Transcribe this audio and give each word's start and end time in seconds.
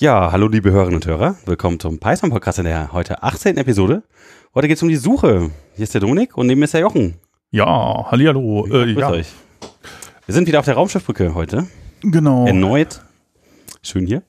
Ja, 0.00 0.32
hallo 0.32 0.48
liebe 0.48 0.70
Hörerinnen 0.70 0.96
und 0.96 1.06
Hörer. 1.06 1.36
Willkommen 1.44 1.78
zum 1.78 1.98
Python 1.98 2.30
Podcast 2.30 2.58
in 2.58 2.64
der 2.64 2.92
heute 2.92 3.22
18. 3.22 3.56
Episode. 3.58 4.02
Heute 4.54 4.66
geht 4.68 4.78
es 4.78 4.82
um 4.82 4.88
die 4.88 4.96
Suche. 4.96 5.50
Hier 5.74 5.82
ist 5.84 5.92
der 5.94 6.00
Dominik 6.00 6.36
und 6.38 6.46
neben 6.46 6.58
mir 6.58 6.64
ist 6.64 6.72
der 6.74 6.80
Jochen. 6.80 7.16
Ja, 7.50 8.10
hallihallo. 8.10 8.66
Ja, 8.66 8.74
Äh, 8.82 8.92
ja, 8.92 9.10
euch. 9.10 9.32
Wir 10.26 10.34
sind 10.34 10.46
wieder 10.48 10.58
auf 10.60 10.64
der 10.64 10.74
Raumschiffbrücke 10.74 11.34
heute. 11.34 11.66
genau. 12.02 12.46
Erneut. 12.46 13.02
Schön 13.82 14.06
hier. 14.06 14.22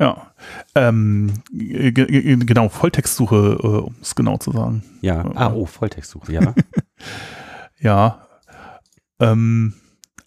Ja. 0.00 0.32
Ähm, 0.74 1.32
g- 1.52 1.92
genau, 2.36 2.68
Volltextsuche, 2.68 3.58
äh, 3.62 3.66
um 3.66 3.94
es 4.02 4.14
genau 4.16 4.38
zu 4.38 4.50
sagen. 4.50 4.82
Ja. 5.02 5.24
Ah, 5.36 5.52
oh, 5.52 5.66
Volltextsuche, 5.66 6.32
ja. 6.32 6.54
Ja. 7.78 8.26
Ähm, 9.20 9.74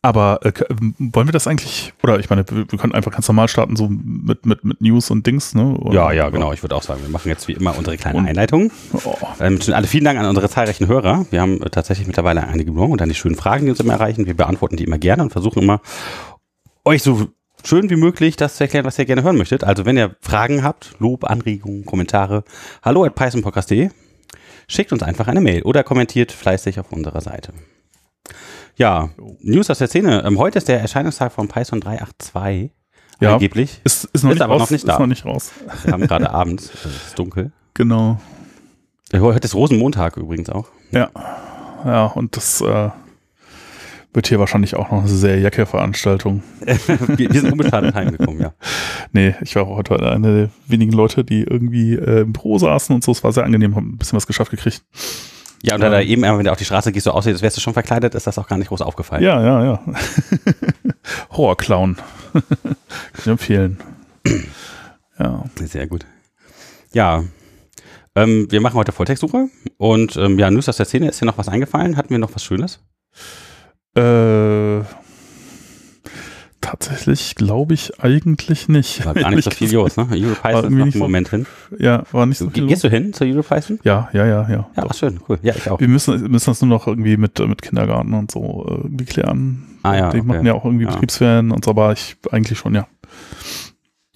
aber 0.06 0.40
äh, 0.44 0.52
ähm, 0.70 0.94
wollen 1.00 1.28
wir 1.28 1.32
das 1.32 1.48
eigentlich, 1.48 1.94
oder 2.04 2.20
ich 2.20 2.30
meine, 2.30 2.46
wir, 2.48 2.66
können 2.66 2.94
einfach 2.94 3.12
ganz 3.12 3.28
normal 3.28 3.48
starten, 3.48 3.76
so 3.76 3.88
mit, 3.90 4.46
mit, 4.46 4.64
mit 4.64 4.80
News 4.80 5.10
und 5.10 5.26
Dings, 5.26 5.56
ne? 5.56 5.76
Oder, 5.80 5.96
ja, 5.96 6.12
ja, 6.12 6.30
genau. 6.30 6.54
Ich 6.54 6.62
würde 6.64 6.76
auch 6.76 6.84
sagen, 6.84 7.02
wir 7.02 7.10
machen 7.10 7.28
jetzt 7.28 7.48
wie 7.48 7.54
immer 7.54 7.76
unsere 7.76 7.98
kleine 7.98 8.20
Und- 8.20 8.28
Einleitung. 8.28 8.72
Oh, 9.04 9.16
Ähm, 9.40 9.60
alle 9.74 9.88
vielen 9.88 10.06
Dank 10.06 10.20
an 10.20 10.28
unsere 10.28 10.48
zahlreichen 10.48 10.88
Hörer. 10.88 11.26
Wir 11.32 11.42
haben 11.42 11.60
äh, 11.64 11.72
tatsächlich 11.72 12.06
mittlerweile 12.06 12.46
einige 12.48 12.72
Bloggen 12.72 12.92
und 12.92 13.02
dann 13.02 13.10
die 13.10 13.16
schönen 13.16 13.36
Fragen, 13.36 13.66
die 13.66 13.72
uns 13.72 13.80
immer 13.80 13.94
erreichen. 13.94 14.28
Wir 14.28 14.36
beantworten 14.36 14.76
die 14.78 14.84
immer 14.84 15.00
gerne 15.00 15.24
und 15.24 15.32
versuchen 15.32 15.64
immer, 15.64 15.82
euch 16.84 17.02
so 17.02 17.28
schön 17.64 17.90
wie 17.90 17.96
möglich 17.96 18.36
das 18.36 18.58
zu 18.58 18.64
erklären, 18.64 18.86
was 18.86 19.00
ihr 19.00 19.06
gerne 19.06 19.24
hören 19.24 19.38
möchtet. 19.38 19.64
Also 19.64 19.86
wenn 19.86 19.98
ihr 19.98 20.16
Fragen 20.22 20.64
habt, 20.64 20.94
Lob, 21.00 21.24
Anregungen, 21.24 21.84
Kommentare, 21.84 22.44
hallo 22.84 23.06
at 23.06 23.16
pythonpodcast.de, 23.16 23.90
schickt 24.68 24.92
uns 24.94 25.02
einfach 25.02 25.28
eine 25.28 25.42
Mail 25.42 25.64
oder 25.64 25.84
kommentiert 25.84 26.32
fleißig 26.32 26.80
auf 26.80 26.92
unserer 26.92 27.22
Seite. 27.22 27.54
Ja, 28.78 29.10
News 29.40 29.70
aus 29.70 29.78
der 29.78 29.88
Szene. 29.88 30.24
Ähm, 30.26 30.38
heute 30.38 30.58
ist 30.58 30.68
der 30.68 30.82
Erscheinungstag 30.82 31.32
von 31.32 31.48
Python 31.48 31.80
382. 31.80 32.72
Ja. 33.22 33.34
Angeblich. 33.34 33.80
ist, 33.86 34.06
ist 34.06 34.24
noch 34.24 34.32
Ist 34.32 34.36
nicht 34.36 34.42
aber 34.42 34.54
raus. 34.56 34.62
noch 34.64 34.70
nicht 34.72 34.88
da. 34.88 34.94
Ist 34.94 35.00
noch 35.00 35.08
nicht 35.08 35.26
raus. 35.26 35.52
Wir 35.84 35.94
haben 35.94 36.06
gerade 36.06 36.30
abends, 36.30 36.70
es 36.74 37.08
ist 37.08 37.20
dunkel. 37.20 37.54
Genau. 37.74 38.20
Heute 39.14 39.46
ist 39.46 39.56
Rosenmontag 39.56 40.18
übrigens 40.18 40.50
auch. 40.50 40.68
Ja. 40.92 41.10
Ja, 41.86 42.08
und 42.08 42.36
das 42.36 42.60
äh, 42.60 42.90
wird 44.14 44.28
hier 44.28 44.40
wahrscheinlich 44.40 44.76
auch 44.76 44.92
noch 44.92 45.00
eine 45.00 45.08
sehr 45.08 45.40
jacke 45.40 45.66
Veranstaltung. 45.66 46.44
wir, 46.60 47.18
wir 47.18 47.40
sind 47.42 47.54
unbeschadet 47.54 47.96
heimgekommen, 47.96 48.42
ja. 48.42 48.54
Nee, 49.14 49.36
ich 49.42 49.56
war 49.56 49.68
heute 49.68 49.98
eine 50.12 50.36
der 50.36 50.50
wenigen 50.68 50.92
Leute, 50.92 51.24
die 51.24 51.44
irgendwie 51.44 51.94
äh, 51.94 52.22
im 52.22 52.34
Büro 52.34 52.58
saßen 52.58 52.94
und 52.94 53.04
so. 53.04 53.14
Es 53.14 53.24
war 53.24 53.32
sehr 53.32 53.46
angenehm, 53.46 53.76
haben 53.76 53.94
ein 53.94 53.98
bisschen 53.98 54.18
was 54.18 54.28
geschafft 54.28 54.52
gekriegt. 54.52 54.84
Ja, 55.66 55.76
und 55.76 55.82
da 55.82 55.90
da 55.90 56.02
eben, 56.02 56.22
wenn 56.22 56.44
du 56.44 56.52
auf 56.52 56.58
die 56.58 56.66
Straße 56.66 56.92
gehst, 56.92 57.06
so 57.06 57.12
aussieht, 57.12 57.34
als 57.34 57.42
wärst 57.42 57.58
du 57.58 57.62
schon 57.62 57.74
verkleidet, 57.74 58.14
ist 58.16 58.28
das 58.28 58.38
auch 58.38 58.48
gar 58.48 58.58
nicht 58.58 58.68
groß 58.68 58.82
aufgefallen. 58.82 59.24
Ja, 59.24 59.42
ja, 59.44 59.64
ja. 59.64 59.82
Horrorclown. 61.32 61.98
Kann 62.34 62.76
ich 63.18 63.28
empfehlen. 63.28 63.80
Ja. 65.18 65.44
Sehr 65.56 65.88
gut. 65.88 66.06
Ja. 66.94 67.24
Ähm, 68.16 68.48
wir 68.50 68.62
machen 68.62 68.76
heute 68.76 68.92
Volltextsuche 68.92 69.50
und 69.78 70.16
ähm, 70.18 70.40
ja, 70.40 70.50
News 70.50 70.70
aus 70.70 70.78
der 70.78 70.86
Szene, 70.86 71.10
ist 71.10 71.22
dir 71.22 71.26
noch 71.26 71.38
was 71.38 71.50
eingefallen? 71.50 71.98
Hatten 71.98 72.12
wir 72.12 72.20
noch 72.20 72.34
was 72.34 72.44
Schönes? 72.44 72.80
Äh, 73.98 74.82
tatsächlich 76.66 77.36
glaube 77.36 77.74
ich 77.74 78.00
eigentlich 78.04 78.68
nicht. 78.68 79.06
War 79.06 79.14
gar 79.14 79.32
nicht 79.32 79.44
so 79.44 79.52
viel 79.52 79.74
los, 79.74 79.98
ne? 79.98 80.10
War 80.10 80.18
EuroPython 80.18 80.88
ist 80.88 80.96
im 80.96 81.00
Moment 81.00 81.30
hin. 81.30 81.46
Ja, 81.78 82.04
war 82.12 82.26
nicht 82.26 82.38
so 82.40 82.50
viel. 82.50 82.68
gehst 82.68 82.84
du 82.84 82.90
hin 82.90 83.14
zu 83.14 83.24
EuroPython? 83.24 83.80
Ja, 83.84 84.10
ja, 84.14 84.26
ja, 84.26 84.50
ja. 84.50 84.70
Ja, 84.76 84.86
ach 84.90 84.94
schön, 84.94 85.20
cool. 85.30 85.40
Ja, 85.42 85.54
ich 85.56 85.70
auch. 85.70 85.80
Wir 85.80 85.88
müssen, 85.88 86.32
müssen 86.32 86.50
das 86.50 86.62
nur 86.62 86.70
noch 86.70 86.88
irgendwie 86.88 87.18
mit, 87.18 87.40
mit 87.40 87.62
Kindergarten 87.62 88.14
und 88.14 88.32
so 88.32 88.66
äh, 88.68 88.74
irgendwie 88.84 89.06
klären. 89.06 89.64
Ah 89.84 89.96
ja, 89.96 90.10
Die 90.10 90.18
okay. 90.20 90.28
machen 90.28 90.46
ja 90.46 90.54
auch 90.54 90.66
irgendwie 90.66 90.86
Ja. 90.86 90.92
Betriebsferien 90.92 91.52
und 91.52 91.64
so, 91.64 91.72
aber 91.72 91.92
ich 91.94 92.18
eigentlich 92.32 92.58
schon, 92.58 92.74
ja. 92.76 92.88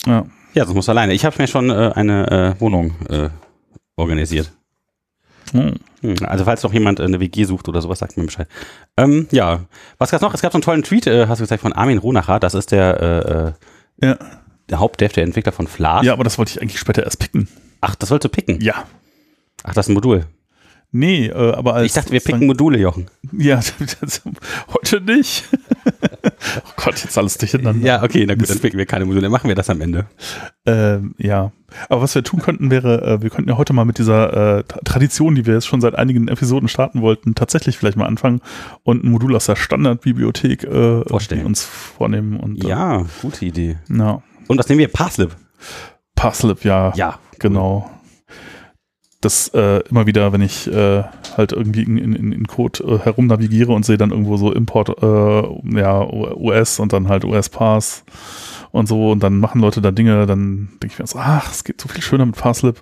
Ja. 0.06 0.26
Ja, 0.56 0.66
musst 0.66 0.88
du 0.88 0.92
alleine. 0.92 1.14
Ich 1.14 1.26
habe 1.26 1.36
mir 1.40 1.48
schon 1.48 1.70
äh, 1.70 1.92
eine 1.94 2.56
äh, 2.58 2.62
Wohnung 2.62 2.96
äh, 3.10 3.30
organisiert. 3.96 4.52
Hm. 5.54 5.76
Also 6.26 6.46
falls 6.46 6.64
noch 6.64 6.74
jemand 6.74 7.00
äh, 7.00 7.04
eine 7.04 7.20
WG 7.20 7.44
sucht 7.44 7.68
oder 7.70 7.82
sowas, 7.82 8.00
sagt 8.00 8.18
mir 8.18 8.24
Bescheid. 8.26 8.48
Ähm, 8.98 9.28
ja, 9.32 9.62
was 9.98 10.12
gab's 10.12 10.22
noch? 10.22 10.34
Es 10.34 10.42
gab 10.42 10.52
so 10.52 10.58
einen 10.58 10.64
tollen 10.64 10.84
Tweet, 10.84 11.08
äh, 11.08 11.28
hast 11.28 11.40
du 11.40 11.44
gesagt, 11.44 11.62
von 11.62 11.74
Armin 11.74 11.98
Ronacher. 11.98 12.40
Das 12.40 12.54
ist 12.54 12.72
der, 12.72 13.56
äh, 14.02 14.06
äh, 14.06 14.08
Ja. 14.10 14.18
der 14.70 14.80
Hauptdev, 14.80 15.14
der 15.14 15.24
Entwickler 15.24 15.52
von 15.52 15.68
Flask. 15.68 16.06
ja, 16.06 16.14
aber 16.14 16.24
das 16.24 16.38
wollte 16.38 16.52
ich 16.52 16.62
eigentlich 16.62 16.80
später 16.80 17.04
erst 17.04 17.20
picken. 17.20 17.48
Ach, 17.82 17.96
das 17.96 18.12
wolltest 18.12 18.26
du 18.26 18.36
picken? 18.36 18.62
Ja. 18.62 18.86
Ach, 19.64 19.74
das 19.74 19.86
ist 19.88 19.90
ein 19.90 19.94
Modul. 19.96 20.26
Nee, 20.92 21.28
äh, 21.28 21.34
aber 21.54 21.76
als. 21.76 21.86
Ich 21.86 21.94
dachte, 21.94 22.12
wir 22.12 22.20
picken 22.20 22.48
Module, 22.48 22.80
Jochen. 22.80 23.06
Ja, 23.32 23.60
das, 24.02 24.22
heute 24.74 25.02
nicht. 25.02 25.44
oh 26.26 26.72
Gott, 26.78 27.04
jetzt 27.04 27.16
alles 27.18 27.38
durcheinander. 27.38 27.86
Ja, 27.86 28.02
okay, 28.04 28.26
na 28.28 28.34
gut, 28.34 28.50
dann 28.50 28.60
picken 28.60 28.78
wir 28.80 28.88
keine 28.88 29.06
Module. 29.06 29.22
Dann 29.22 29.32
machen 29.32 29.48
wir 29.48 29.56
das 29.56 29.70
am 29.70 29.82
Ende. 29.82 30.08
Ähm, 30.66 31.14
ja, 31.20 31.52
aber 31.90 32.02
was 32.02 32.16
wir 32.16 32.24
tun 32.24 32.42
könnten, 32.42 32.72
wäre, 32.72 33.02
äh, 33.06 33.22
wir 33.22 33.30
könnten 33.30 33.50
ja 33.52 33.58
heute 33.58 33.74
mal 33.74 33.86
mit 33.86 34.00
dieser 34.00 34.58
äh, 34.58 34.60
Tra- 34.62 34.84
Tradition, 34.84 35.36
die 35.36 35.46
wir 35.46 35.54
jetzt 35.54 35.68
schon 35.68 35.80
seit 35.82 35.94
einigen 35.96 36.28
Episoden 36.28 36.68
starten 36.68 37.02
wollten, 37.02 37.36
tatsächlich 37.36 37.78
vielleicht 37.78 37.98
mal 37.98 38.08
anfangen 38.08 38.42
und 38.84 39.04
ein 39.04 39.12
Modul 39.12 39.36
aus 39.36 39.46
der 39.46 39.56
Standardbibliothek 39.58 40.64
äh, 40.64 41.02
Vorstellen. 41.04 41.46
uns 41.46 41.64
vornehmen. 41.66 42.40
Und, 42.40 42.64
äh, 42.66 42.68
Ja, 42.70 43.06
gute 43.22 43.46
Idee. 43.46 43.78
ja. 43.90 44.24
Und 44.48 44.58
was 44.58 44.68
nehmen 44.68 44.80
wir? 44.80 44.88
Parslip. 44.88 45.36
Parslip, 46.16 46.64
ja, 46.66 46.92
Ja. 46.96 47.20
genau. 47.38 47.90
Das 49.22 49.50
äh, 49.50 49.82
immer 49.90 50.06
wieder, 50.06 50.32
wenn 50.32 50.42
ich 50.42 50.68
äh, 50.68 51.04
halt 51.36 51.52
irgendwie 51.52 51.84
in, 51.84 51.98
in, 51.98 52.32
in 52.32 52.48
Code 52.48 52.84
äh, 52.84 53.00
herumnavigiere 53.00 53.74
und 53.74 53.86
sehe 53.86 53.98
dann 53.98 54.12
irgendwo 54.12 54.38
so 54.38 54.54
Import, 54.54 54.90
äh, 55.04 55.78
ja, 55.78 56.02
US 56.38 56.80
und 56.80 56.94
dann 56.94 57.10
halt 57.10 57.26
US-Pass 57.26 58.06
und 58.72 58.88
so 58.88 59.12
und 59.12 59.22
dann 59.22 59.40
machen 59.40 59.60
Leute 59.60 59.82
da 59.82 59.92
Dinge, 59.92 60.26
dann 60.26 60.70
denke 60.82 60.94
ich 60.94 61.00
mir 61.00 61.08
so, 61.08 61.20
ach, 61.20 61.52
es 61.52 61.66
geht 61.66 61.82
so 61.82 61.90
viel 61.90 62.02
schöner 62.02 62.26
mit 62.26 62.38
Parslip. 62.38 62.82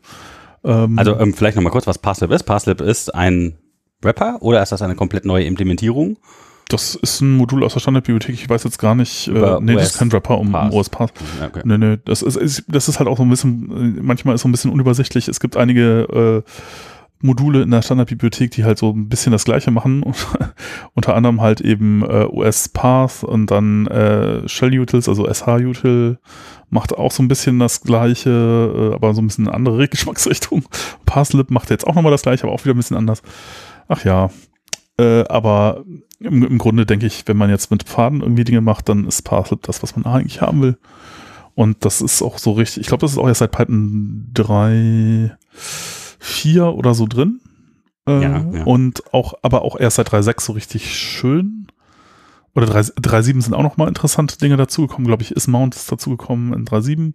Ähm, 0.64 1.00
Also 1.00 1.18
ähm, 1.18 1.34
vielleicht 1.34 1.56
nochmal 1.56 1.72
kurz, 1.72 1.88
was 1.88 1.98
Parslip 1.98 2.30
ist. 2.32 2.44
Parslip 2.44 2.82
ist 2.82 3.16
ein 3.16 3.58
Wrapper 4.02 4.38
oder 4.42 4.62
ist 4.62 4.72
das 4.72 4.84
eine 4.84 4.96
komplett 4.96 5.26
neue 5.26 5.46
Implementierung? 5.46 6.18
Das 6.70 6.96
ist 6.96 7.22
ein 7.22 7.38
Modul 7.38 7.64
aus 7.64 7.74
der 7.74 7.80
Standardbibliothek, 7.80 8.36
ich 8.36 8.50
weiß 8.50 8.64
jetzt 8.64 8.80
gar 8.80 8.96
nicht, 8.96 9.28
äh, 9.28 9.32
nee, 9.62 9.74
das 9.74 9.84
US 9.84 9.90
ist 9.92 9.98
kein 10.00 10.12
Wrapper 10.12 10.38
um, 10.38 10.48
um 10.48 10.54
Pass. 10.54 10.74
US-Pass. 10.74 11.10
Ja, 11.40 11.48
okay. 11.48 11.62
Nee, 11.64 11.78
nee, 11.78 11.98
das 12.04 12.22
ist, 12.22 12.36
ist, 12.36 12.66
das 12.68 12.90
ist 12.90 13.00
halt 13.00 13.08
auch 13.08 13.18
so 13.18 13.24
ein 13.24 13.30
bisschen, 13.30 14.00
manchmal 14.04 14.36
ist 14.36 14.42
so 14.42 14.48
ein 14.48 14.52
bisschen 14.52 14.72
unübersichtlich. 14.72 15.28
Es 15.28 15.40
gibt 15.40 15.56
einige 15.56 16.44
äh, 16.46 16.52
Module 17.22 17.64
in 17.64 17.72
der 17.72 17.82
Standardbibliothek, 17.82 18.52
die 18.52 18.64
halt 18.64 18.78
so 18.78 18.92
ein 18.92 19.10
bisschen 19.10 19.32
das 19.32 19.46
Gleiche 19.46 19.72
machen. 19.72 20.04
Unter 20.94 21.16
anderem 21.16 21.42
halt 21.42 21.62
eben 21.62 22.04
äh, 22.04 22.28
US-Path 22.32 23.24
und 23.24 23.50
dann 23.50 23.88
äh, 23.88 24.48
Shell-Utils, 24.48 25.10
also 25.10 25.26
SH-Util 25.26 26.20
macht 26.70 26.94
auch 26.94 27.12
so 27.12 27.24
ein 27.24 27.28
bisschen 27.28 27.60
das 27.60 27.82
Gleiche, 27.82 28.92
äh, 28.92 28.96
aber 28.96 29.14
so 29.14 29.22
ein 29.22 29.28
bisschen 29.28 29.48
eine 29.48 29.56
andere 29.56 29.88
Geschmacksrichtung. 29.88 30.66
Parslip 31.06 31.50
macht 31.50 31.70
jetzt 31.70 31.88
auch 31.88 31.96
nochmal 31.96 32.12
das 32.12 32.22
Gleiche, 32.22 32.44
aber 32.44 32.54
auch 32.54 32.64
wieder 32.66 32.76
ein 32.76 32.78
bisschen 32.78 32.98
anders. 32.98 33.22
Ach 33.88 34.04
ja, 34.04 34.30
äh, 34.98 35.24
aber 35.28 35.84
im, 36.20 36.44
im 36.44 36.58
Grunde 36.58 36.86
denke 36.86 37.06
ich, 37.06 37.28
wenn 37.28 37.38
man 37.38 37.50
jetzt 37.50 37.72
mit 37.72 37.84
Pfaden 37.84 38.22
irgendwie 38.22 38.44
Dinge 38.44 38.62
macht, 38.62 38.90
dann 38.90 39.06
ist 39.08 39.22
Parslip 39.22 39.62
das, 39.64 39.84
was 39.84 39.96
man 39.96 40.06
eigentlich 40.06 40.42
haben 40.42 40.62
will. 40.62 40.78
Und 41.56 41.86
das 41.86 42.02
ist 42.02 42.22
auch 42.22 42.38
so 42.38 42.52
richtig, 42.52 42.82
ich 42.82 42.88
glaube, 42.88 43.02
das 43.02 43.12
ist 43.12 43.18
auch 43.18 43.28
erst 43.28 43.40
seit 43.40 43.52
Python 43.52 44.30
3, 44.34 45.36
4 45.50 46.66
oder 46.74 46.94
so 46.94 47.08
drin. 47.08 47.40
Äh, 48.08 48.22
Ja, 48.22 48.46
ja. 48.52 48.64
Und 48.64 49.12
auch, 49.14 49.36
aber 49.42 49.64
auch 49.64 49.80
erst 49.80 49.98
seit 49.98 50.10
3.6 50.10 50.42
so 50.42 50.54
richtig 50.54 50.96
schön. 50.96 51.68
Oder 52.56 52.66
3 52.66 52.80
3.7 52.80 53.42
sind 53.42 53.54
auch 53.54 53.64
noch 53.64 53.78
mal 53.78 53.88
interessante 53.88 54.38
Dinge 54.38 54.58
dazugekommen, 54.58 55.08
glaube 55.08 55.22
ich, 55.24 55.32
ist 55.32 55.48
Mount 55.48 55.76
ist 55.76 55.92
dazugekommen 55.92 56.54
in 56.54 56.66
3.7. 56.66 57.14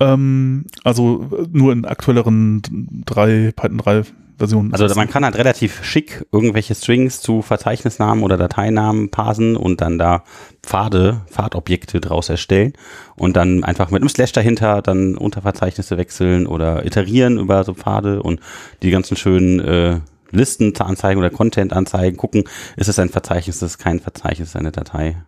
Ähm, 0.00 0.66
also 0.84 1.28
äh, 1.38 1.46
nur 1.50 1.72
in 1.72 1.84
aktuelleren 1.84 2.62
3, 3.06 3.52
Python 3.54 3.78
3 3.78 4.02
Versionen. 4.38 4.72
Also 4.72 4.94
man 4.94 5.08
kann 5.08 5.24
halt 5.24 5.36
relativ 5.36 5.84
schick 5.84 6.26
irgendwelche 6.32 6.74
Strings 6.74 7.20
zu 7.20 7.42
Verzeichnisnamen 7.42 8.24
oder 8.24 8.36
Dateinamen 8.36 9.10
parsen 9.10 9.56
und 9.56 9.80
dann 9.80 9.98
da 9.98 10.24
Pfade, 10.62 11.22
Pfadobjekte 11.30 12.00
draus 12.00 12.28
erstellen 12.28 12.72
und 13.16 13.36
dann 13.36 13.64
einfach 13.64 13.90
mit 13.90 14.02
einem 14.02 14.08
Slash 14.08 14.32
dahinter 14.32 14.82
dann 14.82 15.16
Unterverzeichnisse 15.16 15.98
wechseln 15.98 16.46
oder 16.46 16.84
iterieren 16.84 17.38
über 17.38 17.64
so 17.64 17.74
Pfade 17.74 18.22
und 18.22 18.40
die 18.82 18.90
ganzen 18.90 19.16
schönen 19.16 19.60
äh, 19.60 20.00
Listen 20.30 20.74
zu 20.74 20.84
anzeigen 20.84 21.18
oder 21.20 21.30
Content 21.30 21.72
anzeigen, 21.72 22.16
gucken, 22.16 22.44
ist 22.76 22.88
es 22.88 22.98
ein 22.98 23.10
Verzeichnis, 23.10 23.56
ist 23.56 23.62
es 23.62 23.78
kein 23.78 24.00
Verzeichnis, 24.00 24.48
ist 24.48 24.54
es 24.54 24.56
eine 24.56 24.72
Datei. 24.72 25.22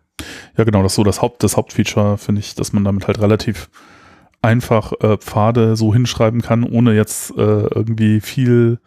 Ja, 0.56 0.64
genau, 0.64 0.82
das 0.82 0.92
ist 0.92 0.96
so 0.96 1.04
das 1.04 1.20
Haupt, 1.20 1.42
das 1.42 1.56
Hauptfeature, 1.56 2.18
finde 2.18 2.40
ich, 2.40 2.54
dass 2.54 2.72
man 2.72 2.84
damit 2.84 3.06
halt 3.06 3.20
relativ 3.20 3.68
einfach 4.44 4.92
äh, 5.00 5.16
Pfade 5.16 5.76
so 5.76 5.92
hinschreiben 5.92 6.42
kann, 6.42 6.64
ohne 6.64 6.94
jetzt 6.94 7.30
äh, 7.36 7.40
irgendwie 7.40 8.20
viel 8.20 8.78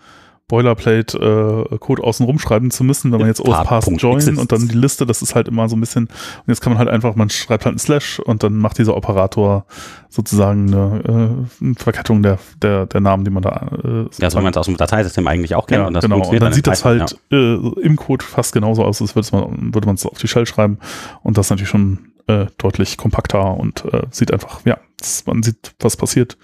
Boilerplate 0.48 1.68
äh, 1.72 1.78
Code 1.78 2.04
außen 2.04 2.26
rumschreiben 2.26 2.72
zu 2.72 2.86
müssen, 2.86 3.12
wenn 3.12 3.20
man 3.20 3.28
jetzt 3.28 3.44
Punkt, 3.44 4.02
Join 4.02 4.16
exists. 4.16 4.40
und 4.40 4.52
dann 4.54 4.70
die 4.70 4.78
Liste, 4.78 5.06
das 5.06 5.22
ist 5.22 5.36
halt 5.36 5.50
immer 5.50 5.68
so 5.68 5.76
ein 5.76 5.82
bisschen, 5.82 6.06
und 6.06 6.48
jetzt 6.48 6.62
kann 6.62 6.72
man 6.72 6.80
halt 6.80 6.88
einfach, 6.88 7.16
man 7.16 7.30
schreibt 7.30 7.66
halt 7.66 7.76
ein 7.76 7.80
Slash 7.80 8.20
und 8.20 8.44
dann 8.44 8.56
macht 8.56 8.78
dieser 8.78 8.96
Operator 8.96 9.66
sozusagen 10.08 10.74
eine, 10.74 11.46
äh, 11.62 11.64
eine 11.66 11.76
Verkettung 11.76 12.24
der, 12.24 12.40
der, 12.62 12.86
der 12.86 13.02
Namen, 13.02 13.26
die 13.26 13.32
man 13.32 13.44
da 13.44 13.68
äh, 13.84 14.06
Ja, 14.20 14.30
so 14.30 14.40
wie 14.40 14.44
man 14.44 14.52
es 14.52 14.58
aus 14.58 14.68
dem 14.68 14.78
Dateisystem 14.78 15.28
eigentlich 15.28 15.54
auch 15.54 15.68
kennt. 15.68 15.82
ja, 15.82 15.88
und 15.88 15.94
das 15.94 16.04
genau. 16.04 16.16
Und 16.16 16.22
funktioniert 16.22 16.44
dann 16.44 16.54
sieht 16.54 16.68
das 16.68 16.86
halt 16.86 17.20
äh, 17.30 17.56
im 17.82 17.98
Code 17.98 18.24
fast 18.24 18.54
genauso 18.54 18.86
aus, 18.86 19.02
als 19.02 19.16
würde 19.16 19.28
man 19.34 19.74
würde 19.74 19.86
man 19.86 19.96
es 19.96 20.06
auf 20.06 20.18
die 20.18 20.30
Shell 20.30 20.46
schreiben. 20.46 20.78
Und 21.24 21.38
das 21.38 21.48
ist 21.48 21.50
natürlich 21.50 21.70
schon 21.70 22.14
äh, 22.28 22.48
deutlich 22.58 22.98
kompakter 22.98 23.58
und 23.58 23.86
äh, 23.86 24.04
sieht 24.12 24.32
einfach, 24.32 24.66
ja, 24.66 24.78
man 25.26 25.44
sieht, 25.44 25.74
was 25.80 25.98
passiert. 25.98 26.38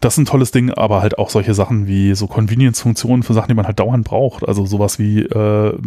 Das 0.00 0.14
ist 0.14 0.18
ein 0.18 0.24
tolles 0.24 0.50
Ding, 0.50 0.70
aber 0.70 1.02
halt 1.02 1.18
auch 1.18 1.28
solche 1.28 1.52
Sachen 1.52 1.86
wie 1.86 2.14
so 2.14 2.26
Convenience-Funktionen 2.26 3.22
für 3.22 3.34
Sachen, 3.34 3.48
die 3.48 3.54
man 3.54 3.66
halt 3.66 3.78
dauernd 3.78 4.06
braucht. 4.06 4.48
Also 4.48 4.64
sowas 4.64 4.98
wie, 4.98 5.20
äh, 5.20 5.78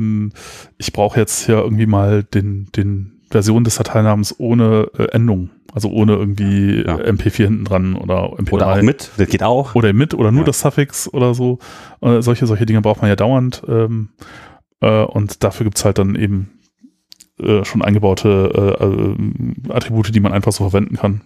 ich 0.78 0.94
brauche 0.94 1.20
jetzt 1.20 1.46
hier 1.46 1.56
irgendwie 1.56 1.88
mal 1.88 2.24
den, 2.24 2.68
den 2.76 3.22
Version 3.32 3.64
des 3.64 3.76
Dateinamens 3.76 4.36
ohne 4.38 4.90
äh, 4.98 5.06
Endung. 5.06 5.50
Also 5.74 5.90
ohne 5.90 6.14
irgendwie 6.14 6.84
ja. 6.86 6.98
MP4 6.98 7.46
hinten 7.46 7.66
dran 7.66 7.96
oder 7.96 8.34
MP3. 8.34 8.54
Oder 8.54 8.74
auch 8.74 8.82
mit, 8.84 9.10
das 9.18 9.28
geht 9.28 9.42
auch. 9.42 9.74
Oder 9.74 9.92
mit 9.92 10.14
oder 10.14 10.32
nur 10.32 10.42
ja. 10.42 10.46
das 10.46 10.60
Suffix 10.60 11.12
oder 11.12 11.34
so. 11.34 11.58
Äh, 12.02 12.22
solche, 12.22 12.46
solche 12.46 12.68
Dinge 12.68 12.82
braucht 12.82 13.02
man 13.02 13.10
ja 13.10 13.16
dauernd. 13.16 13.64
Ähm, 13.68 14.10
äh, 14.82 15.02
und 15.04 15.44
dafür 15.44 15.64
gibt's 15.64 15.84
halt 15.84 15.98
dann 15.98 16.14
eben 16.14 16.53
äh, 17.40 17.66
schon 17.66 17.82
eingebaute 17.82 18.78
äh, 18.80 19.72
äh, 19.72 19.74
Attribute, 19.74 20.14
die 20.14 20.20
man 20.20 20.34
einfach 20.34 20.52
so 20.52 20.70
verwenden 20.70 20.98
kann. 20.98 21.22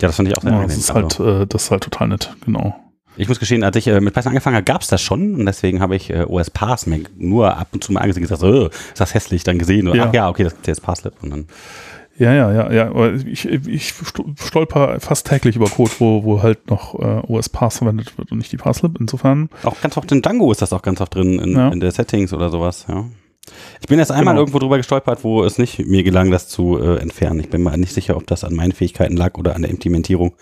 Ja, 0.00 0.08
das 0.08 0.16
fand 0.16 0.28
ich 0.28 0.36
auch 0.36 0.42
sehr 0.42 0.52
ja, 0.52 0.62
das 0.62 0.76
ist 0.76 0.94
halt, 0.94 1.20
also. 1.20 1.44
das 1.44 1.64
ist 1.64 1.70
halt 1.70 1.82
total 1.82 2.08
nett, 2.08 2.36
genau. 2.44 2.76
Ich 3.16 3.26
muss 3.26 3.40
gestehen, 3.40 3.64
als 3.64 3.74
ich 3.74 3.88
äh, 3.88 4.00
mit 4.00 4.14
Python 4.14 4.30
angefangen 4.30 4.54
habe, 4.54 4.64
gab 4.64 4.82
es 4.82 4.86
das 4.86 5.02
schon 5.02 5.34
und 5.34 5.44
deswegen 5.44 5.80
habe 5.80 5.96
ich 5.96 6.10
äh, 6.10 6.22
OS 6.22 6.50
Parse 6.50 6.88
nur 7.16 7.56
ab 7.56 7.68
und 7.72 7.82
zu 7.82 7.92
mal 7.92 8.00
angesehen 8.00 8.22
und 8.22 8.28
gesagt, 8.30 8.44
oh, 8.44 8.66
ist 8.66 9.00
das 9.00 9.12
hässlich, 9.12 9.42
dann 9.42 9.58
gesehen. 9.58 9.88
Und, 9.88 9.96
ja. 9.96 10.06
Ach 10.08 10.14
ja, 10.14 10.28
okay, 10.28 10.44
das 10.44 10.54
gibt 10.54 10.68
jetzt 10.68 10.82
Parslip 10.82 11.14
und 11.20 11.30
dann 11.30 11.46
ja, 12.18 12.34
ja, 12.34 12.52
ja, 12.52 12.72
ja. 12.72 13.12
Ich, 13.26 13.46
ich 13.46 13.94
stolper 14.36 14.98
fast 14.98 15.28
täglich 15.28 15.54
über 15.54 15.68
Code, 15.68 15.92
wo, 16.00 16.24
wo 16.24 16.42
halt 16.42 16.68
noch 16.68 16.98
äh, 16.98 17.22
OS 17.28 17.48
Parse 17.48 17.78
verwendet 17.78 18.18
wird 18.18 18.32
und 18.32 18.38
nicht 18.38 18.50
die 18.50 18.56
Parslib. 18.56 18.98
Insofern. 18.98 19.48
Auch 19.62 19.80
ganz 19.80 19.96
oft 19.96 20.10
in 20.10 20.20
Django 20.20 20.50
ist 20.50 20.60
das 20.60 20.72
auch 20.72 20.82
ganz 20.82 21.00
oft 21.00 21.14
drin, 21.14 21.38
in, 21.38 21.52
ja. 21.56 21.68
in 21.68 21.78
der 21.78 21.92
Settings 21.92 22.32
oder 22.32 22.50
sowas, 22.50 22.86
ja. 22.88 23.04
Ich 23.80 23.86
bin 23.86 23.98
erst 23.98 24.12
einmal 24.12 24.34
genau. 24.34 24.42
irgendwo 24.42 24.58
drüber 24.58 24.76
gestolpert, 24.76 25.24
wo 25.24 25.44
es 25.44 25.58
nicht 25.58 25.78
mir 25.86 26.02
gelang, 26.02 26.30
das 26.30 26.48
zu 26.48 26.78
äh, 26.78 26.96
entfernen. 26.98 27.40
Ich 27.40 27.50
bin 27.50 27.62
mir 27.62 27.76
nicht 27.76 27.92
sicher, 27.92 28.16
ob 28.16 28.26
das 28.26 28.44
an 28.44 28.54
meinen 28.54 28.72
Fähigkeiten 28.72 29.16
lag 29.16 29.36
oder 29.36 29.54
an 29.54 29.62
der 29.62 29.70
Implementierung. 29.70 30.34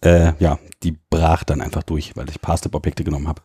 Äh, 0.00 0.32
ja, 0.38 0.58
die 0.82 0.96
brach 1.10 1.44
dann 1.44 1.60
einfach 1.60 1.82
durch, 1.82 2.16
weil 2.16 2.28
ich 2.28 2.40
Parslip-Objekte 2.40 3.04
genommen 3.04 3.28
habe. 3.28 3.42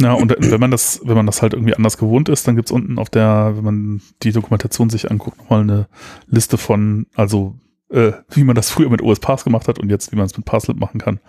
Ja, 0.00 0.12
und 0.14 0.34
wenn 0.38 0.60
man 0.60 0.70
das, 0.70 1.00
wenn 1.04 1.14
man 1.14 1.26
das 1.26 1.42
halt 1.42 1.52
irgendwie 1.52 1.74
anders 1.74 1.98
gewohnt 1.98 2.28
ist, 2.28 2.48
dann 2.48 2.56
gibt's 2.56 2.72
unten 2.72 2.98
auf 2.98 3.10
der, 3.10 3.52
wenn 3.56 3.64
man 3.64 4.02
die 4.22 4.32
Dokumentation 4.32 4.90
sich 4.90 5.10
anguckt, 5.10 5.38
nochmal 5.38 5.60
eine 5.60 5.88
Liste 6.26 6.58
von, 6.58 7.06
also 7.14 7.54
äh, 7.90 8.12
wie 8.30 8.44
man 8.44 8.56
das 8.56 8.70
früher 8.70 8.90
mit 8.90 9.02
OS 9.02 9.20
Pass 9.20 9.44
gemacht 9.44 9.68
hat 9.68 9.78
und 9.78 9.90
jetzt, 9.90 10.10
wie 10.10 10.16
man 10.16 10.26
es 10.26 10.36
mit 10.36 10.46
Parslip 10.46 10.78
machen 10.78 11.00
kann. 11.00 11.20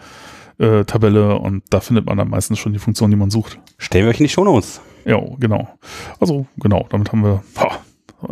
Äh, 0.58 0.86
Tabelle 0.86 1.38
und 1.38 1.64
da 1.70 1.80
findet 1.80 2.06
man 2.06 2.18
dann 2.18 2.30
meistens 2.30 2.60
schon 2.60 2.74
die 2.74 2.80
Funktion, 2.80 3.12
die 3.12 3.18
man 3.18 3.30
sucht. 3.30 3.60
Stellen 3.78 4.06
wir 4.06 4.12
euch 4.12 4.20
in 4.20 4.26
die 4.26 4.32
Shownotes. 4.32 4.82
Ja, 5.06 5.22
genau. 5.40 5.68
Also, 6.20 6.46
genau, 6.58 6.88
damit 6.90 7.12
haben 7.12 7.24
wir, 7.24 7.44
ha, 7.58 7.80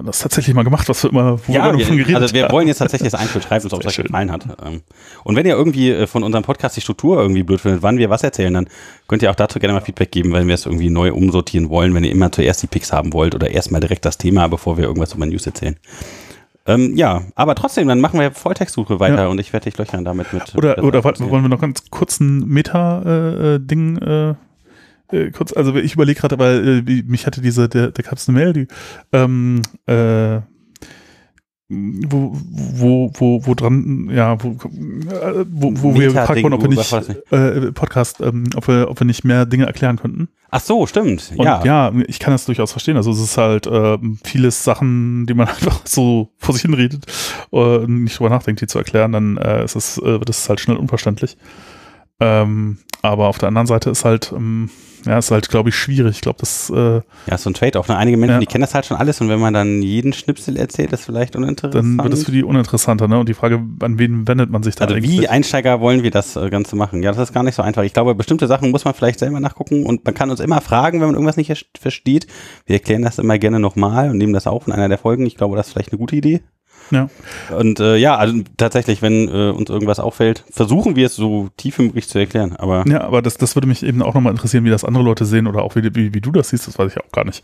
das 0.01 0.19
tatsächlich 0.19 0.55
mal 0.55 0.63
gemacht, 0.63 0.89
was 0.89 1.03
wir 1.03 1.11
immer 1.11 1.39
ja, 1.47 1.77
wir, 1.77 1.85
geredet 1.85 2.15
Also 2.15 2.33
wir 2.33 2.49
wollen 2.51 2.67
jetzt 2.67 2.79
tatsächlich 2.79 3.11
das 3.11 3.19
Einspiel 3.19 3.41
schreiben, 3.41 3.65
ob 3.71 3.79
es 3.79 3.87
euch 3.87 4.03
gefallen 4.03 4.31
hat. 4.31 4.45
Ähm, 4.65 4.81
und 5.23 5.35
wenn 5.35 5.45
ihr 5.45 5.55
irgendwie 5.55 5.91
äh, 5.91 6.07
von 6.07 6.23
unserem 6.23 6.43
Podcast 6.43 6.75
die 6.77 6.81
Struktur 6.81 7.19
irgendwie 7.19 7.43
blöd 7.43 7.61
findet, 7.61 7.83
wann 7.83 7.97
wir 7.97 8.09
was 8.09 8.23
erzählen, 8.23 8.53
dann 8.53 8.67
könnt 9.07 9.21
ihr 9.21 9.29
auch 9.29 9.35
dazu 9.35 9.59
gerne 9.59 9.73
mal 9.73 9.81
Feedback 9.81 10.11
geben, 10.11 10.33
wenn 10.33 10.47
wir 10.47 10.55
es 10.55 10.65
irgendwie 10.65 10.89
neu 10.89 11.13
umsortieren 11.13 11.69
wollen, 11.69 11.93
wenn 11.93 12.03
ihr 12.03 12.11
immer 12.11 12.31
zuerst 12.31 12.63
die 12.63 12.67
Picks 12.67 12.91
haben 12.91 13.13
wollt 13.13 13.35
oder 13.35 13.51
erstmal 13.51 13.81
direkt 13.81 14.05
das 14.05 14.17
Thema, 14.17 14.47
bevor 14.47 14.77
wir 14.77 14.85
irgendwas 14.85 15.13
über 15.13 15.25
News 15.25 15.45
erzählen. 15.45 15.75
Ähm, 16.65 16.95
ja, 16.95 17.23
aber 17.35 17.55
trotzdem, 17.55 17.87
dann 17.89 17.99
machen 17.99 18.19
wir 18.19 18.31
Volltextsuche 18.31 18.99
weiter 18.99 19.23
ja. 19.23 19.27
und 19.27 19.39
ich 19.39 19.51
werde 19.51 19.65
dich 19.65 19.77
löchern 19.77 20.05
damit 20.05 20.31
mit. 20.31 20.55
Oder, 20.55 20.81
oder 20.81 21.03
wollen 21.03 21.43
wir 21.43 21.49
noch 21.49 21.59
ganz 21.59 21.83
kurz 21.91 22.21
ein 22.21 22.47
Meta-Ding 22.47 23.97
äh, 23.97 24.29
äh, 24.29 24.35
äh, 25.13 25.31
kurz, 25.31 25.54
also 25.54 25.75
ich 25.75 25.94
überlege 25.94 26.19
gerade, 26.19 26.39
weil 26.39 26.83
äh, 26.88 27.04
mich 27.04 27.25
hatte 27.25 27.42
diese, 27.42 27.69
der, 27.69 27.92
der 27.92 28.04
gab 28.04 28.18
es 28.18 28.27
eine 28.27 28.38
Mail, 28.38 28.54
die 28.54 28.68
ähm, 29.12 29.62
äh, 29.86 30.42
wo, 31.69 32.31
wo, 32.33 33.12
wo, 33.13 33.45
wo 33.45 33.54
dran, 33.56 34.10
ja, 34.12 34.42
wo, 34.44 34.51
äh, 34.51 35.45
wo, 35.50 35.74
wo 35.75 35.95
wir 35.95 36.07
gefragt 36.07 36.44
wurden, 36.44 36.54
ob 36.54 36.62
wir 36.62 36.69
nicht, 36.69 37.31
äh, 37.31 37.71
Podcast, 37.71 38.19
ähm, 38.21 38.50
ob 38.56 38.68
wir, 38.68 38.89
ob 38.89 39.00
wir 39.00 39.06
nicht 39.06 39.24
mehr 39.24 39.45
Dinge 39.45 39.65
erklären 39.65 39.98
könnten. 39.98 40.27
Ach 40.51 40.60
so, 40.60 40.86
stimmt. 40.86 41.31
Und 41.36 41.45
ja. 41.45 41.63
ja, 41.63 41.94
ich 42.07 42.19
kann 42.19 42.33
das 42.33 42.45
durchaus 42.45 42.71
verstehen. 42.71 42.98
Also 42.98 43.12
es 43.12 43.19
ist 43.19 43.38
halt 43.38 43.66
äh, 43.66 43.98
vieles 44.24 44.63
Sachen, 44.63 45.25
die 45.25 45.33
man 45.33 45.48
einfach 45.50 45.81
so 45.86 46.30
vor 46.38 46.54
sich 46.54 46.63
hin 46.63 46.74
redet 46.74 47.06
und 47.50 48.04
nicht 48.04 48.19
drüber 48.19 48.30
nachdenkt, 48.30 48.62
die 48.62 48.68
zu 48.68 48.77
erklären, 48.77 49.12
dann 49.13 49.38
äh, 49.38 49.63
ist 49.63 49.75
es, 49.75 49.98
äh, 49.98 50.19
wird 50.19 50.30
es 50.30 50.48
halt 50.50 50.59
schnell 50.59 50.77
unverständlich. 50.77 51.38
Ähm, 52.19 52.77
aber 53.01 53.27
auf 53.27 53.38
der 53.38 53.48
anderen 53.48 53.68
Seite 53.68 53.89
ist 53.89 54.06
halt, 54.06 54.31
ähm, 54.36 54.69
ja, 55.05 55.17
ist 55.17 55.31
halt, 55.31 55.50
glaube 55.50 55.69
ich, 55.69 55.75
schwierig. 55.75 56.15
Ich 56.15 56.21
glaube, 56.21 56.39
das. 56.39 56.69
Äh, 56.69 57.01
ja, 57.27 57.38
so 57.38 57.50
ein 57.50 57.53
Trade-off. 57.53 57.88
Ne? 57.88 57.97
Einige 57.97 58.17
Menschen, 58.17 58.35
ja. 58.35 58.39
die 58.39 58.45
kennen 58.45 58.61
das 58.61 58.73
halt 58.73 58.85
schon 58.85 58.97
alles 58.97 59.19
und 59.21 59.29
wenn 59.29 59.39
man 59.39 59.53
dann 59.53 59.81
jeden 59.81 60.13
Schnipsel 60.13 60.57
erzählt, 60.57 60.94
ist 60.94 61.05
vielleicht 61.05 61.35
uninteressant. 61.35 62.00
Dann 62.00 62.03
wird 62.03 62.13
es 62.13 62.23
für 62.23 62.31
die 62.31 62.44
uninteressanter, 62.44 63.07
ne? 63.07 63.19
Und 63.19 63.29
die 63.29 63.33
Frage, 63.33 63.61
an 63.81 64.00
wen 64.00 64.27
wendet 64.27 64.50
man 64.50 64.63
sich 64.63 64.75
da 64.75 64.85
Also, 64.85 64.95
eigentlich? 64.95 65.19
wie 65.19 65.27
Einsteiger 65.27 65.79
wollen 65.81 66.03
wir 66.03 66.11
das 66.11 66.35
äh, 66.35 66.50
Ganze 66.50 66.75
machen? 66.75 67.03
Ja, 67.03 67.11
das 67.11 67.19
ist 67.19 67.33
gar 67.33 67.44
nicht 67.44 67.55
so 67.55 67.61
einfach. 67.61 67.83
Ich 67.83 67.94
glaube, 67.94 68.15
bestimmte 68.15 68.47
Sachen 68.47 68.71
muss 68.71 68.85
man 68.85 68.94
vielleicht 68.94 69.19
selber 69.19 69.39
nachgucken 69.39 69.85
und 69.85 70.05
man 70.05 70.13
kann 70.13 70.29
uns 70.29 70.39
immer 70.39 70.61
fragen, 70.61 71.00
wenn 71.00 71.07
man 71.07 71.15
irgendwas 71.15 71.38
nicht 71.38 71.67
versteht. 71.79 72.27
Wir 72.65 72.75
erklären 72.75 73.01
das 73.01 73.19
immer 73.19 73.38
gerne 73.38 73.59
nochmal 73.59 74.09
und 74.09 74.17
nehmen 74.17 74.33
das 74.33 74.47
auf 74.47 74.67
in 74.67 74.73
einer 74.73 74.89
der 74.89 74.97
Folgen. 74.97 75.25
Ich 75.25 75.35
glaube, 75.35 75.56
das 75.56 75.67
ist 75.67 75.73
vielleicht 75.73 75.91
eine 75.91 75.99
gute 75.99 76.15
Idee. 76.15 76.41
Ja. 76.94 77.10
Und 77.57 77.80
äh, 77.80 77.98
ja, 77.98 78.16
also 78.16 78.42
tatsächlich, 78.57 79.01
wenn 79.01 79.28
äh, 79.28 79.50
uns 79.50 79.69
irgendwas 79.69 80.00
auffällt, 80.00 80.44
versuchen 80.51 80.95
wir 80.95 81.07
es 81.07 81.16
so 81.16 81.50
tief 81.57 81.80
wie 81.80 81.84
möglich 81.84 82.07
zu 82.07 82.19
erklären. 82.19 82.56
Aber 82.56 82.86
ja, 82.88 83.01
aber 83.01 83.22
das, 83.22 83.38
das 83.38 83.56
würde 83.56 83.68
mich 83.68 83.84
eben 83.84 84.01
auch 84.01 84.13
nochmal 84.13 84.31
interessieren, 84.31 84.63
wie 84.63 84.69
das 84.69 84.86
andere 84.86 85.04
Leute 85.04 85.25
sehen 85.25 85.48
oder 85.48 85.63
auch 85.63 85.75
wie, 85.75 85.95
wie, 85.95 86.13
wie 86.13 86.22
du 86.22 86.31
das 86.31 86.50
siehst, 86.50 86.68
das 86.68 86.78
weiß 86.78 86.92
ich 86.92 86.98
auch 87.00 87.12
gar 87.12 87.25
nicht. 87.25 87.44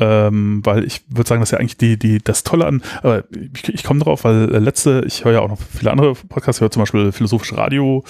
Ähm, 0.00 0.60
weil 0.64 0.84
ich 0.84 1.02
würde 1.08 1.28
sagen, 1.28 1.40
das 1.40 1.48
ist 1.48 1.52
ja 1.52 1.58
eigentlich 1.58 1.76
die, 1.76 1.96
die, 1.96 2.18
das 2.18 2.42
Tolle 2.42 2.66
an, 2.66 2.82
aber 3.02 3.24
ich, 3.30 3.68
ich 3.68 3.84
komme 3.84 4.00
drauf, 4.00 4.24
weil 4.24 4.52
äh, 4.52 4.58
letzte, 4.58 5.04
ich 5.06 5.24
höre 5.24 5.32
ja 5.34 5.40
auch 5.40 5.48
noch 5.48 5.58
viele 5.72 5.92
andere 5.92 6.14
Podcasts, 6.14 6.58
ich 6.58 6.62
höre 6.62 6.70
zum 6.72 6.82
Beispiel 6.82 7.12
Philosophische 7.12 7.56
Radio, 7.56 8.02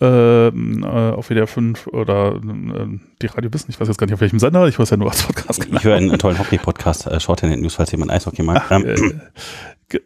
ähm, 0.00 0.82
äh, 0.82 0.86
auf 0.86 1.28
WDR 1.28 1.46
5 1.46 1.86
oder 1.88 2.36
äh, 2.36 2.98
die 3.20 3.26
Radio 3.26 3.52
Wissen, 3.52 3.70
ich 3.70 3.80
weiß 3.80 3.88
jetzt 3.88 3.98
gar 3.98 4.06
nicht 4.06 4.14
auf 4.14 4.20
welchem 4.20 4.38
Sender, 4.38 4.66
ich 4.66 4.78
weiß 4.78 4.90
ja 4.90 4.96
nur 4.96 5.10
als 5.10 5.22
Podcast. 5.22 5.68
Ich 5.70 5.84
höre 5.84 5.96
einen, 5.96 6.18
tollen 6.18 6.38
Hockey-Podcast, 6.38 7.06
äh, 7.06 7.20
Shorthand 7.20 7.60
News, 7.60 7.74
falls 7.74 7.92
jemand 7.92 8.10
Eishockey 8.10 8.42
mag. 8.42 8.64
Ach, 8.68 8.80
äh, 8.80 8.96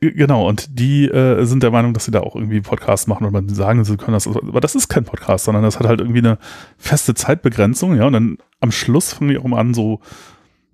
Genau, 0.00 0.48
und 0.48 0.78
die 0.78 1.04
äh, 1.04 1.44
sind 1.44 1.62
der 1.62 1.70
Meinung, 1.70 1.92
dass 1.92 2.06
sie 2.06 2.10
da 2.10 2.20
auch 2.20 2.36
irgendwie 2.36 2.62
Podcasts 2.62 3.06
machen 3.06 3.26
und 3.26 3.34
man 3.34 3.50
sagen, 3.50 3.84
sie 3.84 3.98
können 3.98 4.14
das, 4.14 4.26
aber 4.26 4.60
das 4.60 4.74
ist 4.74 4.88
kein 4.88 5.04
Podcast, 5.04 5.44
sondern 5.44 5.62
das 5.62 5.78
hat 5.78 5.86
halt 5.86 6.00
irgendwie 6.00 6.20
eine 6.20 6.38
feste 6.78 7.12
Zeitbegrenzung, 7.12 7.94
ja, 7.94 8.06
und 8.06 8.14
dann 8.14 8.38
am 8.60 8.72
Schluss 8.72 9.12
fangen 9.12 9.30
die 9.30 9.36
auch 9.36 9.44
immer 9.44 9.58
an, 9.58 9.74
so, 9.74 10.00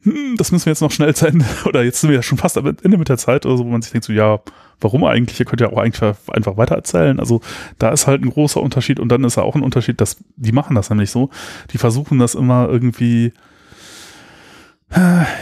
hm, 0.03 0.37
das 0.37 0.53
müssen 0.53 0.67
wir 0.67 0.73
jetzt 0.73 0.81
noch 0.81 0.91
schnell 0.91 1.15
zu 1.15 1.27
Ende, 1.27 1.45
oder 1.65 1.83
jetzt 1.83 2.01
sind 2.01 2.11
wir 2.11 2.17
ja 2.17 2.23
schon 2.23 2.39
fast 2.39 2.57
am 2.59 2.67
Ende 2.67 2.99
mit 2.99 3.09
der 3.09 3.19
Zeit 3.19 3.47
oder 3.47 3.57
so, 3.57 3.65
wo 3.65 3.71
man 3.71 3.83
sich 3.83 3.93
denkt, 3.93 4.07
so, 4.07 4.13
ja, 4.13 4.41
warum 4.81 5.05
eigentlich? 5.05 5.39
Ihr 5.41 5.47
könnt 5.47 5.61
ja 5.61 5.71
auch 5.71 5.79
eigentlich 5.79 6.15
einfach 6.29 6.57
weitererzählen. 6.57 7.21
Also 7.21 7.41
da 7.79 7.91
ist 7.91 8.07
halt 8.07 8.23
ein 8.23 8.31
großer 8.31 8.61
Unterschied 8.61 8.99
und 8.99 9.11
dann 9.11 9.25
ist 9.25 9.37
ja 9.37 9.43
auch 9.43 9.55
ein 9.55 9.63
Unterschied, 9.63 10.01
dass 10.01 10.17
die 10.37 10.53
machen 10.53 10.75
das 10.75 10.89
nämlich 10.89 11.11
so, 11.11 11.31
die 11.73 11.79
versuchen 11.79 12.19
das 12.19 12.35
immer 12.35 12.69
irgendwie 12.69 13.33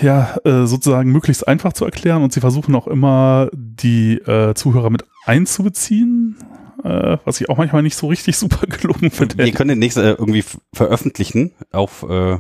ja, 0.02 0.36
äh, 0.44 0.66
sozusagen 0.66 1.10
möglichst 1.10 1.48
einfach 1.48 1.72
zu 1.72 1.86
erklären 1.86 2.22
und 2.22 2.32
sie 2.34 2.40
versuchen 2.40 2.74
auch 2.74 2.86
immer 2.86 3.48
die 3.54 4.18
äh, 4.18 4.52
Zuhörer 4.54 4.90
mit 4.90 5.04
einzubeziehen, 5.24 6.36
äh, 6.84 7.16
was 7.24 7.40
ich 7.40 7.48
auch 7.48 7.56
manchmal 7.56 7.82
nicht 7.82 7.96
so 7.96 8.08
richtig 8.08 8.36
super 8.38 8.66
gelungen 8.66 9.10
finde. 9.10 9.38
Wir 9.38 9.52
können 9.52 9.68
den 9.68 9.78
nächsten 9.78 10.00
äh, 10.00 10.10
irgendwie 10.10 10.44
veröffentlichen 10.74 11.52
auf 11.72 12.04
äh, 12.08 12.38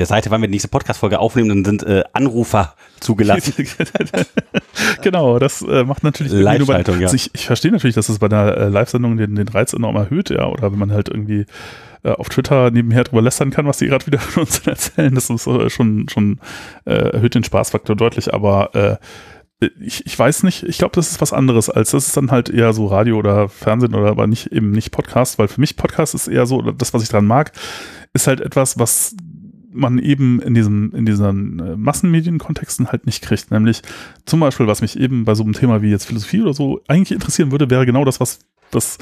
der 0.00 0.06
Seite, 0.06 0.30
wann 0.30 0.40
wir 0.40 0.48
die 0.48 0.52
nächste 0.52 0.68
Podcast-Folge 0.68 1.18
aufnehmen, 1.18 1.48
dann 1.48 1.64
sind 1.64 1.82
äh, 1.84 2.02
Anrufer 2.12 2.74
zugelassen. 2.98 3.54
genau, 5.02 5.38
das 5.38 5.62
äh, 5.62 5.84
macht 5.84 6.02
natürlich 6.02 6.32
Live-Schaltung, 6.32 6.96
ja. 7.00 7.06
Also 7.06 7.16
ich, 7.16 7.30
ich 7.34 7.46
verstehe 7.46 7.70
natürlich, 7.70 7.94
dass 7.94 8.08
es 8.08 8.18
bei 8.18 8.26
einer 8.26 8.56
äh, 8.56 8.68
Live-Sendung 8.68 9.16
den, 9.16 9.36
den 9.36 9.48
Reiz 9.48 9.72
enorm 9.72 9.96
erhöht, 9.96 10.30
ja, 10.30 10.46
oder 10.46 10.72
wenn 10.72 10.78
man 10.78 10.90
halt 10.90 11.08
irgendwie 11.08 11.46
äh, 12.02 12.10
auf 12.10 12.28
Twitter 12.28 12.70
nebenher 12.70 13.04
drüber 13.04 13.22
lästern 13.22 13.50
kann, 13.50 13.66
was 13.66 13.78
die 13.78 13.86
gerade 13.86 14.06
wieder 14.06 14.18
von 14.18 14.44
uns 14.44 14.66
erzählen, 14.66 15.14
das 15.14 15.30
ist 15.30 15.46
äh, 15.46 15.70
schon, 15.70 16.08
schon 16.08 16.40
äh, 16.86 16.94
erhöht 16.94 17.34
den 17.34 17.44
Spaßfaktor 17.44 17.94
deutlich, 17.94 18.34
aber 18.34 18.98
ich, 19.78 20.06
ich 20.06 20.18
weiß 20.18 20.42
nicht, 20.44 20.62
ich 20.62 20.78
glaube, 20.78 20.92
das 20.94 21.10
ist 21.10 21.20
was 21.20 21.34
anderes 21.34 21.68
als 21.68 21.90
das 21.90 22.06
ist 22.06 22.16
dann 22.16 22.30
halt 22.30 22.48
eher 22.48 22.72
so 22.72 22.86
Radio 22.86 23.18
oder 23.18 23.50
Fernsehen 23.50 23.94
oder 23.94 24.08
aber 24.08 24.26
nicht 24.26 24.52
eben 24.52 24.70
nicht 24.70 24.90
Podcast, 24.90 25.38
weil 25.38 25.48
für 25.48 25.60
mich 25.60 25.76
Podcast 25.76 26.14
ist 26.14 26.28
eher 26.28 26.46
so, 26.46 26.62
das, 26.62 26.94
was 26.94 27.02
ich 27.02 27.10
dran 27.10 27.26
mag, 27.26 27.52
ist 28.14 28.26
halt 28.26 28.40
etwas, 28.40 28.78
was 28.78 29.14
man 29.72 29.98
eben 29.98 30.40
in 30.40 30.54
diesem, 30.54 30.92
in 30.94 31.06
diesen 31.06 31.58
äh, 31.60 31.76
Massenmedienkontexten 31.76 32.88
halt 32.88 33.06
nicht 33.06 33.22
kriegt. 33.22 33.50
Nämlich 33.50 33.82
zum 34.26 34.40
Beispiel, 34.40 34.66
was 34.66 34.82
mich 34.82 34.98
eben 34.98 35.24
bei 35.24 35.34
so 35.34 35.42
einem 35.42 35.52
Thema 35.52 35.82
wie 35.82 35.90
jetzt 35.90 36.06
Philosophie 36.06 36.42
oder 36.42 36.54
so 36.54 36.80
eigentlich 36.88 37.12
interessieren 37.12 37.52
würde, 37.52 37.70
wäre 37.70 37.86
genau 37.86 38.04
das, 38.04 38.20
was 38.20 38.40
das 38.70 38.98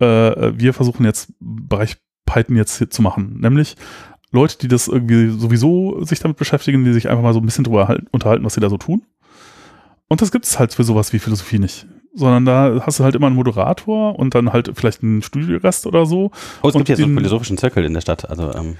äh, 0.00 0.52
wir 0.56 0.72
versuchen 0.72 1.04
jetzt 1.04 1.32
Bereich 1.40 1.96
Python 2.26 2.56
jetzt 2.56 2.78
hier 2.78 2.90
zu 2.90 3.02
machen. 3.02 3.38
Nämlich 3.40 3.76
Leute, 4.30 4.58
die 4.58 4.68
das 4.68 4.88
irgendwie 4.88 5.28
sowieso 5.28 6.02
sich 6.04 6.20
damit 6.20 6.36
beschäftigen, 6.36 6.84
die 6.84 6.92
sich 6.92 7.08
einfach 7.08 7.22
mal 7.22 7.34
so 7.34 7.40
ein 7.40 7.46
bisschen 7.46 7.64
drüber 7.64 7.88
halt, 7.88 8.06
unterhalten, 8.10 8.44
was 8.44 8.54
sie 8.54 8.60
da 8.60 8.70
so 8.70 8.78
tun. 8.78 9.02
Und 10.08 10.20
das 10.20 10.32
gibt 10.32 10.44
es 10.44 10.58
halt 10.58 10.74
für 10.74 10.84
sowas 10.84 11.12
wie 11.12 11.18
Philosophie 11.18 11.58
nicht 11.58 11.86
sondern 12.14 12.44
da 12.44 12.82
hast 12.86 13.00
du 13.00 13.04
halt 13.04 13.16
immer 13.16 13.26
einen 13.26 13.36
Moderator 13.36 14.16
und 14.18 14.34
dann 14.34 14.52
halt 14.52 14.70
vielleicht 14.74 15.02
einen 15.02 15.20
Studiogast 15.22 15.86
oder 15.86 16.06
so. 16.06 16.30
Oh, 16.62 16.68
es 16.68 16.74
gibt 16.74 16.88
ja 16.88 16.96
so 16.96 17.02
einen 17.02 17.16
philosophischen 17.16 17.58
Zirkel 17.58 17.84
in 17.84 17.92
der 17.92 18.00
Stadt. 18.00 18.30
Also, 18.30 18.52
ähm 18.54 18.76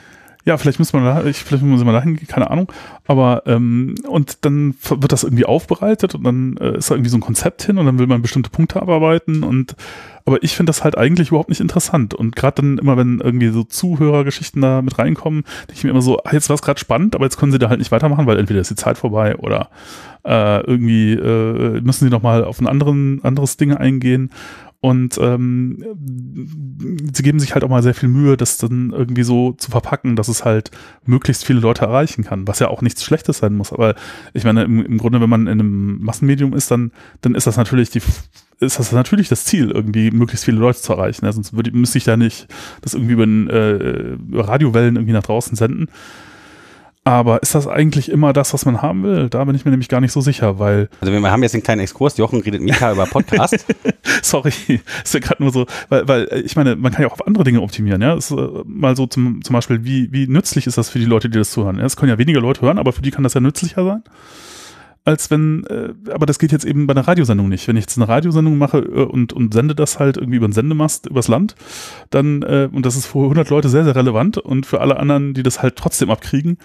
Ja, 0.46 0.58
vielleicht 0.58 0.78
muss 0.78 0.92
man 0.92 1.04
da, 1.04 1.24
ich, 1.24 1.38
vielleicht 1.38 1.62
muss 1.62 1.82
man 1.84 1.94
da 1.94 2.02
hingehen, 2.02 2.28
keine 2.28 2.50
Ahnung. 2.50 2.70
Aber 3.06 3.42
ähm, 3.46 3.94
und 4.06 4.44
dann 4.44 4.74
wird 4.88 5.12
das 5.12 5.24
irgendwie 5.24 5.46
aufbereitet 5.46 6.14
und 6.14 6.24
dann 6.24 6.56
äh, 6.58 6.76
ist 6.76 6.90
da 6.90 6.94
irgendwie 6.94 7.10
so 7.10 7.16
ein 7.16 7.22
Konzept 7.22 7.62
hin 7.62 7.78
und 7.78 7.86
dann 7.86 7.98
will 7.98 8.06
man 8.06 8.20
bestimmte 8.20 8.50
Punkte 8.50 8.80
abarbeiten 8.82 9.42
und 9.42 9.74
aber 10.26 10.42
ich 10.42 10.56
finde 10.56 10.70
das 10.70 10.84
halt 10.84 10.96
eigentlich 10.96 11.28
überhaupt 11.28 11.50
nicht 11.50 11.60
interessant. 11.60 12.14
Und 12.14 12.34
gerade 12.34 12.62
dann 12.62 12.78
immer, 12.78 12.96
wenn 12.96 13.20
irgendwie 13.20 13.48
so 13.48 13.62
Zuhörergeschichten 13.62 14.62
da 14.62 14.80
mit 14.80 14.98
reinkommen, 14.98 15.42
denke 15.62 15.74
ich 15.74 15.84
mir 15.84 15.90
immer 15.90 16.00
so, 16.00 16.18
ah, 16.24 16.32
jetzt 16.32 16.48
war 16.48 16.54
es 16.54 16.62
gerade 16.62 16.80
spannend, 16.80 17.14
aber 17.14 17.26
jetzt 17.26 17.36
können 17.36 17.52
sie 17.52 17.58
da 17.58 17.68
halt 17.68 17.78
nicht 17.78 17.92
weitermachen, 17.92 18.26
weil 18.26 18.38
entweder 18.38 18.60
ist 18.60 18.70
die 18.70 18.74
Zeit 18.74 18.96
vorbei 18.96 19.36
oder 19.36 19.68
äh, 20.24 20.60
irgendwie 20.60 21.12
äh, 21.12 21.80
müssen 21.82 22.06
sie 22.06 22.10
nochmal 22.10 22.44
auf 22.44 22.58
ein 22.60 22.66
anderen, 22.66 23.22
anderes 23.22 23.58
Ding 23.58 23.74
eingehen. 23.74 24.30
Und 24.84 25.16
ähm, 25.16 25.82
sie 27.10 27.22
geben 27.22 27.40
sich 27.40 27.54
halt 27.54 27.64
auch 27.64 27.70
mal 27.70 27.82
sehr 27.82 27.94
viel 27.94 28.10
Mühe, 28.10 28.36
das 28.36 28.58
dann 28.58 28.90
irgendwie 28.90 29.22
so 29.22 29.52
zu 29.52 29.70
verpacken, 29.70 30.14
dass 30.14 30.28
es 30.28 30.44
halt 30.44 30.70
möglichst 31.06 31.46
viele 31.46 31.60
Leute 31.60 31.86
erreichen 31.86 32.22
kann, 32.22 32.46
was 32.46 32.58
ja 32.58 32.68
auch 32.68 32.82
nichts 32.82 33.02
Schlechtes 33.02 33.38
sein 33.38 33.54
muss. 33.54 33.72
Aber 33.72 33.94
ich 34.34 34.44
meine, 34.44 34.62
im, 34.64 34.84
im 34.84 34.98
Grunde, 34.98 35.22
wenn 35.22 35.30
man 35.30 35.46
in 35.46 35.58
einem 35.58 36.02
Massenmedium 36.02 36.52
ist, 36.52 36.70
dann, 36.70 36.92
dann 37.22 37.34
ist 37.34 37.46
das 37.46 37.56
natürlich 37.56 37.88
die 37.88 38.02
ist 38.60 38.78
das 38.78 38.92
natürlich 38.92 39.30
das 39.30 39.46
Ziel, 39.46 39.70
irgendwie 39.70 40.10
möglichst 40.10 40.44
viele 40.44 40.58
Leute 40.58 40.82
zu 40.82 40.92
erreichen. 40.92 41.24
Ja, 41.24 41.32
sonst 41.32 41.56
würde, 41.56 41.70
müsste 41.72 41.96
ich 41.96 42.04
da 42.04 42.18
nicht 42.18 42.46
das 42.82 42.92
irgendwie 42.92 43.14
über, 43.14 43.24
äh, 43.24 44.16
über 44.16 44.48
Radiowellen 44.48 44.96
irgendwie 44.96 45.14
nach 45.14 45.22
draußen 45.22 45.56
senden. 45.56 45.88
Aber 47.06 47.42
ist 47.42 47.54
das 47.54 47.68
eigentlich 47.68 48.10
immer 48.10 48.32
das, 48.32 48.54
was 48.54 48.64
man 48.64 48.80
haben 48.80 49.02
will? 49.02 49.28
Da 49.28 49.44
bin 49.44 49.54
ich 49.54 49.66
mir 49.66 49.70
nämlich 49.70 49.90
gar 49.90 50.00
nicht 50.00 50.12
so 50.12 50.22
sicher, 50.22 50.58
weil. 50.58 50.88
Also 51.02 51.12
wir 51.12 51.30
haben 51.30 51.42
jetzt 51.42 51.54
einen 51.54 51.62
kleinen 51.62 51.82
Exkurs. 51.82 52.16
Jochen 52.16 52.40
redet 52.40 52.62
Mika 52.62 52.92
über 52.92 53.04
Podcast. 53.04 53.66
Sorry, 54.22 54.52
ist 55.04 55.12
ja 55.12 55.20
gerade 55.20 55.42
nur 55.42 55.52
so, 55.52 55.66
weil, 55.90 56.08
weil 56.08 56.24
äh, 56.30 56.40
ich 56.40 56.56
meine, 56.56 56.76
man 56.76 56.92
kann 56.92 57.02
ja 57.02 57.08
auch 57.08 57.12
auf 57.12 57.26
andere 57.26 57.44
Dinge 57.44 57.60
optimieren. 57.60 58.00
Ja, 58.00 58.14
ist, 58.14 58.30
äh, 58.30 58.36
mal 58.64 58.96
so 58.96 59.06
zum, 59.06 59.44
zum 59.44 59.52
Beispiel, 59.52 59.84
wie, 59.84 60.10
wie 60.12 60.26
nützlich 60.26 60.66
ist 60.66 60.78
das 60.78 60.88
für 60.88 60.98
die 60.98 61.04
Leute, 61.04 61.28
die 61.28 61.36
das 61.36 61.50
zuhören? 61.50 61.76
Ja, 61.76 61.84
es 61.84 61.96
können 61.96 62.08
ja 62.08 62.16
weniger 62.16 62.40
Leute 62.40 62.62
hören, 62.62 62.78
aber 62.78 62.94
für 62.94 63.02
die 63.02 63.10
kann 63.10 63.22
das 63.22 63.34
ja 63.34 63.40
nützlicher 63.40 63.84
sein 63.84 64.02
als 65.04 65.30
wenn, 65.30 65.64
äh, 65.66 65.92
aber 66.10 66.24
das 66.24 66.38
geht 66.38 66.50
jetzt 66.50 66.64
eben 66.64 66.86
bei 66.86 66.92
einer 66.92 67.06
Radiosendung 67.06 67.48
nicht. 67.48 67.68
Wenn 67.68 67.76
ich 67.76 67.82
jetzt 67.82 67.98
eine 67.98 68.08
Radiosendung 68.08 68.56
mache 68.56 68.78
äh, 68.78 69.04
und, 69.04 69.32
und 69.32 69.52
sende 69.52 69.74
das 69.74 69.98
halt 69.98 70.16
irgendwie 70.16 70.36
über 70.36 70.46
einen 70.46 70.54
Sendemast 70.54 71.06
übers 71.06 71.28
Land, 71.28 71.54
dann, 72.08 72.42
äh, 72.42 72.68
und 72.72 72.86
das 72.86 72.96
ist 72.96 73.06
für 73.06 73.24
100 73.24 73.50
Leute 73.50 73.68
sehr, 73.68 73.84
sehr 73.84 73.94
relevant 73.94 74.38
und 74.38 74.64
für 74.64 74.80
alle 74.80 74.98
anderen, 74.98 75.34
die 75.34 75.42
das 75.42 75.62
halt 75.62 75.76
trotzdem 75.76 76.10
abkriegen, 76.10 76.56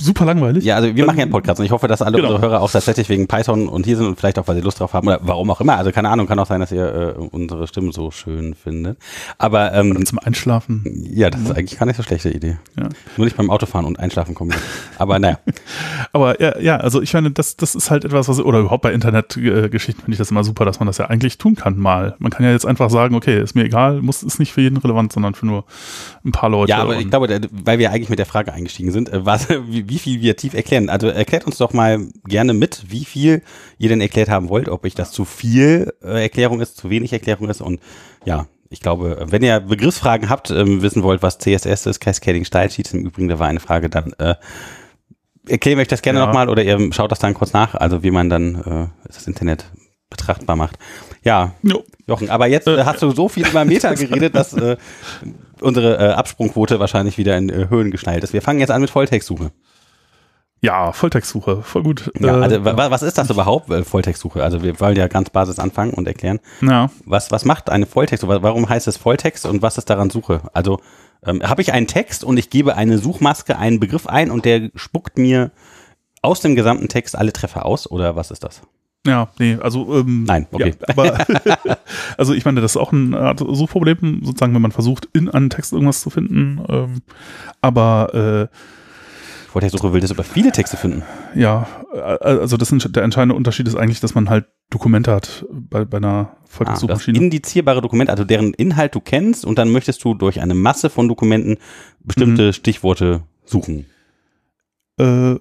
super 0.00 0.24
langweilig. 0.24 0.64
Ja, 0.64 0.76
also 0.76 0.94
wir 0.94 1.06
machen 1.06 1.18
ja 1.18 1.22
einen 1.22 1.32
Podcast 1.32 1.60
und 1.60 1.66
ich 1.66 1.72
hoffe, 1.72 1.88
dass 1.88 2.02
alle 2.02 2.16
genau. 2.16 2.30
unsere 2.30 2.46
Hörer 2.46 2.60
auch 2.60 2.70
tatsächlich 2.70 3.08
wegen 3.08 3.26
Python 3.26 3.68
und 3.68 3.86
hier 3.86 3.96
sind 3.96 4.06
und 4.06 4.18
vielleicht 4.18 4.38
auch, 4.38 4.48
weil 4.48 4.56
sie 4.56 4.62
Lust 4.62 4.80
drauf 4.80 4.92
haben 4.92 5.06
oder 5.06 5.20
warum 5.22 5.50
auch 5.50 5.60
immer. 5.60 5.76
Also 5.76 5.92
keine 5.92 6.08
Ahnung, 6.08 6.26
kann 6.26 6.38
auch 6.38 6.46
sein, 6.46 6.60
dass 6.60 6.72
ihr 6.72 7.16
äh, 7.18 7.20
unsere 7.20 7.66
Stimmen 7.66 7.92
so 7.92 8.10
schön 8.10 8.54
findet. 8.54 8.98
Aber 9.38 9.72
ähm, 9.72 9.90
oder 9.92 10.04
zum 10.04 10.18
Einschlafen. 10.18 10.84
Ja, 11.12 11.30
das 11.30 11.40
ist 11.40 11.50
eigentlich 11.52 11.78
gar 11.78 11.86
nicht 11.86 11.96
so 11.96 12.02
schlechte 12.02 12.30
Idee. 12.30 12.56
Ja. 12.76 12.88
Nur 13.16 13.24
nicht 13.24 13.36
beim 13.36 13.50
Autofahren 13.50 13.86
und 13.86 13.98
Einschlafen 13.98 14.34
kommen. 14.34 14.52
Aber 14.98 15.18
naja. 15.18 15.38
Aber 16.12 16.40
ja, 16.40 16.58
ja, 16.58 16.76
also 16.76 17.00
ich 17.00 17.14
meine, 17.14 17.30
das, 17.30 17.56
das 17.56 17.74
ist 17.74 17.90
halt 17.90 18.04
etwas, 18.04 18.28
was 18.28 18.40
oder 18.40 18.60
überhaupt 18.60 18.82
bei 18.82 18.92
Internetgeschichten 18.92 20.02
finde 20.02 20.12
ich 20.12 20.18
das 20.18 20.30
immer 20.30 20.44
super, 20.44 20.64
dass 20.64 20.80
man 20.80 20.86
das 20.86 20.98
ja 20.98 21.06
eigentlich 21.06 21.38
tun 21.38 21.54
kann 21.54 21.78
mal. 21.78 22.16
Man 22.18 22.30
kann 22.30 22.44
ja 22.44 22.52
jetzt 22.52 22.66
einfach 22.66 22.90
sagen, 22.90 23.14
okay, 23.14 23.40
ist 23.40 23.54
mir 23.54 23.64
egal, 23.64 24.02
muss 24.02 24.22
ist 24.22 24.38
nicht 24.38 24.52
für 24.52 24.60
jeden 24.60 24.76
relevant, 24.76 25.12
sondern 25.12 25.34
für 25.34 25.46
nur 25.46 25.64
ein 26.24 26.32
paar 26.32 26.50
Leute. 26.50 26.70
Ja, 26.70 26.78
aber 26.78 26.98
ich 26.98 27.08
glaube, 27.08 27.40
weil 27.50 27.78
wir 27.78 27.90
eigentlich 27.90 28.10
mit 28.10 28.18
der 28.18 28.26
Frage 28.26 28.52
eingestiegen 28.52 28.90
sind, 28.90 29.12
äh, 29.12 29.24
was 29.24 29.48
wie, 29.68 29.88
wie 29.88 29.98
viel 29.98 30.20
wir 30.20 30.36
tief 30.36 30.54
erklären. 30.54 30.88
Also 30.88 31.08
erklärt 31.08 31.46
uns 31.46 31.58
doch 31.58 31.72
mal 31.72 32.06
gerne 32.26 32.54
mit, 32.54 32.84
wie 32.88 33.04
viel 33.04 33.42
ihr 33.78 33.88
denn 33.88 34.00
erklärt 34.00 34.28
haben 34.28 34.48
wollt, 34.48 34.68
ob 34.68 34.84
euch 34.84 34.94
das 34.94 35.12
zu 35.12 35.24
viel 35.24 35.92
äh, 36.02 36.22
Erklärung 36.22 36.60
ist, 36.60 36.76
zu 36.76 36.90
wenig 36.90 37.12
Erklärung 37.12 37.48
ist 37.48 37.60
und 37.60 37.80
ja, 38.24 38.46
ich 38.70 38.80
glaube, 38.80 39.26
wenn 39.28 39.42
ihr 39.42 39.60
Begriffsfragen 39.60 40.30
habt, 40.30 40.50
ähm, 40.50 40.80
wissen 40.80 41.02
wollt, 41.02 41.22
was 41.22 41.38
CSS 41.38 41.86
ist, 41.86 42.00
Cascading 42.00 42.44
Style 42.46 42.70
Sheets, 42.70 42.94
im 42.94 43.04
Übrigen, 43.04 43.28
da 43.28 43.38
war 43.38 43.48
eine 43.48 43.60
Frage, 43.60 43.90
dann 43.90 44.14
äh, 44.18 44.34
erklären 45.46 45.76
wir 45.76 45.82
euch 45.82 45.88
das 45.88 46.02
gerne 46.02 46.20
ja. 46.20 46.26
nochmal 46.26 46.48
oder 46.48 46.62
ihr 46.62 46.92
schaut 46.92 47.12
das 47.12 47.18
dann 47.18 47.34
kurz 47.34 47.52
nach, 47.52 47.74
also 47.74 48.02
wie 48.02 48.10
man 48.10 48.30
dann 48.30 48.54
äh, 48.54 48.86
das 49.06 49.26
Internet 49.26 49.66
betrachtbar 50.08 50.56
macht. 50.56 50.78
Ja, 51.22 51.54
jo. 51.62 51.84
Jochen, 52.06 52.30
aber 52.30 52.46
jetzt 52.46 52.66
äh, 52.66 52.84
hast 52.84 53.02
du 53.02 53.10
so 53.10 53.28
viel 53.28 53.46
über 53.46 53.64
Meta 53.64 53.94
geredet, 53.94 54.34
dass 54.34 54.52
äh, 54.54 54.76
unsere 55.62 55.98
äh, 55.98 56.12
Absprungquote 56.12 56.80
wahrscheinlich 56.80 57.18
wieder 57.18 57.36
in 57.36 57.48
äh, 57.48 57.68
Höhen 57.68 57.90
geschnallt 57.90 58.24
ist. 58.24 58.32
Wir 58.32 58.42
fangen 58.42 58.60
jetzt 58.60 58.70
an 58.70 58.80
mit 58.80 58.90
Volltextsuche. 58.90 59.52
Ja, 60.64 60.92
Volltextsuche, 60.92 61.62
voll 61.62 61.82
gut. 61.82 62.12
Ja, 62.20 62.38
also, 62.38 62.54
äh, 62.56 62.64
was 62.64 63.02
ist 63.02 63.18
das 63.18 63.30
überhaupt, 63.30 63.68
äh, 63.70 63.82
Volltextsuche? 63.82 64.44
Also 64.44 64.62
wir 64.62 64.78
wollen 64.78 64.96
ja 64.96 65.08
ganz 65.08 65.30
Basis 65.30 65.58
anfangen 65.58 65.92
und 65.92 66.06
erklären. 66.06 66.38
Ja. 66.60 66.88
Was, 67.04 67.32
was 67.32 67.44
macht 67.44 67.68
eine 67.68 67.86
Volltextsuche? 67.86 68.42
Warum 68.42 68.68
heißt 68.68 68.86
es 68.86 68.96
Volltext 68.96 69.44
und 69.44 69.60
was 69.60 69.76
ist 69.76 69.90
daran 69.90 70.10
Suche? 70.10 70.42
Also 70.52 70.80
ähm, 71.26 71.42
habe 71.42 71.62
ich 71.62 71.72
einen 71.72 71.88
Text 71.88 72.22
und 72.22 72.36
ich 72.36 72.48
gebe 72.48 72.76
eine 72.76 72.98
Suchmaske, 72.98 73.58
einen 73.58 73.80
Begriff 73.80 74.06
ein 74.06 74.30
und 74.30 74.44
der 74.44 74.70
spuckt 74.76 75.18
mir 75.18 75.50
aus 76.22 76.40
dem 76.40 76.54
gesamten 76.54 76.88
Text 76.88 77.16
alle 77.16 77.32
Treffer 77.32 77.66
aus 77.66 77.90
oder 77.90 78.14
was 78.14 78.30
ist 78.30 78.44
das? 78.44 78.62
Ja, 79.06 79.30
nee, 79.38 79.58
also 79.60 79.98
ähm, 79.98 80.24
nein, 80.24 80.46
okay. 80.52 80.74
Ja, 80.80 80.88
aber 80.88 81.26
also 82.18 82.34
ich 82.34 82.44
meine, 82.44 82.60
das 82.60 82.72
ist 82.72 82.76
auch 82.76 82.92
ein 82.92 83.14
Art 83.14 83.40
Suchproblem, 83.40 84.20
sozusagen, 84.22 84.54
wenn 84.54 84.62
man 84.62 84.70
versucht, 84.70 85.08
in 85.12 85.28
einem 85.28 85.50
Text 85.50 85.72
irgendwas 85.72 86.00
zu 86.00 86.10
finden. 86.10 86.64
Ähm, 86.68 87.02
aber 87.60 88.48
äh, 88.50 88.56
Vortextsuche 89.52 89.92
will 89.92 90.00
das 90.00 90.10
über 90.10 90.24
viele 90.24 90.50
Texte 90.50 90.76
finden. 90.76 91.02
Ja, 91.34 91.66
also 92.20 92.56
das, 92.56 92.70
der 92.70 93.02
entscheidende 93.02 93.34
Unterschied 93.34 93.68
ist 93.68 93.74
eigentlich, 93.74 94.00
dass 94.00 94.14
man 94.14 94.30
halt 94.30 94.46
Dokumente 94.70 95.12
hat 95.12 95.44
bei, 95.50 95.84
bei 95.84 95.98
einer 95.98 96.36
Volltextsuchmaschine. 96.46 97.18
Ah, 97.18 97.22
indizierbare 97.22 97.82
Dokumente, 97.82 98.12
also 98.12 98.24
deren 98.24 98.54
Inhalt 98.54 98.94
du 98.94 99.00
kennst 99.00 99.44
und 99.44 99.58
dann 99.58 99.70
möchtest 99.70 100.02
du 100.04 100.14
durch 100.14 100.40
eine 100.40 100.54
Masse 100.54 100.88
von 100.88 101.06
Dokumenten 101.06 101.58
bestimmte 102.00 102.46
mhm. 102.46 102.52
Stichworte 102.54 103.24
suchen. 103.44 103.84
Äh, 104.98 105.36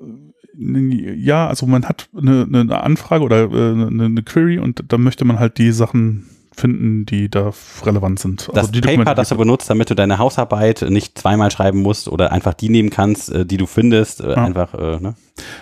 ja, 0.62 1.48
also 1.48 1.66
man 1.66 1.86
hat 1.86 2.10
eine, 2.16 2.48
eine 2.52 2.84
Anfrage 2.84 3.24
oder 3.24 3.52
äh, 3.52 3.72
eine, 3.72 4.06
eine 4.06 4.24
Query 4.24 4.60
und 4.60 4.84
dann 4.88 5.02
möchte 5.02 5.26
man 5.26 5.40
halt 5.40 5.58
die 5.58 5.72
Sachen 5.72 6.28
finden, 6.54 7.06
die 7.06 7.30
da 7.30 7.52
relevant 7.84 8.20
sind. 8.20 8.50
Das 8.50 8.58
also 8.58 8.72
die 8.72 8.82
Paper, 8.82 9.16
das 9.16 9.30
du 9.30 9.38
benutzt, 9.38 9.70
damit 9.70 9.90
du 9.90 9.96
deine 9.96 10.18
Hausarbeit 10.18 10.86
nicht 10.90 11.18
zweimal 11.18 11.50
schreiben 11.50 11.82
musst 11.82 12.10
oder 12.10 12.32
einfach 12.32 12.54
die 12.54 12.70
nehmen 12.70 12.90
kannst, 12.90 13.32
äh, 13.32 13.46
die 13.46 13.58
du 13.58 13.66
findest, 13.66 14.22
äh, 14.22 14.32
ja. 14.32 14.36
einfach, 14.36 14.74
ne? 14.74 15.16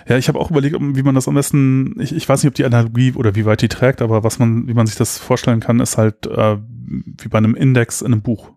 Ja, 0.08 0.18
ich 0.18 0.28
habe 0.28 0.38
auch 0.38 0.50
überlegt, 0.50 0.76
wie 0.78 1.02
man 1.02 1.14
das 1.14 1.28
am 1.28 1.34
besten, 1.34 1.94
ich, 2.00 2.14
ich 2.14 2.28
weiß 2.28 2.42
nicht, 2.42 2.48
ob 2.48 2.54
die 2.54 2.64
Analogie 2.64 3.12
oder 3.12 3.34
wie 3.34 3.46
weit 3.46 3.62
die 3.62 3.68
trägt, 3.68 4.02
aber 4.02 4.24
was 4.24 4.38
man, 4.38 4.68
wie 4.68 4.74
man 4.74 4.86
sich 4.86 4.96
das 4.96 5.16
vorstellen 5.16 5.60
kann, 5.60 5.80
ist 5.80 5.96
halt 5.96 6.26
äh, 6.26 6.58
wie 6.86 7.28
bei 7.28 7.38
einem 7.38 7.54
Index 7.54 8.02
in 8.02 8.12
einem 8.12 8.22
Buch, 8.22 8.50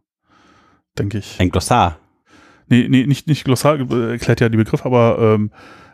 denke 0.97 1.19
ich. 1.19 1.39
Ein 1.39 1.51
Glossar. 1.51 2.00
Nee, 2.67 2.88
nee, 2.89 3.05
nicht, 3.05 3.27
nicht 3.27 3.43
Glossar, 3.45 3.77
erklärt 3.79 4.41
ja 4.41 4.50
die 4.50 4.57
Begriff, 4.57 4.85
aber 4.85 5.17
ähm, 5.19 5.51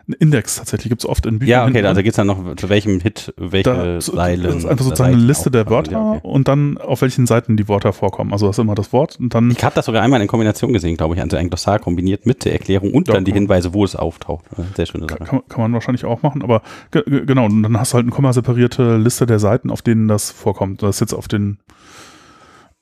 ein 0.09 0.13
Index 0.13 0.55
tatsächlich, 0.55 0.89
gibt 0.89 1.03
es 1.03 1.09
oft 1.09 1.25
in 1.25 1.39
Büchern. 1.39 1.49
Ja, 1.49 1.67
okay, 1.67 1.85
also 1.85 2.01
geht 2.01 2.11
es 2.11 2.15
dann 2.15 2.27
noch, 2.27 2.55
zu 2.55 2.67
welchem 2.69 2.99
Hit, 2.99 3.33
welche 3.37 3.69
da, 3.69 3.99
Zeilen. 3.99 4.43
Das 4.43 4.55
ist 4.55 4.65
einfach 4.65 4.83
sozusagen 4.83 5.13
eine 5.13 5.23
Liste 5.23 5.51
der 5.51 5.69
Wörter 5.69 5.91
ja, 5.91 6.11
okay. 6.13 6.19
und 6.23 6.47
dann 6.47 6.77
auf 6.77 7.01
welchen 7.01 7.27
Seiten 7.27 7.57
die 7.57 7.67
Wörter 7.69 7.93
vorkommen. 7.93 8.33
Also 8.33 8.47
das 8.47 8.57
ist 8.57 8.61
immer 8.61 8.75
das 8.75 8.91
Wort 8.91 9.17
und 9.19 9.33
dann. 9.35 9.51
Ich 9.51 9.63
habe 9.63 9.75
das 9.75 9.85
sogar 9.85 10.01
einmal 10.01 10.21
in 10.21 10.27
Kombination 10.27 10.73
gesehen, 10.73 10.97
glaube 10.97 11.15
ich, 11.15 11.21
also 11.21 11.37
ein 11.37 11.49
Glossar 11.49 11.79
kombiniert 11.79 12.25
mit 12.25 12.43
der 12.43 12.53
Erklärung 12.53 12.93
und 12.93 13.07
ja, 13.07 13.13
dann 13.13 13.25
die 13.25 13.33
Hinweise, 13.33 13.73
wo 13.73 13.85
es 13.85 13.95
auftaucht. 13.95 14.45
Sehr 14.75 14.87
schöne 14.87 15.07
Sache. 15.07 15.23
Kann, 15.23 15.41
kann 15.47 15.61
man 15.61 15.73
wahrscheinlich 15.73 16.05
auch 16.05 16.23
machen, 16.23 16.41
aber 16.41 16.63
genau, 16.91 17.45
und 17.45 17.63
dann 17.63 17.79
hast 17.79 17.93
du 17.93 17.95
halt 17.95 18.05
eine 18.05 18.11
kommaseparierte 18.11 18.97
Liste 18.97 19.25
der 19.25 19.39
Seiten, 19.39 19.69
auf 19.69 19.81
denen 19.81 20.07
das 20.07 20.31
vorkommt. 20.31 20.81
Das 20.81 20.95
ist 20.95 20.99
jetzt 21.01 21.13
auf 21.13 21.27
den 21.27 21.59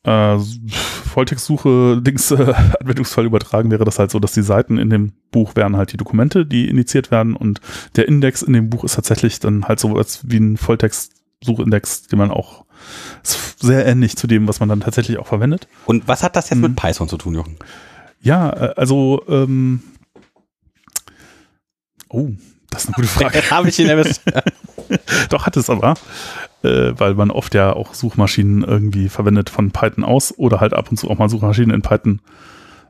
äh, 0.03 0.37
Volltextsuche 0.37 2.01
Dings 2.01 2.31
äh, 2.31 2.53
Anwendungsfall 2.79 3.25
übertragen 3.25 3.71
wäre 3.71 3.85
das 3.85 3.99
halt 3.99 4.11
so, 4.11 4.19
dass 4.19 4.33
die 4.33 4.43
Seiten 4.43 4.77
in 4.77 4.89
dem 4.89 5.13
Buch 5.31 5.55
wären 5.55 5.75
halt 5.75 5.91
die 5.91 5.97
Dokumente, 5.97 6.45
die 6.45 6.69
indiziert 6.69 7.11
werden 7.11 7.35
und 7.35 7.61
der 7.95 8.07
Index 8.07 8.41
in 8.41 8.53
dem 8.53 8.69
Buch 8.69 8.83
ist 8.83 8.95
tatsächlich 8.95 9.39
dann 9.39 9.65
halt 9.67 9.79
so 9.79 9.93
was 9.95 10.29
wie 10.29 10.37
ein 10.37 10.57
Volltext-Suchindex, 10.57 12.03
den 12.03 12.19
man 12.19 12.31
auch 12.31 12.65
sehr 13.23 13.85
ähnlich 13.85 14.15
zu 14.15 14.27
dem, 14.27 14.47
was 14.47 14.59
man 14.59 14.69
dann 14.69 14.81
tatsächlich 14.81 15.17
auch 15.17 15.27
verwendet. 15.27 15.67
Und 15.85 16.07
was 16.07 16.23
hat 16.23 16.35
das 16.35 16.49
jetzt 16.49 16.61
hm. 16.61 16.61
mit 16.61 16.75
Python 16.75 17.09
zu 17.09 17.17
tun, 17.17 17.33
Jochen? 17.33 17.57
Ja, 18.21 18.49
äh, 18.49 18.73
also 18.75 19.23
ähm, 19.27 19.81
oh, 22.09 22.29
das 22.69 22.83
ist 22.83 22.87
eine 22.89 22.95
gute 22.95 23.07
Frage. 23.07 23.51
Habe 23.51 23.69
ich 23.69 23.79
ihn 23.79 23.87
erwischt. 23.87 24.21
Doch, 25.29 25.45
hat 25.45 25.57
es 25.57 25.69
aber 25.69 25.95
äh, 26.63 26.93
weil 26.97 27.13
man 27.13 27.31
oft 27.31 27.53
ja 27.53 27.73
auch 27.73 27.93
Suchmaschinen 27.93 28.63
irgendwie 28.63 29.09
verwendet 29.09 29.49
von 29.49 29.71
Python 29.71 30.03
aus 30.03 30.33
oder 30.37 30.59
halt 30.59 30.73
ab 30.73 30.89
und 30.89 30.97
zu 30.97 31.09
auch 31.09 31.17
mal 31.17 31.29
Suchmaschinen 31.29 31.71
in 31.71 31.81
Python 31.81 32.21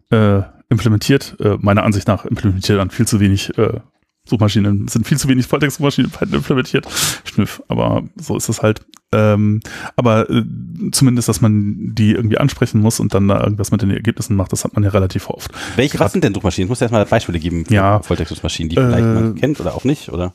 äh, 0.10 0.42
implementiert. 0.70 1.36
Äh, 1.40 1.58
meiner 1.60 1.84
Ansicht 1.84 2.08
nach 2.08 2.26
implementiert 2.26 2.80
dann 2.80 2.92
viel 2.92 3.08
zu 3.08 3.20
wenig 3.20 3.58
äh, 3.58 3.80
Suchmaschinen, 4.28 4.88
sind 4.88 5.08
viel 5.08 5.18
zu 5.18 5.28
wenig 5.30 5.48
Volltext-Suchmaschinen 5.48 6.12
in 6.12 6.18
Python 6.18 6.36
implementiert. 6.36 6.88
Schnüff, 7.24 7.64
aber 7.68 8.04
so 8.16 8.36
ist 8.36 8.50
es 8.50 8.62
halt. 8.62 8.82
Ähm, 9.14 9.62
aber 9.96 10.30
äh, 10.30 10.44
zumindest, 10.92 11.30
dass 11.30 11.40
man 11.40 11.94
die 11.96 12.12
irgendwie 12.12 12.38
ansprechen 12.38 12.82
muss 12.82 13.00
und 13.00 13.14
dann 13.14 13.28
da 13.30 13.42
irgendwas 13.42 13.72
mit 13.72 13.82
den 13.82 13.92
Ergebnissen 13.92 14.36
macht, 14.36 14.52
das 14.52 14.66
hat 14.66 14.74
man 14.74 14.84
ja 14.84 14.90
relativ 14.90 15.30
oft. 15.30 15.52
Welche, 15.78 15.98
was 16.00 16.12
sind 16.12 16.26
denn 16.26 16.34
Suchmaschinen? 16.34 16.66
Ich 16.66 16.70
muss 16.70 16.82
erstmal 16.82 17.06
Beispiele 17.06 17.40
geben 17.40 17.66
für 17.66 17.74
ja, 17.74 18.02
Volltext-Suchmaschinen, 18.02 18.70
die 18.70 18.76
vielleicht 18.76 19.06
man 19.06 19.38
äh, 19.38 19.40
kennt 19.40 19.62
oder 19.62 19.76
auch 19.76 19.86
nicht, 19.86 20.10
oder? 20.10 20.34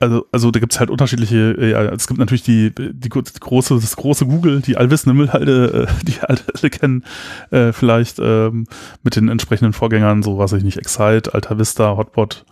Also, 0.00 0.26
also 0.32 0.50
da 0.50 0.60
gibt 0.60 0.72
es 0.72 0.80
halt 0.80 0.90
unterschiedliche, 0.90 1.52
äh, 1.58 1.70
ja, 1.70 1.82
es 1.84 2.06
gibt 2.06 2.18
natürlich 2.18 2.42
die, 2.42 2.72
die, 2.74 3.08
große, 3.08 3.74
das 3.74 3.96
große 3.96 4.26
Google, 4.26 4.60
die 4.60 4.76
allwissende 4.76 5.14
Müllhalde, 5.14 5.88
äh, 5.88 6.04
die 6.04 6.20
alle, 6.20 6.40
alle 6.54 6.70
kennen, 6.70 7.04
äh, 7.50 7.72
vielleicht 7.72 8.18
ähm, 8.20 8.66
mit 9.02 9.16
den 9.16 9.28
entsprechenden 9.28 9.72
Vorgängern, 9.72 10.22
so 10.22 10.38
was 10.38 10.52
ich 10.52 10.64
nicht, 10.64 10.78
Excite, 10.78 11.34
Alta 11.34 11.58
Vista, 11.58 11.96
Hotbot. 11.96 12.44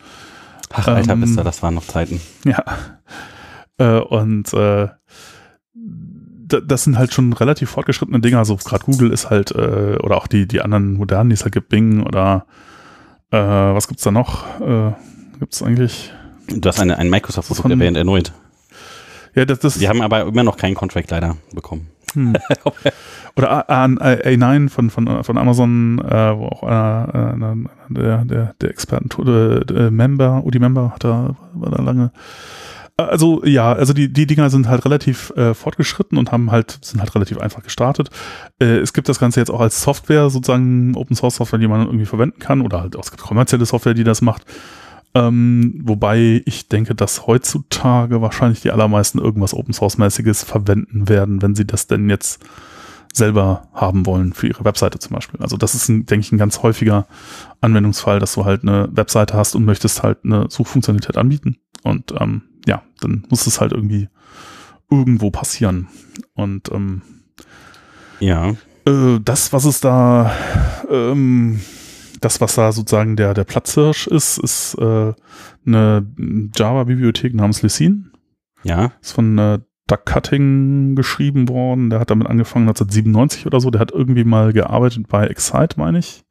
Ach, 0.72 0.88
Alta 0.88 1.12
ähm, 1.12 1.22
Vista, 1.22 1.44
das 1.44 1.62
waren 1.62 1.74
noch 1.74 1.86
Zeiten. 1.86 2.20
Ja. 2.44 2.64
Äh, 3.78 4.00
und 4.00 4.52
äh, 4.54 4.88
das 6.48 6.84
sind 6.84 6.96
halt 6.96 7.12
schon 7.12 7.32
relativ 7.32 7.70
fortgeschrittene 7.70 8.20
Dinge. 8.20 8.38
Also 8.38 8.56
gerade 8.56 8.84
Google 8.84 9.10
ist 9.10 9.30
halt, 9.30 9.50
äh, 9.50 9.98
oder 10.00 10.16
auch 10.16 10.28
die, 10.28 10.46
die 10.46 10.60
anderen 10.60 10.94
modernen, 10.94 11.30
die 11.30 11.34
es 11.34 11.42
halt 11.42 11.52
gibt, 11.52 11.68
Bing 11.68 12.02
oder 12.02 12.46
was 13.28 13.88
gibt's 13.88 14.04
da 14.04 14.12
noch? 14.12 14.60
Äh, 14.60 14.92
gibt's 15.40 15.60
eigentlich 15.60 16.12
Du 16.48 16.68
hast 16.68 16.80
eine, 16.80 16.98
ein 16.98 17.10
Microsoft-Produkt 17.10 17.70
erwähnt, 17.70 17.96
erneut. 17.96 18.32
Ja, 19.34 19.44
das, 19.44 19.58
das 19.58 19.80
Wir 19.80 19.88
haben 19.88 20.02
aber 20.02 20.22
immer 20.22 20.42
noch 20.42 20.56
keinen 20.56 20.74
Contract 20.74 21.10
leider 21.10 21.36
bekommen. 21.52 21.88
Hm. 22.14 22.34
Oder 23.36 23.50
A, 23.68 23.84
A, 23.84 23.84
A9 23.84 24.70
von, 24.70 24.90
von, 24.90 25.22
von 25.24 25.38
Amazon, 25.38 25.98
äh, 25.98 26.36
wo 26.36 26.46
auch 26.46 26.62
einer, 26.62 27.34
einer 27.34 27.56
der, 27.90 28.24
der, 28.24 28.54
der 28.60 28.70
Experten, 28.70 29.10
der, 29.24 29.64
der 29.64 29.90
Member, 29.90 30.42
Udi 30.44 30.58
Member 30.58 30.92
hat 30.94 31.04
da, 31.04 31.36
war 31.52 31.70
da 31.70 31.82
lange. 31.82 32.12
Also 32.98 33.44
ja, 33.44 33.74
also 33.74 33.92
die, 33.92 34.10
die 34.10 34.26
Dinger 34.26 34.48
sind 34.48 34.68
halt 34.68 34.86
relativ 34.86 35.30
äh, 35.36 35.52
fortgeschritten 35.52 36.16
und 36.16 36.32
haben 36.32 36.50
halt, 36.50 36.78
sind 36.80 37.00
halt 37.00 37.14
relativ 37.14 37.36
einfach 37.38 37.62
gestartet. 37.62 38.08
Äh, 38.58 38.78
es 38.78 38.94
gibt 38.94 39.10
das 39.10 39.18
Ganze 39.18 39.40
jetzt 39.40 39.50
auch 39.50 39.60
als 39.60 39.82
Software, 39.82 40.30
sozusagen 40.30 40.94
Open 40.96 41.14
Source 41.14 41.36
Software, 41.36 41.58
die 41.58 41.68
man 41.68 41.84
irgendwie 41.84 42.06
verwenden 42.06 42.38
kann, 42.38 42.62
oder 42.62 42.80
halt 42.80 42.96
auch 42.96 43.02
es 43.02 43.10
gibt 43.10 43.22
kommerzielle 43.22 43.66
Software, 43.66 43.92
die 43.92 44.04
das 44.04 44.22
macht. 44.22 44.46
Ähm, 45.16 45.80
wobei 45.82 46.42
ich 46.44 46.68
denke, 46.68 46.94
dass 46.94 47.26
heutzutage 47.26 48.20
wahrscheinlich 48.20 48.60
die 48.60 48.70
allermeisten 48.70 49.18
irgendwas 49.18 49.54
Open 49.54 49.72
Source 49.72 49.96
mäßiges 49.96 50.44
verwenden 50.44 51.08
werden, 51.08 51.40
wenn 51.40 51.54
sie 51.54 51.66
das 51.66 51.86
denn 51.86 52.10
jetzt 52.10 52.44
selber 53.14 53.68
haben 53.72 54.04
wollen 54.04 54.34
für 54.34 54.46
ihre 54.46 54.66
Webseite 54.66 54.98
zum 54.98 55.14
Beispiel. 55.14 55.40
Also 55.40 55.56
das 55.56 55.74
ist, 55.74 55.88
ein, 55.88 56.04
denke 56.04 56.26
ich, 56.26 56.32
ein 56.32 56.38
ganz 56.38 56.62
häufiger 56.62 57.06
Anwendungsfall, 57.62 58.18
dass 58.18 58.34
du 58.34 58.44
halt 58.44 58.60
eine 58.62 58.90
Webseite 58.92 59.32
hast 59.32 59.54
und 59.54 59.64
möchtest 59.64 60.02
halt 60.02 60.18
eine 60.22 60.50
Suchfunktionalität 60.50 61.16
anbieten. 61.16 61.56
Und 61.82 62.12
ähm, 62.20 62.42
ja, 62.66 62.82
dann 63.00 63.24
muss 63.30 63.46
es 63.46 63.58
halt 63.58 63.72
irgendwie 63.72 64.10
irgendwo 64.90 65.30
passieren. 65.30 65.88
Und 66.34 66.70
ähm, 66.72 67.00
ja. 68.20 68.50
Äh, 68.86 69.18
das, 69.24 69.54
was 69.54 69.64
es 69.64 69.80
da 69.80 70.30
ähm, 70.90 71.60
das, 72.20 72.40
was 72.40 72.54
da 72.54 72.72
sozusagen 72.72 73.16
der, 73.16 73.34
der 73.34 73.44
Platzhirsch 73.44 74.06
ist, 74.06 74.38
ist 74.38 74.74
äh, 74.78 75.12
eine 75.66 76.06
Java-Bibliothek 76.54 77.34
namens 77.34 77.62
Lucene. 77.62 78.10
Ja. 78.62 78.92
Ist 79.00 79.12
von 79.12 79.38
äh, 79.38 79.58
Doug 79.86 80.04
Cutting 80.04 80.96
geschrieben 80.96 81.48
worden. 81.48 81.90
Der 81.90 82.00
hat 82.00 82.10
damit 82.10 82.26
angefangen 82.26 82.68
1997 82.68 83.46
oder 83.46 83.60
so. 83.60 83.70
Der 83.70 83.80
hat 83.80 83.92
irgendwie 83.92 84.24
mal 84.24 84.52
gearbeitet 84.52 85.06
bei 85.08 85.26
Excite, 85.26 85.78
meine 85.78 85.98
ich. 85.98 86.24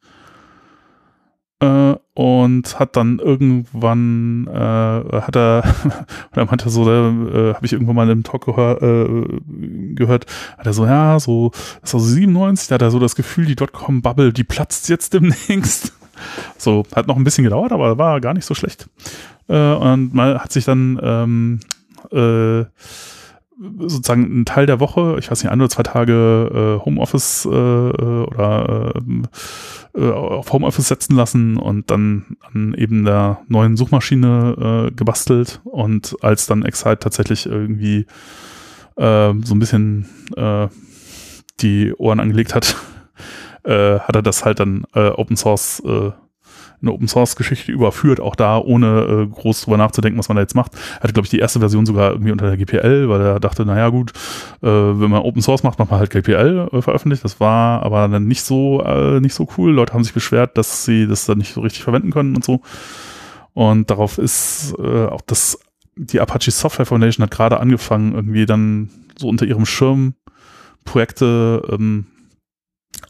Äh, 1.58 1.94
und 2.12 2.78
hat 2.78 2.96
dann 2.96 3.18
irgendwann, 3.18 4.46
äh, 4.46 5.20
hat 5.20 5.36
er, 5.36 5.64
oder 6.32 6.44
meinte 6.44 6.68
so, 6.68 6.82
äh, 6.90 7.54
habe 7.54 7.64
ich 7.64 7.72
irgendwann 7.72 7.96
mal 7.96 8.10
einem 8.10 8.24
Talk 8.24 8.44
gehör, 8.44 8.82
äh, 8.82 9.94
gehört, 9.94 10.26
hat 10.58 10.66
er 10.66 10.72
so, 10.74 10.84
ja, 10.84 11.18
so, 11.18 11.52
das 11.80 11.94
war 11.94 12.00
so 12.00 12.06
97, 12.06 12.68
da 12.68 12.74
hat 12.74 12.82
er 12.82 12.90
so 12.90 12.98
das 12.98 13.16
Gefühl, 13.16 13.46
die 13.46 13.56
Dotcom-Bubble, 13.56 14.32
die 14.32 14.44
platzt 14.44 14.88
jetzt 14.88 15.14
demnächst. 15.14 15.92
So, 16.56 16.84
hat 16.94 17.06
noch 17.06 17.16
ein 17.18 17.24
bisschen 17.24 17.44
gedauert, 17.44 17.72
aber 17.72 17.98
war 17.98 18.22
gar 18.22 18.32
nicht 18.32 18.46
so 18.46 18.54
schlecht. 18.54 18.88
Äh, 19.48 19.74
und 19.74 20.14
mal 20.14 20.38
hat 20.42 20.50
sich 20.50 20.64
dann 20.64 20.98
ähm, 21.02 21.60
äh, 22.10 22.64
sozusagen 23.58 24.40
ein 24.40 24.44
Teil 24.44 24.66
der 24.66 24.80
Woche, 24.80 25.16
ich 25.18 25.30
weiß 25.30 25.42
nicht, 25.42 25.50
ein 25.50 25.60
oder 25.60 25.70
zwei 25.70 25.82
Tage 25.82 26.78
äh, 26.80 26.84
Homeoffice 26.84 27.46
äh, 27.46 27.48
oder 27.48 28.92
äh, 28.94 29.98
äh, 29.98 30.10
auf 30.10 30.52
Homeoffice 30.52 30.88
setzen 30.88 31.16
lassen 31.16 31.56
und 31.56 31.90
dann 31.90 32.36
an 32.52 32.74
eben 32.74 33.04
der 33.04 33.40
neuen 33.48 33.76
Suchmaschine 33.76 34.88
äh, 34.88 34.94
gebastelt 34.94 35.60
und 35.64 36.16
als 36.22 36.46
dann 36.46 36.64
Excite 36.64 36.98
tatsächlich 36.98 37.46
irgendwie 37.46 38.06
äh, 38.96 39.32
so 39.42 39.54
ein 39.54 39.58
bisschen 39.58 40.06
äh, 40.36 40.68
die 41.60 41.94
Ohren 41.94 42.20
angelegt 42.20 42.54
hat, 42.54 42.76
äh, 43.64 43.98
hat 44.00 44.14
er 44.14 44.22
das 44.22 44.44
halt 44.44 44.60
dann 44.60 44.84
äh, 44.94 45.08
Open 45.08 45.36
Source 45.36 45.82
äh, 45.86 46.10
eine 46.80 46.92
Open 46.92 47.08
Source 47.08 47.36
Geschichte 47.36 47.72
überführt, 47.72 48.20
auch 48.20 48.34
da 48.34 48.58
ohne 48.58 49.26
äh, 49.26 49.26
groß 49.26 49.62
drüber 49.62 49.76
nachzudenken, 49.76 50.18
was 50.18 50.28
man 50.28 50.36
da 50.36 50.42
jetzt 50.42 50.54
macht. 50.54 50.74
Er 50.74 51.04
hatte, 51.04 51.12
glaube 51.12 51.26
ich, 51.26 51.30
die 51.30 51.38
erste 51.38 51.60
Version 51.60 51.86
sogar 51.86 52.12
irgendwie 52.12 52.32
unter 52.32 52.46
der 52.46 52.56
GPL, 52.56 53.08
weil 53.08 53.20
er 53.20 53.40
dachte, 53.40 53.64
naja 53.64 53.88
gut, 53.88 54.12
äh, 54.62 54.66
wenn 54.66 55.10
man 55.10 55.22
Open 55.22 55.42
Source 55.42 55.62
macht, 55.62 55.78
macht 55.78 55.90
man 55.90 56.00
halt 56.00 56.10
GPL 56.10 56.68
äh, 56.72 56.82
veröffentlicht. 56.82 57.24
Das 57.24 57.40
war 57.40 57.82
aber 57.82 58.08
dann 58.08 58.26
nicht 58.26 58.42
so, 58.42 58.82
äh, 58.82 59.20
nicht 59.20 59.34
so 59.34 59.48
cool. 59.56 59.72
Leute 59.72 59.94
haben 59.94 60.04
sich 60.04 60.14
beschwert, 60.14 60.56
dass 60.58 60.84
sie 60.84 61.06
das 61.06 61.26
dann 61.26 61.38
nicht 61.38 61.54
so 61.54 61.60
richtig 61.60 61.82
verwenden 61.82 62.10
können 62.10 62.36
und 62.36 62.44
so. 62.44 62.60
Und 63.54 63.90
darauf 63.90 64.18
ist 64.18 64.74
äh, 64.78 65.06
auch 65.06 65.22
das, 65.22 65.58
die 65.96 66.20
Apache 66.20 66.50
Software 66.50 66.84
Foundation 66.84 67.24
hat 67.24 67.30
gerade 67.30 67.58
angefangen, 67.58 68.14
irgendwie 68.14 68.44
dann 68.44 68.90
so 69.18 69.28
unter 69.28 69.46
ihrem 69.46 69.64
Schirm 69.64 70.14
Projekte 70.84 71.62
ähm, 71.70 72.06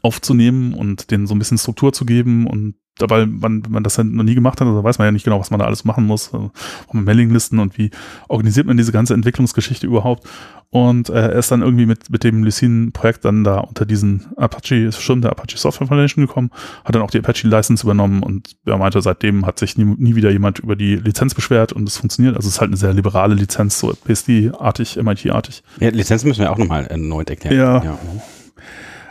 aufzunehmen 0.01 0.73
und 0.73 1.11
denen 1.11 1.27
so 1.27 1.35
ein 1.35 1.39
bisschen 1.39 1.57
Struktur 1.57 1.93
zu 1.93 2.05
geben 2.05 2.47
und 2.47 2.75
weil 2.99 3.27
man, 3.27 3.63
man 3.69 3.83
das 3.83 3.97
noch 3.97 4.23
nie 4.23 4.35
gemacht 4.35 4.59
hat, 4.59 4.67
also 4.67 4.83
weiß 4.83 4.97
man 4.97 5.07
ja 5.07 5.11
nicht 5.11 5.23
genau, 5.23 5.39
was 5.39 5.51
man 5.51 5.59
da 5.59 5.65
alles 5.65 5.85
machen 5.85 6.05
muss, 6.05 6.33
also 6.33 6.51
Mailinglisten 6.91 7.59
und 7.59 7.77
wie 7.77 7.91
organisiert 8.27 8.67
man 8.67 8.77
diese 8.77 8.91
ganze 8.91 9.13
Entwicklungsgeschichte 9.13 9.85
überhaupt. 9.85 10.27
Und 10.69 11.09
äh, 11.09 11.13
er 11.13 11.31
ist 11.33 11.49
dann 11.49 11.61
irgendwie 11.61 11.85
mit, 11.85 12.09
mit 12.09 12.25
dem 12.25 12.43
Lucene-Projekt 12.43 13.23
dann 13.23 13.45
da 13.45 13.59
unter 13.59 13.85
diesen 13.85 14.25
Apache, 14.35 14.91
Schirm 14.91 15.21
der 15.21 15.31
Apache 15.31 15.57
Software 15.57 15.87
Foundation 15.87 16.25
gekommen, 16.25 16.51
hat 16.83 16.93
dann 16.93 17.01
auch 17.01 17.11
die 17.11 17.19
Apache 17.19 17.47
License 17.47 17.85
übernommen 17.85 18.21
und 18.21 18.57
er 18.65 18.77
meinte, 18.77 19.01
seitdem 19.01 19.45
hat 19.45 19.59
sich 19.59 19.77
nie, 19.77 19.85
nie 19.85 20.15
wieder 20.15 20.29
jemand 20.29 20.59
über 20.59 20.75
die 20.75 20.97
Lizenz 20.97 21.33
beschwert 21.33 21.71
und 21.71 21.87
es 21.87 21.97
funktioniert. 21.97 22.35
Also 22.35 22.49
es 22.49 22.55
ist 22.55 22.61
halt 22.61 22.69
eine 22.69 22.77
sehr 22.77 22.93
liberale 22.93 23.33
Lizenz, 23.33 23.79
so 23.79 23.93
PSD-artig, 23.93 24.97
MIT-artig. 25.01 25.63
Ja, 25.79 25.89
Lizenzen 25.89 26.27
müssen 26.27 26.41
wir 26.41 26.51
auch 26.51 26.57
nochmal 26.57 26.85
erneut 26.87 27.29
erklären. 27.29 27.55
Ja. 27.55 27.83
ja. 27.83 27.99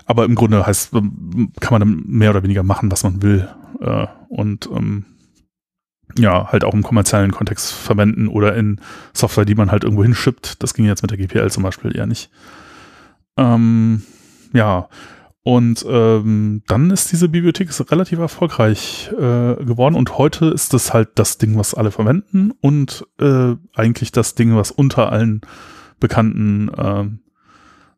Aber 0.04 0.24
im 0.24 0.34
Grunde 0.34 0.64
heißt, 0.64 0.92
kann 0.92 1.70
man 1.70 1.80
dann 1.80 2.02
mehr 2.06 2.30
oder 2.30 2.42
weniger 2.42 2.62
machen, 2.62 2.90
was 2.92 3.02
man 3.02 3.22
will. 3.22 3.48
Äh, 3.80 4.06
und 4.28 4.68
ähm, 4.72 5.04
ja, 6.16 6.50
halt 6.50 6.64
auch 6.64 6.74
im 6.74 6.82
kommerziellen 6.82 7.32
Kontext 7.32 7.72
verwenden 7.72 8.28
oder 8.28 8.54
in 8.54 8.80
Software, 9.12 9.44
die 9.44 9.54
man 9.54 9.70
halt 9.70 9.84
irgendwo 9.84 10.02
hinschippt. 10.02 10.62
Das 10.62 10.74
ging 10.74 10.86
jetzt 10.86 11.02
mit 11.02 11.10
der 11.10 11.18
GPL 11.18 11.50
zum 11.50 11.62
Beispiel 11.62 11.96
eher 11.96 12.06
nicht. 12.06 12.30
Ähm, 13.36 14.02
ja, 14.52 14.88
und 15.42 15.86
ähm, 15.88 16.62
dann 16.66 16.90
ist 16.90 17.12
diese 17.12 17.28
Bibliothek 17.28 17.68
relativ 17.92 18.18
erfolgreich 18.18 19.10
äh, 19.12 19.54
geworden 19.64 19.94
und 19.94 20.18
heute 20.18 20.46
ist 20.46 20.72
das 20.72 20.92
halt 20.92 21.10
das 21.14 21.38
Ding, 21.38 21.56
was 21.56 21.72
alle 21.72 21.92
verwenden 21.92 22.50
und 22.60 23.06
äh, 23.20 23.54
eigentlich 23.74 24.10
das 24.10 24.34
Ding, 24.34 24.56
was 24.56 24.72
unter 24.72 25.12
allen 25.12 25.42
bekannten 26.00 26.68
äh, 26.70 27.04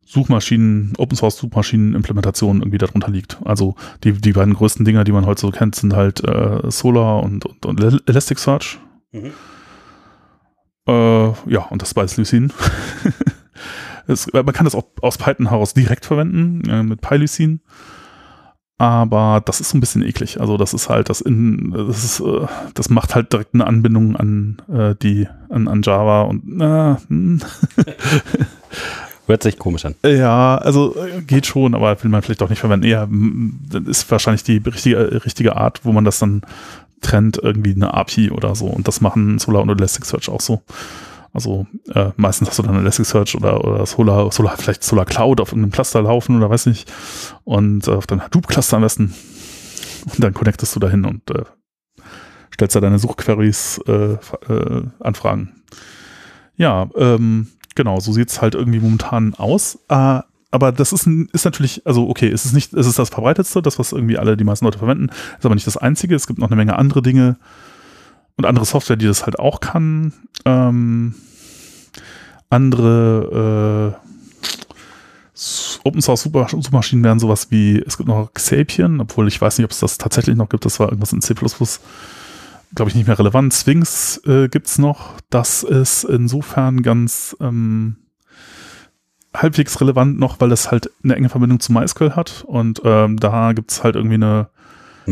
Suchmaschinen, 0.08 0.94
Open 0.96 1.16
Source 1.16 1.36
Suchmaschinen 1.36 1.94
Implementation 1.94 2.60
irgendwie 2.60 2.78
darunter 2.78 3.10
liegt. 3.10 3.38
Also 3.44 3.74
die, 4.04 4.12
die 4.12 4.32
beiden 4.32 4.54
größten 4.54 4.84
Dinger, 4.84 5.04
die 5.04 5.12
man 5.12 5.26
heute 5.26 5.40
so 5.42 5.50
kennt, 5.50 5.74
sind 5.74 5.94
halt 5.94 6.24
äh, 6.24 6.70
Solar 6.70 7.22
und, 7.22 7.44
und, 7.44 7.66
und 7.66 8.02
Elasticsearch. 8.08 8.78
Mhm. 9.12 9.32
Äh, 10.86 11.26
ja, 11.50 11.66
und 11.68 11.82
das 11.82 11.92
beides 11.92 12.16
Lucene. 12.16 12.48
es, 14.06 14.32
man 14.32 14.46
kann 14.52 14.64
das 14.64 14.74
auch 14.74 14.84
aus 15.02 15.18
Python 15.18 15.50
heraus 15.50 15.74
direkt 15.74 16.06
verwenden, 16.06 16.68
äh, 16.68 16.82
mit 16.82 17.02
PyLucene. 17.02 17.60
Aber 18.78 19.42
das 19.44 19.60
ist 19.60 19.70
so 19.70 19.76
ein 19.76 19.80
bisschen 19.80 20.02
eklig. 20.02 20.40
Also 20.40 20.56
das 20.56 20.72
ist 20.72 20.88
halt 20.88 21.10
das 21.10 21.20
in, 21.20 21.72
das 21.72 22.04
ist, 22.04 22.20
äh, 22.20 22.46
das 22.72 22.88
macht 22.88 23.14
halt 23.14 23.32
direkt 23.32 23.52
eine 23.52 23.66
Anbindung 23.66 24.16
an 24.16 24.62
äh, 24.72 24.94
die, 24.94 25.28
an, 25.50 25.68
an 25.68 25.82
Java 25.82 26.22
und 26.22 26.60
äh, 26.60 26.96
Hört 29.28 29.42
sich 29.42 29.58
komisch 29.58 29.84
an. 29.84 29.94
Ja, 30.02 30.56
also 30.56 30.96
äh, 30.96 31.20
geht 31.20 31.44
schon, 31.44 31.74
aber 31.74 32.02
will 32.02 32.10
man 32.10 32.22
vielleicht 32.22 32.42
auch 32.42 32.48
nicht 32.48 32.60
verwenden. 32.60 33.60
Das 33.70 33.82
ist 33.84 34.10
wahrscheinlich 34.10 34.42
die 34.42 34.56
richtige, 34.56 35.22
richtige 35.22 35.54
Art, 35.54 35.84
wo 35.84 35.92
man 35.92 36.06
das 36.06 36.18
dann 36.18 36.40
trennt, 37.02 37.36
irgendwie 37.36 37.74
eine 37.74 37.92
API 37.92 38.30
oder 38.30 38.54
so. 38.54 38.64
Und 38.64 38.88
das 38.88 39.02
machen 39.02 39.38
Solar 39.38 39.60
und 39.62 39.68
Elasticsearch 39.68 40.30
auch 40.30 40.40
so. 40.40 40.62
Also 41.34 41.66
äh, 41.94 42.10
meistens 42.16 42.48
hast 42.48 42.58
du 42.58 42.62
dann 42.62 42.80
Elasticsearch 42.80 43.36
oder, 43.36 43.62
oder 43.64 43.84
Solar, 43.84 44.32
Solar, 44.32 44.56
vielleicht 44.56 44.82
Solar 44.82 45.04
Cloud 45.04 45.42
auf 45.42 45.52
irgendeinem 45.52 45.72
Cluster 45.72 46.00
laufen 46.00 46.38
oder 46.38 46.48
weiß 46.48 46.64
nicht. 46.64 46.90
Und 47.44 47.86
äh, 47.86 47.90
auf 47.90 48.06
deinem 48.06 48.22
Hadoop-Cluster 48.22 48.76
am 48.76 48.82
besten. 48.82 49.14
Und 50.06 50.24
dann 50.24 50.32
connectest 50.32 50.74
du 50.74 50.80
dahin 50.80 51.04
und 51.04 51.30
äh, 51.30 51.44
stellst 52.54 52.74
da 52.76 52.80
deine 52.80 52.98
Suchqueries 52.98 53.78
äh, 53.86 54.14
äh, 54.52 54.82
Anfragen. 55.00 55.62
Ja, 56.56 56.88
ähm, 56.96 57.48
genau, 57.78 57.98
so 58.00 58.12
sieht 58.12 58.28
es 58.28 58.42
halt 58.42 58.54
irgendwie 58.54 58.80
momentan 58.80 59.34
aus. 59.34 59.78
Äh, 59.88 60.20
aber 60.50 60.72
das 60.72 60.92
ist, 60.92 61.06
ist 61.32 61.44
natürlich, 61.44 61.86
also 61.86 62.08
okay, 62.08 62.28
es 62.28 62.44
ist 62.44 62.52
nicht, 62.52 62.74
es 62.74 62.86
ist 62.86 62.98
das 62.98 63.08
verbreitetste, 63.08 63.62
das, 63.62 63.78
was 63.78 63.92
irgendwie 63.92 64.18
alle, 64.18 64.36
die 64.36 64.44
meisten 64.44 64.66
Leute 64.66 64.78
verwenden, 64.78 65.10
ist 65.38 65.46
aber 65.46 65.54
nicht 65.54 65.66
das 65.66 65.76
einzige. 65.76 66.14
Es 66.14 66.26
gibt 66.26 66.38
noch 66.38 66.48
eine 66.48 66.56
Menge 66.56 66.76
andere 66.76 67.02
Dinge, 67.02 67.36
und 68.38 68.46
andere 68.46 68.64
Software, 68.64 68.96
die 68.96 69.06
das 69.06 69.26
halt 69.26 69.38
auch 69.38 69.60
kann. 69.60 70.14
Ähm, 70.44 71.14
andere 72.48 73.94
äh, 73.94 74.08
Open 75.84 76.00
Source 76.00 76.22
Supermaschinen 76.22 77.04
wären 77.04 77.18
sowas 77.18 77.48
wie, 77.50 77.82
es 77.84 77.96
gibt 77.96 78.08
noch 78.08 78.32
Xapian, 78.32 79.00
obwohl 79.00 79.28
ich 79.28 79.40
weiß 79.40 79.58
nicht, 79.58 79.64
ob 79.64 79.72
es 79.72 79.80
das 79.80 79.98
tatsächlich 79.98 80.36
noch 80.36 80.48
gibt, 80.48 80.64
das 80.64 80.80
war 80.80 80.88
irgendwas 80.88 81.12
in 81.12 81.20
C++, 81.20 81.34
glaube 82.74 82.90
ich, 82.90 82.94
nicht 82.94 83.06
mehr 83.06 83.18
relevant. 83.18 83.54
Sphinx 83.54 84.20
äh, 84.26 84.48
gibt 84.48 84.66
es 84.66 84.78
noch, 84.78 85.14
das 85.30 85.62
ist 85.62 86.04
insofern 86.04 86.82
ganz 86.82 87.36
ähm, 87.40 87.96
halbwegs 89.34 89.80
relevant 89.80 90.18
noch, 90.18 90.40
weil 90.40 90.52
es 90.52 90.70
halt 90.70 90.90
eine 91.02 91.16
enge 91.16 91.28
Verbindung 91.28 91.60
zu 91.60 91.72
MySQL 91.72 92.16
hat 92.16 92.44
und 92.46 92.80
ähm, 92.84 93.18
da 93.18 93.52
gibt 93.52 93.70
es 93.70 93.84
halt 93.84 93.96
irgendwie 93.96 94.14
eine 94.14 94.48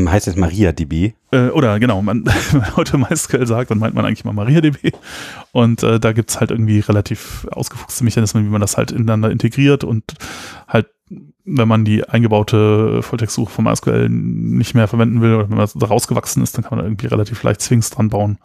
Heißt 0.05 0.27
jetzt 0.27 0.37
MariaDB? 0.37 1.15
Äh, 1.33 1.49
oder 1.49 1.81
genau, 1.81 2.03
man, 2.03 2.25
wenn 2.53 2.61
man 2.61 2.77
heute 2.77 2.99
MySQL 2.99 3.47
sagt, 3.47 3.71
dann 3.71 3.79
meint 3.79 3.95
man 3.95 4.05
eigentlich 4.05 4.25
mal 4.25 4.33
MariaDB. 4.33 4.93
Und 5.53 5.83
äh, 5.83 5.99
da 5.99 6.13
gibt 6.13 6.31
es 6.31 6.39
halt 6.39 6.51
irgendwie 6.51 6.81
relativ 6.81 7.47
ausgefuchste 7.51 8.05
Mechanismen, 8.05 8.45
wie 8.45 8.51
man 8.51 8.61
das 8.61 8.77
halt 8.77 8.91
ineinander 8.93 9.31
integriert 9.31 9.85
und 9.85 10.05
halt, 10.69 10.89
wenn 11.09 11.69
man 11.69 11.85
die 11.85 12.09
eingebaute 12.09 13.03
Volltextsuche 13.03 13.51
von 13.51 13.65
MySQL 13.65 14.09
nicht 14.09 14.75
mehr 14.75 14.89
verwenden 14.89 15.21
will 15.21 15.35
oder 15.35 15.49
wenn 15.49 15.57
man 15.57 15.69
da 15.75 15.87
rausgewachsen 15.87 16.43
ist, 16.43 16.57
dann 16.57 16.65
kann 16.65 16.77
man 16.77 16.81
da 16.81 16.87
irgendwie 16.87 17.07
relativ 17.07 17.43
leicht 17.43 17.63
Sphinx 17.63 17.91
dran 17.91 18.09
bauen. 18.09 18.39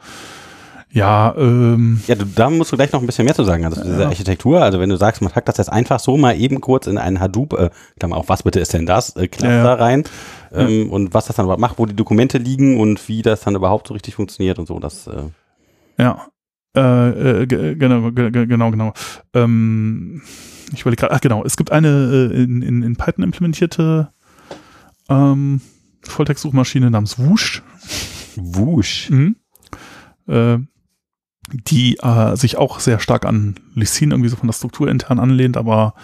Ja, 0.94 1.34
ähm. 1.38 2.02
Ja, 2.06 2.16
du, 2.16 2.26
da 2.26 2.50
musst 2.50 2.72
du 2.72 2.76
gleich 2.76 2.92
noch 2.92 3.00
ein 3.00 3.06
bisschen 3.06 3.24
mehr 3.24 3.34
zu 3.34 3.46
sagen, 3.46 3.64
also 3.64 3.82
diese 3.82 4.02
ja. 4.02 4.08
Architektur. 4.08 4.62
Also 4.62 4.80
wenn 4.80 4.90
du 4.90 4.98
sagst, 4.98 5.22
man 5.22 5.32
packt 5.32 5.48
das 5.48 5.58
jetzt 5.58 5.72
einfach 5.72 6.00
so 6.00 6.18
mal 6.18 6.38
eben 6.38 6.60
kurz 6.60 6.86
in 6.86 6.98
einen 6.98 7.20
Hadoop, 7.20 7.54
äh, 7.54 7.70
Klammer 7.98 8.18
auf, 8.18 8.28
was 8.28 8.44
bitte 8.44 8.60
ist 8.60 8.74
denn 8.74 8.86
das, 8.86 9.16
äh, 9.16 9.28
Cluster 9.28 9.56
ja, 9.56 9.66
ja. 9.66 9.74
rein 9.76 10.04
ähm, 10.52 10.92
und 10.92 11.14
was 11.14 11.28
das 11.28 11.38
dann 11.38 11.46
überhaupt 11.46 11.62
macht, 11.62 11.80
wo 11.80 11.86
die 11.86 11.96
Dokumente 11.96 12.38
liegen 12.38 12.78
und 12.80 13.08
wie 13.08 13.22
das 13.22 13.42
dann 13.42 13.56
überhaupt 13.56 13.88
so 13.88 13.94
richtig 13.94 14.16
funktioniert 14.16 14.60
und 14.60 14.68
so. 14.68 14.80
Das, 14.80 15.08
äh. 15.08 15.24
Ja, 15.98 16.28
äh, 16.76 17.44
äh, 17.44 17.76
genau, 17.76 18.12
genau, 18.12 18.72
genau. 18.72 18.94
Ähm, 19.34 20.22
ich 20.74 20.82
überlege 20.82 21.02
gerade, 21.02 21.14
ach 21.14 21.22
genau, 21.22 21.44
es 21.44 21.58
gibt 21.58 21.72
eine 21.72 22.32
äh, 22.32 22.44
in, 22.44 22.62
in, 22.62 22.84
in 22.84 22.96
Python 22.96 23.24
implementierte 23.24 24.12
ähm, 25.10 25.62
Volltextsuchmaschine 26.04 26.90
namens 26.90 27.20
Whoosh. 27.20 27.62
Whoosh? 28.36 29.10
Mhm. 29.10 29.36
Äh, 30.28 30.60
die 31.54 31.98
sich 32.36 32.58
auch 32.58 32.80
sehr 32.80 33.00
stark 33.00 33.26
an 33.26 33.56
Lysin 33.74 34.12
irgendwie 34.12 34.30
so 34.30 34.38
von 34.38 34.48
der 34.48 34.54
Struktur 34.54 34.88
intern 34.88 35.20
anlehnt, 35.20 35.58
aber 35.58 35.96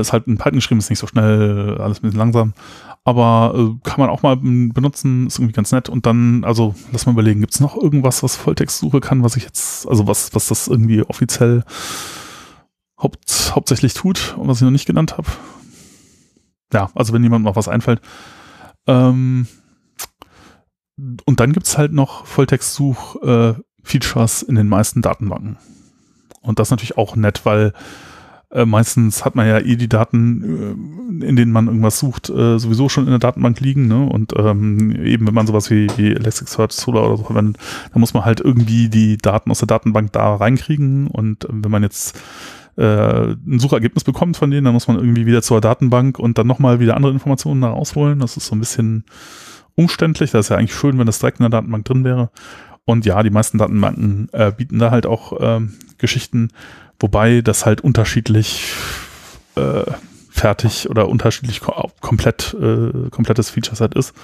ist 0.00 0.12
halt 0.12 0.26
in 0.26 0.38
Python 0.38 0.54
geschrieben, 0.54 0.78
ist 0.78 0.90
nicht 0.90 0.98
so 0.98 1.06
schnell, 1.06 1.78
alles 1.78 1.98
ein 1.98 2.02
bisschen 2.02 2.18
langsam. 2.18 2.54
Aber 3.04 3.54
äh, 3.56 3.88
kann 3.88 3.98
man 3.98 4.10
auch 4.10 4.22
mal 4.22 4.36
benutzen, 4.36 5.26
ist 5.26 5.38
irgendwie 5.38 5.54
ganz 5.54 5.72
nett. 5.72 5.88
Und 5.88 6.06
dann, 6.06 6.44
also 6.44 6.74
lass 6.92 7.06
mal 7.06 7.12
überlegen, 7.12 7.40
gibt 7.40 7.54
es 7.54 7.60
noch 7.60 7.76
irgendwas, 7.76 8.22
was 8.22 8.36
Volltextsuche 8.36 9.00
kann, 9.00 9.24
was 9.24 9.36
ich 9.36 9.44
jetzt, 9.44 9.88
also 9.88 10.06
was, 10.06 10.34
was 10.34 10.48
das 10.48 10.68
irgendwie 10.68 11.02
offiziell 11.02 11.64
haupt, 12.98 13.52
hauptsächlich 13.54 13.94
tut 13.94 14.36
und 14.38 14.46
was 14.48 14.58
ich 14.58 14.62
noch 14.62 14.70
nicht 14.70 14.86
genannt 14.86 15.16
habe? 15.18 15.28
Ja, 16.72 16.90
also 16.94 17.12
wenn 17.12 17.22
jemand 17.22 17.44
noch 17.44 17.56
was 17.56 17.68
einfällt. 17.68 18.00
Ähm, 18.86 19.46
und 20.96 21.40
dann 21.40 21.52
gibt 21.52 21.66
es 21.66 21.76
halt 21.76 21.92
noch 21.92 22.26
Volltextsuch 22.26 23.16
äh, 23.22 23.54
in 24.46 24.54
den 24.54 24.68
meisten 24.68 25.02
Datenbanken. 25.02 25.58
Und 26.40 26.58
das 26.58 26.68
ist 26.68 26.70
natürlich 26.70 26.96
auch 26.96 27.16
nett, 27.16 27.44
weil 27.44 27.72
äh, 28.52 28.66
meistens 28.66 29.24
hat 29.24 29.34
man 29.34 29.46
ja 29.46 29.58
eh 29.58 29.76
die 29.76 29.88
Daten, 29.88 31.20
äh, 31.22 31.26
in 31.26 31.36
denen 31.36 31.52
man 31.52 31.68
irgendwas 31.68 31.98
sucht, 31.98 32.28
äh, 32.28 32.58
sowieso 32.58 32.88
schon 32.88 33.04
in 33.04 33.10
der 33.10 33.18
Datenbank 33.18 33.60
liegen. 33.60 33.88
Ne? 33.88 34.04
Und 34.04 34.34
ähm, 34.36 34.90
eben, 35.04 35.26
wenn 35.26 35.34
man 35.34 35.46
sowas 35.46 35.70
wie, 35.70 35.88
wie 35.96 36.12
Elasticsearch, 36.12 36.72
Solar 36.72 37.06
oder 37.06 37.16
so 37.16 37.24
verwendet, 37.24 37.56
dann 37.92 38.00
muss 38.00 38.14
man 38.14 38.24
halt 38.24 38.40
irgendwie 38.40 38.88
die 38.88 39.16
Daten 39.16 39.50
aus 39.50 39.60
der 39.60 39.68
Datenbank 39.68 40.12
da 40.12 40.34
reinkriegen. 40.34 41.06
Und 41.06 41.48
ähm, 41.48 41.64
wenn 41.64 41.70
man 41.70 41.82
jetzt 41.82 42.20
äh, 42.76 43.32
ein 43.32 43.58
Suchergebnis 43.58 44.04
bekommt 44.04 44.36
von 44.36 44.50
denen, 44.50 44.64
dann 44.64 44.74
muss 44.74 44.88
man 44.88 44.98
irgendwie 44.98 45.26
wieder 45.26 45.42
zur 45.42 45.60
Datenbank 45.60 46.18
und 46.18 46.36
dann 46.36 46.46
nochmal 46.46 46.78
wieder 46.78 46.96
andere 46.96 47.12
Informationen 47.12 47.62
da 47.62 47.70
rausholen. 47.70 48.18
Das 48.18 48.36
ist 48.36 48.46
so 48.46 48.54
ein 48.54 48.60
bisschen 48.60 49.04
umständlich. 49.76 50.30
Das 50.30 50.46
ist 50.46 50.50
ja 50.50 50.56
eigentlich 50.56 50.74
schön, 50.74 50.98
wenn 50.98 51.06
das 51.06 51.18
direkt 51.20 51.40
in 51.40 51.44
der 51.44 51.50
Datenbank 51.50 51.86
drin 51.86 52.04
wäre. 52.04 52.30
Und 52.84 53.06
ja, 53.06 53.22
die 53.22 53.30
meisten 53.30 53.58
Datenbanken 53.58 54.28
äh, 54.32 54.52
bieten 54.54 54.78
da 54.78 54.90
halt 54.90 55.06
auch 55.06 55.38
ähm, 55.40 55.72
Geschichten, 55.98 56.50
wobei 57.02 57.42
das 57.42 57.66
halt 57.66 57.82
unterschiedlich 57.82 58.72
äh, 59.56 59.84
fertig 60.30 60.88
oder 60.88 61.08
unterschiedlich 61.08 61.60
ko 61.60 61.90
komplett 62.00 62.54
äh, 62.54 63.10
komplettes 63.10 63.50
Feature-Set 63.50 63.94
ist. 63.94 64.14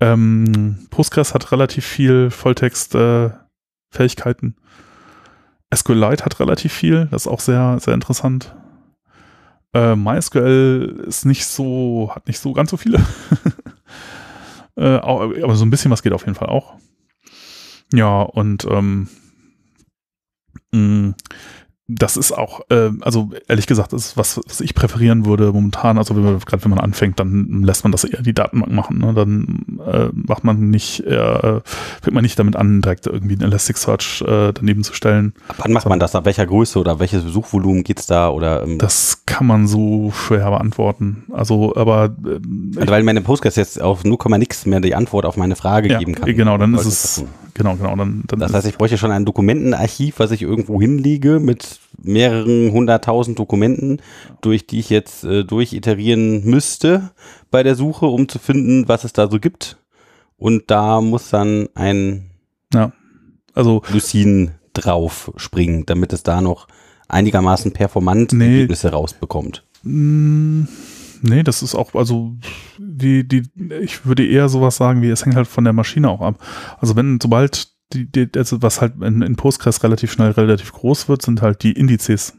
Ähm, 0.00 0.86
Postgres 0.90 1.34
hat 1.34 1.50
relativ 1.52 1.86
viel 1.86 2.30
Volltext-Fähigkeiten. 2.30 4.56
Äh, 5.70 5.76
SQLite 5.76 6.24
hat 6.24 6.40
relativ 6.40 6.72
viel, 6.72 7.06
das 7.10 7.22
ist 7.22 7.28
auch 7.28 7.40
sehr, 7.40 7.78
sehr 7.80 7.94
interessant. 7.94 8.54
Äh, 9.74 9.96
MySQL 9.96 11.04
ist 11.06 11.24
nicht 11.24 11.46
so, 11.46 12.12
hat 12.14 12.26
nicht 12.26 12.38
so 12.38 12.52
ganz 12.52 12.70
so 12.70 12.76
viele. 12.76 13.00
äh, 14.76 14.96
aber 14.96 15.54
so 15.54 15.64
ein 15.64 15.70
bisschen 15.70 15.90
was 15.90 16.02
geht 16.02 16.12
auf 16.12 16.26
jeden 16.26 16.34
Fall 16.34 16.48
auch. 16.48 16.74
Ja, 17.92 18.20
und 18.22 18.66
ähm, 18.70 19.08
mh, 20.72 21.14
das 21.88 22.16
ist 22.16 22.32
auch, 22.32 22.60
äh, 22.70 22.90
also 23.00 23.30
ehrlich 23.48 23.66
gesagt, 23.66 23.92
das 23.92 24.06
ist 24.06 24.16
was, 24.16 24.40
was 24.46 24.60
ich 24.60 24.74
präferieren 24.74 25.26
würde 25.26 25.52
momentan. 25.52 25.98
Also 25.98 26.14
gerade 26.14 26.64
wenn 26.64 26.70
man 26.70 26.78
anfängt, 26.78 27.18
dann 27.18 27.62
lässt 27.62 27.84
man 27.84 27.90
das 27.90 28.04
eher 28.04 28.22
die 28.22 28.32
Datenbank 28.32 28.72
machen. 28.72 28.98
Ne? 28.98 29.12
Dann 29.14 29.80
äh, 29.84 30.08
macht 30.12 30.44
man 30.44 30.70
nicht, 30.70 31.00
äh, 31.00 31.60
fängt 32.00 32.14
man 32.14 32.22
nicht 32.22 32.38
damit 32.38 32.54
an, 32.54 32.82
direkt 32.82 33.06
irgendwie 33.06 33.34
ein 33.34 33.42
Elasticsearch 33.42 34.22
äh, 34.22 34.52
daneben 34.52 34.84
zu 34.84 34.94
stellen. 34.94 35.34
Ab 35.48 35.56
wann 35.58 35.72
macht 35.72 35.88
man 35.88 35.98
das? 35.98 36.14
Ab 36.14 36.24
welcher 36.24 36.46
Größe 36.46 36.78
oder 36.78 37.00
welches 37.00 37.24
Suchvolumen 37.24 37.82
geht's 37.82 38.06
da? 38.06 38.28
Oder, 38.30 38.62
ähm 38.62 38.78
das 38.78 39.24
kann 39.26 39.46
man 39.46 39.66
so 39.66 40.12
schwer 40.12 40.50
beantworten. 40.50 41.24
Also, 41.32 41.74
aber 41.74 42.14
äh, 42.24 42.38
also, 42.76 42.92
weil 42.92 43.02
meine 43.02 43.22
Postgres 43.22 43.56
jetzt 43.56 43.82
auf 43.82 44.04
0, 44.04 44.16
nix 44.38 44.66
mehr 44.66 44.80
die 44.80 44.94
Antwort 44.94 45.24
auf 45.26 45.36
meine 45.36 45.56
Frage 45.56 45.90
ja, 45.90 45.98
geben 45.98 46.14
kann. 46.14 46.34
Genau, 46.34 46.56
dann 46.58 46.74
ist 46.74 46.86
es 46.86 47.24
genau, 47.54 47.76
genau. 47.76 47.94
Dann, 47.96 48.24
dann 48.26 48.38
das 48.38 48.52
heißt, 48.52 48.66
ich 48.66 48.78
bräuchte 48.78 48.98
schon 48.98 49.10
ein 49.10 49.24
Dokumentenarchiv, 49.24 50.18
was 50.18 50.30
ich 50.30 50.42
irgendwo 50.42 50.80
hinlege 50.80 51.40
mit 51.40 51.80
mehreren 52.02 52.72
hunderttausend 52.72 53.38
Dokumenten, 53.38 54.00
durch 54.40 54.66
die 54.66 54.80
ich 54.80 54.90
jetzt 54.90 55.24
äh, 55.24 55.44
durchiterieren 55.44 56.44
müsste 56.44 57.10
bei 57.50 57.62
der 57.62 57.74
Suche, 57.74 58.06
um 58.06 58.28
zu 58.28 58.38
finden, 58.38 58.88
was 58.88 59.04
es 59.04 59.12
da 59.12 59.28
so 59.28 59.38
gibt. 59.38 59.78
Und 60.36 60.70
da 60.70 61.00
muss 61.00 61.30
dann 61.30 61.68
ein 61.74 62.30
ja. 62.74 62.92
also 63.54 63.82
Lucin 63.92 64.52
drauf 64.72 65.32
springen, 65.36 65.84
damit 65.86 66.12
es 66.12 66.22
da 66.22 66.40
noch 66.40 66.66
einigermaßen 67.08 67.72
performant 67.72 68.32
nee. 68.32 68.46
Ergebnisse 68.46 68.90
rausbekommt. 68.90 69.64
Nee, 71.24 71.44
das 71.44 71.62
ist 71.62 71.76
auch, 71.76 71.94
also 71.94 72.36
die, 72.78 73.26
die, 73.26 73.44
ich 73.80 74.04
würde 74.04 74.26
eher 74.26 74.48
sowas 74.48 74.76
sagen, 74.76 75.02
wie 75.02 75.10
es 75.10 75.24
hängt 75.24 75.36
halt 75.36 75.46
von 75.46 75.62
der 75.62 75.72
Maschine 75.72 76.10
auch 76.10 76.20
ab. 76.20 76.44
Also 76.78 76.96
wenn, 76.96 77.20
sobald 77.20 77.68
die, 77.92 78.10
die, 78.10 78.28
also 78.36 78.60
was 78.60 78.80
halt 78.80 79.00
in, 79.00 79.22
in 79.22 79.36
Postgres 79.36 79.84
relativ 79.84 80.10
schnell 80.10 80.32
relativ 80.32 80.72
groß 80.72 81.08
wird, 81.08 81.22
sind 81.22 81.40
halt 81.40 81.62
die 81.62 81.72
Indizes. 81.72 82.36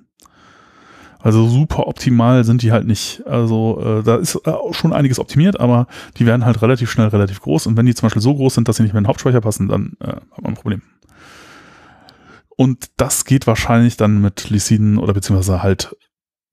Also 1.19 1.47
super 1.47 1.87
optimal 1.87 2.43
sind 2.43 2.61
die 2.61 2.73
halt 2.73 2.85
nicht. 2.85 3.25
Also 3.25 3.79
äh, 3.81 4.03
da 4.03 4.17
ist 4.17 4.35
äh, 4.43 4.51
schon 4.71 4.91
einiges 4.91 5.19
optimiert, 5.19 5.57
aber 5.57 5.87
die 6.17 6.25
werden 6.25 6.43
halt 6.43 6.61
relativ 6.61 6.91
schnell 6.91 7.07
relativ 7.07 7.39
groß. 7.39 7.67
Und 7.67 7.77
wenn 7.77 7.85
die 7.85 7.95
zum 7.95 8.07
Beispiel 8.07 8.21
so 8.21 8.35
groß 8.35 8.55
sind, 8.55 8.67
dass 8.67 8.75
sie 8.75 8.83
nicht 8.83 8.91
mehr 8.91 8.99
in 8.99 9.05
den 9.05 9.09
Hauptspeicher 9.09 9.39
passen, 9.39 9.69
dann 9.69 9.93
äh, 10.01 10.07
hat 10.07 10.41
man 10.41 10.51
ein 10.51 10.57
Problem. 10.57 10.81
Und 12.57 12.89
das 12.97 13.23
geht 13.23 13.47
wahrscheinlich 13.47 13.95
dann 13.95 14.21
mit 14.21 14.49
Lysin 14.49 14.97
oder 14.97 15.13
beziehungsweise 15.13 15.63
halt 15.63 15.95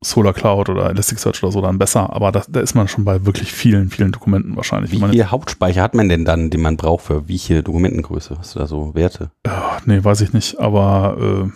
Solar 0.03 0.33
Cloud 0.33 0.71
oder 0.71 0.89
Elasticsearch 0.89 1.43
oder 1.43 1.53
so 1.53 1.61
dann 1.61 1.79
besser, 1.79 2.11
aber 2.13 2.33
da, 2.33 2.43
da 2.49 2.61
ist 2.61 2.75
man 2.75 2.89
schon 2.89 3.05
bei 3.05 3.27
wirklich 3.27 3.53
vielen, 3.53 3.91
vielen 3.91 4.13
Dokumenten 4.13 4.57
wahrscheinlich. 4.57 4.93
Wie 4.93 4.99
viel 4.99 5.27
Hauptspeicher 5.27 5.83
hat 5.83 5.95
man 5.95 6.09
denn 6.09 6.25
dann, 6.25 6.49
den 6.49 6.63
man 6.63 6.79
braucht 6.79 7.05
für 7.05 7.29
wie 7.29 7.39
viel 7.39 7.63
Dokumentengröße? 7.63 8.39
Hast 8.39 8.55
du 8.55 8.61
da 8.61 8.67
so 8.67 8.95
Werte? 8.95 9.31
Äh, 9.43 9.51
nee, 9.85 10.03
weiß 10.03 10.23
ich 10.23 10.33
nicht, 10.33 10.59
aber 10.59 11.19
äh, 11.21 11.51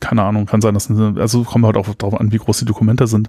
keine 0.00 0.24
Ahnung, 0.24 0.46
kann 0.46 0.60
sein, 0.60 0.74
dass 0.74 0.90
also 0.90 1.44
kommt 1.44 1.64
halt 1.64 1.76
auch 1.76 1.94
darauf 1.94 2.20
an, 2.20 2.32
wie 2.32 2.38
groß 2.38 2.58
die 2.58 2.64
Dokumente 2.64 3.06
sind. 3.06 3.28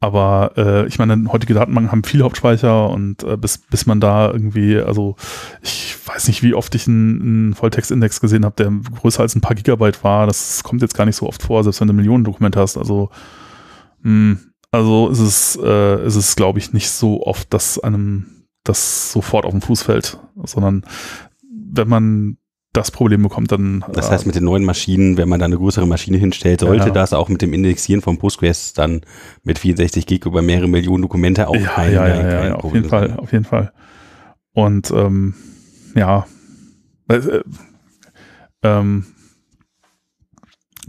Aber 0.00 0.52
äh, 0.56 0.86
ich 0.86 1.00
meine, 1.00 1.30
heutige 1.32 1.54
Datenbanken 1.54 1.90
haben 1.90 2.04
viel 2.04 2.22
Hauptspeicher 2.22 2.88
und 2.88 3.24
äh, 3.24 3.36
bis, 3.36 3.58
bis 3.58 3.86
man 3.86 4.00
da 4.00 4.30
irgendwie, 4.30 4.78
also 4.78 5.16
ich 5.60 5.96
weiß 6.06 6.28
nicht, 6.28 6.44
wie 6.44 6.54
oft 6.54 6.72
ich 6.76 6.86
einen, 6.86 7.20
einen 7.20 7.54
Volltextindex 7.54 8.20
gesehen 8.20 8.44
habe, 8.44 8.54
der 8.54 8.70
größer 9.00 9.22
als 9.22 9.34
ein 9.34 9.40
paar 9.40 9.56
Gigabyte 9.56 10.04
war. 10.04 10.28
Das 10.28 10.62
kommt 10.62 10.82
jetzt 10.82 10.96
gar 10.96 11.04
nicht 11.04 11.16
so 11.16 11.26
oft 11.26 11.42
vor, 11.42 11.64
selbst 11.64 11.80
wenn 11.80 11.88
du 11.88 11.94
Millionen 11.94 12.22
Dokumente 12.22 12.60
hast. 12.60 12.76
Also 12.76 13.10
also 14.70 15.08
ist 15.08 15.20
es, 15.20 15.58
äh, 15.62 16.06
ist 16.06 16.16
es, 16.16 16.36
glaube 16.36 16.58
ich, 16.58 16.72
nicht 16.72 16.90
so 16.90 17.22
oft, 17.22 17.52
dass 17.52 17.78
einem 17.78 18.44
das 18.64 19.12
sofort 19.12 19.44
auf 19.44 19.52
den 19.52 19.62
Fuß 19.62 19.82
fällt, 19.82 20.18
sondern 20.44 20.84
wenn 21.50 21.88
man 21.88 22.38
das 22.72 22.90
Problem 22.90 23.22
bekommt, 23.22 23.50
dann. 23.50 23.84
Das 23.92 24.10
heißt, 24.10 24.26
mit 24.26 24.34
den 24.34 24.44
neuen 24.44 24.64
Maschinen, 24.64 25.16
wenn 25.16 25.28
man 25.28 25.40
da 25.40 25.46
eine 25.46 25.56
größere 25.56 25.86
Maschine 25.86 26.18
hinstellt, 26.18 26.60
sollte 26.60 26.88
ja. 26.88 26.92
das 26.92 27.12
auch 27.12 27.28
mit 27.28 27.40
dem 27.40 27.52
Indexieren 27.52 28.02
von 28.02 28.18
Postgres 28.18 28.74
dann 28.74 29.00
mit 29.42 29.58
64 29.58 30.06
Gig 30.06 30.26
über 30.26 30.42
mehrere 30.42 30.68
Millionen 30.68 31.02
Dokumente 31.02 31.48
auch 31.48 31.56
ja, 31.56 31.68
kein, 31.68 31.92
ja, 31.94 32.06
ja, 32.06 32.30
ja, 32.30 32.46
ja, 32.46 32.54
auf 32.54 32.74
jeden 32.74 32.88
Fall, 32.88 33.16
auf 33.16 33.32
jeden 33.32 33.44
Fall. 33.44 33.72
Und 34.52 34.90
ähm, 34.90 35.34
ja, 35.94 36.26
äh, 37.08 37.40
ähm, 38.62 39.06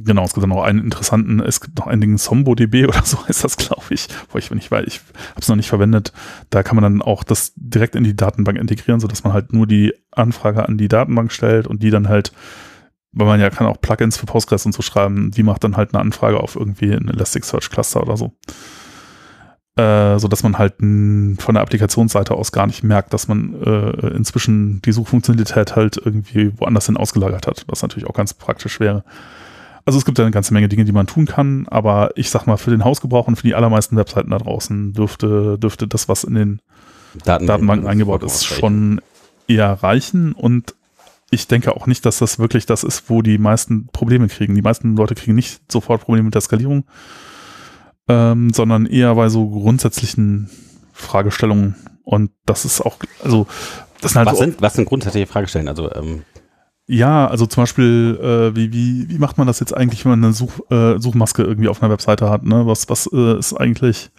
Genau, 0.01 0.23
es 0.23 0.33
gibt 0.33 0.47
noch 0.47 0.63
einen 0.63 0.79
interessanten, 0.79 1.39
es 1.41 1.59
gibt 1.59 1.77
noch 1.77 1.91
Ding 1.91 2.17
SomboDB 2.17 2.85
oder 2.87 3.03
so 3.03 3.25
heißt 3.27 3.43
das, 3.43 3.57
glaube 3.57 3.85
ich. 3.89 4.07
Wo 4.29 4.37
ich 4.37 4.49
nicht 4.51 4.71
weiß, 4.71 4.85
ich 4.87 5.01
habe 5.31 5.41
es 5.41 5.47
noch 5.49 5.55
nicht 5.55 5.69
verwendet. 5.69 6.13
Da 6.49 6.63
kann 6.63 6.75
man 6.75 6.83
dann 6.83 7.01
auch 7.01 7.23
das 7.23 7.53
direkt 7.55 7.95
in 7.95 8.03
die 8.03 8.15
Datenbank 8.15 8.57
integrieren, 8.57 8.99
sodass 8.99 9.23
man 9.23 9.33
halt 9.33 9.53
nur 9.53 9.67
die 9.67 9.93
Anfrage 10.11 10.67
an 10.67 10.77
die 10.77 10.87
Datenbank 10.87 11.31
stellt 11.31 11.67
und 11.67 11.83
die 11.83 11.89
dann 11.89 12.07
halt, 12.07 12.31
weil 13.11 13.27
man 13.27 13.39
ja 13.39 13.49
kann 13.49 13.67
auch 13.67 13.81
Plugins 13.81 14.17
für 14.17 14.25
Postgres 14.25 14.65
und 14.65 14.73
so 14.73 14.81
schreiben, 14.81 15.31
die 15.31 15.43
macht 15.43 15.63
dann 15.63 15.75
halt 15.75 15.93
eine 15.93 16.01
Anfrage 16.01 16.39
auf 16.39 16.55
irgendwie 16.55 16.91
ein 16.91 17.09
Elasticsearch 17.09 17.69
Cluster 17.69 18.01
oder 18.01 18.15
so. 18.15 18.33
Äh, 19.75 20.19
so 20.19 20.27
dass 20.27 20.43
man 20.43 20.57
halt 20.57 20.75
von 20.79 21.53
der 21.53 21.61
Applikationsseite 21.61 22.33
aus 22.35 22.51
gar 22.51 22.67
nicht 22.67 22.83
merkt, 22.83 23.13
dass 23.13 23.27
man 23.27 23.55
äh, 23.61 24.07
inzwischen 24.15 24.81
die 24.81 24.91
Suchfunktionalität 24.91 25.75
halt 25.75 25.97
irgendwie 25.97 26.51
woanders 26.57 26.85
hin 26.85 26.97
ausgelagert 26.97 27.47
hat, 27.47 27.65
was 27.67 27.81
natürlich 27.81 28.07
auch 28.07 28.13
ganz 28.13 28.33
praktisch 28.33 28.79
wäre. 28.79 29.03
Also 29.89 29.97
es 29.97 30.05
gibt 30.05 30.19
ja 30.19 30.23
eine 30.23 30.31
ganze 30.31 30.53
Menge 30.53 30.69
Dinge, 30.69 30.85
die 30.85 30.91
man 30.91 31.07
tun 31.07 31.25
kann, 31.25 31.65
aber 31.67 32.11
ich 32.13 32.29
sag 32.29 32.45
mal, 32.45 32.57
für 32.57 32.69
den 32.69 32.85
Hausgebrauch 32.85 33.27
und 33.27 33.37
für 33.37 33.47
die 33.47 33.55
allermeisten 33.55 33.97
Webseiten 33.97 34.29
da 34.29 34.37
draußen 34.37 34.93
dürfte, 34.93 35.57
dürfte 35.57 35.87
das, 35.87 36.07
was 36.07 36.23
in 36.23 36.35
den 36.35 36.61
Daten 37.25 37.47
Datenbanken 37.47 37.87
eingebaut 37.87 38.21
ist, 38.21 38.45
schon 38.45 39.01
eher 39.47 39.71
reichen 39.81 40.33
und 40.33 40.75
ich 41.31 41.47
denke 41.47 41.75
auch 41.75 41.87
nicht, 41.87 42.05
dass 42.05 42.19
das 42.19 42.37
wirklich 42.37 42.67
das 42.67 42.83
ist, 42.83 43.09
wo 43.09 43.23
die 43.23 43.39
meisten 43.39 43.87
Probleme 43.87 44.27
kriegen. 44.27 44.53
Die 44.53 44.61
meisten 44.61 44.95
Leute 44.95 45.15
kriegen 45.15 45.33
nicht 45.33 45.59
sofort 45.71 46.01
Probleme 46.01 46.25
mit 46.25 46.35
der 46.35 46.41
Skalierung, 46.41 46.83
ähm, 48.07 48.53
sondern 48.53 48.85
eher 48.85 49.15
bei 49.15 49.29
so 49.29 49.49
grundsätzlichen 49.49 50.51
Fragestellungen. 50.93 51.73
Und 52.03 52.29
das 52.45 52.63
ist 52.63 52.79
auch, 52.79 52.97
also 53.23 53.47
das 54.01 54.11
sind 54.11 54.19
halt 54.19 54.27
was, 54.27 54.37
so 54.37 54.43
sind, 54.43 54.61
was 54.61 54.75
sind 54.75 54.85
grundsätzliche 54.85 55.25
Fragestellungen? 55.25 55.69
Also 55.69 55.91
ähm, 55.95 56.21
ja, 56.91 57.27
also 57.27 57.45
zum 57.45 57.61
Beispiel, 57.61 58.19
äh, 58.19 58.55
wie, 58.55 58.73
wie, 58.73 59.09
wie 59.09 59.19
macht 59.19 59.37
man 59.37 59.45
das 59.45 59.59
jetzt 59.59 59.77
eigentlich, 59.77 60.03
wenn 60.05 60.13
man 60.13 60.23
eine 60.23 60.33
Such, 60.33 60.59
äh, 60.71 60.97
Suchmaske 60.97 61.43
irgendwie 61.43 61.69
auf 61.69 61.83
einer 61.83 61.91
Webseite 61.91 62.31
hat? 62.31 62.43
Ne? 62.43 62.65
Was, 62.65 62.89
was 62.89 63.07
äh, 63.13 63.37
ist 63.37 63.53
eigentlich, 63.53 64.09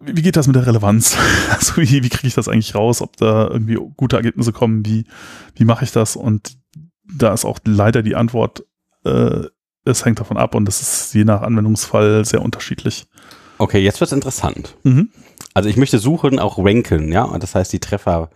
wie 0.00 0.20
geht 0.20 0.36
das 0.36 0.46
mit 0.46 0.56
der 0.56 0.66
Relevanz? 0.66 1.16
Also 1.50 1.78
wie, 1.78 2.04
wie 2.04 2.10
kriege 2.10 2.28
ich 2.28 2.34
das 2.34 2.46
eigentlich 2.46 2.74
raus, 2.74 3.00
ob 3.00 3.16
da 3.16 3.48
irgendwie 3.48 3.78
gute 3.96 4.16
Ergebnisse 4.16 4.52
kommen? 4.52 4.84
Wie, 4.84 5.06
wie 5.54 5.64
mache 5.64 5.82
ich 5.82 5.92
das? 5.92 6.14
Und 6.14 6.58
da 7.10 7.32
ist 7.32 7.46
auch 7.46 7.58
leider 7.64 8.02
die 8.02 8.14
Antwort, 8.14 8.66
äh, 9.04 9.44
es 9.86 10.04
hängt 10.04 10.20
davon 10.20 10.36
ab 10.36 10.54
und 10.54 10.66
das 10.66 10.82
ist 10.82 11.14
je 11.14 11.24
nach 11.24 11.40
Anwendungsfall 11.40 12.26
sehr 12.26 12.42
unterschiedlich. 12.42 13.06
Okay, 13.56 13.78
jetzt 13.78 13.98
wird's 14.00 14.12
interessant. 14.12 14.76
Mhm. 14.82 15.08
Also 15.54 15.70
ich 15.70 15.78
möchte 15.78 15.98
suchen, 15.98 16.38
auch 16.38 16.58
ranken, 16.58 17.10
ja, 17.12 17.38
das 17.38 17.54
heißt 17.54 17.72
die 17.72 17.80
Treffer 17.80 18.28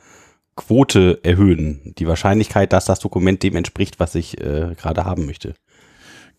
Quote 0.57 1.21
erhöhen. 1.23 1.95
Die 1.99 2.07
Wahrscheinlichkeit, 2.07 2.73
dass 2.73 2.85
das 2.85 3.01
Dokument 3.01 3.43
dem 3.43 3.57
entspricht, 3.57 4.01
was 4.01 4.15
ich 4.15 4.41
äh, 4.41 4.75
gerade 4.77 5.05
haben 5.05 5.27
möchte. 5.27 5.55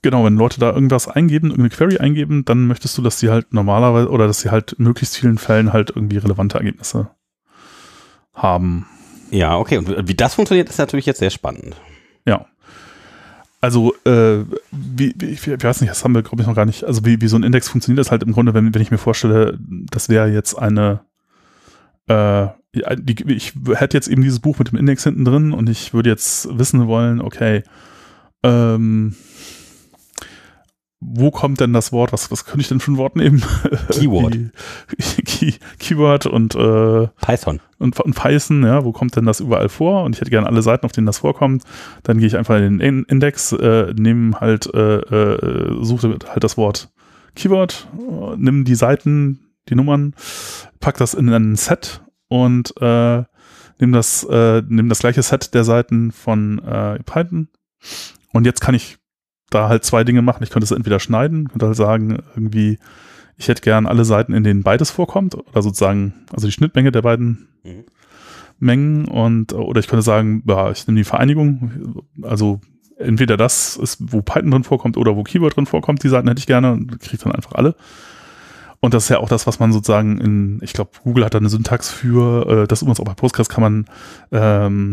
Genau, 0.03 0.25
wenn 0.25 0.35
Leute 0.35 0.59
da 0.59 0.71
irgendwas 0.71 1.07
eingeben, 1.07 1.49
irgendeine 1.49 1.69
Query 1.69 1.97
eingeben, 1.97 2.43
dann 2.43 2.67
möchtest 2.67 2.97
du, 2.97 3.01
dass 3.01 3.19
sie 3.19 3.29
halt 3.29 3.53
normalerweise 3.53 4.09
oder 4.09 4.27
dass 4.27 4.41
sie 4.41 4.51
halt 4.51 4.73
in 4.73 4.83
möglichst 4.83 5.17
vielen 5.17 5.37
Fällen 5.37 5.71
halt 5.71 5.91
irgendwie 5.95 6.17
relevante 6.17 6.57
Ergebnisse 6.57 7.09
haben. 8.33 8.85
Ja, 9.31 9.57
okay. 9.57 9.77
Und 9.77 10.07
wie 10.07 10.15
das 10.15 10.35
funktioniert, 10.35 10.69
ist 10.69 10.77
natürlich 10.77 11.05
jetzt 11.05 11.19
sehr 11.19 11.29
spannend. 11.29 11.75
Ja. 12.25 12.45
Also, 13.61 13.95
äh, 14.05 14.43
wie, 14.71 15.15
wie, 15.17 15.25
ich 15.27 15.47
weiß 15.47 15.79
nicht, 15.79 15.89
das 15.89 16.03
haben 16.03 16.13
wir, 16.13 16.21
glaube 16.21 16.41
ich, 16.41 16.47
noch 16.47 16.55
gar 16.55 16.65
nicht. 16.65 16.83
Also, 16.83 17.05
wie, 17.05 17.21
wie 17.21 17.29
so 17.29 17.37
ein 17.37 17.43
Index 17.43 17.69
funktioniert, 17.69 18.05
ist 18.05 18.11
halt 18.11 18.23
im 18.23 18.33
Grunde, 18.33 18.53
wenn, 18.53 18.73
wenn 18.75 18.81
ich 18.81 18.91
mir 18.91 18.97
vorstelle, 18.97 19.57
das 19.59 20.09
wäre 20.09 20.27
jetzt 20.27 20.55
eine, 20.55 20.99
äh, 22.07 22.47
ich 22.73 23.53
hätte 23.75 23.97
jetzt 23.97 24.07
eben 24.07 24.23
dieses 24.23 24.39
Buch 24.39 24.57
mit 24.59 24.71
dem 24.71 24.77
Index 24.77 25.03
hinten 25.03 25.25
drin 25.25 25.53
und 25.53 25.69
ich 25.69 25.93
würde 25.93 26.09
jetzt 26.09 26.57
wissen 26.57 26.87
wollen, 26.87 27.21
okay, 27.21 27.63
ähm, 28.43 29.15
wo 31.05 31.31
kommt 31.31 31.59
denn 31.59 31.73
das 31.73 31.91
Wort? 31.91 32.13
Was, 32.13 32.31
was 32.31 32.45
könnte 32.45 32.61
ich 32.61 32.69
denn 32.69 32.79
für 32.79 32.91
ein 32.91 32.97
Wort 32.97 33.15
nehmen? 33.15 33.43
Keyword. 33.91 34.37
Key, 35.25 35.53
Keyword 35.77 36.25
und 36.25 36.55
äh, 36.55 37.07
Python. 37.21 37.59
Und, 37.77 37.99
und, 37.99 38.15
Python, 38.15 38.63
ja, 38.63 38.85
wo 38.85 38.91
kommt 38.93 39.15
denn 39.15 39.25
das 39.25 39.41
überall 39.41 39.69
vor? 39.69 40.03
Und 40.03 40.15
ich 40.15 40.21
hätte 40.21 40.31
gerne 40.31 40.47
alle 40.47 40.61
Seiten, 40.61 40.85
auf 40.85 40.93
denen 40.93 41.05
das 41.05 41.19
vorkommt. 41.19 41.63
Dann 42.03 42.19
gehe 42.19 42.27
ich 42.27 42.37
einfach 42.37 42.57
in 42.57 42.79
den 42.79 43.03
Index, 43.03 43.51
äh, 43.51 43.93
nehme 43.97 44.39
halt, 44.39 44.73
äh, 44.73 44.97
äh, 44.99 45.83
suche 45.83 46.17
halt 46.27 46.43
das 46.43 46.57
Wort 46.57 46.89
Keyword, 47.35 47.87
äh, 47.97 48.35
nimm 48.37 48.63
die 48.63 48.75
Seiten, 48.75 49.39
die 49.69 49.75
Nummern, 49.75 50.15
pack 50.79 50.97
das 50.97 51.13
in 51.13 51.29
ein 51.29 51.55
Set 51.55 52.01
und 52.33 52.73
äh, 52.81 53.23
nimm 53.77 53.91
das, 53.91 54.23
äh, 54.23 54.63
nimm 54.67 54.89
das 54.89 54.97
gleiche 54.99 55.21
Set 55.21 55.53
der 55.53 55.63
Seiten 55.63 56.11
von 56.11 56.57
äh, 56.63 56.97
Python. 57.03 57.47
Und 58.31 58.45
jetzt 58.47 58.59
kann 58.59 58.73
ich 58.73 58.97
da 59.51 59.69
halt 59.69 59.83
zwei 59.83 60.03
Dinge 60.03 60.23
machen. 60.23 60.41
Ich 60.41 60.49
könnte 60.49 60.63
es 60.63 60.71
entweder 60.71 60.99
schneiden, 60.99 61.47
könnte 61.47 61.67
halt 61.67 61.75
sagen, 61.75 62.23
irgendwie, 62.33 62.79
ich 63.37 63.49
hätte 63.49 63.61
gern 63.61 63.85
alle 63.85 64.03
Seiten, 64.03 64.33
in 64.33 64.43
denen 64.43 64.63
beides 64.63 64.89
vorkommt, 64.89 65.35
oder 65.35 65.61
sozusagen, 65.61 66.25
also 66.33 66.47
die 66.47 66.53
Schnittmenge 66.53 66.91
der 66.91 67.03
beiden 67.03 67.49
mhm. 67.63 67.83
Mengen 68.57 69.05
und 69.05 69.53
oder 69.53 69.79
ich 69.79 69.87
könnte 69.87 70.01
sagen, 70.01 70.41
ja, 70.47 70.71
ich 70.71 70.87
nehme 70.87 70.97
die 70.97 71.03
Vereinigung, 71.03 72.03
also 72.23 72.61
entweder 72.97 73.37
das 73.37 73.77
ist, 73.77 73.99
wo 73.99 74.23
Python 74.23 74.49
drin 74.49 74.63
vorkommt 74.63 74.97
oder 74.97 75.15
wo 75.15 75.21
Keyword 75.21 75.55
drin 75.55 75.67
vorkommt, 75.67 76.01
die 76.01 76.09
Seiten 76.09 76.27
hätte 76.27 76.39
ich 76.39 76.47
gerne 76.47 76.71
und 76.71 76.99
kriege 76.99 77.23
dann 77.23 77.35
einfach 77.35 77.53
alle. 77.53 77.75
Und 78.83 78.93
das 78.93 79.03
ist 79.03 79.09
ja 79.09 79.19
auch 79.19 79.29
das, 79.29 79.47
was 79.47 79.59
man 79.59 79.71
sozusagen 79.71 80.17
in, 80.17 80.59
ich 80.61 80.73
glaube, 80.73 80.91
Google 81.05 81.23
hat 81.23 81.33
da 81.33 81.37
eine 81.37 81.47
Syntax 81.47 81.89
für, 81.89 82.63
äh, 82.63 82.67
das 82.67 82.81
übrigens 82.81 82.99
auch 82.99 83.05
bei 83.05 83.13
Postgres 83.13 83.47
kann 83.47 83.61
man 83.61 83.85
ähm, 84.33 84.91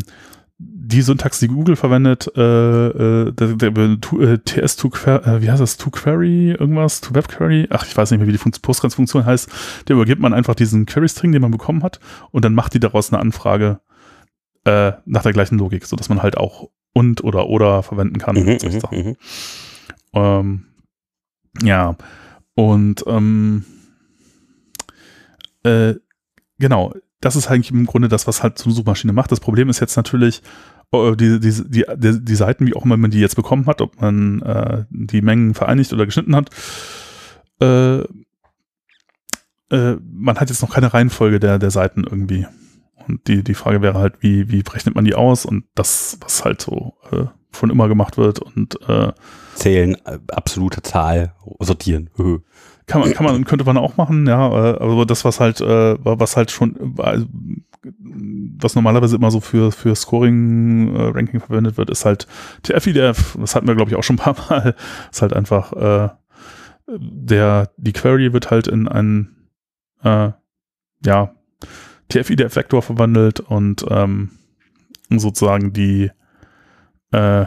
die 0.58 1.02
Syntax, 1.02 1.40
die 1.40 1.48
Google 1.48 1.74
verwendet, 1.74 2.30
äh, 2.36 2.86
äh, 2.86 3.32
der, 3.32 3.48
der, 3.56 3.68
äh, 3.72 4.38
TS 4.38 4.76
to 4.76 4.92
äh, 5.06 5.42
wie 5.42 5.50
heißt 5.50 5.60
das, 5.60 5.76
to 5.76 5.90
query, 5.90 6.52
irgendwas, 6.52 7.00
to 7.00 7.16
web 7.16 7.26
query, 7.26 7.66
ach, 7.70 7.84
ich 7.84 7.96
weiß 7.96 8.12
nicht 8.12 8.20
mehr, 8.20 8.28
wie 8.28 8.32
die 8.32 8.60
Postgres-Funktion 8.60 9.26
heißt, 9.26 9.50
der 9.88 9.96
übergibt 9.96 10.22
man 10.22 10.34
einfach 10.34 10.54
diesen 10.54 10.86
Query-String, 10.86 11.32
den 11.32 11.42
man 11.42 11.50
bekommen 11.50 11.82
hat, 11.82 11.98
und 12.30 12.44
dann 12.44 12.54
macht 12.54 12.74
die 12.74 12.80
daraus 12.80 13.12
eine 13.12 13.20
Anfrage 13.20 13.80
äh, 14.66 14.92
nach 15.04 15.24
der 15.24 15.32
gleichen 15.32 15.58
Logik, 15.58 15.84
so 15.84 15.96
dass 15.96 16.08
man 16.08 16.22
halt 16.22 16.36
auch 16.36 16.68
und 16.94 17.24
oder 17.24 17.48
oder 17.48 17.82
verwenden 17.82 18.18
kann. 18.18 18.36
Mhm, 18.36 18.58
mhm, 18.62 18.80
mhm, 18.92 19.16
ähm, 20.14 20.66
ja, 21.64 21.96
und 22.54 23.02
ähm, 23.08 23.64
äh, 25.64 25.94
genau, 26.58 26.94
das 27.20 27.36
ist 27.36 27.48
eigentlich 27.48 27.70
im 27.70 27.86
Grunde 27.86 28.08
das, 28.08 28.26
was 28.26 28.42
halt 28.42 28.58
so 28.58 28.64
eine 28.64 28.74
Suchmaschine 28.74 29.12
macht. 29.12 29.30
Das 29.30 29.40
Problem 29.40 29.68
ist 29.68 29.80
jetzt 29.80 29.96
natürlich, 29.96 30.42
die, 30.92 31.38
die, 31.38 31.38
die, 31.40 31.84
die, 31.96 32.24
die 32.24 32.34
Seiten, 32.34 32.66
wie 32.66 32.74
auch 32.74 32.84
immer 32.84 32.96
man 32.96 33.10
die 33.10 33.20
jetzt 33.20 33.36
bekommen 33.36 33.66
hat, 33.66 33.80
ob 33.80 34.00
man 34.00 34.42
äh, 34.42 34.84
die 34.90 35.22
Mengen 35.22 35.54
vereinigt 35.54 35.92
oder 35.92 36.06
geschnitten 36.06 36.34
hat, 36.34 36.50
äh, 37.60 38.00
äh, 39.70 39.96
man 40.12 40.40
hat 40.40 40.48
jetzt 40.48 40.62
noch 40.62 40.74
keine 40.74 40.92
Reihenfolge 40.92 41.38
der, 41.38 41.58
der 41.58 41.70
Seiten 41.70 42.04
irgendwie. 42.04 42.46
Und 43.06 43.28
die, 43.28 43.44
die 43.44 43.54
Frage 43.54 43.82
wäre 43.82 43.98
halt, 43.98 44.14
wie, 44.20 44.50
wie 44.50 44.62
rechnet 44.68 44.94
man 44.94 45.04
die 45.04 45.14
aus? 45.14 45.46
Und 45.46 45.64
das, 45.74 46.18
was 46.20 46.44
halt 46.44 46.60
so 46.60 46.94
äh, 47.10 47.26
schon 47.52 47.70
immer 47.70 47.88
gemacht 47.88 48.18
wird 48.18 48.40
und 48.40 48.80
äh, 48.88 49.12
zählen, 49.54 49.96
äh, 50.04 50.18
absolute 50.32 50.82
Zahl, 50.82 51.34
sortieren. 51.60 52.10
Kann 52.90 53.02
man, 53.02 53.12
kann 53.12 53.24
man, 53.24 53.44
könnte 53.44 53.64
man 53.64 53.76
auch 53.76 53.96
machen, 53.96 54.26
ja, 54.26 54.48
äh, 54.48 54.78
aber 54.80 55.06
das, 55.06 55.24
was 55.24 55.38
halt, 55.38 55.60
äh, 55.60 55.96
was 56.02 56.36
halt 56.36 56.50
schon, 56.50 56.74
was 58.58 58.74
normalerweise 58.74 59.14
immer 59.14 59.30
so 59.30 59.40
für, 59.40 59.70
für 59.70 59.94
Scoring-Ranking 59.94 61.40
verwendet 61.40 61.76
wird, 61.76 61.88
ist 61.88 62.04
halt 62.04 62.26
TF-IDF, 62.64 63.36
das 63.38 63.54
hatten 63.54 63.68
wir, 63.68 63.76
glaube 63.76 63.92
ich, 63.92 63.96
auch 63.96 64.02
schon 64.02 64.16
ein 64.16 64.18
paar 64.18 64.36
Mal, 64.48 64.74
ist 65.12 65.22
halt 65.22 65.32
einfach, 65.32 65.72
äh, 65.72 66.08
der, 66.88 67.70
die 67.76 67.92
Query 67.92 68.32
wird 68.32 68.50
halt 68.50 68.66
in 68.66 68.88
einen, 68.88 69.48
äh, 70.02 70.32
ja, 71.06 71.34
TF-IDF-Vektor 72.08 72.82
verwandelt 72.82 73.38
und 73.38 73.86
ähm, 73.88 74.30
sozusagen 75.10 75.72
die, 75.72 76.10
äh, 77.12 77.46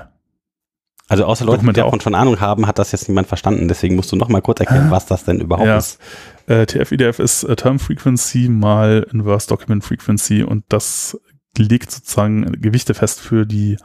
also 1.14 1.26
außer 1.26 1.46
Leute, 1.46 1.66
die 1.66 1.74
davon 1.74 2.02
schon 2.02 2.16
Ahnung 2.16 2.40
haben, 2.40 2.68
hat 2.68 2.80
das 2.80 2.92
jetzt 2.92 3.08
niemand 3.08 3.28
verstanden. 3.28 3.68
Deswegen 3.68 3.96
musst 3.96 4.12
du 4.12 4.16
noch 4.16 4.30
mal 4.30 4.42
kurz 4.42 4.60
erklären, 4.60 4.92
was 4.92 5.06
das 5.06 5.24
denn 5.24 5.40
überhaupt 5.40 5.68
ja. 5.68 5.78
ist. 5.78 6.00
Äh, 6.48 6.66
TF-IDF 6.66 7.20
ist 7.20 7.44
äh, 7.44 7.56
Term 7.56 7.80
Frequency 7.80 8.50
mal 8.50 9.08
Inverse 9.12 9.48
Document 9.48 9.84
Frequency 9.84 10.44
und 10.44 10.66
das 10.70 11.20
legt 11.58 11.92
sozusagen 11.92 12.52
Gewichte 12.62 12.94
fest 12.94 13.22
für 13.22 13.46
die 13.46 13.78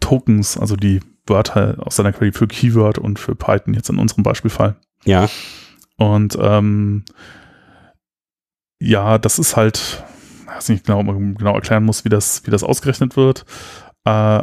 Tokens, 0.00 0.58
also 0.58 0.74
die 0.74 1.00
Wörter 1.26 1.76
aus 1.78 1.96
seiner 1.96 2.12
Query 2.12 2.32
für 2.32 2.48
Keyword 2.48 2.98
und 2.98 3.18
für 3.18 3.34
Python, 3.34 3.74
jetzt 3.74 3.90
in 3.90 3.98
unserem 3.98 4.24
Beispielfall. 4.24 4.76
Ja. 5.04 5.28
Und 5.96 6.36
ähm, 6.40 7.04
ja, 8.80 9.18
das 9.18 9.38
ist 9.38 9.56
halt, 9.56 10.02
ich 10.40 10.46
weiß 10.48 10.68
nicht 10.70 10.86
genau, 10.86 11.02
man 11.02 11.34
genau 11.34 11.54
erklären 11.54 11.84
muss, 11.84 12.04
wie 12.04 12.08
das, 12.08 12.44
wie 12.46 12.50
das 12.50 12.64
ausgerechnet 12.64 13.16
wird. 13.16 13.44
Äh, 14.04 14.42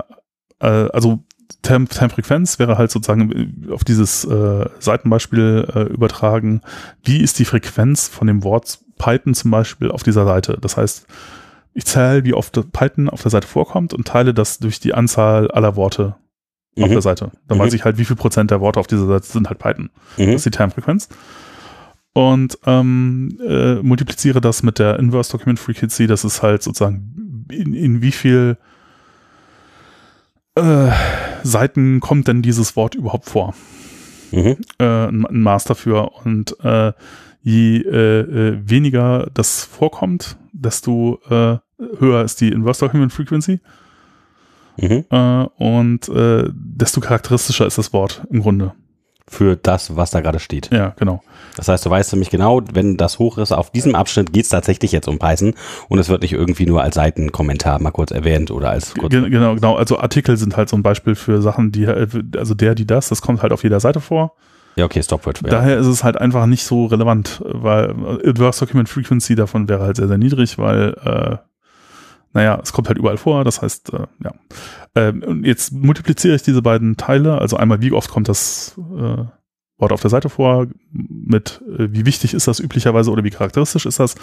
äh, 0.60 0.68
also 0.68 1.24
Temp, 1.62 1.90
Temp-Frequenz 1.90 2.60
wäre 2.60 2.78
halt 2.78 2.92
sozusagen 2.92 3.68
auf 3.72 3.84
dieses 3.84 4.24
äh, 4.26 4.70
Seitenbeispiel 4.80 5.68
äh, 5.74 5.82
übertragen. 5.94 6.62
Wie 7.04 7.22
ist 7.22 7.40
die 7.40 7.46
Frequenz 7.46 8.08
von 8.08 8.28
dem 8.28 8.44
Wort 8.44 8.80
Python 8.98 9.34
zum 9.34 9.52
Beispiel 9.52 9.92
auf 9.92 10.04
dieser 10.04 10.26
Seite? 10.26 10.58
Das 10.62 10.78
heißt, 10.78 11.06
ich 11.74 11.86
zähle, 11.86 12.24
wie 12.24 12.34
oft 12.34 12.72
Python 12.72 13.10
auf 13.10 13.22
der 13.22 13.32
Seite 13.32 13.48
vorkommt 13.48 13.94
und 13.94 14.08
teile 14.08 14.34
das 14.34 14.60
durch 14.60 14.80
die 14.80 14.94
Anzahl 14.94 15.50
aller 15.52 15.76
Worte 15.76 16.16
mhm. 16.76 16.84
auf 16.86 16.90
der 16.92 17.02
Seite. 17.02 17.32
Dann 17.48 17.58
mhm. 17.58 17.64
weiß 17.64 17.74
ich 17.74 17.84
halt, 17.84 17.98
wie 17.98 18.06
viel 18.06 18.16
Prozent 18.16 18.52
der 18.52 18.62
Worte 18.62 18.80
auf 18.80 18.88
dieser 18.88 19.08
Seite 19.08 19.26
sind 19.26 19.50
halt 19.50 19.60
Python. 19.60 19.90
Mhm. 20.18 20.28
Das 20.28 20.36
ist 20.36 20.46
die 20.46 20.52
Termfrequenz. 20.52 21.10
Und 22.14 22.58
ähm, 22.66 23.40
äh, 23.46 23.76
multipliziere 23.76 24.42
das 24.42 24.64
mit 24.64 24.80
der 24.80 24.98
Inverse 25.00 25.32
Document 25.32 25.60
Frequency, 25.60 26.08
das 26.08 26.24
ist 26.24 26.42
halt 26.42 26.64
sozusagen, 26.64 27.46
in, 27.52 27.74
in 27.74 28.02
wie 28.02 28.12
viel 28.12 28.58
äh, 30.56 30.92
Seiten 31.44 32.00
kommt 32.00 32.28
denn 32.28 32.42
dieses 32.42 32.76
Wort 32.76 32.96
überhaupt 32.96 33.26
vor? 33.26 33.54
Mhm. 34.32 34.58
Äh, 34.80 35.08
ein, 35.08 35.26
Maß 35.30 35.66
dafür. 35.66 36.12
Und 36.26 36.56
äh, 36.64 36.94
je 37.42 37.78
äh, 37.82 38.20
äh, 38.20 38.60
weniger 38.64 39.28
das 39.34 39.64
vorkommt, 39.64 40.38
desto 40.52 41.20
äh, 41.30 41.58
höher 42.00 42.24
ist 42.24 42.42
die 42.42 42.50
Inverse 42.50 42.86
Document 42.86 43.14
Frequency. 43.14 43.60
Mhm. 44.78 45.04
Und 45.58 46.10
desto 46.10 47.02
charakteristischer 47.02 47.68
ist 47.68 47.78
das 47.78 47.92
Wort 47.92 48.26
im 48.30 48.42
Grunde. 48.42 48.74
Für 49.30 49.56
das, 49.56 49.96
was 49.96 50.12
da 50.12 50.22
gerade 50.22 50.40
steht. 50.40 50.70
Ja, 50.72 50.94
genau. 50.98 51.22
Das 51.56 51.68
heißt, 51.68 51.86
du 51.86 51.90
weißt 51.90 52.14
nämlich 52.14 52.30
genau, 52.30 52.62
wenn 52.74 52.98
das 52.98 53.20
hoch 53.20 53.38
ist, 53.38 53.52
auf 53.52 53.70
diesem 53.70 53.94
Abschnitt 53.94 54.34
geht 54.34 54.46
es 54.46 54.50
tatsächlich 54.50 54.92
jetzt 54.92 55.08
um 55.08 55.20
Python 55.20 55.54
und 55.88 56.00
es 56.00 56.10
wird 56.10 56.24
nicht 56.24 56.34
irgendwie 56.34 56.66
nur 56.66 56.82
als 56.82 56.96
Seitenkommentar 56.96 57.80
mal 57.82 57.92
kurz 57.92 58.12
erwähnt 58.12 58.50
oder 58.50 58.72
als 58.72 58.96
kurz 58.96 59.12
Genau, 59.12 59.54
genau. 59.56 59.76
Also 59.76 60.00
Artikel 60.00 60.36
sind 60.38 60.58
halt 60.58 60.70
so 60.70 60.78
ein 60.78 60.84
Beispiel 60.84 61.16
für 61.16 61.42
Sachen, 61.42 61.72
die, 61.72 61.88
also 61.88 62.54
der, 62.54 62.76
die 62.76 62.88
das, 62.88 63.10
das 63.10 63.22
kommt 63.22 63.42
halt 63.42 63.54
auf 63.54 63.64
jeder 63.64 63.80
Seite 63.80 64.00
vor. 64.02 64.34
Ja, 64.76 64.86
okay, 64.86 65.04
Stopword. 65.04 65.42
Ja. 65.44 65.50
Daher 65.50 65.78
ist 65.78 65.88
es 65.88 66.04
halt 66.04 66.18
einfach 66.18 66.46
nicht 66.46 66.64
so 66.64 66.86
relevant, 66.86 67.42
weil 67.46 67.90
Adverse 68.26 68.66
Document 68.66 68.88
Frequency 68.88 69.36
davon 69.36 69.68
wäre 69.68 69.82
halt 69.82 69.98
sehr, 69.98 70.08
sehr 70.08 70.18
niedrig, 70.18 70.58
weil 70.58 70.96
äh, 71.04 71.38
naja, 72.34 72.60
es 72.62 72.74
kommt 72.74 72.88
halt 72.88 72.98
überall 72.98 73.18
vor, 73.18 73.44
das 73.44 73.62
heißt, 73.62 73.94
äh, 73.94 74.08
ja. 74.24 74.34
Ähm, 74.96 75.44
jetzt 75.44 75.72
multipliziere 75.72 76.36
ich 76.36 76.44
diese 76.44 76.62
beiden 76.62 76.98
Teile, 76.98 77.40
also 77.40 77.58
einmal, 77.58 77.82
wie 77.82 77.92
oft 77.92 78.10
kommt 78.10 78.30
das 78.30 78.76
äh, 78.78 79.26
Wort 79.78 79.92
auf 79.92 80.02
der 80.02 80.10
Seite 80.10 80.30
vor, 80.30 80.68
mit 80.92 81.62
äh, 81.68 81.88
wie 81.92 82.06
wichtig 82.06 82.34
ist 82.34 82.48
das 82.48 82.60
üblicherweise 82.60 83.12
oder 83.12 83.24
wie 83.24 83.30
charakteristisch 83.30 83.86
ist 83.86 84.00
das. 84.00 84.16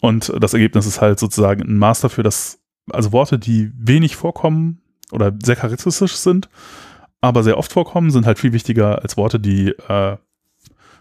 Und 0.00 0.32
das 0.40 0.54
Ergebnis 0.54 0.86
ist 0.86 1.00
halt 1.00 1.18
sozusagen 1.18 1.62
ein 1.62 1.78
Maß 1.78 2.00
dafür, 2.00 2.24
dass 2.24 2.60
also 2.90 3.12
Worte, 3.12 3.38
die 3.38 3.70
wenig 3.76 4.16
vorkommen 4.16 4.80
oder 5.12 5.32
sehr 5.42 5.56
charakteristisch 5.56 6.14
sind, 6.14 6.48
aber 7.20 7.42
sehr 7.42 7.58
oft 7.58 7.72
vorkommen, 7.72 8.10
sind 8.10 8.26
halt 8.26 8.38
viel 8.38 8.52
wichtiger 8.52 9.02
als 9.02 9.16
Worte, 9.16 9.40
die 9.40 9.68
äh, 9.88 10.16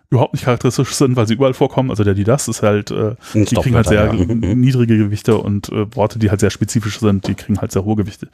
überhaupt 0.09 0.33
nicht 0.33 0.45
charakteristisch 0.45 0.93
sind, 0.93 1.15
weil 1.15 1.27
sie 1.27 1.33
überall 1.33 1.53
vorkommen. 1.53 1.89
Also 1.89 2.03
der 2.03 2.13
die 2.13 2.23
das 2.23 2.47
ist 2.47 2.63
halt, 2.63 2.91
äh, 2.91 3.15
die 3.33 3.55
kriegen 3.55 3.75
halt 3.75 3.87
sehr 3.87 4.05
ja. 4.05 4.13
Mhm. 4.13 4.59
niedrige 4.59 4.97
Gewichte 4.97 5.37
und 5.37 5.69
äh, 5.69 5.93
Worte, 5.95 6.19
die 6.19 6.29
halt 6.29 6.39
sehr 6.39 6.49
spezifisch 6.49 6.99
sind, 6.99 7.27
die 7.27 7.35
kriegen 7.35 7.59
halt 7.59 7.71
sehr 7.71 7.83
hohe 7.83 7.95
Gewichte. 7.95 8.29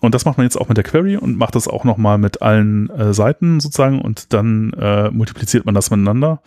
Und 0.00 0.14
das 0.14 0.24
macht 0.24 0.38
man 0.38 0.46
jetzt 0.46 0.56
auch 0.56 0.68
mit 0.68 0.78
der 0.78 0.84
Query 0.84 1.18
und 1.18 1.36
macht 1.36 1.54
das 1.54 1.68
auch 1.68 1.84
nochmal 1.84 2.16
mit 2.16 2.40
allen 2.40 2.88
äh, 2.90 3.12
Seiten 3.12 3.60
sozusagen 3.60 4.00
und 4.00 4.32
dann 4.32 4.72
äh, 4.72 5.10
multipliziert 5.10 5.66
man 5.66 5.74
das 5.74 5.90
miteinander. 5.90 6.40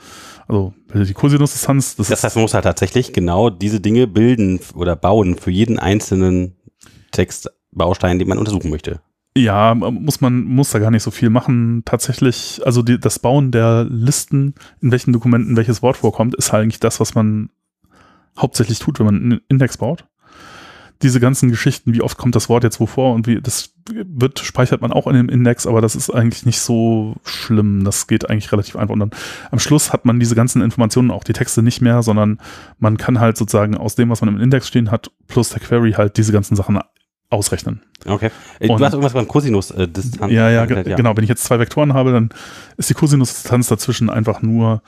Also 0.47 0.73
die 0.93 1.13
Cosinus-Distanz. 1.13 1.95
Das, 1.95 2.07
das 2.07 2.23
heißt, 2.23 2.35
man 2.35 2.43
muss 2.43 2.55
halt 2.55 2.63
tatsächlich 2.63 3.13
genau 3.13 3.51
diese 3.51 3.79
Dinge 3.79 4.07
bilden 4.07 4.59
oder 4.73 4.95
bauen 4.95 5.37
für 5.37 5.51
jeden 5.51 5.77
einzelnen 5.77 6.55
Textbaustein, 7.11 8.17
den 8.17 8.27
man 8.27 8.39
untersuchen 8.39 8.71
möchte. 8.71 9.01
Ja, 9.35 9.73
muss 9.73 10.21
man, 10.21 10.43
muss 10.43 10.69
da 10.69 10.79
gar 10.79 10.91
nicht 10.91 11.01
so 11.01 11.09
viel 11.09 11.31
machen. 11.31 11.81
Tatsächlich, 11.85 12.61
also 12.65 12.83
die, 12.83 12.99
das 12.99 13.17
Bauen 13.17 13.51
der 13.51 13.85
Listen, 13.89 14.53
in 14.79 14.91
welchen 14.91 15.11
Dokumenten 15.11 15.57
welches 15.57 15.81
Wort 15.81 15.97
vorkommt, 15.97 16.35
ist 16.35 16.53
halt 16.53 16.63
eigentlich 16.63 16.79
das, 16.79 16.99
was 16.99 17.15
man 17.15 17.49
hauptsächlich 18.37 18.77
tut, 18.77 18.99
wenn 18.99 19.07
man 19.07 19.15
einen 19.15 19.41
Index 19.47 19.77
baut. 19.77 20.05
Diese 21.01 21.19
ganzen 21.19 21.49
Geschichten, 21.49 21.95
wie 21.95 22.03
oft 22.03 22.17
kommt 22.17 22.35
das 22.35 22.47
Wort 22.47 22.63
jetzt 22.63 22.79
wovor 22.79 23.15
und 23.15 23.25
wie, 23.25 23.41
das 23.41 23.73
wird, 23.89 24.39
speichert 24.39 24.81
man 24.81 24.93
auch 24.93 25.07
in 25.07 25.15
dem 25.15 25.29
Index, 25.29 25.65
aber 25.65 25.81
das 25.81 25.95
ist 25.95 26.11
eigentlich 26.11 26.45
nicht 26.45 26.59
so 26.59 27.15
schlimm. 27.25 27.83
Das 27.83 28.05
geht 28.05 28.29
eigentlich 28.29 28.51
relativ 28.51 28.75
einfach. 28.75 28.93
Und 28.93 28.99
dann 28.99 29.11
am 29.49 29.59
Schluss 29.59 29.91
hat 29.91 30.05
man 30.05 30.19
diese 30.19 30.35
ganzen 30.35 30.61
Informationen, 30.61 31.09
auch 31.09 31.23
die 31.23 31.33
Texte 31.33 31.63
nicht 31.63 31.81
mehr, 31.81 32.03
sondern 32.03 32.39
man 32.77 32.97
kann 32.97 33.19
halt 33.19 33.35
sozusagen 33.37 33.75
aus 33.75 33.95
dem, 33.95 34.09
was 34.09 34.21
man 34.21 34.35
im 34.35 34.39
Index 34.39 34.67
stehen 34.67 34.91
hat, 34.91 35.11
plus 35.27 35.49
der 35.49 35.59
Query 35.59 35.93
halt 35.93 36.17
diese 36.17 36.31
ganzen 36.31 36.55
Sachen 36.55 36.79
ausrechnen. 37.33 37.81
Okay. 38.05 38.29
Äh, 38.59 38.67
du 38.67 38.73
und, 38.73 38.81
hast 38.81 38.93
irgendwas 38.93 39.13
beim 39.13 39.27
Cosinus-Distanz. 39.27 40.31
Äh, 40.31 40.35
ja, 40.35 40.49
ja, 40.49 40.65
ja, 40.65 40.95
genau. 40.95 41.15
Wenn 41.17 41.23
ich 41.23 41.29
jetzt 41.29 41.43
zwei 41.43 41.59
Vektoren 41.59 41.93
habe, 41.93 42.11
dann 42.11 42.29
ist 42.77 42.89
die 42.89 42.93
Cosinus-Distanz 42.93 43.67
dazwischen 43.67 44.09
einfach 44.09 44.41
nur 44.41 44.81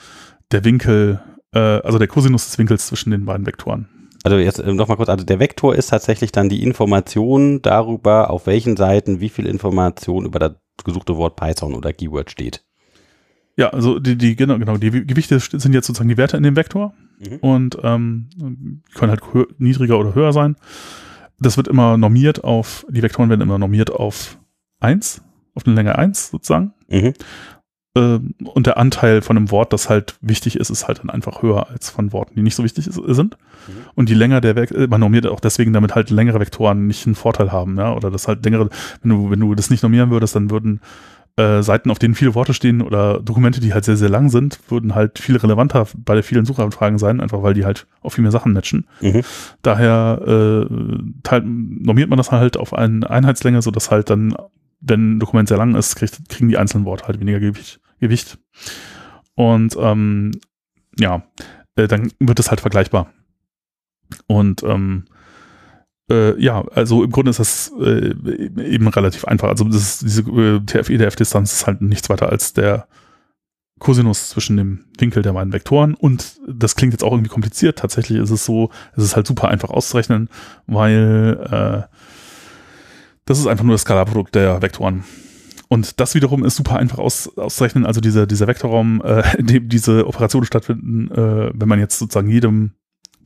der 0.52 0.64
Winkel, 0.64 1.20
äh, 1.54 1.60
also 1.60 1.98
der 1.98 2.08
Cosinus 2.08 2.46
des 2.46 2.58
Winkels 2.58 2.88
zwischen 2.88 3.12
den 3.12 3.26
beiden 3.26 3.46
Vektoren. 3.46 3.90
Also 4.24 4.38
jetzt 4.38 4.60
äh, 4.60 4.74
nochmal 4.74 4.98
kurz, 4.98 5.10
also 5.10 5.26
der 5.26 5.40
Vektor 5.40 5.76
ist 5.76 5.88
tatsächlich 5.88 6.32
dann 6.32 6.50
die 6.50 6.64
Information 6.64 7.62
darüber, 7.62 8.30
auf 8.30 8.48
welchen 8.48 8.78
Seiten 8.78 9.20
wie 9.20 9.30
viel 9.30 9.46
Information 9.46 10.26
über 10.26 10.40
das 10.40 10.54
gesuchte 10.84 11.18
Wort 11.18 11.36
Python 11.36 11.76
oder 11.76 11.94
Keyword 11.94 12.32
steht. 12.32 12.64
Ja, 13.58 13.70
also 13.70 14.00
die, 14.00 14.18
die 14.18 14.36
genau, 14.36 14.58
genau, 14.58 14.78
die 14.78 14.92
Gewichte 15.06 15.40
sind 15.40 15.74
jetzt 15.74 15.88
sozusagen 15.88 16.10
die 16.10 16.18
Werte 16.18 16.36
in 16.38 16.44
dem 16.44 16.58
Vektor 16.58 16.94
mhm. 17.20 17.38
und 17.38 17.78
ähm, 17.84 18.82
können 18.94 19.12
halt 19.12 19.22
niedriger 19.60 19.98
oder 19.98 20.14
höher 20.14 20.34
sein 20.34 20.58
das 21.40 21.58
wird 21.58 21.68
immer 21.68 21.98
normiert 21.98 22.44
auf, 22.44 22.86
die 22.90 23.04
Vektoren 23.04 23.30
werden 23.30 23.42
immer 23.42 23.58
normiert 23.58 23.92
auf 23.92 24.38
1, 24.80 25.22
auf 25.54 25.66
eine 25.66 25.76
Länge 25.76 25.98
1 25.98 26.30
sozusagen. 26.30 26.74
Mhm. 26.88 27.14
Ähm, 27.98 28.36
und 28.44 28.68
der 28.68 28.78
Anteil 28.78 29.22
von 29.22 29.38
einem 29.38 29.52
Wort, 29.52 29.72
das 29.72 29.90
halt 29.90 30.18
wichtig 30.22 30.58
ist, 30.58 30.70
ist 30.70 30.88
halt 30.88 31.00
dann 31.00 31.10
einfach 31.10 31.42
höher 31.42 31.70
als 31.70 31.90
von 31.90 32.12
Worten, 32.12 32.36
die 32.36 32.42
nicht 32.42 32.56
so 32.56 32.64
wichtig 32.64 32.88
ist, 32.88 32.96
sind. 32.96 33.38
Mhm. 33.68 33.74
Und 33.96 34.10
die 34.10 34.14
Länge 34.14 34.42
der 34.42 34.56
Vektoren, 34.56 34.90
man 34.90 35.00
normiert 35.00 35.28
auch 35.28 35.40
deswegen, 35.40 35.72
damit 35.72 35.96
halt 35.96 36.10
längere 36.10 36.40
Vektoren 36.40 36.88
nicht 36.88 37.06
einen 37.06 37.16
Vorteil 37.16 37.52
haben, 37.52 37.78
ja, 37.78 37.94
oder 37.94 38.12
das 38.12 38.28
halt 38.28 38.44
längere, 38.44 38.70
wenn 39.02 39.10
du, 39.10 39.32
wenn 39.32 39.40
du 39.40 39.56
das 39.56 39.70
nicht 39.70 39.82
normieren 39.82 40.12
würdest, 40.12 40.36
dann 40.36 40.52
würden 40.52 40.82
äh, 41.38 41.62
Seiten, 41.62 41.92
auf 41.92 42.00
denen 42.00 42.16
viele 42.16 42.34
Worte 42.34 42.54
stehen 42.54 42.82
oder 42.82 43.20
Dokumente, 43.20 43.60
die 43.60 43.74
halt 43.74 43.86
sehr, 43.86 43.98
sehr 43.98 44.10
lang 44.10 44.30
sind, 44.30 44.60
würden 44.70 44.96
halt 44.96 45.20
viel 45.20 45.36
relevanter 45.36 45.88
bei 45.98 46.24
vielen 46.24 46.46
Suchanfragen 46.46 46.98
sein, 46.98 47.20
einfach 47.20 47.44
weil 47.44 47.54
die 47.54 47.66
halt 47.66 47.88
auf 48.02 48.14
viel 48.14 48.22
mehr 48.22 48.32
Sachen 48.32 48.54
matchen. 48.54 48.88
Mhm. 49.02 49.22
Daher 49.62 50.22
äh, 50.26 50.98
teilt, 51.24 51.44
normiert 51.46 52.10
man 52.10 52.18
das 52.18 52.32
halt 52.32 52.58
auf 52.58 52.74
eine 52.74 53.10
Einheitslänge, 53.10 53.62
sodass 53.62 53.92
halt 53.92 54.10
dann, 54.10 54.36
wenn 54.80 55.16
ein 55.16 55.20
Dokument 55.20 55.50
sehr 55.50 55.58
lang 55.58 55.76
ist, 55.76 55.96
kriegt, 55.96 56.30
kriegen 56.30 56.50
die 56.50 56.58
einzelnen 56.58 56.86
Worte 56.86 57.08
halt 57.08 57.20
weniger 57.20 57.40
Gewicht. 57.40 57.80
Gewicht. 58.00 58.38
Und 59.36 59.76
ähm, 59.80 60.32
ja, 60.98 61.24
äh, 61.76 61.88
dann 61.88 62.12
wird 62.20 62.40
es 62.40 62.50
halt 62.50 62.62
vergleichbar. 62.62 63.12
Und 64.28 64.64
ähm, 64.64 65.06
äh, 66.10 66.40
ja, 66.42 66.64
also 66.74 67.04
im 67.04 67.12
Grunde 67.12 67.32
ist 67.32 67.40
das 67.40 67.72
äh, 67.80 68.14
eben 68.62 68.88
relativ 68.88 69.26
einfach. 69.26 69.50
Also 69.50 69.68
ist, 69.68 70.02
diese 70.04 70.22
äh, 70.22 70.60
TF-EDF-Distanz 70.60 71.54
ist 71.54 71.68
halt 71.68 71.82
nichts 71.82 72.10
weiter 72.10 72.30
als 72.30 72.54
der 72.54 72.88
Cosinus 73.80 74.30
zwischen 74.30 74.56
dem 74.56 74.86
Winkel 74.98 75.22
der 75.22 75.34
beiden 75.34 75.52
Vektoren 75.52 75.96
und 75.96 76.40
das 76.48 76.76
klingt 76.76 76.94
jetzt 76.94 77.04
auch 77.04 77.12
irgendwie 77.12 77.30
kompliziert. 77.30 77.80
Tatsächlich 77.80 78.20
ist 78.20 78.30
es 78.30 78.46
so, 78.46 78.70
es 78.96 79.04
ist 79.04 79.16
halt 79.16 79.28
super 79.28 79.50
einfach 79.50 79.70
auszurechnen, 79.70 80.30
weil 80.66 81.88
äh, 81.90 81.96
das 83.26 83.40
ist 83.40 83.48
einfach 83.48 83.66
nur 83.66 83.74
das 83.74 83.82
Skalarprodukt 83.82 84.36
der 84.36 84.62
Vektoren. 84.62 85.04
Und 85.68 86.00
das 86.00 86.16
wiederum 86.16 86.46
ist 86.46 86.56
super 86.56 86.78
einfach 86.78 87.00
aus, 87.00 87.38
auszurechnen. 87.38 87.86
Also 87.86 88.00
dieser, 88.00 88.28
dieser 88.28 88.48
Vektorraum, 88.48 89.02
äh, 89.04 89.24
in 89.38 89.48
dem 89.48 89.68
diese 89.68 90.08
Operationen 90.08 90.46
stattfinden, 90.46 91.12
äh, 91.12 91.52
wenn 91.54 91.68
man 91.68 91.80
jetzt 91.80 92.00
sozusagen 92.00 92.30
jedem 92.30 92.72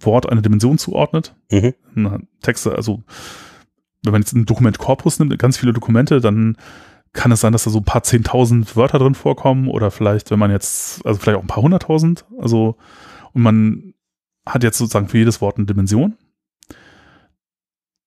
Wort 0.02 0.30
eine 0.30 0.42
Dimension 0.42 0.78
zuordnet. 0.78 1.36
Mhm. 1.52 1.74
Texte, 2.42 2.76
also 2.76 3.04
wenn 4.04 4.14
man 4.14 4.22
jetzt 4.22 4.34
ein 4.34 4.46
Dokument 4.46 4.78
Korpus 4.78 5.20
nimmt, 5.20 5.38
ganz 5.40 5.58
viele 5.58 5.74
Dokumente, 5.74 6.22
dann 6.22 6.58
kann 7.12 7.32
es 7.32 7.42
sein, 7.42 7.54
dass 7.54 7.64
da 7.64 7.70
so 7.70 7.80
ein 7.80 7.86
paar 7.86 8.04
zehntausend 8.04 8.76
Wörter 8.76 9.00
drin 9.00 9.16
vorkommen 9.16 9.68
oder 9.68 9.92
vielleicht, 9.92 10.32
wenn 10.32 10.40
man 10.40 10.52
jetzt, 10.52 11.06
also 11.06 11.20
vielleicht 11.20 11.38
auch 11.38 11.44
ein 11.44 11.48
paar 11.48 11.64
hunderttausend, 11.64 12.26
also 12.40 12.78
und 13.34 13.42
man 13.42 13.94
hat 14.46 14.64
jetzt 14.64 14.78
sozusagen 14.78 15.08
für 15.08 15.18
jedes 15.18 15.42
Wort 15.42 15.58
eine 15.58 15.66
Dimension, 15.66 16.16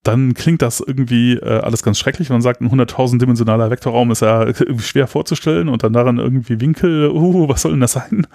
dann 0.03 0.35
klingt 0.35 0.63
das 0.63 0.81
irgendwie 0.81 1.35
äh, 1.35 1.61
alles 1.61 1.83
ganz 1.83 1.99
schrecklich. 1.99 2.29
Man 2.31 2.43
sagt, 2.43 2.61
ein 2.61 2.71
100.000 2.71 3.19
dimensionaler 3.19 3.71
Vektorraum 3.71 4.11
ist 4.11 4.23
ja 4.23 4.43
irgendwie 4.47 4.83
schwer 4.83 5.07
vorzustellen 5.07 5.69
und 5.69 5.85
dann 5.85 5.93
daran 5.93 6.19
irgendwie 6.19 6.61
Winkel, 6.61 7.11
uh, 7.11 7.49
was 7.49 7.63
soll 7.63 7.73
denn 7.73 7.81
das 7.81 7.93
sein? 7.93 8.27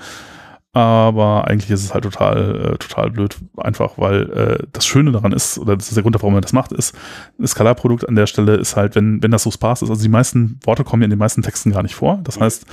Aber 0.77 1.47
eigentlich 1.47 1.71
ist 1.71 1.83
es 1.83 1.91
halt 1.95 2.03
total, 2.03 2.73
äh, 2.73 2.77
total 2.77 3.09
blöd, 3.09 3.35
einfach 3.57 3.97
weil 3.97 4.29
äh, 4.29 4.63
das 4.73 4.85
Schöne 4.85 5.11
daran 5.11 5.31
ist, 5.31 5.57
oder 5.57 5.75
das 5.75 5.87
ist 5.87 5.95
der 5.95 6.03
Grund, 6.03 6.13
warum 6.13 6.33
man 6.33 6.43
das 6.43 6.53
macht, 6.53 6.71
ist, 6.71 6.95
das 7.39 7.49
Skalarprodukt 7.51 8.07
an 8.07 8.13
der 8.13 8.27
Stelle 8.27 8.57
ist 8.57 8.75
halt, 8.75 8.93
wenn, 8.93 9.23
wenn 9.23 9.31
das 9.31 9.41
so 9.41 9.49
sparse 9.49 9.85
ist, 9.85 9.89
also 9.89 10.03
die 10.03 10.07
meisten 10.07 10.59
Worte 10.63 10.83
kommen 10.83 11.01
ja 11.01 11.05
in 11.05 11.09
den 11.09 11.17
meisten 11.17 11.41
Texten 11.41 11.71
gar 11.71 11.81
nicht 11.81 11.95
vor. 11.95 12.19
Das 12.23 12.39
heißt, 12.39 12.67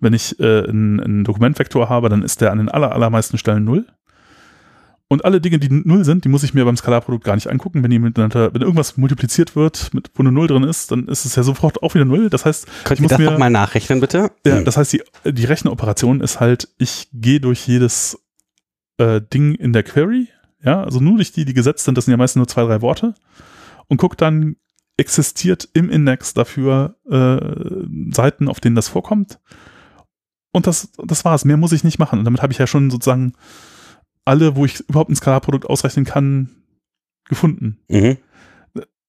wenn 0.00 0.12
ich 0.12 0.38
äh, 0.38 0.68
einen, 0.68 1.00
einen 1.00 1.24
Dokumentvektor 1.24 1.88
habe, 1.88 2.10
dann 2.10 2.22
ist 2.22 2.42
der 2.42 2.52
an 2.52 2.58
den 2.58 2.68
aller, 2.68 2.92
allermeisten 2.92 3.38
Stellen 3.38 3.64
null. 3.64 3.86
Und 5.08 5.24
alle 5.24 5.40
Dinge, 5.40 5.60
die 5.60 5.68
null 5.70 6.04
sind, 6.04 6.24
die 6.24 6.28
muss 6.28 6.42
ich 6.42 6.52
mir 6.52 6.64
beim 6.64 6.76
Skalarprodukt 6.76 7.22
gar 7.22 7.36
nicht 7.36 7.48
angucken. 7.48 7.82
Wenn 7.84 7.90
die 7.90 8.00
miteinander, 8.00 8.52
wenn 8.52 8.62
irgendwas 8.62 8.96
multipliziert 8.96 9.54
wird, 9.54 9.94
mit, 9.94 10.10
wo 10.14 10.22
eine 10.22 10.32
Null 10.32 10.48
drin 10.48 10.64
ist, 10.64 10.90
dann 10.90 11.06
ist 11.06 11.24
es 11.24 11.36
ja 11.36 11.44
sofort 11.44 11.82
auch 11.82 11.94
wieder 11.94 12.04
null. 12.04 12.28
Das 12.28 12.44
heißt, 12.44 12.66
Könnt 12.84 12.98
ich 12.98 13.02
muss 13.02 13.10
das 13.10 13.38
mal 13.38 13.48
nachrechnen, 13.48 14.00
bitte? 14.00 14.32
Ja, 14.44 14.56
hm. 14.56 14.64
das 14.64 14.76
heißt, 14.76 14.92
die, 14.92 15.02
die 15.24 15.44
Rechenoperation 15.44 16.20
ist 16.20 16.40
halt, 16.40 16.68
ich 16.78 17.08
gehe 17.12 17.40
durch 17.40 17.68
jedes 17.68 18.18
äh, 18.98 19.20
Ding 19.20 19.54
in 19.54 19.72
der 19.72 19.84
Query, 19.84 20.28
ja, 20.60 20.82
also 20.82 20.98
nur 20.98 21.16
durch 21.16 21.30
die, 21.30 21.44
die 21.44 21.54
gesetzt 21.54 21.84
sind, 21.84 21.96
das 21.96 22.06
sind 22.06 22.12
ja 22.12 22.18
meistens 22.18 22.40
nur 22.40 22.48
zwei, 22.48 22.64
drei 22.64 22.82
Worte, 22.82 23.14
und 23.86 23.98
guckt 23.98 24.20
dann, 24.20 24.56
existiert 24.96 25.68
im 25.74 25.90
Index 25.90 26.34
dafür 26.34 26.96
äh, 27.08 28.14
Seiten, 28.14 28.48
auf 28.48 28.60
denen 28.60 28.74
das 28.74 28.88
vorkommt. 28.88 29.38
Und 30.52 30.66
das, 30.66 30.90
das 31.04 31.24
war's. 31.24 31.44
Mehr 31.44 31.58
muss 31.58 31.72
ich 31.72 31.84
nicht 31.84 31.98
machen. 31.98 32.18
Und 32.18 32.24
damit 32.24 32.40
habe 32.40 32.52
ich 32.52 32.58
ja 32.58 32.66
schon 32.66 32.90
sozusagen 32.90 33.34
alle, 34.26 34.56
wo 34.56 34.64
ich 34.66 34.80
überhaupt 34.80 35.10
ein 35.10 35.16
Skalarprodukt 35.16 35.66
ausrechnen 35.66 36.04
kann, 36.04 36.50
gefunden. 37.24 37.78
Mhm. 37.88 38.18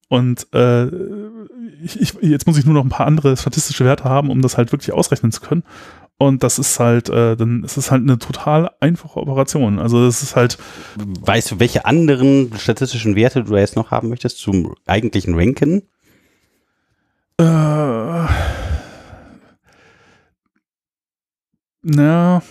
Und 0.09 0.47
äh, 0.53 0.86
ich, 1.84 1.99
ich, 1.99 2.13
jetzt 2.22 2.47
muss 2.47 2.57
ich 2.57 2.65
nur 2.65 2.76
noch 2.76 2.86
ein 2.86 2.89
paar 2.89 3.07
andere 3.07 3.36
statistische 3.36 3.84
Werte 3.84 4.05
haben, 4.05 4.30
um 4.30 4.41
das 4.41 4.57
halt 4.57 4.72
wirklich 4.72 4.93
ausrechnen 4.93 5.34
zu 5.34 5.41
können. 5.41 5.63
Und 6.18 6.43
das 6.43 6.57
ist 6.57 6.80
halt, 6.80 7.09
äh, 7.09 7.36
dann 7.36 7.63
ist 7.63 7.78
es 7.78 7.91
halt 7.91 8.01
eine 8.03 8.18
total 8.18 8.72
einfache 8.80 9.20
Operation. 9.20 9.80
Also 9.80 10.05
das 10.05 10.24
ist 10.24 10.36
halt. 10.36 10.57
Weißt 10.95 11.51
du, 11.51 11.59
welche 11.59 11.86
anderen 11.86 12.51
statistischen 12.57 13.15
Werte 13.15 13.43
du 13.43 13.55
jetzt 13.55 13.76
noch 13.76 13.91
haben 13.91 14.09
möchtest 14.09 14.39
zum 14.39 14.74
eigentlichen 14.86 15.36
Ranken? 15.36 15.84
Äh, 17.39 18.26
na, 21.84 22.41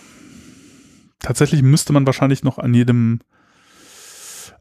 tatsächlich 1.26 1.62
müsste 1.62 1.92
man 1.92 2.06
wahrscheinlich 2.06 2.44
noch 2.44 2.58
an 2.58 2.72
jedem 2.72 3.20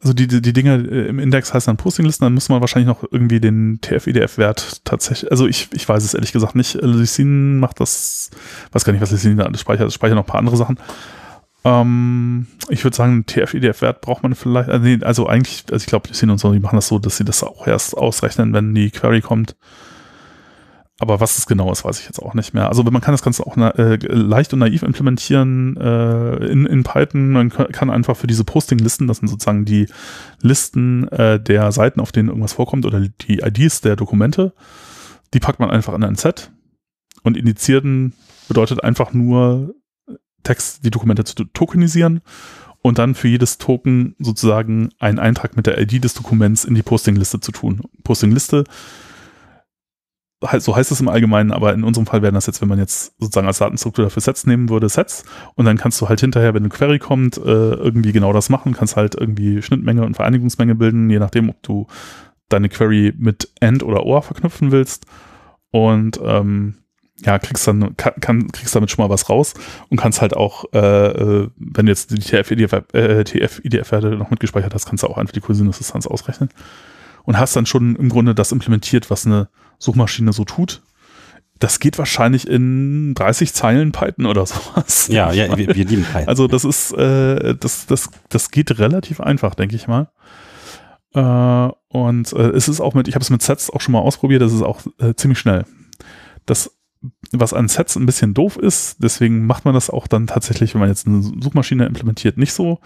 also 0.02 0.14
die, 0.14 0.28
die, 0.28 0.42
die 0.42 0.54
Dinge 0.54 0.76
äh, 0.76 1.08
im 1.08 1.20
Index 1.20 1.54
heißen 1.54 1.72
dann 1.72 1.78
Postinglisten, 1.78 2.26
dann 2.26 2.34
muss 2.34 2.50
man 2.50 2.62
wahrscheinlich 2.62 2.88
noch 2.88 3.04
irgendwie 3.10 3.40
den 3.40 3.80
TF-IDF-Wert 3.82 4.82
tatsächlich, 4.84 5.32
also 5.32 5.48
ich, 5.48 5.70
ich 5.74 5.88
weiß 5.88 6.04
es 6.04 6.14
ehrlich 6.14 6.32
gesagt 6.32 6.56
nicht. 6.56 6.76
Lysin 6.76 7.60
macht 7.60 7.80
das, 7.80 8.30
weiß 8.72 8.84
gar 8.84 8.94
nicht, 8.94 9.02
was 9.02 9.12
Lysin 9.12 9.38
da 9.38 9.46
alles 9.46 9.62
speichert, 9.62 9.88
es 9.88 9.94
speichert 9.94 10.16
noch 10.16 10.24
ein 10.24 10.28
paar 10.28 10.40
andere 10.40 10.58
Sachen. 10.58 10.78
Ähm, 11.64 12.48
ich 12.70 12.84
würde 12.84 12.96
sagen, 12.96 13.26
TF-IDF-Wert 13.26 14.02
braucht 14.02 14.22
man 14.22 14.36
vielleicht, 14.36 14.70
also, 14.70 14.86
nee, 14.86 15.00
also 15.02 15.28
eigentlich, 15.28 15.64
also 15.72 15.82
ich 15.82 15.88
glaube, 15.88 16.10
Lysin 16.10 16.30
und 16.30 16.40
so, 16.40 16.52
die 16.52 16.60
machen 16.60 16.76
das 16.76 16.88
so, 16.88 17.00
dass 17.00 17.18
sie 17.18 17.26
das 17.26 17.44
auch 17.44 17.66
erst 17.66 17.98
ausrechnen, 17.98 18.54
wenn 18.54 18.76
die 18.76 18.92
Query 18.92 19.22
kommt. 19.22 19.56
Aber 21.00 21.20
was 21.20 21.38
es 21.38 21.46
genau 21.46 21.72
ist, 21.74 21.84
weiß 21.84 22.00
ich 22.00 22.06
jetzt 22.06 22.20
auch 22.20 22.34
nicht 22.36 22.54
mehr. 22.54 22.70
Also 22.70 22.84
man 22.84 23.02
kann 23.02 23.14
das 23.14 23.22
Ganze 23.22 23.46
auch 23.46 23.58
äh, 23.58 23.98
leicht 24.08 24.54
und 24.54 24.60
naiv 24.60 24.82
implementieren 24.82 25.76
äh, 25.76 26.46
in, 26.46 26.66
in 26.66 26.84
Python. 26.84 27.32
Man 27.32 27.50
kann 27.50 27.90
einfach 27.90 28.16
für 28.16 28.28
diese 28.28 28.46
Posting-Listen, 28.46 29.08
das 29.08 29.18
sind 29.18 29.28
sozusagen 29.28 29.66
die 29.66 29.88
Listen 30.42 31.08
äh, 31.10 31.38
der 31.40 31.74
Seiten, 31.74 32.00
auf 32.00 32.14
denen 32.14 32.30
irgendwas 32.30 32.54
vorkommt 32.54 32.86
oder 32.86 33.02
die 33.02 33.40
IDs 33.40 33.82
der 33.82 33.98
Dokumente, 33.98 34.54
die 35.34 35.40
packt 35.40 35.60
man 35.60 35.70
einfach 35.70 35.94
in 35.94 36.04
ein 36.04 36.16
Set. 36.16 36.52
Und 37.24 37.36
indizieren 37.36 38.14
bedeutet 38.48 38.84
einfach 38.84 39.12
nur 39.12 39.74
Text, 40.44 40.86
die 40.86 40.92
Dokumente 40.92 41.26
zu 41.26 41.44
tokenisieren 41.44 42.22
und 42.82 43.00
dann 43.00 43.16
für 43.16 43.28
jedes 43.28 43.58
Token 43.58 44.16
sozusagen 44.20 44.90
einen 45.00 45.20
Eintrag 45.20 45.58
mit 45.58 45.66
der 45.66 45.82
ID 45.82 46.04
des 46.04 46.14
Dokuments 46.14 46.64
in 46.64 46.76
die 46.76 46.84
Posting-Liste 46.84 47.40
zu 47.40 47.52
tun. 47.52 47.82
Posting-Liste 48.04 48.64
so 50.60 50.76
heißt 50.76 50.92
es 50.92 51.02
im 51.02 51.08
Allgemeinen, 51.08 51.52
aber 51.52 51.74
in 51.74 51.84
unserem 51.84 52.06
Fall 52.06 52.22
wären 52.22 52.36
das 52.36 52.46
jetzt, 52.46 52.62
wenn 52.62 52.70
man 52.70 52.80
jetzt 52.80 53.14
sozusagen 53.20 53.48
als 53.48 53.60
Datenstruktur 53.60 54.06
dafür 54.06 54.22
Sets 54.22 54.46
nehmen 54.46 54.70
würde, 54.70 54.90
Sets. 54.90 55.24
Und 55.56 55.66
dann 55.66 55.78
kannst 55.78 56.00
du 56.02 56.10
halt 56.10 56.20
hinterher, 56.20 56.54
wenn 56.54 56.64
eine 56.64 56.70
Query 56.70 57.00
kommt, 57.00 57.38
äh, 57.38 57.42
irgendwie 57.42 58.12
genau 58.12 58.34
das 58.34 58.50
machen, 58.50 58.74
kannst 58.74 58.96
halt 58.96 59.16
irgendwie 59.16 59.62
Schnittmenge 59.62 60.06
und 60.06 60.16
Vereinigungsmenge 60.16 60.76
bilden, 60.76 61.10
je 61.10 61.20
nachdem, 61.20 61.50
ob 61.50 61.62
du 61.64 61.88
deine 62.50 62.70
Query 62.70 63.14
mit 63.18 63.52
AND 63.62 63.84
oder 63.84 64.06
OR 64.06 64.22
verknüpfen 64.22 64.72
willst. 64.72 65.06
Und 65.72 66.20
ähm, 66.24 66.76
ja, 67.22 67.40
kriegst 67.40 67.68
dann 67.68 67.96
kann, 67.98 68.14
kann, 68.20 68.52
kriegst 68.52 68.76
damit 68.76 68.92
schon 68.92 69.04
mal 69.04 69.10
was 69.10 69.30
raus. 69.30 69.54
Und 69.90 69.98
kannst 69.98 70.22
halt 70.22 70.36
auch, 70.36 70.66
äh, 70.74 70.78
äh 70.78 71.50
wenn 71.58 71.86
du 71.86 71.92
jetzt 71.92 72.12
die 72.12 72.20
TF-IDF-Werte 72.20 73.24
TF 73.24 74.18
noch 74.18 74.30
mitgespeichert 74.30 74.74
hast, 74.74 74.86
kannst 74.86 75.04
du 75.04 75.08
auch 75.08 75.18
einfach 75.18 75.34
die 75.34 75.42
Cosinus-Distanz 75.42 76.08
ausrechnen. 76.08 76.50
Und 77.24 77.40
hast 77.40 77.56
dann 77.56 77.66
schon 77.66 77.96
im 77.96 78.10
Grunde 78.10 78.36
das 78.36 78.52
implementiert, 78.52 79.10
was 79.10 79.26
eine 79.26 79.48
Suchmaschine 79.80 80.34
so 80.34 80.46
tut. 80.46 80.82
Das 81.60 81.80
geht 81.80 81.98
wahrscheinlich 81.98 82.48
in 82.48 83.14
30 83.14 83.54
Zeilen 83.54 83.92
Python 83.92 84.26
oder 84.26 84.46
sowas. 84.46 85.08
Ja, 85.08 85.32
ja, 85.32 85.58
wir, 85.58 85.68
wir 85.76 85.86
lieben 85.86 86.04
Python. 86.12 86.28
Also 86.28 86.48
das 86.48 86.66
ist, 86.66 86.92
äh, 86.94 87.56
das, 87.56 87.86
das, 87.86 88.10
das 88.30 88.52
geht 88.52 88.78
relativ 88.80 89.22
einfach, 89.22 89.56
denke 89.56 89.76
ich 89.76 89.88
mal. 89.88 90.10
Äh, 91.14 91.72
und 91.88 92.34
äh, 92.34 92.50
es 92.50 92.68
ist 92.68 92.82
auch 92.82 92.94
mit, 92.94 93.08
ich 93.08 93.16
habe 93.16 93.24
es 93.24 93.30
mit 93.30 93.42
Sets 93.42 93.70
auch 93.70 93.82
schon 93.82 93.94
mal 93.94 94.00
ausprobiert, 94.00 94.42
das 94.42 94.54
ist 94.54 94.64
auch 94.64 94.82
äh, 95.00 95.14
ziemlich 95.16 95.40
schnell. 95.40 95.66
Das, 96.46 96.72
was 97.32 97.54
an 97.54 97.70
Sets 97.70 97.96
ein 97.96 98.06
bisschen 98.06 98.34
doof 98.34 98.58
ist, 98.58 98.98
deswegen 99.00 99.46
macht 99.46 99.64
man 99.64 99.74
das 99.74 99.90
auch 99.90 100.08
dann 100.08 100.28
tatsächlich, 100.28 100.74
wenn 100.74 100.82
man 100.82 100.90
jetzt 100.90 101.08
eine 101.08 101.22
Suchmaschine 101.22 101.86
implementiert, 101.86 102.38
nicht 102.38 102.54
so, 102.54 102.80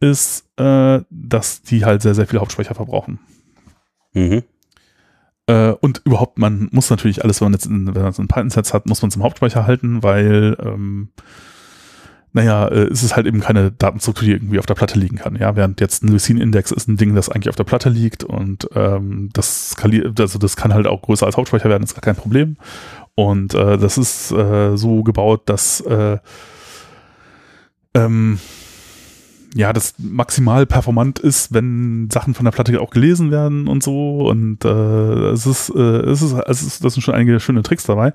ist, 0.00 0.44
äh, 0.58 1.00
dass 1.08 1.62
die 1.62 1.84
halt 1.84 2.02
sehr, 2.02 2.14
sehr 2.14 2.26
viel 2.26 2.40
Hauptspeicher 2.40 2.74
verbrauchen. 2.74 3.20
Mhm. 4.12 4.42
Äh, 5.46 5.70
und 5.80 6.02
überhaupt, 6.04 6.38
man 6.38 6.68
muss 6.72 6.90
natürlich 6.90 7.22
alles, 7.22 7.40
wenn 7.40 7.46
man 7.46 7.52
jetzt 7.52 7.66
in, 7.66 7.94
wenn 7.94 8.02
man 8.02 8.12
so 8.12 8.22
ein 8.22 8.28
Python-Set 8.28 8.74
hat, 8.74 8.86
muss 8.86 9.02
man 9.02 9.10
zum 9.10 9.22
Hauptspeicher 9.22 9.66
halten, 9.66 10.02
weil, 10.02 10.56
ähm, 10.60 11.08
naja, 12.32 12.66
äh, 12.68 12.88
es 12.88 13.02
ist 13.02 13.14
halt 13.14 13.26
eben 13.26 13.40
keine 13.40 13.70
Datenstruktur, 13.70 14.26
die 14.26 14.32
irgendwie 14.32 14.58
auf 14.58 14.66
der 14.66 14.74
Platte 14.74 14.98
liegen 14.98 15.16
kann. 15.16 15.36
Ja, 15.36 15.54
während 15.54 15.80
jetzt 15.80 16.02
ein 16.02 16.08
Lucene-Index 16.08 16.72
ist 16.72 16.88
ein 16.88 16.96
Ding, 16.96 17.14
das 17.14 17.28
eigentlich 17.28 17.48
auf 17.48 17.56
der 17.56 17.64
Platte 17.64 17.88
liegt 17.88 18.24
und 18.24 18.68
ähm, 18.74 19.30
das 19.32 19.70
skaliert, 19.70 20.20
also 20.20 20.38
das 20.38 20.56
kann 20.56 20.74
halt 20.74 20.86
auch 20.86 21.02
größer 21.02 21.26
als 21.26 21.36
Hauptspeicher 21.36 21.68
werden, 21.68 21.84
ist 21.84 21.94
gar 21.94 22.02
kein 22.02 22.16
Problem. 22.16 22.56
Und 23.14 23.54
äh, 23.54 23.78
das 23.78 23.96
ist 23.96 24.32
äh, 24.32 24.76
so 24.76 25.02
gebaut, 25.02 25.42
dass 25.46 25.80
äh, 25.80 26.18
ähm, 27.94 28.38
ja, 29.54 29.72
das 29.72 29.94
maximal 29.98 30.66
performant 30.66 31.18
ist, 31.18 31.52
wenn 31.52 32.08
Sachen 32.10 32.34
von 32.34 32.44
der 32.44 32.52
Platte 32.52 32.80
auch 32.80 32.90
gelesen 32.90 33.30
werden 33.30 33.68
und 33.68 33.82
so. 33.82 34.26
Und 34.28 34.64
äh, 34.64 35.30
es 35.30 35.46
ist, 35.46 35.70
äh, 35.70 35.80
es 35.80 36.22
ist, 36.22 36.32
es 36.32 36.62
ist, 36.62 36.84
das 36.84 36.94
sind 36.94 37.02
schon 37.02 37.14
einige 37.14 37.40
schöne 37.40 37.62
Tricks 37.62 37.84
dabei. 37.84 38.12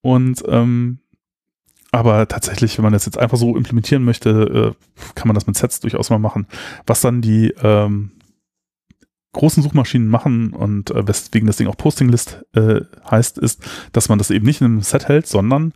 Und 0.00 0.42
ähm, 0.48 0.98
aber 1.90 2.28
tatsächlich, 2.28 2.76
wenn 2.76 2.82
man 2.82 2.92
das 2.92 3.06
jetzt 3.06 3.18
einfach 3.18 3.38
so 3.38 3.56
implementieren 3.56 4.04
möchte, 4.04 4.74
äh, 4.76 5.14
kann 5.14 5.28
man 5.28 5.34
das 5.34 5.46
mit 5.46 5.56
Sets 5.56 5.80
durchaus 5.80 6.10
mal 6.10 6.18
machen. 6.18 6.46
Was 6.86 7.00
dann 7.00 7.22
die 7.22 7.54
ähm, 7.62 8.10
großen 9.32 9.62
Suchmaschinen 9.62 10.08
machen 10.08 10.52
und 10.52 10.90
äh, 10.90 11.06
weswegen 11.06 11.46
das 11.46 11.56
Ding 11.56 11.66
auch 11.66 11.76
Postinglist 11.76 12.44
äh, 12.54 12.80
heißt, 13.10 13.38
ist, 13.38 13.62
dass 13.92 14.08
man 14.08 14.18
das 14.18 14.30
eben 14.30 14.44
nicht 14.44 14.60
in 14.60 14.66
einem 14.66 14.82
Set 14.82 15.08
hält, 15.08 15.26
sondern 15.26 15.72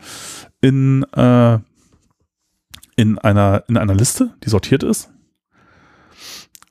in 0.61 1.05
äh, 1.15 1.59
in 2.97 3.19
einer, 3.19 3.65
in 3.69 3.77
einer 3.77 3.95
Liste, 3.95 4.35
die 4.45 4.51
sortiert 4.51 4.83
ist, 4.83 5.11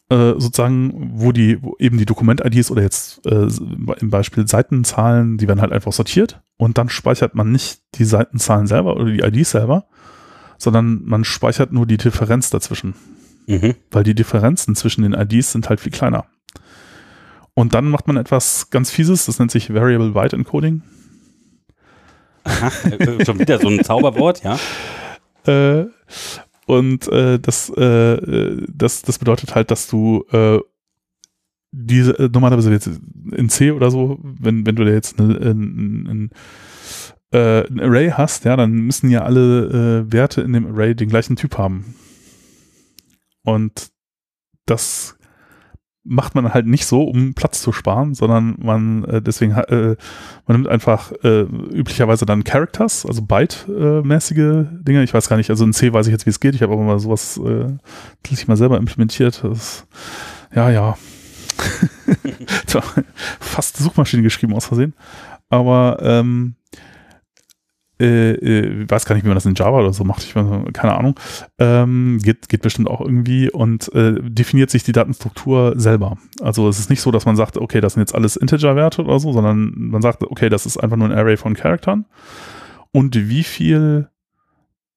äh, 0.10 0.34
sozusagen, 0.38 1.12
wo 1.14 1.32
die, 1.32 1.62
wo 1.64 1.76
eben 1.80 1.98
die 1.98 2.06
Dokument-IDs 2.06 2.70
oder 2.70 2.82
jetzt 2.82 3.26
äh, 3.26 3.48
im 4.00 4.10
Beispiel 4.10 4.48
Seitenzahlen, 4.48 5.38
die 5.38 5.48
werden 5.48 5.62
halt 5.62 5.72
einfach 5.72 5.94
sortiert 5.94 6.42
und 6.58 6.78
dann 6.78 6.90
speichert 6.90 7.34
man 7.34 7.52
nicht 7.52 7.82
die 7.96 8.06
Seitenzahlen 8.06 8.68
selber 8.68 8.98
oder 8.98 9.06
die 9.06 9.22
IDs 9.22 9.52
selber, 9.52 9.86
sondern 10.58 11.02
man 11.06 11.24
speichert 11.24 11.72
nur 11.72 11.86
die 11.86 11.98
Differenz 11.98 12.50
dazwischen. 12.50 12.94
Mhm. 13.48 13.76
Weil 13.90 14.04
die 14.04 14.14
Differenzen 14.14 14.76
zwischen 14.76 15.04
den 15.04 15.14
IDs 15.14 15.54
sind 15.54 15.70
halt 15.70 15.80
viel 15.80 15.92
kleiner. 15.92 16.26
Und 17.54 17.74
dann 17.74 17.90
macht 17.90 18.08
man 18.08 18.18
etwas 18.18 18.70
ganz 18.70 18.92
Fieses, 18.92 19.26
das 19.26 19.40
nennt 19.40 19.52
sich 19.52 19.74
Variable 19.74 20.12
Byte 20.12 20.34
Encoding. 20.34 20.84
Aha, 22.44 22.72
äh, 22.90 23.26
schon 23.26 23.40
wieder 23.40 23.60
so 23.60 23.68
ein 23.70 23.84
Zauberwort, 23.84 24.44
ja. 24.44 24.60
Äh, 25.48 25.86
und 26.66 27.08
äh, 27.08 27.40
das, 27.40 27.70
äh, 27.70 28.58
das, 28.74 29.02
das 29.02 29.20
bedeutet 29.20 29.56
halt, 29.56 29.72
dass 29.72 29.88
du 29.88 30.26
äh, 30.32 30.60
diese, 31.72 32.18
äh, 32.20 32.30
normalerweise 32.32 32.72
jetzt 32.72 32.90
in 33.32 33.50
C 33.50 33.72
oder 33.72 33.92
so, 33.92 34.20
wenn, 34.22 34.66
wenn 34.66 34.76
du 34.76 34.86
da 34.86 34.92
jetzt 34.92 35.20
ein, 35.20 35.32
ein, 35.32 36.08
ein, 36.08 36.30
äh, 37.32 37.68
ein 37.68 37.80
Array 37.80 38.12
hast, 38.12 38.46
ja, 38.46 38.56
dann 38.56 38.72
müssen 38.72 39.10
ja 39.10 39.24
alle 39.24 40.06
äh, 40.08 40.12
Werte 40.12 40.42
in 40.42 40.54
dem 40.54 40.68
Array 40.68 40.96
den 40.96 41.10
gleichen 41.10 41.36
Typ 41.36 41.58
haben. 41.58 41.96
Und 43.44 43.92
das 44.66 45.18
macht 46.04 46.34
man 46.34 46.54
halt 46.54 46.66
nicht 46.66 46.86
so, 46.86 47.04
um 47.04 47.34
Platz 47.34 47.62
zu 47.62 47.72
sparen, 47.72 48.16
sondern 48.16 48.56
man 48.60 49.04
äh, 49.06 49.22
deswegen 49.22 49.54
äh, 49.54 49.96
man 50.48 50.58
nimmt 50.58 50.68
einfach 50.68 51.12
äh, 51.24 51.42
üblicherweise 51.42 52.26
dann 52.26 52.44
Characters, 52.44 53.06
also 53.06 53.22
Byte-mäßige 53.22 54.66
Dinge. 54.82 55.04
Ich 55.04 55.14
weiß 55.14 55.30
gar 55.30 55.38
nicht, 55.38 55.50
also 55.50 55.64
in 55.64 55.74
C 55.74 55.94
weiß 55.94 56.08
ich 56.08 56.12
jetzt, 56.12 56.26
wie 56.26 56.32
es 56.32 56.40
geht. 56.40 56.56
Ich 56.56 56.64
habe 56.64 56.74
aber 56.74 56.82
mal 56.82 57.00
sowas 57.00 57.40
äh, 57.44 57.68
ich 58.30 58.48
mal 58.48 58.58
selber 58.58 58.78
implementiert. 58.78 59.44
Das, 59.44 59.86
ja, 60.56 60.70
ja. 60.70 60.98
Fast 63.40 63.78
Suchmaschine 63.78 64.24
geschrieben 64.24 64.54
aus 64.56 64.66
Versehen. 64.66 64.94
Aber 65.50 65.98
ähm, 66.02 66.56
äh, 68.02 68.32
äh, 68.32 68.90
weiß 68.90 69.06
gar 69.06 69.16
nicht, 69.16 69.24
wie 69.24 69.28
man 69.28 69.36
das 69.36 69.46
in 69.46 69.56
Java 69.56 69.80
oder 69.80 69.94
so 69.94 70.04
macht, 70.04 70.24
ich 70.24 70.36
weiß, 70.36 70.46
keine 70.74 70.96
Ahnung, 70.96 71.20
ähm, 71.60 72.20
geht, 72.22 72.50
geht 72.50 72.62
bestimmt 72.62 72.90
auch 72.90 73.02
irgendwie 73.02 73.50
und 73.52 73.94
äh, 73.94 74.16
definiert 74.22 74.72
sich 74.72 74.84
die 74.84 74.92
Datenstruktur 74.92 75.74
selber. 75.76 76.18
Also 76.42 76.68
es 76.68 76.80
ist 76.80 76.90
nicht 76.90 77.02
so, 77.02 77.12
dass 77.12 77.26
man 77.26 77.36
sagt, 77.36 77.58
okay, 77.58 77.82
das 77.82 77.94
sind 77.94 78.02
jetzt 78.02 78.16
alles 78.16 78.36
Integer-Werte 78.36 79.04
oder 79.04 79.20
so, 79.20 79.32
sondern 79.32 79.74
man 79.76 80.02
sagt, 80.02 80.24
okay, 80.24 80.50
das 80.50 80.66
ist 80.66 80.78
einfach 80.78 80.98
nur 80.98 81.10
ein 81.10 81.18
Array 81.18 81.38
von 81.38 81.54
Charaktern 81.54 82.06
und 82.92 83.16
wie 83.16 83.44
viel 83.44 84.10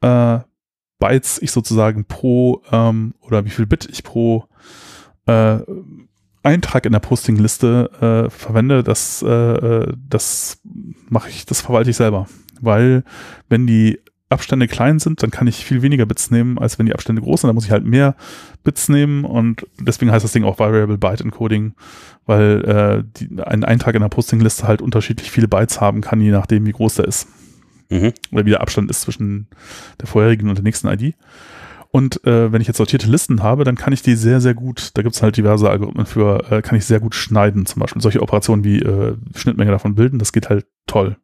äh, 0.01 0.39
Bytes 0.99 1.43
ich 1.43 1.53
sozusagen 1.53 2.07
pro 2.07 2.63
ähm, 2.73 3.15
oder 3.21 3.45
wie 3.45 3.51
viel 3.51 3.67
Bit 3.67 3.89
ich 3.91 4.03
pro 4.03 4.47
äh, 5.27 5.59
Eintrag 6.43 6.87
in 6.87 6.93
der 6.93 7.01
Postingliste 7.01 8.27
äh, 8.27 8.31
verwende, 8.31 8.83
das, 8.83 9.23
äh, 9.23 9.29
äh 9.29 9.93
das 10.09 10.61
mache 11.09 11.31
ich, 11.31 11.47
das 11.47 11.61
verwalte 11.61 11.91
ich 11.91 11.97
selber. 11.97 12.27
Weil 12.65 13.05
wenn 13.49 13.67
die 13.67 14.01
Abstände 14.31 14.69
klein 14.69 14.99
sind, 14.99 15.23
dann 15.23 15.31
kann 15.31 15.47
ich 15.47 15.65
viel 15.65 15.83
weniger 15.83 16.07
Bits 16.07 16.31
nehmen, 16.31 16.59
als 16.59 16.79
wenn 16.79 16.87
die 16.87 16.95
Abstände 16.95 17.23
groß 17.23 17.43
sind. 17.43 17.49
Da 17.49 17.53
muss 17.55 17.67
ich 17.67 17.71
halt 17.71 17.85
mehr 17.85 18.17
Bits 18.65 18.89
nehmen 18.89 19.25
und 19.25 19.67
deswegen 19.79 20.11
heißt 20.11 20.25
das 20.25 20.33
Ding 20.33 20.45
auch 20.45 20.59
Variable 20.59 20.99
Byte 20.99 21.21
Encoding, 21.21 21.75
weil 22.27 22.65
äh, 22.65 23.05
die, 23.17 23.43
ein 23.43 23.65
Eintrag 23.65 23.95
in 23.95 24.03
der 24.03 24.09
Postingliste 24.09 24.67
halt 24.67 24.83
unterschiedlich 24.83 25.31
viele 25.31 25.49
Bytes 25.49 25.81
haben 25.81 26.01
kann, 26.01 26.21
je 26.21 26.31
nachdem, 26.31 26.67
wie 26.67 26.73
groß 26.73 26.97
der 26.97 27.07
ist. 27.07 27.29
Mhm. 27.91 28.13
Oder 28.33 28.47
wie 28.47 28.51
der 28.51 28.61
Abstand 28.61 28.91
ist 28.91 29.03
zwischen 29.03 29.47
der 30.01 30.09
vorherigen 30.09 30.49
und 30.49 30.57
der 30.57 30.65
nächsten 30.65 30.89
ID. 30.89 31.15
Und 31.91 32.25
äh, 32.27 32.51
wenn 32.51 32.61
ich 32.61 32.67
jetzt 32.67 32.79
sortierte 32.79 33.09
Listen 33.09 33.45
habe, 33.45 33.63
dann 33.63 33.77
kann 33.77 33.93
ich 33.93 34.03
die 34.03 34.17
sehr, 34.17 34.41
sehr 34.41 34.55
gut, 34.55 34.91
da 34.95 35.03
gibt 35.03 35.15
es 35.15 35.23
halt 35.23 35.37
diverse 35.37 35.71
Algorithmen 35.71 36.07
für, 36.07 36.51
äh, 36.51 36.61
kann 36.61 36.77
ich 36.77 36.87
sehr 36.87 36.99
gut 36.99 37.15
schneiden, 37.15 37.67
zum 37.67 37.79
Beispiel. 37.79 38.03
Solche 38.03 38.21
Operationen 38.21 38.65
wie 38.65 38.81
äh, 38.81 39.15
Schnittmenge 39.37 39.71
davon 39.71 39.95
bilden, 39.95 40.19
das 40.19 40.33
geht 40.33 40.49
halt 40.49 40.67
toll. 40.89 41.17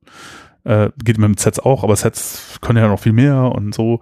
Äh, 0.65 0.91
geht 1.03 1.19
mit 1.19 1.41
Sets 1.41 1.59
auch, 1.59 1.85
aber 1.85 1.97
Sets 1.97 2.59
können 2.61 2.79
ja 2.79 2.89
noch 2.89 3.01
viel 3.01 3.13
mehr 3.13 3.53
und 3.53 3.75
so. 3.75 4.01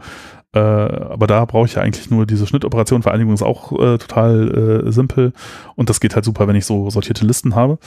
Äh, 0.54 0.58
aber 0.58 1.26
da 1.26 1.44
brauche 1.44 1.66
ich 1.66 1.74
ja 1.74 1.82
eigentlich 1.82 2.10
nur 2.10 2.26
diese 2.26 2.46
Schnittoperation. 2.46 3.02
Vereinigung 3.02 3.34
ist 3.34 3.42
auch 3.42 3.72
äh, 3.72 3.98
total 3.98 4.84
äh, 4.86 4.92
simpel 4.92 5.32
und 5.76 5.90
das 5.90 6.00
geht 6.00 6.14
halt 6.14 6.24
super, 6.24 6.48
wenn 6.48 6.56
ich 6.56 6.66
so 6.66 6.90
sortierte 6.90 7.26
Listen 7.26 7.54
habe. 7.54 7.78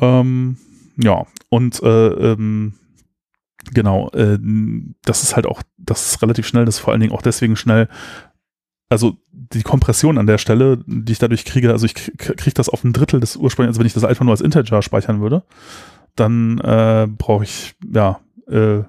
Ähm, 0.00 0.56
ja, 0.96 1.24
und 1.48 1.82
äh, 1.82 2.08
ähm, 2.08 2.74
genau, 3.72 4.10
äh, 4.10 4.38
das 5.04 5.22
ist 5.22 5.36
halt 5.36 5.46
auch, 5.46 5.62
das 5.76 6.12
ist 6.12 6.22
relativ 6.22 6.46
schnell, 6.46 6.64
das 6.64 6.76
ist 6.76 6.80
vor 6.80 6.92
allen 6.92 7.00
Dingen 7.00 7.12
auch 7.12 7.22
deswegen 7.22 7.56
schnell, 7.56 7.88
also 8.88 9.16
die 9.32 9.62
Kompression 9.62 10.18
an 10.18 10.26
der 10.26 10.38
Stelle, 10.38 10.78
die 10.86 11.12
ich 11.12 11.18
dadurch 11.18 11.44
kriege, 11.44 11.70
also 11.70 11.86
ich 11.86 11.94
kriege 11.94 12.54
das 12.54 12.68
auf 12.68 12.84
ein 12.84 12.92
Drittel 12.92 13.20
des 13.20 13.36
ursprünglichen, 13.36 13.70
also 13.70 13.80
wenn 13.80 13.86
ich 13.86 13.94
das 13.94 14.04
einfach 14.04 14.24
nur 14.24 14.32
als 14.32 14.40
Integer 14.40 14.82
speichern 14.82 15.20
würde, 15.20 15.44
dann 16.16 16.58
äh, 16.58 17.06
brauche 17.06 17.44
ich, 17.44 17.74
ja, 17.92 18.20
äh, 18.48 18.82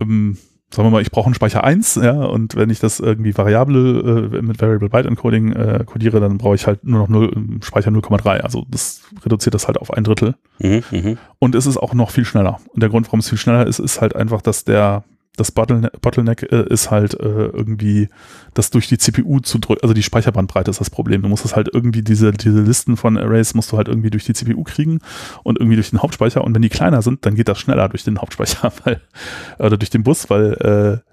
ähm, 0.00 0.36
sagen 0.70 0.88
wir 0.88 0.90
mal, 0.90 1.02
ich 1.02 1.10
brauche 1.10 1.26
einen 1.26 1.34
Speicher 1.34 1.64
1, 1.64 1.96
ja, 1.96 2.12
und 2.24 2.56
wenn 2.56 2.70
ich 2.70 2.80
das 2.80 3.00
irgendwie 3.00 3.36
variable 3.36 4.30
äh, 4.34 4.42
mit 4.42 4.60
Variable 4.60 4.88
Byte 4.88 5.06
Encoding 5.06 5.52
äh, 5.52 5.84
codiere, 5.86 6.20
dann 6.20 6.38
brauche 6.38 6.54
ich 6.54 6.66
halt 6.66 6.84
nur 6.84 7.00
noch 7.00 7.08
0, 7.08 7.32
ähm, 7.34 7.60
Speicher 7.62 7.90
0,3. 7.90 8.40
Also 8.40 8.66
das 8.68 9.02
reduziert 9.24 9.54
das 9.54 9.66
halt 9.66 9.78
auf 9.78 9.92
ein 9.92 10.04
Drittel. 10.04 10.34
Mhm, 10.58 10.82
mh. 10.90 11.16
Und 11.38 11.54
es 11.54 11.66
ist 11.66 11.76
auch 11.76 11.94
noch 11.94 12.10
viel 12.10 12.24
schneller. 12.24 12.58
Und 12.74 12.82
der 12.82 12.90
Grund, 12.90 13.06
warum 13.06 13.20
es 13.20 13.28
viel 13.28 13.38
schneller 13.38 13.66
ist, 13.66 13.78
ist 13.78 14.00
halt 14.00 14.16
einfach, 14.16 14.42
dass 14.42 14.64
der 14.64 15.04
das 15.36 15.52
Bottleneck, 15.52 16.00
Bottleneck 16.00 16.42
äh, 16.50 16.64
ist 16.68 16.90
halt 16.90 17.14
äh, 17.14 17.46
irgendwie 17.46 18.08
das 18.54 18.70
durch 18.70 18.88
die 18.88 18.98
CPU 18.98 19.40
zu 19.40 19.58
drücken, 19.58 19.82
also 19.82 19.94
die 19.94 20.02
Speicherbandbreite 20.02 20.70
ist 20.70 20.80
das 20.80 20.90
Problem. 20.90 21.22
Du 21.22 21.28
musst 21.28 21.44
es 21.44 21.54
halt 21.54 21.68
irgendwie, 21.72 22.02
diese, 22.02 22.32
diese 22.32 22.60
Listen 22.62 22.96
von 22.96 23.18
Arrays 23.18 23.54
musst 23.54 23.72
du 23.72 23.76
halt 23.76 23.88
irgendwie 23.88 24.10
durch 24.10 24.24
die 24.24 24.32
CPU 24.32 24.64
kriegen 24.64 25.00
und 25.42 25.58
irgendwie 25.58 25.76
durch 25.76 25.90
den 25.90 26.02
Hauptspeicher 26.02 26.42
und 26.42 26.54
wenn 26.54 26.62
die 26.62 26.68
kleiner 26.68 27.02
sind, 27.02 27.24
dann 27.26 27.34
geht 27.34 27.48
das 27.48 27.58
schneller 27.58 27.88
durch 27.88 28.04
den 28.04 28.18
Hauptspeicher, 28.18 28.72
weil, 28.84 29.00
oder 29.58 29.76
durch 29.76 29.90
den 29.90 30.02
Bus, 30.02 30.28
weil 30.30 31.02
äh, 31.04 31.06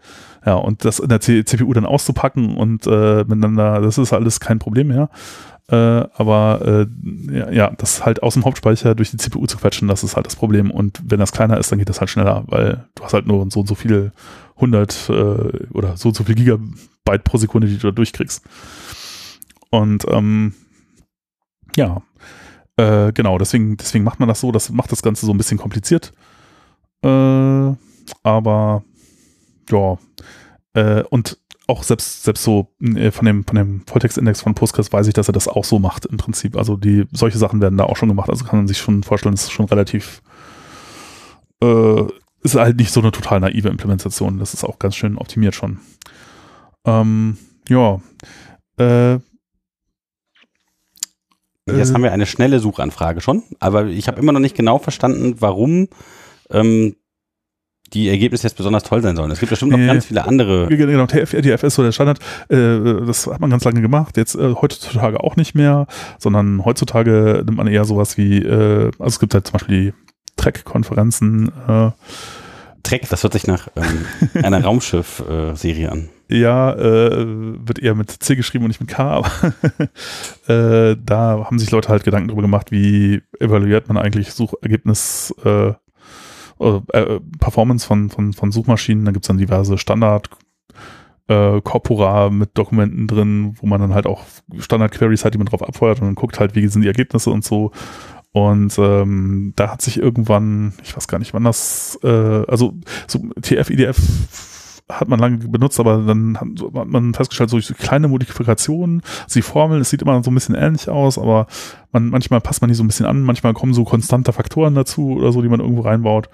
ja, 0.45 0.55
und 0.55 0.84
das 0.84 0.99
in 0.99 1.09
der 1.09 1.21
C 1.21 1.45
CPU 1.45 1.71
dann 1.74 1.86
auszupacken 1.86 2.57
und 2.57 2.86
äh, 2.86 3.24
miteinander, 3.24 3.80
das 3.82 3.97
ist 3.97 4.11
alles 4.11 4.39
kein 4.39 4.59
Problem 4.59 4.88
mehr. 4.88 5.09
Äh, 5.70 5.76
aber 5.76 6.88
äh, 6.89 7.34
ja, 7.34 7.51
ja, 7.51 7.72
das 7.78 8.05
halt 8.05 8.22
aus 8.22 8.34
dem 8.34 8.43
Hauptspeicher 8.43 8.95
durch 8.95 9.11
die 9.11 9.18
CPU 9.18 9.45
zu 9.47 9.57
quetschen, 9.57 9.88
das 9.88 10.03
ist 10.03 10.16
halt 10.16 10.26
das 10.26 10.36
Problem. 10.36 10.72
Und 10.72 11.01
wenn 11.05 11.20
das 11.20 11.32
kleiner 11.32 11.57
ist, 11.57 11.72
dann 11.72 11.80
geht 11.80 11.89
das 11.89 11.99
halt 11.99 12.09
schneller, 12.09 12.43
weil 12.47 12.88
du 12.95 13.03
hast 13.03 13.14
halt 13.14 13.28
nur 13.28 13.49
so 13.49 13.61
und 13.61 13.68
so 13.68 13.76
viele 13.76 14.11
100 14.55 15.09
äh, 15.09 15.14
oder 15.74 15.95
so 15.97 16.09
und 16.09 16.16
so 16.16 16.24
viel 16.26 16.36
Gigabyte 16.36 17.24
pro 17.24 17.38
Sekunde, 17.38 17.68
die 17.68 17.78
du 17.78 17.88
da 17.88 17.91
durchkriegst. 17.91 18.43
Und 19.70 20.05
ähm, 20.09 20.53
ja, 21.76 22.03
äh, 22.78 23.11
genau, 23.14 23.38
deswegen, 23.38 23.78
deswegen 23.78 24.03
macht 24.03 24.20
man 24.20 24.30
das 24.30 24.41
so, 24.41 24.51
das 24.51 24.70
macht 24.70 24.91
das 24.91 25.01
Ganze 25.01 25.26
so 25.26 25.32
ein 25.32 25.38
bisschen 25.38 25.57
kompliziert. 25.57 26.14
Äh, 27.03 27.74
aber 28.24 28.84
ja, 29.70 29.97
äh, 30.74 31.03
und 31.09 31.38
auch 31.68 31.84
selbst, 31.84 32.24
selbst 32.24 32.43
so 32.43 32.74
äh, 32.82 33.11
von 33.11 33.26
dem, 33.26 33.45
von 33.45 33.55
dem 33.55 33.82
Volltextindex 33.88 34.41
von 34.41 34.55
Postgres 34.55 34.91
weiß 34.91 35.07
ich, 35.07 35.14
dass 35.14 35.30
er 35.30 35.34
das 35.34 35.47
auch 35.47 35.64
so 35.64 35.80
macht 35.80 36.05
im 36.05 36.18
Prinzip. 36.18 36.57
Also 36.57 36.76
die, 36.76 37.05
solche 37.11 37.38
Sachen 37.38 37.61
werden 37.61 37.78
da 37.78 37.86
auch 37.86 37.95
schon 37.95 38.09
gemacht. 38.09 38.30
Also 38.30 38.45
kann 38.45 38.59
man 38.59 38.68
sich 38.68 38.80
schon 38.80 39.03
vorstellen, 39.03 39.36
das 39.36 39.43
ist 39.43 39.51
schon 39.51 39.68
relativ, 39.68 40.22
äh, 41.61 42.03
ist 42.43 42.55
halt 42.55 42.78
nicht 42.78 42.91
so 42.91 42.99
eine 42.99 43.11
total 43.11 43.39
naive 43.39 43.70
Implementation. 43.70 44.39
Das 44.39 44.53
ist 44.53 44.64
auch 44.64 44.80
ganz 44.80 44.95
schön 44.95 45.18
optimiert 45.18 45.55
schon. 45.55 45.80
Ähm, 46.86 47.38
ja. 47.70 48.01
Äh, 48.78 49.20
Jetzt 51.66 51.91
äh, 51.91 51.93
haben 51.93 52.03
wir 52.03 52.11
eine 52.11 52.26
schnelle 52.26 52.59
Suchanfrage 52.59 53.22
schon, 53.22 53.43
aber 53.59 53.86
ich 53.86 54.09
habe 54.09 54.20
immer 54.20 54.34
noch 54.34 54.41
nicht 54.41 54.57
genau 54.57 54.80
verstanden, 54.80 55.36
warum 55.39 55.88
ähm, 56.49 56.97
die 57.93 58.09
Ergebnisse 58.09 58.47
jetzt 58.47 58.57
besonders 58.57 58.83
toll 58.83 59.01
sein 59.01 59.15
sollen. 59.15 59.31
Es 59.31 59.39
gibt 59.39 59.51
bestimmt 59.51 59.71
noch 59.71 59.77
ganz 59.77 60.05
viele 60.05 60.25
andere. 60.25 60.67
Genau, 60.67 61.05
TF-RDF 61.05 61.63
ist 61.63 61.75
so 61.75 61.83
der 61.83 61.91
Standard. 61.91 62.19
Äh, 62.49 63.05
das 63.05 63.27
hat 63.27 63.39
man 63.39 63.49
ganz 63.49 63.63
lange 63.63 63.81
gemacht. 63.81 64.17
Jetzt 64.17 64.35
äh, 64.35 64.53
heutzutage 64.55 65.19
auch 65.19 65.35
nicht 65.35 65.55
mehr, 65.55 65.87
sondern 66.17 66.65
heutzutage 66.65 67.43
nimmt 67.45 67.57
man 67.57 67.67
eher 67.67 67.85
sowas 67.85 68.17
wie, 68.17 68.39
äh, 68.39 68.91
also 68.99 69.05
es 69.05 69.19
gibt 69.19 69.33
halt 69.33 69.47
zum 69.47 69.53
Beispiel 69.53 69.91
die 69.91 69.93
Trek-Konferenzen. 70.37 71.51
Äh, 71.67 71.91
Trek, 72.83 73.07
das 73.09 73.23
hört 73.23 73.33
sich 73.33 73.47
nach 73.47 73.69
ähm, 73.75 74.43
einer 74.43 74.61
Raumschiff-Serie 74.63 75.91
an. 75.91 76.09
Ja, 76.29 76.73
äh, 76.73 77.25
wird 77.25 77.79
eher 77.79 77.95
mit 77.95 78.09
C 78.09 78.35
geschrieben 78.35 78.65
und 78.65 78.69
nicht 78.69 78.81
mit 78.81 78.89
K, 78.89 79.03
aber 79.03 79.29
äh, 80.91 80.97
da 81.03 81.45
haben 81.45 81.59
sich 81.59 81.71
Leute 81.71 81.89
halt 81.89 82.03
Gedanken 82.03 82.29
darüber 82.29 82.41
gemacht, 82.41 82.71
wie 82.71 83.21
evaluiert 83.39 83.87
man 83.87 83.97
eigentlich 83.97 84.33
Suchergebnis 84.33 85.33
äh, 85.45 85.73
äh, 86.64 86.97
äh, 86.97 87.20
Performance 87.39 87.86
von, 87.86 88.09
von, 88.09 88.34
von 88.34 88.51
Suchmaschinen. 88.51 89.05
Da 89.05 89.11
gibt 89.11 89.26
es 89.26 89.28
dann 89.28 89.38
diverse 89.38 89.78
Standard- 89.78 90.30
äh, 91.28 91.61
Corpora 91.61 92.30
mit 92.30 92.57
Dokumenten 92.57 93.07
drin, 93.07 93.55
wo 93.61 93.68
man 93.68 93.80
dann 93.80 93.93
halt 93.93 94.05
auch 94.05 94.24
Standard-Queries 94.57 95.24
hat, 95.24 95.34
die 95.34 95.38
man 95.38 95.47
drauf 95.47 95.64
abfeuert 95.64 96.01
und 96.01 96.07
dann 96.07 96.16
guckt 96.16 96.39
halt, 96.39 96.53
wie 96.55 96.68
sind 96.68 96.82
die 96.82 96.88
Ergebnisse 96.88 97.30
und 97.30 97.45
so. 97.45 97.72
Und 98.34 98.78
ähm, 98.80 99.53
da 99.55 99.72
hat 99.72 99.82
sich 99.82 99.99
irgendwann, 99.99 100.74
ich 100.84 100.97
weiß 100.97 101.07
gar 101.07 101.20
nicht, 101.20 101.34
wann 101.34 101.43
das, 101.43 101.99
äh, 102.03 102.43
also 102.47 102.74
so 103.07 103.20
TF, 103.41 103.70
IDF 103.70 103.97
hat 104.89 105.07
man 105.07 105.19
lange 105.19 105.38
benutzt, 105.38 105.79
aber 105.79 105.99
dann 105.99 106.38
hat, 106.39 106.47
man 106.88 107.13
festgestellt, 107.13 107.49
so 107.49 107.59
kleine 107.73 108.07
Modifikationen, 108.07 109.01
also 109.23 109.39
die 109.39 109.41
Formel, 109.41 109.79
es 109.79 109.89
sieht 109.89 110.01
immer 110.01 110.21
so 110.23 110.31
ein 110.31 110.36
bisschen 110.36 110.55
ähnlich 110.55 110.89
aus, 110.89 111.17
aber 111.17 111.47
man, 111.91 112.09
manchmal 112.09 112.41
passt 112.41 112.61
man 112.61 112.67
die 112.67 112.75
so 112.75 112.84
ein 112.84 112.88
bisschen 112.88 113.05
an, 113.05 113.21
manchmal 113.21 113.53
kommen 113.53 113.73
so 113.73 113.86
konstante 113.86 114.34
Faktoren 114.34 114.75
dazu 114.75 115.13
oder 115.13 115.31
so, 115.31 115.41
die 115.41 115.49
man 115.49 115.61
irgendwo 115.61 115.81
reinbaut. 115.81 116.29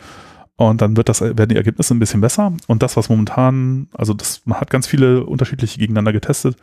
Und 0.55 0.81
dann 0.81 0.97
wird 0.97 1.07
das, 1.07 1.21
werden 1.21 1.47
die 1.47 1.55
Ergebnisse 1.55 1.93
ein 1.93 1.99
bisschen 1.99 2.19
besser. 2.19 2.51
Und 2.67 2.83
das, 2.83 2.97
was 2.97 3.07
momentan, 3.07 3.87
also 3.93 4.13
das, 4.13 4.41
man 4.43 4.59
hat 4.59 4.69
ganz 4.69 4.87
viele 4.87 5.23
unterschiedliche 5.23 5.79
gegeneinander 5.79 6.11
getestet. 6.11 6.57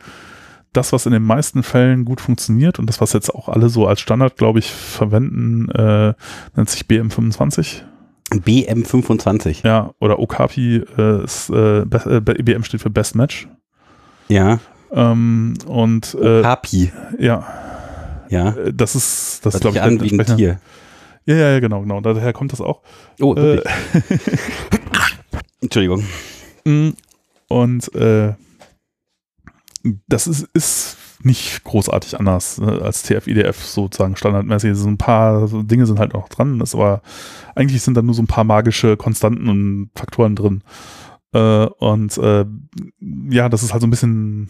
Das, 0.71 0.93
was 0.93 1.07
in 1.07 1.13
den 1.13 1.23
meisten 1.23 1.63
Fällen 1.63 2.05
gut 2.05 2.21
funktioniert 2.21 2.77
und 2.77 2.87
das, 2.87 3.01
was 3.01 3.13
jetzt 3.13 3.33
auch 3.33 3.49
alle 3.49 3.69
so 3.69 3.87
als 3.87 3.99
Standard, 3.99 4.37
glaube 4.37 4.59
ich, 4.59 4.69
verwenden, 4.71 5.69
äh, 5.71 6.13
nennt 6.55 6.69
sich 6.69 6.83
BM25. 6.83 7.81
BM25. 8.31 9.65
Ja, 9.65 9.93
oder 9.99 10.19
Okapi 10.19 10.83
äh, 10.97 11.23
ist, 11.23 11.49
äh, 11.49 11.81
äh 11.81 12.19
BM 12.19 12.63
steht 12.63 12.81
für 12.81 12.89
Best 12.89 13.15
Match. 13.15 13.47
Ja. 14.27 14.59
Ähm, 14.91 15.53
und 15.65 16.15
äh, 16.19 16.39
Okapi. 16.39 16.91
Ja. 17.19 17.47
Ja. 18.29 18.49
Äh, 18.51 18.73
das 18.73 18.95
ist, 18.95 19.45
das 19.45 19.59
glaube 19.59 19.77
ich, 19.77 19.81
an 19.81 20.01
wegen 20.01 20.23
Tier. 20.25 20.59
Ja, 21.25 21.35
ja, 21.35 21.51
ja, 21.51 21.59
genau, 21.59 21.81
genau. 21.81 22.01
Daher 22.01 22.33
kommt 22.33 22.53
das 22.53 22.61
auch. 22.61 22.81
Oh, 23.19 23.35
äh, 23.35 23.61
Entschuldigung. 25.61 26.03
Mm, 26.63 26.89
und 27.49 27.93
äh, 27.95 28.33
das 30.07 30.27
ist, 30.27 30.47
ist 30.53 30.97
nicht 31.23 31.63
großartig 31.63 32.19
anders 32.19 32.59
ne, 32.59 32.81
als 32.81 33.03
TF-IDF 33.03 33.63
sozusagen 33.63 34.15
standardmäßig. 34.15 34.75
So 34.75 34.87
ein 34.87 34.97
paar 34.97 35.47
Dinge 35.63 35.85
sind 35.85 35.99
halt 35.99 36.13
noch 36.13 36.29
dran, 36.29 36.61
ist 36.61 36.75
aber 36.75 37.01
eigentlich 37.55 37.81
sind 37.81 37.95
da 37.95 38.01
nur 38.01 38.13
so 38.13 38.21
ein 38.21 38.27
paar 38.27 38.43
magische 38.43 38.97
Konstanten 38.97 39.49
und 39.49 39.89
Faktoren 39.95 40.35
drin. 40.35 40.63
Äh, 41.33 41.65
und 41.65 42.17
äh, 42.17 42.45
ja, 43.29 43.49
das 43.49 43.63
ist 43.63 43.73
halt 43.73 43.81
so 43.81 43.87
ein 43.87 43.91
bisschen 43.91 44.49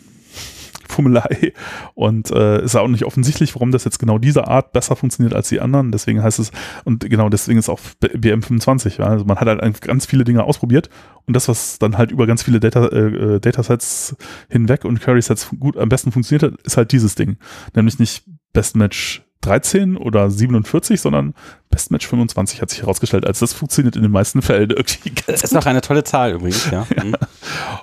Fummelei 0.87 1.53
und 1.93 2.31
äh, 2.31 2.63
ist 2.63 2.75
auch 2.75 2.87
nicht 2.87 3.05
offensichtlich, 3.05 3.53
warum 3.55 3.71
das 3.71 3.83
jetzt 3.83 3.99
genau 3.99 4.17
diese 4.17 4.47
Art 4.47 4.73
besser 4.73 4.95
funktioniert 4.95 5.33
als 5.33 5.49
die 5.49 5.59
anderen. 5.59 5.91
Deswegen 5.91 6.23
heißt 6.23 6.39
es, 6.39 6.51
und 6.85 7.09
genau 7.09 7.29
deswegen 7.29 7.59
ist 7.59 7.69
auch 7.69 7.79
BM25, 8.01 8.99
ja? 8.99 9.05
also 9.05 9.25
man 9.25 9.37
hat 9.37 9.47
halt 9.47 9.81
ganz 9.81 10.05
viele 10.05 10.23
Dinge 10.23 10.43
ausprobiert 10.43 10.89
und 11.25 11.35
das, 11.35 11.47
was 11.47 11.79
dann 11.79 11.97
halt 11.97 12.11
über 12.11 12.25
ganz 12.25 12.43
viele 12.43 12.59
Data, 12.59 12.87
äh, 12.87 13.35
äh, 13.35 13.39
Datasets 13.39 14.15
hinweg 14.49 14.85
und 14.85 15.01
Query-Sets 15.01 15.51
gut 15.59 15.77
am 15.77 15.89
besten 15.89 16.11
funktioniert 16.11 16.43
hat, 16.43 16.61
ist 16.61 16.77
halt 16.77 16.91
dieses 16.91 17.15
Ding. 17.15 17.37
Nämlich 17.75 17.99
nicht 17.99 18.25
Best 18.53 18.75
Match 18.75 19.26
13 19.41 19.97
oder 19.97 20.29
47, 20.29 20.99
sondern 20.99 21.33
Best 21.69 21.91
Match 21.91 22.07
25 22.07 22.61
hat 22.61 22.69
sich 22.69 22.81
herausgestellt, 22.81 23.25
als 23.25 23.39
das 23.39 23.53
funktioniert 23.53 23.95
in 23.95 24.01
den 24.01 24.11
meisten 24.11 24.41
Fällen 24.41 24.69
irgendwie. 24.69 25.11
Das 25.27 25.43
ist 25.43 25.53
noch 25.53 25.65
eine 25.65 25.81
tolle 25.81 26.03
Zahl 26.03 26.31
übrigens, 26.31 26.69
ja. 26.71 26.87
ja. 26.95 27.03
Mhm. 27.03 27.15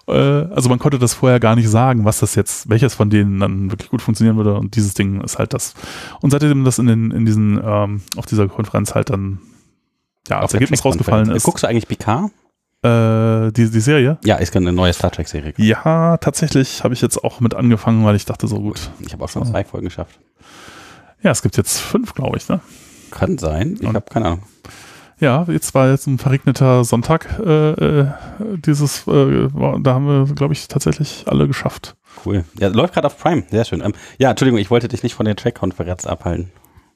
äh, 0.08 0.54
also 0.54 0.68
man 0.68 0.78
konnte 0.78 0.98
das 0.98 1.14
vorher 1.14 1.40
gar 1.40 1.56
nicht 1.56 1.68
sagen, 1.68 2.04
was 2.04 2.18
das 2.20 2.34
jetzt, 2.34 2.68
welches 2.68 2.94
von 2.94 3.10
denen 3.10 3.40
dann 3.40 3.70
wirklich 3.70 3.90
gut 3.90 4.02
funktionieren 4.02 4.36
würde. 4.36 4.54
Und 4.54 4.74
dieses 4.76 4.94
Ding 4.94 5.20
ist 5.20 5.38
halt 5.38 5.54
das. 5.54 5.74
Und 6.20 6.30
seitdem 6.30 6.64
das 6.64 6.78
in 6.78 6.86
den, 6.86 7.10
in 7.10 7.26
diesen, 7.26 7.60
ähm, 7.64 8.02
auf 8.16 8.26
dieser 8.26 8.48
Konferenz 8.48 8.94
halt 8.94 9.10
dann 9.10 9.38
ja, 10.28 10.40
als 10.40 10.54
Ergebnis 10.54 10.84
rausgefallen 10.84 11.30
ist. 11.30 11.44
Guckst 11.44 11.64
du 11.64 11.68
eigentlich 11.68 11.88
PK? 11.88 12.30
Äh, 12.84 13.50
die, 13.52 13.70
die 13.70 13.80
Serie? 13.80 14.18
Ja, 14.24 14.36
ist 14.36 14.54
eine 14.54 14.72
neue 14.72 14.92
Star 14.92 15.10
Trek-Serie. 15.10 15.54
Ja, 15.56 16.18
tatsächlich 16.18 16.84
habe 16.84 16.92
ich 16.92 17.00
jetzt 17.00 17.22
auch 17.24 17.40
mit 17.40 17.54
angefangen, 17.54 18.04
weil 18.04 18.14
ich 18.14 18.26
dachte 18.26 18.46
so 18.46 18.60
gut. 18.60 18.90
Ich 19.00 19.12
habe 19.12 19.24
auch 19.24 19.28
schon 19.28 19.46
zwei 19.46 19.64
Folgen 19.64 19.86
geschafft. 19.86 20.20
Ja, 21.24 21.30
es 21.30 21.40
gibt 21.40 21.56
jetzt 21.56 21.80
fünf, 21.80 22.12
glaube 22.12 22.36
ich, 22.36 22.48
ne? 22.50 22.60
Kann 23.10 23.38
sein. 23.38 23.78
Ich 23.80 23.88
habe 23.88 24.04
keine 24.10 24.26
Ahnung. 24.26 24.42
Ja, 25.18 25.46
jetzt 25.48 25.74
war 25.74 25.88
jetzt 25.88 26.06
ein 26.06 26.18
verregneter 26.18 26.84
Sonntag. 26.84 27.40
Äh, 27.40 27.70
äh, 27.70 28.06
dieses, 28.56 29.06
äh, 29.08 29.48
da 29.80 29.94
haben 29.94 30.06
wir, 30.06 30.34
glaube 30.34 30.52
ich, 30.52 30.68
tatsächlich 30.68 31.24
alle 31.26 31.46
geschafft. 31.46 31.96
Cool. 32.26 32.44
Ja, 32.60 32.68
läuft 32.68 32.92
gerade 32.92 33.06
auf 33.06 33.18
Prime. 33.18 33.44
Sehr 33.50 33.64
schön. 33.64 33.80
Ähm, 33.80 33.94
ja, 34.18 34.30
Entschuldigung, 34.30 34.60
ich 34.60 34.70
wollte 34.70 34.86
dich 34.88 35.02
nicht 35.02 35.14
von 35.14 35.24
der 35.24 35.34
Track-Konferenz 35.34 36.04
abhalten. 36.04 36.50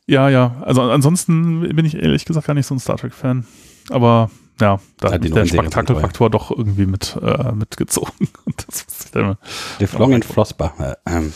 Ja, 0.06 0.28
ja. 0.28 0.56
Also 0.60 0.82
ansonsten 0.82 1.60
bin 1.74 1.86
ich 1.86 1.94
ehrlich 1.94 2.26
gesagt 2.26 2.46
gar 2.46 2.54
nicht 2.54 2.66
so 2.66 2.74
ein 2.74 2.80
Star 2.80 2.98
Trek-Fan. 2.98 3.46
Aber 3.88 4.30
ja, 4.60 4.78
da 4.98 5.12
hat 5.12 5.24
der 5.24 5.46
Spektakelfaktor 5.46 6.28
doch 6.28 6.50
irgendwie 6.50 6.86
mit 6.86 7.16
äh, 7.22 7.52
mitgezogen. 7.52 8.28
das 8.66 8.82
ist 8.82 9.16
dann 9.16 9.38
Deflong 9.80 10.12
und 10.12 10.24
Flossbach. 10.26 10.78
Äh, 10.78 10.96
ähm. 11.06 11.32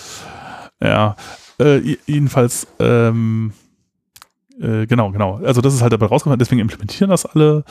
Ja, 0.82 1.16
äh, 1.62 1.96
jedenfalls, 2.06 2.66
ähm, 2.78 3.52
äh, 4.60 4.86
genau, 4.86 5.10
genau. 5.10 5.36
Also 5.44 5.60
das 5.60 5.74
ist 5.74 5.82
halt 5.82 5.92
dabei 5.92 6.06
rausgekommen, 6.06 6.38
deswegen 6.38 6.60
implementieren 6.60 7.10
das 7.10 7.26
alle. 7.26 7.64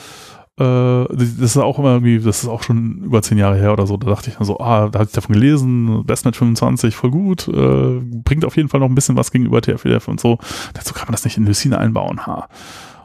Äh, 0.58 1.06
das 1.14 1.38
ist 1.38 1.56
auch 1.56 1.78
immer 1.78 1.94
irgendwie, 1.94 2.18
das 2.18 2.42
ist 2.42 2.48
auch 2.48 2.62
schon 2.62 3.02
über 3.04 3.22
zehn 3.22 3.38
Jahre 3.38 3.56
her 3.56 3.72
oder 3.72 3.86
so. 3.86 3.96
Da 3.96 4.08
dachte 4.08 4.30
ich 4.30 4.36
dann 4.36 4.46
so, 4.46 4.58
ah, 4.60 4.88
da 4.88 5.00
hatte 5.00 5.08
ich 5.08 5.14
davon 5.14 5.34
gelesen, 5.34 6.04
BestNet 6.04 6.36
25, 6.36 6.94
voll 6.94 7.10
gut, 7.10 7.48
äh, 7.48 8.00
bringt 8.00 8.44
auf 8.44 8.56
jeden 8.56 8.68
Fall 8.68 8.80
noch 8.80 8.88
ein 8.88 8.94
bisschen 8.94 9.16
was 9.16 9.30
gegenüber 9.30 9.62
TFDF 9.62 10.08
und 10.08 10.20
so. 10.20 10.38
Dazu 10.74 10.92
kann 10.94 11.06
man 11.06 11.12
das 11.12 11.24
nicht 11.24 11.36
in 11.36 11.46
Lucene 11.46 11.78
einbauen, 11.78 12.26
ha. 12.26 12.48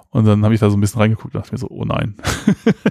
Und 0.10 0.26
dann 0.26 0.44
habe 0.44 0.54
ich 0.54 0.60
da 0.60 0.70
so 0.70 0.78
ein 0.78 0.82
bisschen 0.82 1.02
reingeguckt 1.02 1.36
und 1.36 1.42
dachte 1.42 1.54
mir 1.54 1.60
so, 1.60 1.68
oh 1.70 1.86
nein, 1.86 2.16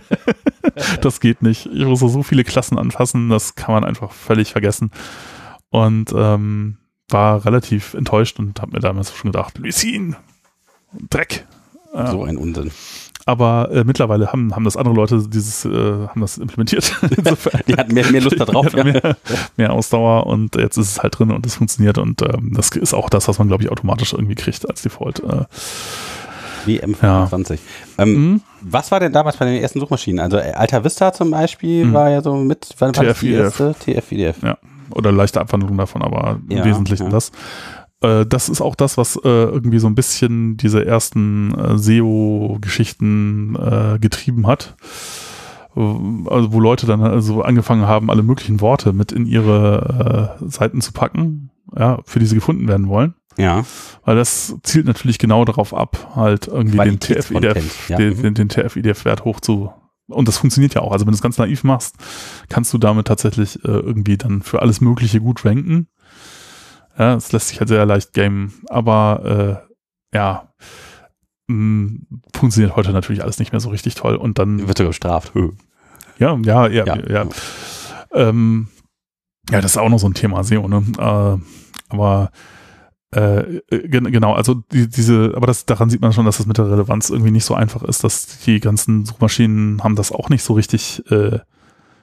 das 1.01 1.21
geht 1.21 1.43
nicht. 1.43 1.67
Ich 1.67 1.85
muss 1.85 2.01
so 2.01 2.23
viele 2.23 2.45
Klassen 2.45 2.79
anfassen, 2.79 3.31
das 3.31 3.55
kann 3.55 3.75
man 3.75 3.85
einfach 3.85 4.13
völlig 4.13 4.53
vergessen. 4.53 4.91
Und 5.71 6.13
ähm, 6.17 6.77
war 7.09 7.45
relativ 7.45 7.95
enttäuscht 7.95 8.39
und 8.39 8.61
habe 8.61 8.73
mir 8.73 8.81
damals 8.81 9.15
schon 9.15 9.33
gedacht, 9.33 9.59
Lucene, 9.59 10.17
Dreck. 11.11 11.47
So 12.11 12.25
ein 12.25 12.37
Unsinn. 12.37 12.71
Aber 13.29 13.71
äh, 13.73 13.83
mittlerweile 13.83 14.31
haben, 14.31 14.55
haben 14.55 14.65
das 14.65 14.77
andere 14.77 14.95
Leute 14.95 15.27
dieses, 15.29 15.65
äh, 15.65 15.71
haben 15.71 16.21
das 16.21 16.39
implementiert. 16.39 16.95
die 17.67 17.75
hatten 17.75 17.93
mehr, 17.93 18.09
mehr 18.13 18.21
Lust 18.21 18.39
darauf. 18.39 18.73
Ja. 18.73 18.85
Mehr, 18.85 19.17
mehr, 19.57 19.73
Ausdauer 19.73 20.27
und 20.27 20.55
jetzt 20.55 20.77
ist 20.77 20.93
es 20.93 21.03
halt 21.03 21.19
drin 21.19 21.33
und 21.33 21.45
es 21.45 21.57
funktioniert 21.57 21.99
und 21.99 22.23
ähm, 22.23 22.53
das 22.55 22.71
ist 22.71 22.95
auch 22.95 23.11
das, 23.11 23.27
was 23.27 23.39
man, 23.39 23.49
glaube 23.49 23.65
ich, 23.65 23.71
automatisch 23.71 24.13
irgendwie 24.13 24.37
kriegt 24.37 24.69
als 24.69 24.83
Default. 24.83 25.25
Äh, 25.25 25.45
WM25. 26.67 27.53
Ja. 27.53 27.59
Ähm, 27.99 28.15
mhm. 28.15 28.41
Was 28.61 28.93
war 28.93 29.01
denn 29.01 29.13
damals 29.13 29.37
bei 29.37 29.47
den 29.47 29.61
ersten 29.61 29.81
Suchmaschinen? 29.81 30.21
Also 30.21 30.37
äh, 30.37 30.53
Alta 30.53 30.85
Vista 30.85 31.13
zum 31.13 31.33
Beispiel 31.33 31.87
mhm. 31.87 31.95
war 31.95 32.11
ja 32.11 32.23
so 32.23 32.37
mit, 32.37 32.75
wann 32.79 32.95
war 32.95 33.05
das 33.05 33.21
die 33.21 33.33
erste? 33.33 33.75
TF-IDF. 33.75 34.43
Ja, 34.43 34.57
oder 34.91 35.13
leichte 35.13 35.41
Abwandlung 35.41 35.77
davon, 35.77 36.03
aber 36.03 36.41
ja, 36.49 36.59
im 36.59 36.65
Wesentlichen 36.65 37.05
ja. 37.05 37.11
das. 37.11 37.33
Äh, 38.01 38.27
das 38.27 38.49
ist 38.49 38.61
auch 38.61 38.75
das, 38.75 38.97
was 38.99 39.17
äh, 39.17 39.29
irgendwie 39.29 39.79
so 39.79 39.87
ein 39.87 39.95
bisschen 39.95 40.57
diese 40.57 40.85
ersten 40.85 41.55
äh, 41.55 41.79
SEO-Geschichten 41.79 43.57
getrieben 44.01 44.47
hat. 44.47 44.77
Also 45.75 46.53
wo 46.53 46.61
Leute 46.61 46.87
dann 46.87 47.03
also 47.03 47.43
angefangen 47.43 47.87
haben, 47.87 48.11
alle 48.11 48.23
möglichen 48.23 48.63
Worte 48.63 48.95
mit 48.95 49.13
in 49.13 49.27
ihre 49.27 50.39
Seiten 50.41 50.81
zu 50.81 50.93
packen, 50.93 51.51
ja, 51.77 51.99
für 52.07 52.19
die 52.19 52.25
sie 52.25 52.35
gefunden 52.35 52.67
werden 52.67 52.89
wollen. 52.89 53.15
Ja. 53.37 53.65
Weil 54.05 54.17
das 54.17 54.55
zielt 54.63 54.87
natürlich 54.87 55.19
genau 55.19 55.45
darauf 55.45 55.75
ab, 55.75 56.13
halt 56.15 56.49
irgendwie 56.49 56.79
den 56.79 56.99
TF-IDF, 56.99 57.91
ja. 57.91 57.99
den, 57.99 58.23
den, 58.23 58.35
den 58.35 58.49
TF-IDF-Wert 58.49 59.25
hoch 59.25 59.41
zu. 59.41 59.71
Und 60.09 60.29
das 60.29 60.39
funktioniert 60.39 60.75
ja 60.75 60.83
auch. 60.83 60.93
Also 60.93 61.05
wenn 61.05 61.13
du 61.13 61.17
es 61.17 61.23
ganz 61.23 61.39
naiv 61.39 61.65
machst, 61.65 61.97
kannst 62.49 62.73
du 62.73 62.79
damit 62.79 63.07
tatsächlich 63.07 63.57
äh, 63.65 63.69
irgendwie 63.69 64.17
dann 64.17 64.43
für 64.43 64.63
alles 64.63 64.81
Mögliche 64.81 65.21
gut 65.21 65.45
ranken. 65.45 65.89
Ja, 66.99 67.15
es 67.15 67.33
lässt 67.33 67.49
sich 67.49 67.59
halt 67.59 67.69
sehr 67.69 67.85
leicht 67.87 68.13
gamen. 68.13 68.55
Aber 68.69 69.63
äh, 70.13 70.17
ja, 70.17 70.53
mh, 71.49 71.57
mm, 71.57 72.07
funktioniert 72.35 72.77
heute 72.77 72.93
natürlich 72.93 73.23
alles 73.23 73.39
nicht 73.39 73.53
mehr 73.53 73.61
so 73.61 73.71
richtig 73.71 73.95
toll. 73.97 74.17
Und 74.17 74.39
dann 74.39 74.69
wird 74.69 74.79
sogar 74.79 74.91
bestraft. 74.91 75.33
Ja, 76.19 76.39
ja, 76.43 76.69
ja, 76.69 76.85
ja. 76.85 76.97
Ja. 77.09 77.27
Ähm, 78.13 78.69
ja, 79.51 79.61
das 79.61 79.73
ist 79.73 79.79
auch 79.79 79.89
noch 79.89 79.99
so 79.99 80.09
ein 80.09 80.15
Thema 80.15 80.43
SEO, 80.43 80.69
ne? 80.69 80.83
Äh, 80.99 81.93
aber 81.93 82.31
äh, 83.15 83.59
äh 83.71 83.89
genau, 83.89 84.35
also 84.35 84.55
die, 84.73 84.89
diese, 84.89 85.33
aber 85.37 85.47
das, 85.47 85.67
daran 85.67 85.91
sieht 85.91 86.01
man 86.01 86.13
schon, 86.13 86.25
dass 86.25 86.39
das 86.39 86.47
mit 86.47 86.59
der 86.59 86.71
Relevanz 86.71 87.11
irgendwie 87.11 87.31
nicht 87.31 87.45
so 87.45 87.55
einfach 87.55 87.83
ist, 87.83 88.05
dass 88.05 88.41
die 88.41 88.61
ganzen 88.61 89.05
Suchmaschinen 89.05 89.83
haben 89.83 89.97
das 89.97 90.13
auch 90.13 90.29
nicht 90.29 90.43
so 90.43 90.55
richtig 90.55 91.03
äh, 91.11 91.39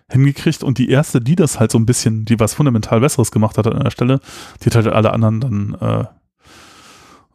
hingekriegt 0.10 0.64
und 0.64 0.78
die 0.78 0.90
erste, 0.90 1.22
die 1.22 1.36
das 1.36 1.60
halt 1.60 1.72
so 1.72 1.78
ein 1.78 1.86
bisschen, 1.86 2.26
die 2.26 2.40
was 2.40 2.54
fundamental 2.54 3.00
Besseres 3.00 3.32
gemacht 3.32 3.58
hat 3.58 3.68
an 3.68 3.84
der 3.84 3.92
Stelle, 3.92 4.20
die 4.62 4.66
hat 4.68 4.76
halt 4.76 4.88
alle 4.88 5.12
anderen 5.12 5.40
dann, 5.40 5.78
äh, 5.82 6.06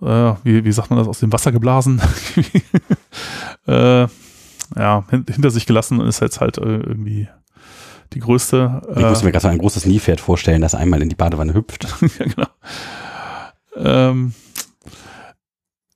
äh, 0.05 0.35
wie, 0.45 0.65
wie 0.65 0.73
sagt 0.73 0.91
man 0.91 0.99
das, 0.99 1.09
aus 1.09 1.21
dem 1.21 1.33
Wasser 1.33 1.53
geblasen, 1.53 2.01
äh, 3.67 4.07
ja, 4.77 5.05
hinter 5.09 5.51
sich 5.51 5.67
gelassen 5.67 6.01
und 6.01 6.07
ist 6.07 6.21
jetzt 6.21 6.41
halt 6.41 6.59
äh, 6.59 6.79
irgendwie 6.79 7.29
die 8.13 8.21
größte. 8.21 8.83
Ich 8.97 9.03
muss 9.03 9.23
mir 9.23 9.33
gerade 9.33 9.43
so 9.43 9.49
ein 9.49 9.59
großes 9.59 9.87
Nilpferd 9.87 10.21
vorstellen, 10.21 10.63
das 10.63 10.75
einmal 10.75 11.03
in 11.03 11.09
die 11.09 11.15
Badewanne 11.15 11.55
hüpft. 11.55 11.85
ja, 12.19 12.25
genau. 12.25 12.49
Ähm, 13.79 14.35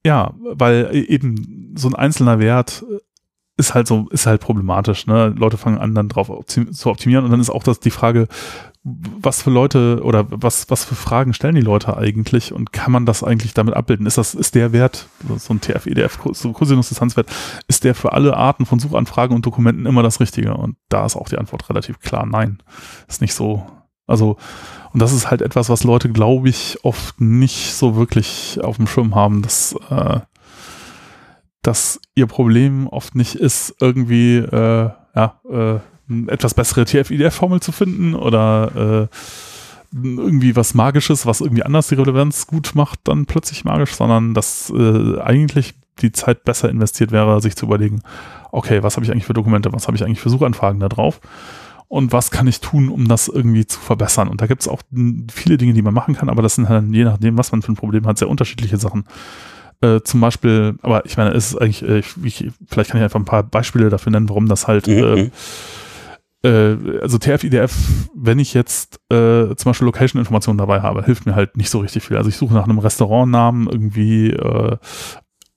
ja, 0.04 0.34
weil 0.40 0.90
eben 0.92 1.74
so 1.76 1.88
ein 1.88 1.94
einzelner 1.94 2.38
Wert 2.38 2.84
ist 3.56 3.74
halt 3.74 3.86
so, 3.86 4.08
ist 4.10 4.26
halt 4.26 4.40
problematisch. 4.40 5.06
Ne? 5.06 5.28
Leute 5.36 5.56
fangen 5.56 5.78
an, 5.78 5.94
dann 5.94 6.08
drauf 6.08 6.30
zu 6.46 6.90
optimieren 6.90 7.24
und 7.24 7.30
dann 7.30 7.40
ist 7.40 7.50
auch 7.50 7.62
das 7.62 7.80
die 7.80 7.90
Frage, 7.90 8.26
was 8.84 9.42
für 9.42 9.50
Leute 9.50 10.00
oder 10.02 10.26
was, 10.28 10.68
was 10.68 10.84
für 10.84 10.96
Fragen 10.96 11.34
stellen 11.34 11.54
die 11.54 11.60
Leute 11.60 11.96
eigentlich 11.96 12.52
und 12.52 12.72
kann 12.72 12.90
man 12.90 13.06
das 13.06 13.22
eigentlich 13.22 13.54
damit 13.54 13.74
abbilden? 13.74 14.06
Ist 14.06 14.18
das, 14.18 14.34
ist 14.34 14.56
der 14.56 14.72
Wert, 14.72 15.06
so 15.36 15.54
ein 15.54 15.60
TF-EDF, 15.60 16.18
so 16.32 16.52
Cosinus-Distanzwert, 16.52 17.30
ist 17.68 17.84
der 17.84 17.94
für 17.94 18.12
alle 18.12 18.36
Arten 18.36 18.66
von 18.66 18.80
Suchanfragen 18.80 19.36
und 19.36 19.46
Dokumenten 19.46 19.86
immer 19.86 20.02
das 20.02 20.18
Richtige? 20.18 20.54
Und 20.54 20.76
da 20.88 21.06
ist 21.06 21.14
auch 21.14 21.28
die 21.28 21.38
Antwort 21.38 21.68
relativ 21.70 22.00
klar, 22.00 22.26
nein. 22.26 22.58
Ist 23.06 23.20
nicht 23.20 23.34
so. 23.34 23.64
Also, 24.08 24.36
und 24.92 25.00
das 25.00 25.12
ist 25.12 25.30
halt 25.30 25.42
etwas, 25.42 25.68
was 25.68 25.84
Leute, 25.84 26.10
glaube 26.10 26.48
ich, 26.48 26.78
oft 26.82 27.20
nicht 27.20 27.74
so 27.74 27.96
wirklich 27.96 28.58
auf 28.62 28.76
dem 28.76 28.86
Schirm 28.86 29.14
haben, 29.14 29.42
dass, 29.42 29.74
äh, 29.90 30.20
dass 31.62 32.00
ihr 32.14 32.26
Problem 32.26 32.88
oft 32.88 33.14
nicht 33.14 33.34
ist, 33.34 33.74
irgendwie 33.80 34.36
äh, 34.36 34.90
ja, 35.14 35.40
äh, 35.50 35.78
etwas 36.28 36.54
bessere 36.54 36.84
TF-IDF-Formel 36.84 37.60
zu 37.60 37.72
finden 37.72 38.14
oder 38.14 39.08
äh, 39.10 39.16
irgendwie 39.94 40.56
was 40.56 40.74
Magisches, 40.74 41.26
was 41.26 41.40
irgendwie 41.40 41.62
anders 41.62 41.88
die 41.88 41.94
Relevanz 41.94 42.46
gut 42.46 42.72
macht, 42.74 43.00
dann 43.04 43.26
plötzlich 43.26 43.64
magisch, 43.64 43.94
sondern 43.94 44.34
dass 44.34 44.70
äh, 44.70 45.20
eigentlich 45.20 45.74
die 46.00 46.12
Zeit 46.12 46.44
besser 46.44 46.68
investiert 46.68 47.12
wäre, 47.12 47.40
sich 47.40 47.56
zu 47.56 47.66
überlegen, 47.66 48.02
okay, 48.50 48.82
was 48.82 48.96
habe 48.96 49.04
ich 49.04 49.12
eigentlich 49.12 49.26
für 49.26 49.34
Dokumente, 49.34 49.72
was 49.72 49.86
habe 49.86 49.96
ich 49.96 50.04
eigentlich 50.04 50.20
für 50.20 50.30
Suchanfragen 50.30 50.80
da 50.80 50.88
drauf 50.88 51.20
und 51.92 52.10
was 52.10 52.30
kann 52.30 52.46
ich 52.46 52.60
tun, 52.60 52.88
um 52.88 53.06
das 53.06 53.28
irgendwie 53.28 53.66
zu 53.66 53.78
verbessern. 53.78 54.28
Und 54.28 54.40
da 54.40 54.46
gibt 54.46 54.62
es 54.62 54.68
auch 54.68 54.80
viele 55.30 55.58
Dinge, 55.58 55.74
die 55.74 55.82
man 55.82 55.92
machen 55.92 56.14
kann, 56.14 56.30
aber 56.30 56.40
das 56.40 56.54
sind 56.54 56.70
halt 56.70 56.86
je 56.90 57.04
nachdem, 57.04 57.36
was 57.36 57.52
man 57.52 57.60
für 57.60 57.70
ein 57.70 57.76
Problem 57.76 58.06
hat, 58.06 58.16
sehr 58.16 58.30
unterschiedliche 58.30 58.78
Sachen. 58.78 59.04
Äh, 59.82 60.00
zum 60.00 60.18
Beispiel, 60.22 60.76
aber 60.80 61.04
ich 61.04 61.18
meine, 61.18 61.32
es 61.34 61.50
ist 61.50 61.60
eigentlich, 61.60 61.82
äh, 61.86 61.98
ich, 62.24 62.50
vielleicht 62.66 62.90
kann 62.90 62.98
ich 62.98 63.04
einfach 63.04 63.20
ein 63.20 63.26
paar 63.26 63.42
Beispiele 63.42 63.90
dafür 63.90 64.10
nennen, 64.10 64.30
warum 64.30 64.48
das 64.48 64.66
halt, 64.66 64.86
mhm. 64.86 65.30
äh, 66.42 66.48
äh, 66.48 67.00
also 67.02 67.18
TF-IDF, 67.18 67.74
wenn 68.14 68.38
ich 68.38 68.54
jetzt 68.54 68.98
äh, 69.10 69.54
zum 69.54 69.64
Beispiel 69.66 69.84
Location-Informationen 69.84 70.56
dabei 70.56 70.80
habe, 70.80 71.04
hilft 71.04 71.26
mir 71.26 71.34
halt 71.34 71.58
nicht 71.58 71.68
so 71.68 71.80
richtig 71.80 72.04
viel. 72.04 72.16
Also 72.16 72.30
ich 72.30 72.38
suche 72.38 72.54
nach 72.54 72.64
einem 72.64 72.78
Restaurantnamen 72.78 73.68
irgendwie 73.68 74.30
äh, 74.30 74.78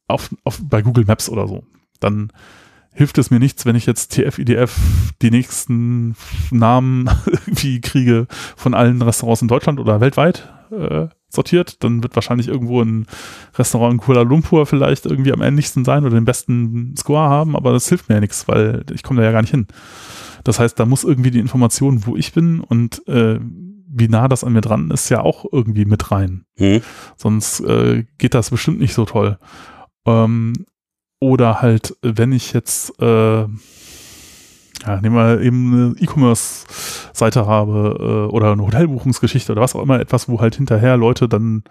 auf, 0.10 0.36
auf, 0.44 0.60
bei 0.62 0.82
Google 0.82 1.06
Maps 1.06 1.30
oder 1.30 1.48
so. 1.48 1.64
Dann 2.02 2.34
hilft 2.96 3.18
es 3.18 3.30
mir 3.30 3.40
nichts, 3.40 3.66
wenn 3.66 3.76
ich 3.76 3.86
jetzt 3.86 4.14
TF-IDF 4.14 4.76
die 5.22 5.30
nächsten 5.30 6.16
Namen 6.50 7.10
irgendwie 7.26 7.82
kriege 7.82 8.28
von 8.56 8.74
allen 8.74 9.02
Restaurants 9.02 9.42
in 9.42 9.48
Deutschland 9.48 9.80
oder 9.80 10.02
weltweit. 10.02 10.52
Äh, 10.72 11.10
sortiert, 11.30 11.84
dann 11.84 12.02
wird 12.02 12.16
wahrscheinlich 12.16 12.48
irgendwo 12.48 12.82
ein 12.82 13.06
Restaurant 13.56 13.94
in 13.94 14.00
Kuala 14.00 14.22
Lumpur 14.22 14.66
vielleicht 14.66 15.06
irgendwie 15.06 15.34
am 15.34 15.42
ähnlichsten 15.42 15.86
sein 15.86 16.06
oder 16.06 16.16
den 16.16 16.26
besten 16.26 16.96
Score 16.98 17.30
haben, 17.30 17.56
aber 17.56 17.74
das 17.74 17.90
hilft 17.90 18.10
mir 18.10 18.16
ja 18.16 18.22
nichts, 18.22 18.48
weil 18.48 18.86
ich 18.94 19.04
komme 19.04 19.20
da 19.20 19.26
ja 19.26 19.34
gar 19.34 19.42
nicht 19.42 19.52
hin. 19.52 19.68
Das 20.44 20.60
heißt, 20.60 20.80
da 20.80 20.86
muss 20.86 21.04
irgendwie 21.04 21.32
die 21.32 21.40
Information, 21.40 22.06
wo 22.06 22.16
ich 22.16 22.34
bin 22.34 22.62
und 22.62 23.06
äh, 23.08 23.40
wie 23.88 24.08
nah 24.08 24.28
das 24.28 24.44
an 24.44 24.54
mir 24.54 24.62
dran 24.62 24.92
ist, 24.92 25.10
ja 25.10 25.22
auch 25.22 25.46
irgendwie 25.52 25.86
mit 25.86 26.12
rein. 26.12 26.46
Mhm. 26.58 26.82
Sonst 27.18 27.60
äh, 27.62 28.06
geht 28.18 28.34
das 28.34 28.50
bestimmt 28.50 28.80
nicht 28.80 28.94
so 28.94 29.06
toll. 29.06 29.38
Ähm, 30.06 30.54
oder 31.20 31.62
halt, 31.62 31.96
wenn 32.02 32.32
ich 32.32 32.54
jetzt, 32.54 33.00
äh, 33.02 33.42
ja, 33.42 35.02
nehmen 35.02 35.16
wir 35.16 35.42
eben 35.42 35.74
eine 35.74 35.96
E-Commerce-Seite 36.00 37.46
habe 37.46 38.28
äh, 38.30 38.34
oder 38.34 38.52
eine 38.52 38.64
Hotelbuchungsgeschichte 38.64 39.52
oder 39.52 39.62
was 39.62 39.76
auch 39.76 39.82
immer, 39.82 40.00
etwas, 40.00 40.30
wo 40.30 40.40
halt 40.40 40.56
hinterher 40.56 40.98
Leute 40.98 41.28
dann 41.28 41.64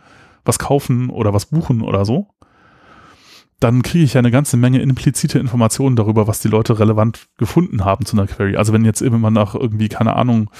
was 0.44 0.58
kaufen 0.58 1.10
oder 1.10 1.32
was 1.32 1.46
buchen 1.46 1.82
oder 1.82 2.04
so, 2.04 2.28
dann 3.60 3.82
kriege 3.82 4.04
ich 4.04 4.14
ja 4.14 4.18
eine 4.18 4.30
ganze 4.30 4.56
Menge 4.56 4.80
implizite 4.80 5.38
Informationen 5.38 5.96
darüber, 5.96 6.26
was 6.26 6.40
die 6.40 6.48
Leute 6.48 6.78
relevant 6.78 7.28
gefunden 7.38 7.84
haben 7.84 8.04
zu 8.04 8.16
einer 8.16 8.26
Query. 8.26 8.56
Also 8.56 8.72
wenn 8.72 8.84
jetzt 8.84 9.02
man 9.02 9.32
nach 9.32 9.54
irgendwie, 9.54 9.88
keine 9.88 10.16
Ahnung, 10.16 10.50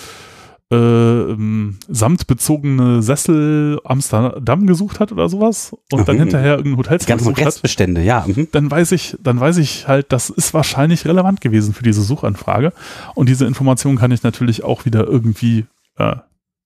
ähm, 0.70 1.76
samtbezogene 1.88 3.02
Sessel 3.02 3.80
Amsterdam 3.84 4.66
gesucht 4.66 4.98
hat 4.98 5.12
oder 5.12 5.28
sowas 5.28 5.76
und 5.92 6.00
mhm. 6.00 6.04
dann 6.04 6.16
hinterher 6.16 6.56
irgendein 6.56 6.78
Hotel 6.78 6.98
die 6.98 7.06
ganzen 7.06 7.34
Restbestände, 7.34 8.00
hat, 8.00 8.06
ja. 8.06 8.24
Mhm. 8.26 8.48
Dann 8.52 8.70
weiß 8.70 8.92
ich, 8.92 9.16
dann 9.22 9.38
weiß 9.38 9.58
ich 9.58 9.86
halt, 9.88 10.12
das 10.12 10.30
ist 10.30 10.54
wahrscheinlich 10.54 11.04
relevant 11.04 11.40
gewesen 11.40 11.74
für 11.74 11.82
diese 11.82 12.02
Suchanfrage. 12.02 12.72
Und 13.14 13.28
diese 13.28 13.46
Information 13.46 13.96
kann 13.96 14.10
ich 14.10 14.22
natürlich 14.22 14.64
auch 14.64 14.84
wieder 14.84 15.06
irgendwie 15.06 15.66
äh, 15.98 16.16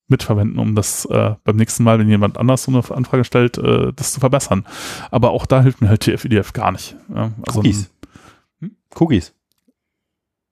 mitverwenden, 0.08 0.58
um 0.58 0.74
das 0.74 1.04
äh, 1.06 1.34
beim 1.44 1.56
nächsten 1.56 1.84
Mal, 1.84 1.98
wenn 1.98 2.08
jemand 2.08 2.38
anders 2.38 2.64
so 2.64 2.72
eine 2.72 2.82
Anfrage 2.90 3.24
stellt, 3.24 3.58
äh, 3.58 3.92
das 3.94 4.12
zu 4.12 4.20
verbessern. 4.20 4.64
Aber 5.10 5.30
auch 5.30 5.44
da 5.44 5.62
hilft 5.62 5.80
mir 5.80 5.88
halt 5.88 6.02
TF-IDF 6.02 6.52
gar 6.52 6.72
nicht. 6.72 6.96
Ja, 7.14 7.32
also 7.46 7.60
Cookies. 7.60 7.90
Hm? 8.60 8.76
Cookies. 8.94 9.34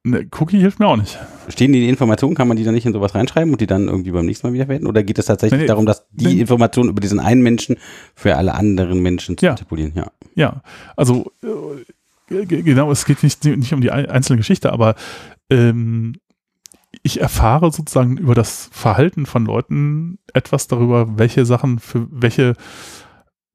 Ne, 0.06 0.24
Cookie 0.38 0.60
hilft 0.60 0.78
mir 0.78 0.86
auch 0.86 0.96
nicht. 0.96 1.18
Stehen 1.48 1.72
die 1.72 1.88
Informationen, 1.88 2.36
kann 2.36 2.46
man 2.46 2.56
die 2.56 2.62
dann 2.62 2.74
nicht 2.74 2.86
in 2.86 2.92
sowas 2.92 3.16
reinschreiben 3.16 3.52
und 3.52 3.60
die 3.60 3.66
dann 3.66 3.88
irgendwie 3.88 4.12
beim 4.12 4.24
nächsten 4.24 4.46
Mal 4.46 4.52
wiederverwenden? 4.52 4.86
Oder 4.86 5.02
geht 5.02 5.18
es 5.18 5.26
tatsächlich 5.26 5.62
nee, 5.62 5.66
darum, 5.66 5.84
dass 5.84 6.06
die 6.12 6.26
nee. 6.26 6.40
Informationen 6.40 6.90
über 6.90 7.00
diesen 7.00 7.18
einen 7.18 7.42
Menschen 7.42 7.76
für 8.14 8.36
alle 8.36 8.54
anderen 8.54 9.00
Menschen 9.00 9.36
zu 9.36 9.46
ja. 9.46 9.52
manipulieren? 9.52 9.92
Ja. 9.96 10.12
Ja, 10.36 10.62
also 10.94 11.32
äh, 11.42 12.46
genau, 12.46 12.92
es 12.92 13.04
geht 13.04 13.24
nicht, 13.24 13.44
nicht 13.44 13.72
um 13.72 13.80
die 13.80 13.90
einzelne 13.90 14.36
Geschichte, 14.36 14.72
aber 14.72 14.94
ähm, 15.50 16.14
ich 17.02 17.20
erfahre 17.20 17.72
sozusagen 17.72 18.16
über 18.16 18.36
das 18.36 18.68
Verhalten 18.70 19.26
von 19.26 19.44
Leuten 19.44 20.18
etwas 20.34 20.68
darüber, 20.68 21.18
welche 21.18 21.44
Sachen 21.44 21.80
für 21.80 22.06
welche 22.12 22.54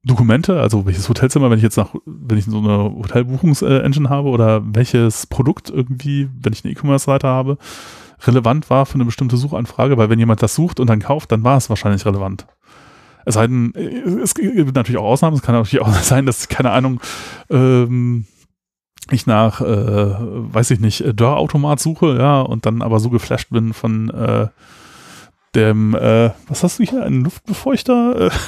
Dokumente, 0.04 0.60
also 0.60 0.88
welches 0.88 1.08
Hotelzimmer, 1.10 1.52
wenn 1.52 1.58
ich 1.58 1.64
jetzt 1.64 1.78
nach, 1.78 1.94
wenn 2.06 2.38
ich 2.38 2.46
so 2.46 2.58
eine 2.58 2.92
Hotelbuchungsengine 2.96 4.10
habe 4.10 4.30
oder 4.30 4.62
welches 4.66 5.28
Produkt 5.28 5.70
irgendwie, 5.70 6.28
wenn 6.42 6.54
ich 6.54 6.64
eine 6.64 6.74
E-Commerce-Seite 6.74 7.28
habe, 7.28 7.58
relevant 8.24 8.70
war 8.70 8.88
für 8.88 8.96
eine 8.96 9.06
bestimmte 9.06 9.38
Suchanfrage, 9.38 9.98
weil 9.98 10.10
wenn 10.10 10.18
jemand 10.18 10.42
das 10.42 10.56
sucht 10.56 10.80
und 10.80 10.90
dann 10.90 11.02
kauft, 11.02 11.32
dann 11.32 11.44
war 11.44 11.58
es 11.58 11.70
wahrscheinlich 11.70 12.06
relevant. 12.06 12.48
Es 13.26 13.36
sei 13.36 13.46
denn, 13.46 13.76
es 14.24 14.34
gibt 14.34 14.76
natürlich 14.76 15.00
auch 15.00 15.06
Ausnahmen, 15.06 15.36
es 15.36 15.44
kann 15.44 15.54
natürlich 15.54 15.86
auch 15.86 15.94
sein, 16.02 16.26
dass, 16.26 16.50
keine 16.50 16.72
Ahnung, 16.72 17.00
ähm, 17.52 18.26
ich 19.12 19.28
nach, 19.28 19.62
äh, 19.62 20.16
weiß 20.18 20.72
ich 20.72 20.80
nicht, 20.80 21.04
Dörrautomat 21.14 21.80
suche, 21.80 22.18
ja, 22.18 22.42
und 22.42 22.66
dann 22.66 22.82
aber 22.82 23.00
so 23.00 23.12
geflasht 23.12 23.50
bin 23.52 23.74
von 23.74 24.10
äh, 24.10 24.48
dem, 25.54 25.94
äh, 25.94 26.32
was 26.48 26.64
hast 26.64 26.80
du 26.80 26.84
hier, 26.84 27.04
einen 27.04 27.24
Luftbefeuchter? 27.24 28.32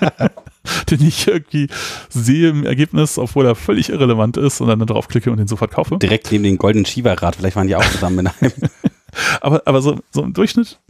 den 0.90 1.06
ich 1.06 1.26
irgendwie 1.26 1.68
sehe 2.08 2.50
im 2.50 2.64
Ergebnis, 2.64 3.18
obwohl 3.18 3.46
er 3.46 3.54
völlig 3.54 3.90
irrelevant 3.90 4.36
ist 4.36 4.60
und 4.60 4.68
dann 4.68 4.78
darauf 4.80 5.08
klicke 5.08 5.30
und 5.30 5.38
den 5.38 5.48
sofort 5.48 5.70
kaufe. 5.70 5.98
Direkt 5.98 6.30
neben 6.32 6.44
den 6.44 6.58
goldenen 6.58 6.86
Shiva-Rad, 6.86 7.36
vielleicht 7.36 7.56
waren 7.56 7.66
die 7.66 7.76
auch 7.76 7.84
zusammen 7.84 8.20
in 8.20 8.26
einem. 8.26 8.52
aber, 9.40 9.62
aber 9.66 9.82
so, 9.82 9.98
so 10.10 10.22
im 10.22 10.32
Durchschnitt 10.32 10.80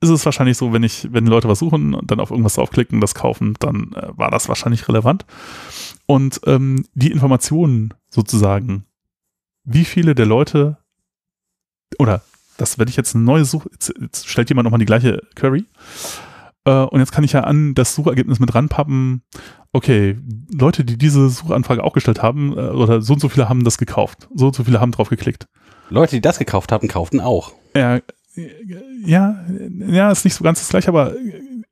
ist 0.00 0.10
es 0.10 0.24
wahrscheinlich 0.24 0.56
so, 0.56 0.72
wenn 0.72 0.82
ich, 0.82 1.08
wenn 1.12 1.26
Leute 1.26 1.48
was 1.48 1.60
suchen 1.60 1.94
und 1.94 2.10
dann 2.10 2.18
auf 2.18 2.30
irgendwas 2.30 2.54
draufklicken, 2.54 3.00
das 3.00 3.14
kaufen, 3.14 3.54
dann 3.60 3.92
äh, 3.94 4.08
war 4.16 4.30
das 4.30 4.48
wahrscheinlich 4.48 4.88
relevant. 4.88 5.24
Und 6.06 6.40
ähm, 6.46 6.84
die 6.94 7.12
Informationen 7.12 7.94
sozusagen, 8.10 8.84
wie 9.64 9.84
viele 9.84 10.14
der 10.14 10.26
Leute 10.26 10.78
oder 11.98 12.22
das, 12.56 12.78
wenn 12.78 12.88
ich 12.88 12.96
jetzt 12.96 13.14
eine 13.14 13.24
neue 13.24 13.44
Suche, 13.44 13.70
jetzt, 13.72 13.94
jetzt 14.00 14.28
stellt 14.28 14.48
jemand 14.48 14.64
nochmal 14.64 14.80
die 14.80 14.86
gleiche 14.86 15.22
Query 15.36 15.64
und 16.70 17.00
jetzt 17.00 17.12
kann 17.12 17.24
ich 17.24 17.32
ja 17.32 17.40
an 17.40 17.74
das 17.74 17.94
Suchergebnis 17.94 18.38
mit 18.38 18.54
ranpappen, 18.54 19.22
okay, 19.72 20.16
Leute, 20.52 20.84
die 20.84 20.96
diese 20.96 21.28
Suchanfrage 21.28 21.82
auch 21.82 21.92
gestellt 21.92 22.22
haben, 22.22 22.52
äh, 22.56 22.70
oder 22.70 23.02
so 23.02 23.14
und 23.14 23.20
so 23.20 23.28
viele 23.28 23.48
haben 23.48 23.64
das 23.64 23.78
gekauft, 23.78 24.28
so 24.34 24.46
und 24.46 24.54
so 24.54 24.64
viele 24.64 24.80
haben 24.80 24.92
drauf 24.92 25.08
geklickt. 25.08 25.48
Leute, 25.90 26.16
die 26.16 26.20
das 26.20 26.38
gekauft 26.38 26.72
haben, 26.72 26.88
kauften 26.88 27.20
auch. 27.20 27.52
Ja, 27.74 28.00
ja, 29.04 29.44
ja, 29.86 30.10
ist 30.10 30.24
nicht 30.24 30.34
so 30.34 30.44
ganz 30.44 30.60
das 30.60 30.70
gleiche, 30.70 30.88
aber 30.88 31.14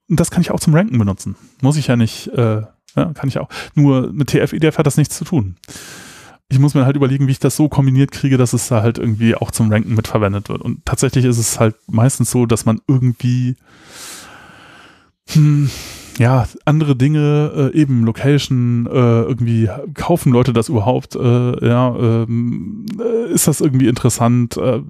das 0.08 0.30
kann 0.30 0.42
ich 0.42 0.50
auch 0.50 0.60
zum 0.60 0.74
Ranken 0.74 0.98
benutzen. 0.98 1.36
Muss 1.62 1.76
ich 1.76 1.86
ja 1.86 1.96
nicht, 1.96 2.28
äh, 2.28 2.62
ja, 2.96 3.12
kann 3.14 3.28
ich 3.28 3.38
auch. 3.38 3.48
Nur 3.74 4.12
mit 4.12 4.28
TF-IDF 4.28 4.76
hat 4.76 4.86
das 4.86 4.96
nichts 4.96 5.16
zu 5.16 5.24
tun. 5.24 5.56
Ich 6.48 6.58
muss 6.58 6.74
mir 6.74 6.84
halt 6.84 6.96
überlegen, 6.96 7.28
wie 7.28 7.32
ich 7.32 7.38
das 7.38 7.54
so 7.54 7.68
kombiniert 7.68 8.10
kriege, 8.10 8.36
dass 8.36 8.52
es 8.52 8.68
da 8.68 8.82
halt 8.82 8.98
irgendwie 8.98 9.36
auch 9.36 9.52
zum 9.52 9.70
Ranken 9.70 9.94
mitverwendet 9.94 10.48
wird. 10.48 10.60
Und 10.60 10.84
tatsächlich 10.84 11.24
ist 11.24 11.38
es 11.38 11.60
halt 11.60 11.76
meistens 11.86 12.30
so, 12.30 12.44
dass 12.44 12.66
man 12.66 12.80
irgendwie 12.88 13.56
hm, 15.34 15.70
ja, 16.18 16.46
andere 16.64 16.96
Dinge, 16.96 17.70
äh, 17.72 17.78
eben 17.78 18.04
Location, 18.04 18.86
äh, 18.86 19.22
irgendwie 19.22 19.70
kaufen 19.94 20.32
Leute 20.32 20.52
das 20.52 20.68
überhaupt, 20.68 21.16
äh, 21.16 21.66
ja, 21.66 21.96
ähm, 21.96 22.84
äh, 22.98 23.32
ist 23.32 23.48
das 23.48 23.60
irgendwie 23.60 23.88
interessant, 23.88 24.56
äh, 24.58 24.82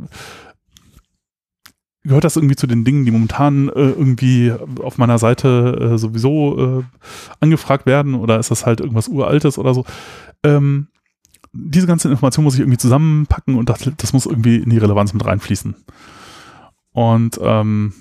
gehört 2.03 2.24
das 2.24 2.36
irgendwie 2.36 2.57
zu 2.57 2.66
den 2.66 2.84
Dingen, 2.84 3.05
die 3.05 3.11
momentan 3.11 3.68
äh, 3.68 3.91
irgendwie 3.91 4.53
auf 4.82 4.99
meiner 4.99 5.18
Seite 5.18 5.99
sowieso 5.99 6.82
angefragt 7.41 7.84
werden 7.84 8.14
oder 8.14 8.38
ist 8.38 8.51
das 8.51 8.64
halt 8.64 8.80
irgendwas 8.80 9.07
Uraltes 9.07 9.59
oder 9.59 9.74
so? 9.74 9.84
Ähm, 10.43 10.88
diese 11.53 11.86
ganzen 11.86 12.11
Informationen 12.11 12.45
muss 12.45 12.55
ich 12.55 12.61
irgendwie 12.61 12.78
zusammenpacken 12.78 13.57
und 13.57 13.68
das, 13.68 13.88
das 13.99 14.12
muss 14.12 14.26
irgendwie 14.26 14.57
in 14.57 14.70
die 14.70 14.78
Relevanz 14.78 15.12
mit 15.12 15.24
reinfließen. 15.24 15.74
Und 16.93 17.38
ähm, 17.43 17.93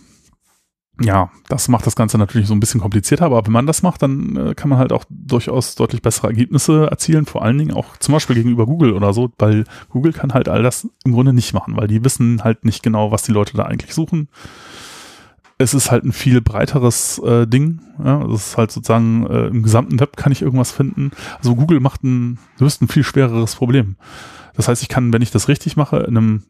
ja, 1.01 1.31
das 1.47 1.67
macht 1.67 1.85
das 1.85 1.95
Ganze 1.95 2.17
natürlich 2.17 2.47
so 2.47 2.53
ein 2.53 2.59
bisschen 2.59 2.81
komplizierter, 2.81 3.25
aber 3.25 3.45
wenn 3.45 3.53
man 3.53 3.67
das 3.67 3.83
macht, 3.83 4.01
dann 4.01 4.35
äh, 4.35 4.53
kann 4.53 4.69
man 4.69 4.79
halt 4.79 4.91
auch 4.91 5.05
durchaus 5.09 5.75
deutlich 5.75 6.01
bessere 6.01 6.27
Ergebnisse 6.27 6.87
erzielen, 6.89 7.25
vor 7.25 7.43
allen 7.43 7.57
Dingen 7.57 7.73
auch 7.73 7.97
zum 7.97 8.13
Beispiel 8.13 8.35
gegenüber 8.35 8.65
Google 8.65 8.93
oder 8.93 9.13
so, 9.13 9.29
weil 9.37 9.63
Google 9.89 10.13
kann 10.13 10.33
halt 10.33 10.49
all 10.49 10.63
das 10.63 10.87
im 11.05 11.13
Grunde 11.13 11.33
nicht 11.33 11.53
machen, 11.53 11.77
weil 11.77 11.87
die 11.87 12.03
wissen 12.03 12.43
halt 12.43 12.65
nicht 12.65 12.83
genau, 12.83 13.11
was 13.11 13.23
die 13.23 13.31
Leute 13.31 13.55
da 13.55 13.63
eigentlich 13.63 13.93
suchen. 13.93 14.27
Es 15.57 15.73
ist 15.73 15.91
halt 15.91 16.05
ein 16.05 16.13
viel 16.13 16.39
breiteres 16.39 17.19
äh, 17.19 17.45
Ding. 17.45 17.81
Ja, 18.01 18.23
das 18.25 18.47
ist 18.47 18.57
halt 18.57 18.71
sozusagen 18.71 19.27
äh, 19.27 19.47
im 19.47 19.61
gesamten 19.61 19.99
Web 19.99 20.15
kann 20.15 20.31
ich 20.31 20.41
irgendwas 20.41 20.71
finden. 20.71 21.11
Also 21.37 21.55
Google 21.55 21.81
macht 21.81 22.03
ein, 22.03 22.39
löst 22.59 22.81
ein 22.81 22.87
viel 22.87 23.03
schwereres 23.03 23.55
Problem. 23.55 23.97
Das 24.55 24.69
heißt, 24.69 24.81
ich 24.81 24.87
kann, 24.87 25.11
wenn 25.11 25.21
ich 25.21 25.31
das 25.31 25.49
richtig 25.49 25.75
mache, 25.75 25.97
in 25.97 26.17
einem 26.17 26.43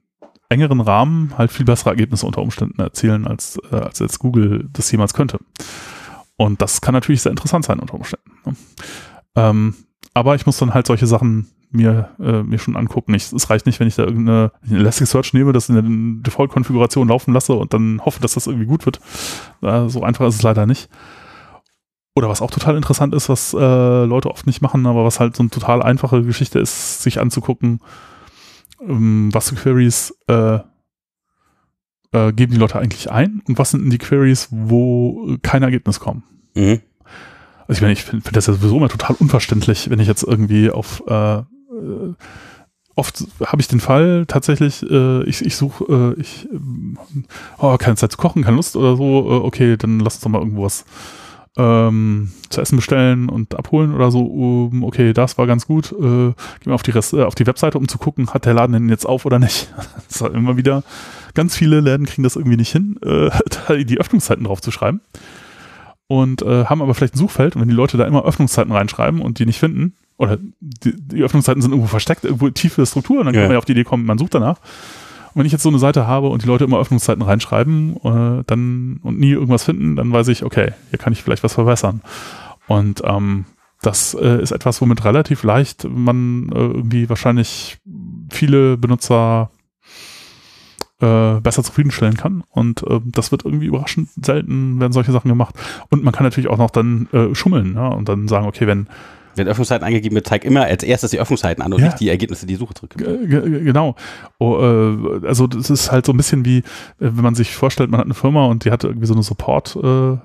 engeren 0.50 0.82
Rahmen 0.82 1.38
halt 1.38 1.52
viel 1.52 1.66
bessere 1.66 1.92
Ergebnisse 1.92 2.26
unter 2.26 2.42
Umständen 2.42 2.82
erzielen, 2.82 3.28
als, 3.28 3.60
äh, 3.72 3.76
als 3.76 4.00
jetzt 4.00 4.20
Google 4.20 4.68
das 4.74 4.92
jemals 4.92 5.14
könnte. 5.14 5.40
Und 6.36 6.62
das 6.62 6.82
kann 6.82 6.94
natürlich 6.94 7.22
sehr 7.22 7.32
interessant 7.32 7.66
sein 7.66 7.80
unter 7.80 7.94
Umständen. 7.94 8.32
Ne? 8.46 8.56
Ähm, 9.36 9.76
aber 10.14 10.36
ich 10.36 10.46
muss 10.46 10.58
dann 10.58 10.74
halt 10.74 10.88
solche 10.88 11.06
Sachen 11.06 11.50
mir, 11.72 12.10
äh, 12.20 12.42
mir 12.42 12.58
schon 12.58 12.76
angucken. 12.76 13.14
Ich, 13.14 13.32
es 13.32 13.50
reicht 13.50 13.68
nicht, 13.68 13.80
wenn 13.80 13.88
ich 13.88 13.96
da 13.96 14.04
irgendeine 14.04 14.52
Elasticsearch 14.70 15.34
nehme, 15.34 15.54
das 15.54 15.70
in 15.70 15.76
der 15.76 15.84
Default-Konfiguration 16.24 17.08
laufen 17.08 17.34
lasse 17.34 17.54
und 17.54 17.74
dann 17.74 18.02
hoffe, 18.04 18.22
dass 18.22 18.34
das 18.34 18.48
irgendwie 18.48 18.66
gut 18.66 18.86
wird. 18.86 19.00
Äh, 19.62 19.88
so 19.88 20.04
einfach 20.04 20.28
ist 20.28 20.36
es 20.36 20.42
leider 20.42 20.66
nicht. 20.66 20.90
Oder 22.16 22.28
was 22.28 22.42
auch 22.42 22.52
total 22.52 22.76
interessant 22.76 23.14
ist, 23.14 23.30
was 23.30 23.54
äh, 23.54 24.06
Leute 24.06 24.32
oft 24.32 24.48
nicht 24.48 24.62
machen, 24.62 24.86
aber 24.88 25.06
was 25.06 25.20
halt 25.20 25.36
so 25.36 25.44
eine 25.44 25.52
total 25.52 25.84
einfache 25.84 26.24
Geschichte 26.24 26.60
ist, 26.60 27.04
sich 27.04 27.20
anzugucken, 27.20 27.82
ähm, 28.88 29.30
was 29.34 29.50
für 29.50 29.56
Queries 29.56 30.14
äh, 30.28 30.60
äh, 32.12 32.34
geben 32.34 32.54
die 32.54 32.60
Leute 32.60 32.80
eigentlich 32.80 33.12
ein 33.12 33.42
und 33.48 33.58
was 33.58 33.72
sind 33.72 33.84
denn 33.84 33.90
die 33.90 33.98
Queries, 33.98 34.48
wo 34.52 35.38
kein 35.42 35.64
Ergebnis 35.64 36.00
kommt. 36.00 36.24
Mhm. 36.56 36.82
Also 37.68 37.78
ich 37.78 37.82
meine, 37.82 37.94
ich 37.94 38.04
finde 38.04 38.24
find 38.24 38.36
das 38.36 38.48
ja 38.48 38.54
sowieso 38.54 38.78
immer 38.78 38.90
total 38.90 39.16
unverständlich, 39.20 39.90
wenn 39.90 40.00
ich 40.00 40.08
jetzt 40.08 40.24
irgendwie 40.24 40.72
auf 40.72 41.04
äh, 41.08 41.38
äh 41.40 42.14
oft 42.96 43.24
habe 43.46 43.62
ich 43.62 43.68
den 43.70 43.80
Fall 43.80 44.26
tatsächlich, 44.28 44.84
äh, 44.84 45.24
ich, 45.24 45.46
ich 45.46 45.56
suche, 45.56 46.16
äh, 46.18 46.20
ich 46.20 46.50
äh, 46.52 46.60
oh, 47.58 47.78
keine 47.78 47.96
Zeit 47.96 48.12
zu 48.12 48.18
kochen, 48.18 48.44
keine 48.44 48.58
Lust 48.58 48.76
oder 48.76 48.98
so, 48.98 49.32
äh, 49.32 49.46
okay, 49.46 49.78
dann 49.78 50.00
lass 50.00 50.16
uns 50.16 50.24
doch 50.24 50.30
mal 50.30 50.40
irgendwo 50.40 50.64
was 50.64 50.84
ähm, 51.58 52.32
zu 52.50 52.62
essen 52.62 52.76
bestellen 52.76 53.30
und 53.30 53.56
abholen 53.56 53.94
oder 53.94 54.12
so, 54.12 54.22
um, 54.22 54.84
okay, 54.84 55.14
das 55.14 55.38
war 55.38 55.48
ganz 55.48 55.68
gut, 55.68 55.92
äh, 55.92 55.96
gehen 55.98 56.36
wir 56.66 56.76
auf 56.76 56.84
die, 56.84 56.92
Rest, 56.92 57.14
äh, 57.14 57.24
auf 57.24 57.36
die 57.36 57.48
Webseite, 57.48 57.78
um 57.78 57.88
zu 57.88 57.98
gucken, 57.98 58.34
hat 58.34 58.46
der 58.46 58.54
Laden 58.54 58.74
denn 58.74 58.90
jetzt 58.90 59.06
auf 59.06 59.26
oder 59.26 59.40
nicht. 59.40 59.74
das 60.10 60.22
halt 60.22 60.34
immer 60.34 60.58
wieder, 60.58 60.84
ganz 61.34 61.56
viele 61.56 61.80
Läden 61.80 62.06
kriegen 62.06 62.24
das 62.24 62.36
irgendwie 62.36 62.58
nicht 62.58 62.72
hin, 62.72 63.00
äh, 63.04 63.84
die 63.86 64.00
Öffnungszeiten 64.00 64.46
drauf 64.46 64.62
zu 64.62 64.72
schreiben. 64.72 65.02
Und 66.08 66.42
äh, 66.42 66.66
haben 66.66 66.82
aber 66.82 66.96
vielleicht 66.96 67.14
ein 67.14 67.20
Suchfeld 67.20 67.56
und 67.56 67.62
wenn 67.62 67.70
die 67.70 67.76
Leute 67.76 67.98
da 67.98 68.06
immer 68.06 68.26
Öffnungszeiten 68.26 68.72
reinschreiben 68.72 69.22
und 69.22 69.38
die 69.38 69.46
nicht 69.46 69.60
finden, 69.60 69.94
oder 70.18 70.38
die, 70.60 70.94
die 70.96 71.22
Öffnungszeiten 71.22 71.62
sind 71.62 71.72
irgendwo 71.72 71.88
versteckt, 71.88 72.26
irgendwo 72.26 72.50
tiefe 72.50 72.86
Struktur 72.86 73.20
und 73.20 73.28
dann 73.28 73.36
ja. 73.36 73.42
kann 73.42 73.50
man 73.50 73.54
ja 73.54 73.58
auf 73.60 73.66
die 73.66 73.74
Idee 73.74 73.84
kommen, 73.84 74.06
man 74.06 74.18
sucht 74.18 74.34
danach 74.34 74.60
wenn 75.34 75.46
ich 75.46 75.52
jetzt 75.52 75.64
so 75.64 75.70
eine 75.70 75.80
Seite 75.80 76.08
habe 76.08 76.30
und 76.30 76.44
die 76.44 76.48
Leute 76.48 76.64
immer 76.64 76.80
Öffnungszeiten 76.80 77.24
reinschreiben 77.24 77.98
äh, 77.98 78.44
dann 78.46 79.00
und 79.04 79.20
nie 79.20 79.32
irgendwas 79.32 79.64
finden, 79.64 79.96
dann 79.96 80.12
weiß 80.12 80.28
ich, 80.30 80.44
okay, 80.44 80.74
hier 80.90 81.00
kann 81.00 81.14
ich 81.14 81.24
vielleicht 81.24 81.44
was 81.44 81.54
verbessern. 81.54 82.02
Und 82.68 83.02
ähm, 83.06 83.46
das 83.82 84.14
äh, 84.14 84.42
ist 84.42 84.52
etwas, 84.52 84.82
womit 84.82 85.06
relativ 85.06 85.44
leicht 85.44 85.88
man 85.90 86.50
äh, 86.50 86.60
irgendwie 86.60 87.10
wahrscheinlich 87.10 87.78
viele 88.30 88.78
Benutzer 88.78 89.52
äh, 91.00 91.40
besser 91.40 91.64
zufriedenstellen 91.64 92.18
kann. 92.18 92.44
Und 92.50 92.84
äh, 92.84 93.00
das 93.06 93.32
wird 93.32 93.46
irgendwie 93.46 93.68
überraschend 93.68 94.10
selten, 94.24 94.80
werden 94.80 94.92
solche 94.92 95.12
Sachen 95.12 95.30
gemacht. 95.30 95.56
Und 95.90 96.04
man 96.04 96.14
kann 96.14 96.26
natürlich 96.26 96.50
auch 96.50 96.58
noch 96.58 96.72
dann 96.72 97.08
äh, 97.14 97.34
schummeln 97.34 97.76
ja, 97.76 97.88
und 97.88 98.10
dann 98.10 98.28
sagen, 98.28 98.48
okay, 98.48 98.68
wenn 98.68 98.88
wenn 99.36 99.48
Öffnungszeiten 99.48 99.86
angegeben 99.86 100.16
wird, 100.16 100.28
zeigt 100.28 100.46
immer 100.46 100.64
als 100.64 100.84
erstes 100.84 101.12
die 101.12 101.20
Öffnungszeiten 101.20 101.64
an 101.64 101.74
und 101.74 101.80
Ja. 101.80 101.88
nicht 101.88 102.00
die 102.00 102.10
Ergebnisse, 102.10 102.46
die 102.46 102.56
Suche 102.56 102.74
zurück. 102.74 102.96
Genau. 102.98 103.96
Oh, 104.40 104.58
äh, 104.60 105.28
also 105.28 105.48
das 105.48 105.70
ist 105.70 105.92
halt 105.92 106.06
so 106.06 106.14
ein 106.14 106.18
bisschen 106.18 106.46
wie, 106.46 106.58
äh, 106.60 106.64
wenn 107.00 107.24
man 107.24 107.36
sich 107.36 107.56
vorstellt, 107.56 107.90
man 107.92 108.00
hat 108.00 108.06
eine 108.08 108.14
Firma 108.14 108.46
und 108.46 108.66
die 108.66 108.72
hat 108.72 108.84
irgendwie 108.84 109.08
so 109.08 109.14
eine 109.14 109.24
Support, 109.24 109.78
äh, 109.82 110.18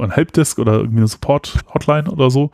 ein 0.00 0.10
Helpdesk 0.12 0.58
oder 0.58 0.74
irgendwie 0.74 0.98
eine 0.98 1.08
Support-Hotline 1.08 2.10
oder 2.10 2.30
so. 2.30 2.50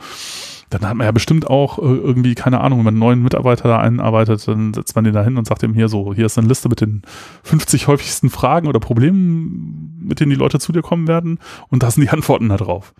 Dann 0.70 0.80
hat 0.88 0.96
man 0.96 1.04
ja 1.04 1.12
bestimmt 1.12 1.48
auch 1.48 1.78
äh, 1.78 1.82
irgendwie, 1.82 2.34
keine 2.34 2.60
Ahnung, 2.60 2.78
wenn 2.78 2.84
man 2.86 2.94
einen 2.94 2.98
neuen 3.00 3.22
Mitarbeiter 3.22 3.68
da 3.68 3.78
einarbeitet, 3.78 4.48
dann 4.48 4.74
setzt 4.74 4.96
man 4.96 5.04
den 5.04 5.14
da 5.14 5.22
hin 5.22 5.36
und 5.36 5.46
sagt 5.46 5.62
ihm 5.62 5.74
hier 5.74 5.88
so, 5.88 6.12
hier 6.14 6.26
ist 6.26 6.38
eine 6.38 6.48
Liste 6.48 6.68
mit 6.68 6.80
den 6.80 7.02
50 7.44 7.86
häufigsten 7.86 8.30
Fragen 8.30 8.66
oder 8.66 8.80
Problemen, 8.80 9.96
mit 10.02 10.18
denen 10.18 10.30
die 10.30 10.36
Leute 10.36 10.58
zu 10.58 10.72
dir 10.72 10.82
kommen 10.82 11.06
werden 11.08 11.38
und 11.68 11.82
da 11.82 11.90
sind 11.90 12.02
die 12.02 12.10
Antworten 12.10 12.48
da 12.48 12.56
drauf. 12.56 12.94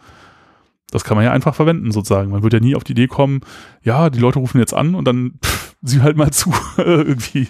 Das 0.90 1.02
kann 1.02 1.16
man 1.16 1.24
ja 1.24 1.32
einfach 1.32 1.54
verwenden, 1.54 1.90
sozusagen. 1.90 2.30
Man 2.30 2.42
wird 2.42 2.52
ja 2.52 2.60
nie 2.60 2.76
auf 2.76 2.84
die 2.84 2.92
Idee 2.92 3.08
kommen, 3.08 3.40
ja, 3.82 4.08
die 4.08 4.20
Leute 4.20 4.38
rufen 4.38 4.58
jetzt 4.60 4.72
an 4.72 4.94
und 4.94 5.04
dann 5.04 5.32
pff, 5.44 5.74
sieh 5.82 6.00
halt 6.00 6.16
mal 6.16 6.30
zu, 6.30 6.52
irgendwie. 6.76 7.48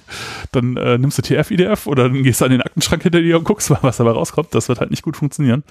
Dann 0.53 0.77
äh, 0.77 0.97
nimmst 0.99 1.19
du 1.19 1.23
TF-IDF 1.23 1.87
oder 1.87 2.05
dann 2.05 2.23
gehst 2.23 2.41
du 2.41 2.47
an 2.47 2.51
den 2.51 2.63
Aktenschrank 2.63 3.03
hinter 3.03 3.21
dir 3.21 3.39
und 3.39 3.45
guckst 3.45 3.71
mal, 3.71 3.79
was 3.83 3.99
dabei 3.99 4.13
rauskommt. 4.13 4.55
Das 4.55 4.69
wird 4.69 4.81
halt 4.81 4.91
nicht 4.91 5.03
gut 5.03 5.17
funktionieren. 5.17 5.65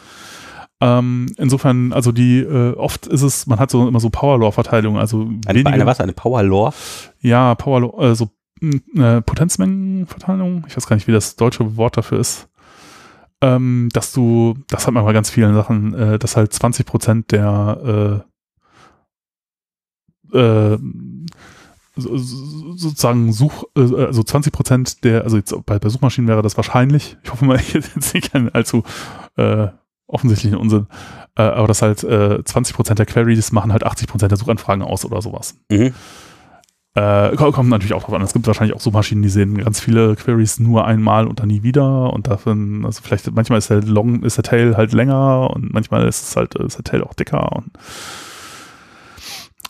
Ähm, 0.81 1.27
insofern, 1.37 1.93
also 1.93 2.11
die, 2.11 2.39
äh, 2.39 2.73
oft 2.73 3.07
ist 3.07 3.21
es, 3.21 3.47
man 3.47 3.59
hat 3.59 3.71
so 3.71 3.87
immer 3.87 3.99
so 3.99 4.09
Power-Law-Verteilung, 4.09 4.97
also 4.97 5.21
Eine, 5.45 5.59
wenige, 5.59 5.69
eine 5.69 5.85
was? 5.85 6.01
Eine 6.01 6.13
Power 6.13 6.43
Law? 6.43 6.73
ja, 7.21 7.55
Power, 7.55 7.97
äh, 8.03 8.13
so 8.13 8.29
mh, 8.59 9.17
äh, 9.17 9.21
Potenzmengenverteilung, 9.21 10.65
ich 10.67 10.75
weiß 10.75 10.85
gar 10.85 10.97
nicht, 10.97 11.07
wie 11.07 11.13
das 11.13 11.37
deutsche 11.37 11.77
Wort 11.77 11.95
dafür 11.97 12.19
ist, 12.19 12.49
ähm, 13.45 13.89
dass 13.93 14.11
du, 14.11 14.55
das 14.69 14.87
hat 14.87 14.93
man 14.93 15.05
bei 15.05 15.13
ganz 15.13 15.29
vielen 15.29 15.53
Sachen, 15.53 15.93
äh, 15.93 16.17
dass 16.19 16.35
halt 16.35 16.51
20 16.53 16.85
Prozent 16.85 17.31
der 17.31 18.23
äh, 20.33 20.37
äh, 20.37 20.77
so, 21.97 22.17
so- 22.17 22.75
sozusagen 22.75 23.31
Such, 23.31 23.65
äh, 23.77 23.81
also 24.05 24.23
20 24.23 24.51
Prozent 24.51 25.03
der, 25.03 25.23
also 25.23 25.37
jetzt 25.37 25.53
bei, 25.65 25.79
bei 25.79 25.89
Suchmaschinen 25.89 26.27
wäre 26.27 26.41
das 26.41 26.57
wahrscheinlich, 26.57 27.17
ich 27.23 27.31
hoffe 27.31 27.45
mal, 27.45 27.55
ich 27.59 27.73
jetzt 27.73 28.13
nicht 28.13 28.31
keinen 28.31 28.49
allzu 28.49 28.83
äh, 29.37 29.67
offensichtlichen 30.07 30.57
Unsinn, 30.57 30.87
äh, 31.37 31.41
aber 31.43 31.67
das 31.67 31.81
halt 31.81 32.03
äh, 32.03 32.43
20 32.43 32.75
Prozent 32.75 32.99
der 32.99 33.05
Queries 33.05 33.51
machen 33.51 33.71
halt 33.71 33.83
80 33.85 34.07
Prozent 34.07 34.31
der 34.31 34.37
Suchanfragen 34.37 34.83
aus 34.83 35.05
oder 35.05 35.21
sowas. 35.21 35.55
Mhm. 35.71 35.93
Äh, 36.95 37.35
ko- 37.35 37.51
kommt 37.51 37.69
natürlich 37.69 37.93
auch 37.93 38.03
drauf 38.03 38.15
an. 38.15 38.21
Es 38.21 38.31
gibt 38.33 38.47
wahrscheinlich 38.47 38.75
auch 38.75 38.79
Suchmaschinen, 38.79 39.21
die 39.21 39.29
sehen 39.29 39.57
ganz 39.57 39.81
viele 39.81 40.15
Queries 40.15 40.59
nur 40.59 40.85
einmal 40.85 41.27
und 41.27 41.41
dann 41.41 41.47
nie 41.49 41.61
wieder. 41.61 42.13
Und 42.13 42.27
davon, 42.27 42.85
also 42.85 43.01
vielleicht, 43.03 43.29
manchmal 43.33 43.59
ist 43.59 43.69
der 43.69 43.81
Long, 43.83 44.23
ist 44.23 44.37
der 44.37 44.45
Tail 44.45 44.77
halt 44.77 44.93
länger 44.93 45.49
und 45.51 45.73
manchmal 45.73 46.07
ist 46.07 46.29
es 46.29 46.35
halt, 46.37 46.55
ist 46.55 46.77
der 46.77 46.85
Tail 46.85 47.03
auch 47.03 47.13
dicker. 47.13 47.51
Und 47.51 47.71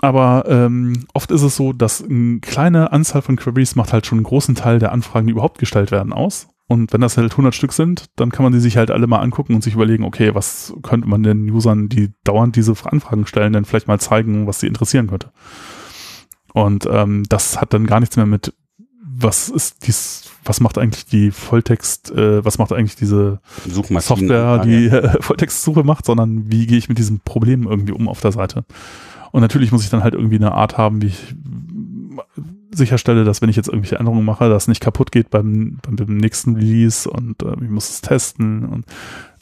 aber 0.02 0.44
ähm, 0.48 1.06
oft 1.14 1.32
ist 1.32 1.42
es 1.42 1.56
so, 1.56 1.74
dass 1.74 2.04
eine 2.04 2.40
kleine 2.40 2.92
Anzahl 2.92 3.24
von 3.24 3.38
Queries 3.38 3.76
macht 3.76 3.92
halt 3.92 4.06
schon 4.06 4.20
einen 4.20 4.26
großen 4.26 4.54
Teil 4.54 4.78
der 4.78 4.92
Anfragen, 4.92 5.26
die 5.26 5.32
überhaupt 5.32 5.58
gestellt 5.58 5.90
werden, 5.92 6.14
aus. 6.14 6.48
Und 6.68 6.94
wenn 6.94 7.02
das 7.02 7.18
halt 7.18 7.32
100 7.32 7.56
Stück 7.56 7.74
sind, 7.74 8.06
dann 8.16 8.32
kann 8.32 8.44
man 8.44 8.52
die 8.54 8.60
sich 8.60 8.78
halt 8.78 8.92
alle 8.92 9.08
mal 9.08 9.20
angucken 9.20 9.56
und 9.56 9.64
sich 9.64 9.74
überlegen, 9.74 10.04
okay, 10.04 10.36
was 10.36 10.74
könnte 10.84 11.08
man 11.08 11.24
den 11.24 11.50
Usern, 11.50 11.90
die 11.90 12.12
dauernd 12.24 12.56
diese 12.56 12.74
Anfragen 12.86 13.26
stellen, 13.26 13.54
denn 13.54 13.66
vielleicht 13.66 13.88
mal 13.88 14.00
zeigen, 14.00 14.46
was 14.48 14.60
sie 14.60 14.68
interessieren 14.68 15.08
könnte. 15.08 15.32
Und 16.56 16.88
ähm, 16.90 17.24
das 17.28 17.60
hat 17.60 17.74
dann 17.74 17.86
gar 17.86 18.00
nichts 18.00 18.16
mehr 18.16 18.26
mit, 18.26 18.54
was 19.02 19.50
ist 19.50 19.86
dies, 19.88 20.32
was 20.46 20.62
macht 20.62 20.78
eigentlich 20.78 21.06
die 21.06 21.32
Volltext, 21.32 22.12
äh, 22.12 22.46
was 22.46 22.58
macht 22.60 22.72
eigentlich 22.72 22.96
diese. 22.96 23.42
Software, 24.00 24.60
die 24.60 24.86
äh, 24.86 25.22
Volltextsuche 25.22 25.84
macht, 25.84 26.06
sondern 26.06 26.50
wie 26.50 26.66
gehe 26.66 26.78
ich 26.78 26.88
mit 26.88 26.98
diesem 26.98 27.20
Problem 27.20 27.64
irgendwie 27.68 27.92
um 27.92 28.08
auf 28.08 28.22
der 28.22 28.32
Seite. 28.32 28.64
Und 29.34 29.42
natürlich 29.42 29.74
muss 29.74 29.84
ich 29.84 29.90
dann 29.90 30.02
halt 30.02 30.14
irgendwie 30.14 30.38
eine 30.38 30.54
Art 30.54 30.78
haben, 30.78 31.02
wie 31.02 31.08
ich 31.08 31.36
sicherstelle, 32.74 33.26
dass 33.26 33.42
wenn 33.42 33.50
ich 33.50 33.58
jetzt 33.58 33.68
irgendwelche 33.68 33.98
Änderungen 33.98 34.24
mache, 34.24 34.48
das 34.48 34.70
nicht 34.70 34.82
kaputt 34.82 35.12
geht 35.12 35.30
beim, 35.30 35.80
beim, 35.82 35.98
beim 35.98 36.16
nächsten 36.16 36.56
Release 36.56 37.10
und 37.10 37.44
äh, 37.44 37.52
ich 37.62 37.70
muss 37.70 37.90
es 37.90 38.00
testen 38.00 38.64
und 38.64 38.86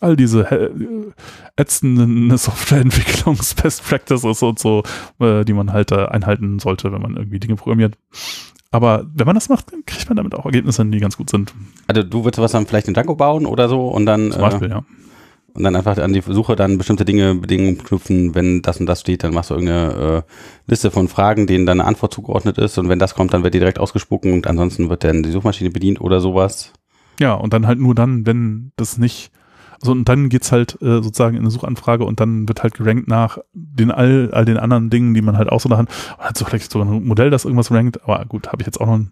all 0.03 0.15
diese 0.15 0.51
äh, 0.51 0.69
ätzenden 1.55 2.35
Softwareentwicklungs-Best 2.37 3.83
Practices 3.83 4.43
und 4.43 4.59
so, 4.59 4.83
äh, 5.19 5.45
die 5.45 5.53
man 5.53 5.71
halt 5.71 5.91
äh, 5.91 6.05
einhalten 6.05 6.59
sollte, 6.59 6.91
wenn 6.91 7.01
man 7.01 7.15
irgendwie 7.15 7.39
Dinge 7.39 7.55
programmiert. 7.55 7.97
Aber 8.71 9.05
wenn 9.13 9.27
man 9.27 9.35
das 9.35 9.49
macht, 9.49 9.71
dann 9.71 9.85
kriegt 9.85 10.09
man 10.09 10.17
damit 10.17 10.33
auch 10.33 10.45
Ergebnisse, 10.45 10.83
die 10.85 10.99
ganz 10.99 11.15
gut 11.15 11.29
sind. 11.29 11.53
Also 11.87 12.01
du 12.03 12.25
würdest 12.25 12.41
was 12.41 12.51
dann 12.51 12.65
vielleicht 12.65 12.87
in 12.87 12.95
Django 12.95 13.15
bauen 13.15 13.45
oder 13.45 13.69
so 13.69 13.87
und 13.87 14.05
dann 14.05 14.31
Zum 14.31 14.41
äh, 14.41 14.43
Beispiel, 14.43 14.69
ja. 14.69 14.83
und 15.53 15.63
dann 15.63 15.75
einfach 15.75 15.97
an 15.99 16.11
die 16.11 16.21
Suche 16.21 16.55
dann 16.55 16.79
bestimmte 16.79 17.05
Dinge, 17.05 17.35
Bedingungen 17.35 17.77
knüpfen, 17.77 18.33
wenn 18.33 18.63
das 18.63 18.79
und 18.79 18.87
das 18.87 19.01
steht, 19.01 19.23
dann 19.23 19.33
machst 19.33 19.51
du 19.51 19.53
irgendeine 19.53 20.23
äh, 20.25 20.31
Liste 20.65 20.89
von 20.89 21.07
Fragen, 21.07 21.45
denen 21.45 21.67
dann 21.67 21.79
eine 21.79 21.87
Antwort 21.87 22.13
zugeordnet 22.13 22.57
ist 22.57 22.79
und 22.79 22.89
wenn 22.89 22.99
das 22.99 23.13
kommt, 23.13 23.33
dann 23.33 23.43
wird 23.43 23.53
die 23.53 23.59
direkt 23.59 23.79
ausgespuckt 23.79 24.25
und 24.25 24.47
ansonsten 24.47 24.89
wird 24.89 25.03
dann 25.03 25.21
die 25.21 25.31
Suchmaschine 25.31 25.69
bedient 25.69 26.01
oder 26.01 26.19
sowas. 26.19 26.73
Ja, 27.19 27.35
und 27.35 27.53
dann 27.53 27.67
halt 27.67 27.79
nur 27.79 27.93
dann, 27.93 28.25
wenn 28.25 28.71
das 28.75 28.97
nicht, 28.97 29.31
also 29.83 29.91
und 29.91 30.07
dann 30.07 30.29
geht's 30.29 30.53
halt 30.53 30.81
äh, 30.81 31.03
sozusagen 31.03 31.35
in 31.35 31.41
eine 31.41 31.51
Suchanfrage 31.51 32.05
und 32.05 32.21
dann 32.21 32.47
wird 32.47 32.63
halt 32.63 32.73
gerankt 32.73 33.09
nach 33.09 33.39
den 33.51 33.91
all, 33.91 34.29
all 34.31 34.45
den 34.45 34.55
anderen 34.55 34.89
Dingen, 34.89 35.13
die 35.13 35.21
man 35.21 35.37
halt 35.37 35.49
auch 35.49 35.59
so 35.59 35.67
da 35.67 35.77
hat. 35.77 35.89
Man 36.17 36.27
hat 36.29 36.37
so 36.37 36.45
vielleicht 36.45 36.71
sogar 36.71 36.87
ein 36.87 37.03
Modell, 37.03 37.29
das 37.29 37.43
irgendwas 37.43 37.69
rankt, 37.69 38.01
aber 38.05 38.23
gut, 38.23 38.47
habe 38.47 38.61
ich 38.61 38.65
jetzt 38.65 38.79
auch 38.79 38.85
noch 38.85 38.93
ein, 38.93 39.11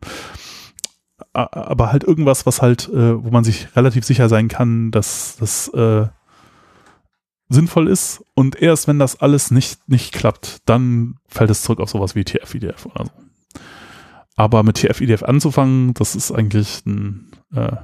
aber 1.33 1.91
halt 1.91 2.05
irgendwas, 2.05 2.45
was 2.45 2.61
halt, 2.61 2.87
äh, 2.87 3.21
wo 3.21 3.31
man 3.31 3.43
sich 3.43 3.75
relativ 3.75 4.05
sicher 4.05 4.29
sein 4.29 4.47
kann, 4.47 4.91
dass 4.91 5.35
das 5.37 5.67
äh, 5.73 6.07
sinnvoll 7.49 7.89
ist 7.89 8.23
und 8.33 8.61
erst 8.61 8.87
wenn 8.87 8.97
das 8.97 9.19
alles 9.19 9.51
nicht, 9.51 9.89
nicht 9.89 10.13
klappt, 10.13 10.59
dann 10.69 11.15
fällt 11.27 11.49
es 11.49 11.63
zurück 11.63 11.81
auf 11.81 11.89
sowas 11.89 12.15
wie 12.15 12.23
TF-IDF 12.23 12.85
oder 12.85 13.07
so. 13.07 13.11
Aber 14.37 14.63
mit 14.63 14.77
TF-IDF 14.77 15.23
anzufangen, 15.23 15.93
das 15.95 16.15
ist 16.15 16.31
eigentlich 16.31 16.85
ein, 16.85 17.29
äh, 17.53 17.75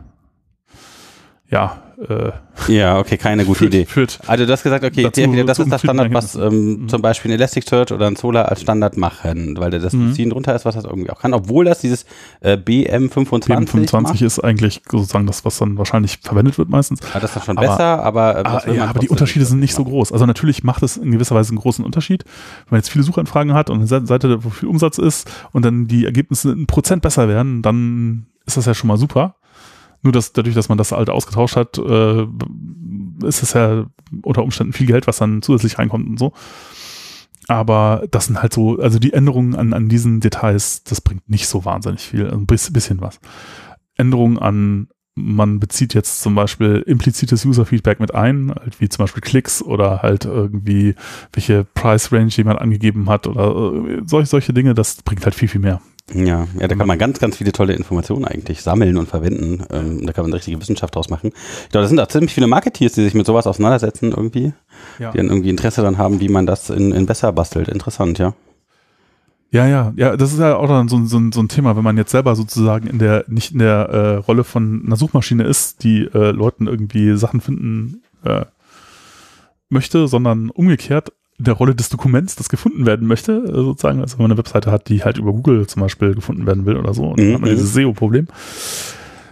ja, 1.50 1.84
äh, 1.98 2.32
Ja, 2.72 3.00
okay, 3.00 3.18
keine 3.18 3.43
gute 3.45 3.60
führt, 3.60 3.74
Idee. 3.74 3.86
führt 3.86 4.20
Also 4.28 4.45
du 4.45 4.52
hast 4.52 4.62
gesagt, 4.64 4.84
okay, 4.84 5.04
Dazu- 5.04 5.43
das 5.45 5.60
ist 5.60 5.72
das 5.72 5.82
Standard, 5.82 6.14
was 6.14 6.36
ähm, 6.36 6.82
Mhm. 6.84 6.89
zum 6.89 7.02
Beispiel 7.02 7.32
ein 7.32 7.36
Elasticsearch 7.36 7.91
oder 7.91 8.08
ein 8.08 8.16
Zola 8.16 8.43
als 8.43 8.62
Standard 8.62 8.98
machen, 8.98 9.56
weil 9.58 9.72
der 9.72 9.80
das 9.80 9.93
Mhm. 9.93 10.14
Ziehen 10.14 10.30
drunter 10.30 10.54
ist, 10.56 10.66
was 10.66 10.76
das 10.76 10.84
irgendwie 10.86 11.10
auch 11.10 11.20
kann, 11.20 11.34
obwohl 11.34 11.66
das 11.66 11.80
dieses 11.80 12.06
äh, 12.41 12.56
BM25 12.58 13.48
BM25 13.48 14.02
macht. 14.02 14.22
ist 14.22 14.39
eigentlich 14.39 14.82
sozusagen 14.91 15.26
das, 15.28 15.43
was 15.45 15.58
dann 15.58 15.78
wahrscheinlich 15.78 16.20
verwendet 16.22 16.58
wird 16.58 16.70
meistens. 16.70 17.00
Ja, 17.14 17.20
das 17.20 17.36
ist 17.36 17.45
schon 17.45 17.58
Aber- 17.58 17.68
besser, 17.68 18.04
aber, 18.04 18.66
äh, 18.68 18.76
ja, 18.76 18.86
aber 18.86 19.00
die 19.00 19.10
Unterschiede 19.10 19.45
sind 19.45 19.60
nicht 19.60 19.74
so 19.74 19.84
groß. 19.84 20.12
Also 20.12 20.26
natürlich 20.26 20.64
macht 20.64 20.84
es 20.84 20.98
in 20.98 21.12
gewisser 21.12 21.36
Weise 21.36 21.50
einen 21.50 21.60
großen 21.60 21.84
Unterschied. 21.84 22.24
Wenn 22.26 22.76
man 22.76 22.80
jetzt 22.80 22.89
viele 22.89 23.04
Suchanfragen 23.04 23.54
hat 23.54 23.70
und 23.70 23.78
eine 23.78 23.88
Se- 23.88 24.06
Seite, 24.06 24.43
wo 24.43 24.50
viel 24.50 24.70
Umsatz 24.70 24.98
ist 24.98 25.30
und 25.52 25.66
dann 25.66 25.88
die 25.88 26.06
Ergebnisse 26.06 26.52
ein 26.52 26.68
Prozent 26.68 27.02
besser 27.02 27.28
werden, 27.28 27.62
dann 27.62 28.28
ist 28.45 28.56
das 28.58 28.66
ja 28.66 28.74
schon 28.74 28.88
mal 28.88 28.98
super. 28.98 29.36
Nur 30.08 30.14
dass 30.14 30.32
dadurch, 30.32 30.55
dass 30.55 30.70
man 30.70 30.78
das 30.78 30.93
alte 30.93 31.12
ausgetauscht 31.12 31.58
hat, 31.58 31.78
äh, 31.78 32.22
ist 33.26 33.43
es 33.43 33.51
ja 33.51 33.88
unter 34.22 34.41
Umständen 34.41 34.72
viel 34.72 34.88
Geld, 34.88 35.05
was 35.05 35.18
dann 35.18 35.41
zusätzlich 35.41 35.78
reinkommt 35.78 36.08
und 36.08 36.18
so. 36.18 36.32
Aber 37.49 38.05
das 38.10 38.28
sind 38.28 38.41
halt 38.41 38.53
so, 38.53 38.80
also 38.80 38.99
die 38.99 39.12
Änderungen 39.12 39.53
an, 39.53 39.74
an 39.74 39.89
diesen 39.89 40.22
Details, 40.22 40.86
das 40.86 41.01
bringt 41.01 41.30
nicht 41.30 41.49
so 41.49 41.66
wahnsinnig 41.66 41.99
viel, 41.99 42.26
ein 42.30 42.45
bis- 42.45 42.72
bisschen 42.72 43.01
was. 43.01 43.20
Änderungen 43.97 44.39
an, 44.39 44.88
man 45.16 45.60
bezieht 45.60 45.93
jetzt 45.93 46.22
zum 46.22 46.36
Beispiel 46.36 46.86
implizites 46.88 47.43
User-Feedback 47.43 47.99
mit 47.99 48.16
ein, 48.16 48.53
halt 48.58 48.80
wie 48.80 48.88
zum 48.88 49.03
Beispiel 49.03 49.22
Klicks 49.22 49.62
oder 49.62 50.03
halt 50.03 50.24
irgendwie 50.24 50.95
welche 51.34 51.66
Price-Range 51.66 52.30
jemand 52.30 52.62
angegeben 52.62 53.10
hat 53.10 53.28
oder 53.28 53.74
äh, 53.84 54.03
solche, 54.05 54.30
solche 54.30 54.53
Dinge, 54.53 54.74
das 54.74 55.01
bringt 55.01 55.26
halt 55.26 55.36
viel, 55.36 55.49
viel 55.49 55.60
mehr. 55.60 55.82
Ja, 56.14 56.47
ja, 56.58 56.68
da 56.70 56.76
kann 56.76 56.88
man 56.88 56.97
ganz, 56.97 57.20
ganz 57.20 57.36
viele 57.36 57.51
tolle 57.51 57.74
Informationen 57.74 58.24
eigentlich 58.24 58.62
sammeln 58.62 58.95
und 58.97 59.10
verwenden. 59.10 59.66
Ähm, 59.72 60.05
da 60.05 60.14
kann 60.14 60.24
man 60.24 60.32
eine 60.32 60.36
richtige 60.38 60.60
Wissenschaft 60.62 60.95
draus 60.95 61.10
machen. 61.10 61.32
Ich 61.66 61.70
glaube, 61.70 61.84
da 61.84 61.88
sind 61.89 61.99
auch 61.99 62.08
ziemlich 62.08 62.34
viele 62.34 62.47
Marketeers, 62.47 62.93
die 62.93 63.03
sich 63.03 63.14
mit 63.14 63.26
sowas 63.26 63.45
auseinandersetzen 63.45 64.12
irgendwie, 64.12 64.53
Ja. 64.99 65.12
die 65.12 65.18
dann 65.18 65.28
irgendwie 65.28 65.49
Interesse 65.49 65.82
daran 65.82 65.97
haben, 65.97 66.22
wie 66.22 66.30
man 66.30 66.45
das 66.45 66.70
in, 66.70 66.93
in 66.93 67.05
besser 67.05 67.34
bastelt. 67.34 67.68
Interessant, 67.68 68.20
ja. 68.20 68.34
Ja, 69.51 69.66
ja, 69.68 69.93
ja, 69.97 70.16
das 70.18 70.32
ist 70.34 70.39
ja 70.39 70.55
auch 70.55 70.68
dann 70.68 70.88
so, 70.88 70.95
ein- 70.97 71.08
so, 71.08 71.20
so 71.34 71.39
ein 71.41 71.49
Thema, 71.49 71.76
wenn 71.76 71.84
man 71.84 71.97
jetzt 71.97 72.12
selber 72.12 72.36
sozusagen 72.36 72.88
in 72.88 72.99
der, 72.99 73.26
nicht 73.28 73.51
in 73.53 73.60
der 73.60 73.89
äh, 73.89 74.16
Rolle 74.16 74.43
von 74.45 74.84
einer 74.86 74.95
Suchmaschine 74.95 75.43
ist, 75.43 75.84
die 75.84 76.03
äh, 76.03 76.32
Leuten 76.32 76.68
irgendwie 76.68 77.18
Sachen 77.18 77.41
finden 77.41 78.01
äh, 78.24 78.45
möchte, 79.70 80.08
sondern 80.08 80.49
umgekehrt 80.49 81.12
der 81.40 81.54
Rolle 81.54 81.76
des 81.76 81.90
Dokuments, 81.90 82.36
das 82.36 82.50
gefunden 82.50 82.86
werden 82.86 83.08
möchte, 83.08 83.34
äh, 83.34 83.54
sozusagen, 83.54 84.02
also 84.02 84.18
wenn 84.18 84.24
man 84.24 84.32
eine 84.32 84.38
Webseite 84.40 84.72
hat, 84.72 84.90
die 84.90 85.04
halt 85.04 85.18
über 85.18 85.32
Google 85.32 85.68
zum 85.68 85.82
Beispiel 85.82 86.16
gefunden 86.16 86.46
werden 86.46 86.66
will 86.66 86.78
oder 86.78 86.94
so, 86.94 87.04
und 87.04 87.20
dann 87.20 87.28
Mhm, 87.28 87.34
hat 87.34 87.42
man 87.42 87.50
mhm. 87.52 87.56
dieses 87.56 87.74
SEO-Problem. 87.74 88.28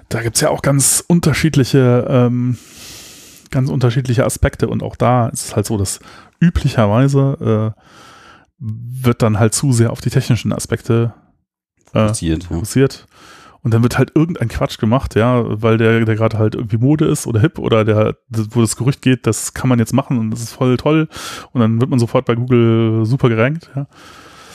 Da 0.10 0.22
gibt's 0.22 0.42
ja 0.42 0.50
auch 0.50 0.62
ganz 0.62 1.04
unterschiedliche, 1.08 2.06
ähm, 2.08 2.58
ganz 3.50 3.70
unterschiedliche 3.70 4.24
Aspekte 4.24 4.68
und 4.68 4.84
auch 4.84 4.96
da 4.96 5.30
ist 5.30 5.46
es 5.46 5.56
halt 5.56 5.66
so, 5.66 5.78
dass 5.78 6.00
üblicherweise 6.40 7.74
äh, 7.76 7.82
wird 8.60 9.22
dann 9.22 9.40
halt 9.40 9.54
zu 9.54 9.72
sehr 9.72 9.92
auf 9.92 10.02
die 10.02 10.10
technischen 10.10 10.54
Aspekte 10.54 11.14
äh, 11.94 12.12
ja. 12.12 12.38
fokussiert. 12.48 13.08
Und 13.66 13.74
dann 13.74 13.82
wird 13.82 13.98
halt 13.98 14.12
irgendein 14.14 14.48
Quatsch 14.48 14.78
gemacht, 14.78 15.16
ja, 15.16 15.44
weil 15.44 15.80
der, 15.80 16.06
der 16.06 16.16
gerade 16.16 16.38
halt 16.38 16.54
irgendwie 16.54 16.78
Mode 16.78 17.06
ist 17.06 17.26
oder 17.26 17.40
hip 17.40 17.58
oder 17.58 17.84
der, 17.84 18.16
wo 18.30 18.62
das 18.62 18.76
Gerücht 18.76 19.02
geht, 19.02 19.26
das 19.26 19.56
kann 19.56 19.68
man 19.70 19.80
jetzt 19.80 19.92
machen 19.92 20.20
und 20.20 20.30
das 20.30 20.42
ist 20.42 20.52
voll 20.52 20.78
toll. 20.78 21.08
Und 21.52 21.62
dann 21.62 21.82
wird 21.82 21.90
man 21.90 21.98
sofort 21.98 22.26
bei 22.26 22.36
Google 22.36 23.08
super 23.08 23.28
gerankt, 23.28 23.72
ja. 23.76 23.88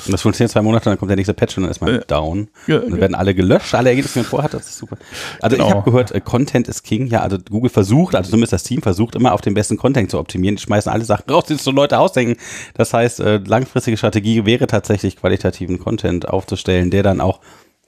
Und 0.06 0.12
das 0.12 0.22
funktioniert 0.22 0.52
zwei 0.52 0.62
Monate, 0.62 0.84
dann 0.84 0.96
kommt 0.96 1.10
der 1.10 1.16
nächste 1.16 1.34
Patch 1.34 1.58
und 1.58 1.64
dann 1.64 1.72
ist 1.72 1.80
man 1.80 1.92
äh, 1.92 2.00
down. 2.06 2.50
Ja, 2.68 2.78
und 2.78 2.92
dann 2.92 3.00
werden 3.00 3.14
alle 3.16 3.34
gelöscht, 3.34 3.74
alle 3.74 3.88
Ergebnisse, 3.88 4.14
die 4.14 4.18
man 4.20 4.28
vorhat, 4.28 4.54
das 4.54 4.68
ist 4.68 4.78
super. 4.78 4.96
Also 5.40 5.56
genau. 5.56 5.68
ich 5.68 5.74
habe 5.74 5.90
gehört, 5.90 6.12
äh, 6.12 6.20
Content 6.20 6.68
ist 6.68 6.84
King. 6.84 7.08
Ja, 7.08 7.22
also 7.22 7.36
Google 7.36 7.68
versucht, 7.68 8.14
also 8.14 8.30
zumindest 8.30 8.52
das 8.52 8.62
Team 8.62 8.80
versucht 8.80 9.16
immer 9.16 9.32
auf 9.32 9.40
den 9.40 9.54
besten 9.54 9.76
Content 9.76 10.12
zu 10.12 10.20
optimieren. 10.20 10.54
Die 10.54 10.62
schmeißen 10.62 10.90
alle 10.90 11.04
Sachen 11.04 11.28
raus, 11.28 11.46
die 11.48 11.54
sich 11.54 11.62
so 11.62 11.72
Leute 11.72 11.98
ausdenken. 11.98 12.40
Das 12.74 12.94
heißt, 12.94 13.18
äh, 13.18 13.38
langfristige 13.38 13.96
Strategie 13.96 14.46
wäre 14.46 14.68
tatsächlich 14.68 15.16
qualitativen 15.16 15.80
Content 15.80 16.28
aufzustellen, 16.28 16.92
der 16.92 17.02
dann 17.02 17.20
auch 17.20 17.40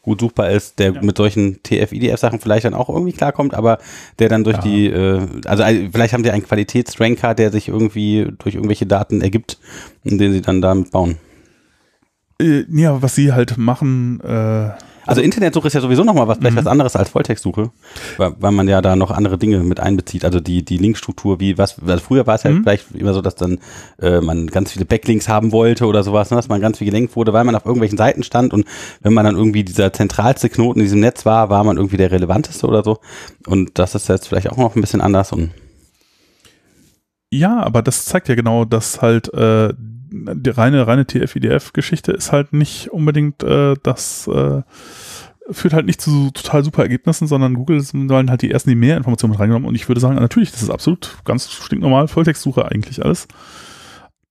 gut 0.03 0.21
suchbar 0.21 0.51
ist, 0.51 0.79
der 0.79 0.93
ja. 0.93 1.03
mit 1.03 1.17
solchen 1.17 1.63
TF-IDF-Sachen 1.63 2.41
vielleicht 2.41 2.65
dann 2.65 2.75
auch 2.75 2.89
irgendwie 2.89 3.13
klarkommt, 3.13 3.55
aber 3.55 3.79
der 4.19 4.29
dann 4.29 4.45
durch 4.45 4.57
ja. 4.59 4.63
die, 4.63 4.87
äh, 4.87 5.27
also 5.47 5.63
äh, 5.63 5.89
vielleicht 5.91 6.13
haben 6.13 6.25
die 6.25 6.31
einen 6.31 6.45
Qualitätsranker, 6.45 7.35
der 7.35 7.53
sich 7.53 7.69
irgendwie 7.69 8.33
durch 8.39 8.57
irgendwelche 8.57 8.87
Daten 8.87 9.21
ergibt, 9.21 9.59
den 10.05 10.33
sie 10.33 10.41
dann 10.41 10.61
damit 10.61 10.91
bauen. 10.91 11.19
Äh, 12.41 12.65
ja, 12.69 13.01
was 13.01 13.15
sie 13.15 13.33
halt 13.33 13.57
machen, 13.57 14.21
äh, 14.21 14.71
also 15.07 15.21
Internetsuche 15.21 15.67
ist 15.67 15.75
ja 15.75 15.81
sowieso 15.81 16.05
nochmal 16.05 16.29
was, 16.29 16.39
vielleicht 16.39 16.55
mhm. 16.55 16.61
was 16.61 16.67
anderes 16.67 16.97
als 16.97 17.11
Volltextsuche, 17.11 17.71
weil, 18.17 18.35
weil 18.39 18.53
man 18.53 18.69
ja 18.69 18.81
da 18.81 18.97
noch 18.97 19.11
andere 19.11 19.39
Dinge 19.39 19.59
mit 19.59 19.81
einbezieht. 19.81 20.25
Also 20.25 20.41
die, 20.41 20.65
die 20.65 20.79
Linkstruktur, 20.79 21.41
wie 21.41 21.59
was, 21.59 21.77
also 21.87 22.03
früher 22.03 22.27
war 22.27 22.37
es 22.37 22.43
ja 22.43 22.51
mhm. 22.51 22.63
vielleicht 22.63 22.95
immer 22.95 23.15
so, 23.15 23.23
dass 23.23 23.35
dann 23.35 23.59
äh, 24.01 24.21
man 24.21 24.47
ganz 24.47 24.73
viele 24.73 24.85
Backlinks 24.85 25.29
haben 25.29 25.53
wollte 25.53 25.87
oder 25.87 26.03
sowas, 26.03 26.31
ne, 26.31 26.37
dass 26.37 26.49
man 26.49 26.61
ganz 26.61 26.79
viel 26.79 26.87
gelenkt 26.87 27.17
wurde, 27.17 27.33
weil 27.33 27.45
man 27.45 27.55
auf 27.55 27.65
irgendwelchen 27.65 27.99
Seiten 27.99 28.23
stand 28.23 28.53
und 28.53 28.67
wenn 29.01 29.13
man 29.13 29.25
dann 29.25 29.37
irgendwie 29.37 29.65
dieser 29.65 29.93
zentralste 29.93 30.49
Knoten 30.49 30.81
in 30.81 30.85
diesem 30.87 31.01
Netz 31.01 31.27
war, 31.27 31.51
war 31.51 31.65
man 31.65 31.77
irgendwie 31.77 31.97
der 31.97 32.11
relevanteste 32.11 32.67
oder 32.67 32.85
so. 32.85 32.99
Und 33.47 33.79
das 33.79 33.95
ist 33.95 34.09
jetzt 34.09 34.29
vielleicht 34.29 34.51
auch 34.51 34.57
noch 34.57 34.77
ein 34.77 34.81
bisschen 34.81 35.01
anders 35.01 35.33
und 35.33 35.51
ja, 37.35 37.63
aber 37.63 37.81
das 37.81 38.05
zeigt 38.05 38.29
ja 38.29 38.35
genau, 38.35 38.67
dass 38.67 39.01
halt 39.01 39.33
äh, 39.33 39.73
die 40.13 40.51
reine, 40.51 40.87
reine 40.87 41.07
TF-IDF-Geschichte 41.07 42.13
ist 42.13 42.33
halt 42.33 42.53
nicht 42.53 42.91
unbedingt 42.91 43.43
äh, 43.43 43.75
das 43.83 44.29
äh, 44.29 44.63
führt 45.51 45.75
halt 45.75 45.87
nicht 45.87 46.01
zu 46.01 46.31
total 46.31 46.65
super 46.65 46.83
Ergebnissen, 46.83 47.27
sondern 47.27 47.55
Google 47.55 47.81
sollen 47.81 48.31
halt 48.31 48.43
die 48.43 48.51
ersten, 48.51 48.71
die 48.71 48.77
mehr 48.77 48.97
Informationen 48.97 49.35
reingenommen 49.35 49.69
und 49.69 49.75
ich 49.75 49.89
würde 49.89 50.01
sagen, 50.01 50.15
natürlich, 50.17 50.53
das 50.53 50.63
ist 50.63 50.71
absolut 50.71 51.19
ganz 51.25 51.51
stinknormal, 51.51 52.09
Volltextsuche 52.09 52.71
eigentlich 52.71 53.05
alles. 53.05 53.27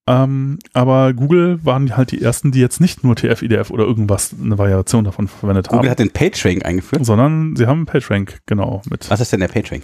Ähm, 0.07 0.57
aber 0.73 1.13
Google 1.13 1.63
waren 1.63 1.95
halt 1.95 2.11
die 2.11 2.21
ersten, 2.21 2.51
die 2.51 2.59
jetzt 2.59 2.81
nicht 2.81 3.03
nur 3.03 3.15
TF-IDF 3.15 3.69
oder 3.69 3.83
irgendwas, 3.83 4.33
eine 4.41 4.57
Variation 4.57 5.03
davon 5.03 5.27
verwendet 5.27 5.67
Google 5.67 5.77
haben. 5.77 5.81
Google 5.83 5.91
hat 5.91 5.99
den 5.99 6.11
PageRank 6.11 6.65
eingeführt? 6.65 7.05
Sondern 7.05 7.55
sie 7.55 7.67
haben 7.67 7.85
PageRank, 7.85 8.39
genau. 8.45 8.81
Mit 8.89 9.09
Was 9.09 9.21
ist 9.21 9.31
denn 9.31 9.41
der 9.41 9.47
PageRank? 9.47 9.83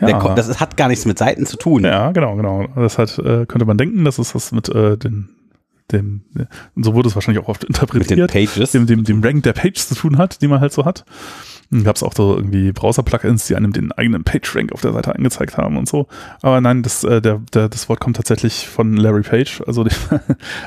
Ja. 0.00 0.34
das 0.34 0.60
hat 0.60 0.76
gar 0.76 0.88
nichts 0.88 1.04
mit 1.04 1.18
Seiten 1.18 1.46
zu 1.46 1.56
tun. 1.56 1.84
Ja, 1.84 2.12
genau, 2.12 2.36
genau. 2.36 2.66
Das 2.76 2.98
hat, 2.98 3.18
äh, 3.18 3.46
könnte 3.46 3.64
man 3.64 3.78
denken, 3.78 4.04
dass 4.04 4.18
es 4.18 4.34
was 4.34 4.52
mit 4.52 4.68
äh, 4.68 4.96
den, 4.96 5.30
dem, 5.92 6.22
so 6.76 6.94
wurde 6.94 7.08
es 7.08 7.14
wahrscheinlich 7.14 7.44
auch 7.44 7.48
oft 7.48 7.64
interpretiert, 7.64 8.18
mit 8.18 8.34
den 8.34 8.46
Pages. 8.46 8.72
Dem, 8.72 8.86
dem, 8.86 9.04
dem 9.04 9.22
Rank 9.22 9.42
der 9.42 9.52
Pages 9.52 9.88
zu 9.88 9.94
tun 9.94 10.18
hat, 10.18 10.40
die 10.42 10.48
man 10.48 10.60
halt 10.60 10.72
so 10.72 10.84
hat. 10.84 11.04
Dann 11.70 11.84
gab 11.84 11.94
es 11.94 12.02
auch 12.02 12.12
so 12.12 12.36
irgendwie 12.36 12.72
Browser-Plugins, 12.72 13.46
die 13.46 13.54
einem 13.54 13.72
den 13.72 13.92
eigenen 13.92 14.24
Page-Rank 14.24 14.72
auf 14.72 14.80
der 14.80 14.92
Seite 14.92 15.14
angezeigt 15.14 15.56
haben 15.56 15.76
und 15.76 15.88
so. 15.88 16.08
Aber 16.42 16.60
nein, 16.60 16.82
das, 16.82 17.04
äh, 17.04 17.22
der, 17.22 17.40
der, 17.54 17.68
das 17.68 17.88
Wort 17.88 18.00
kommt 18.00 18.16
tatsächlich 18.16 18.66
von 18.66 18.96
Larry 18.96 19.22
Page, 19.22 19.62
also 19.66 19.84
die, 19.84 19.94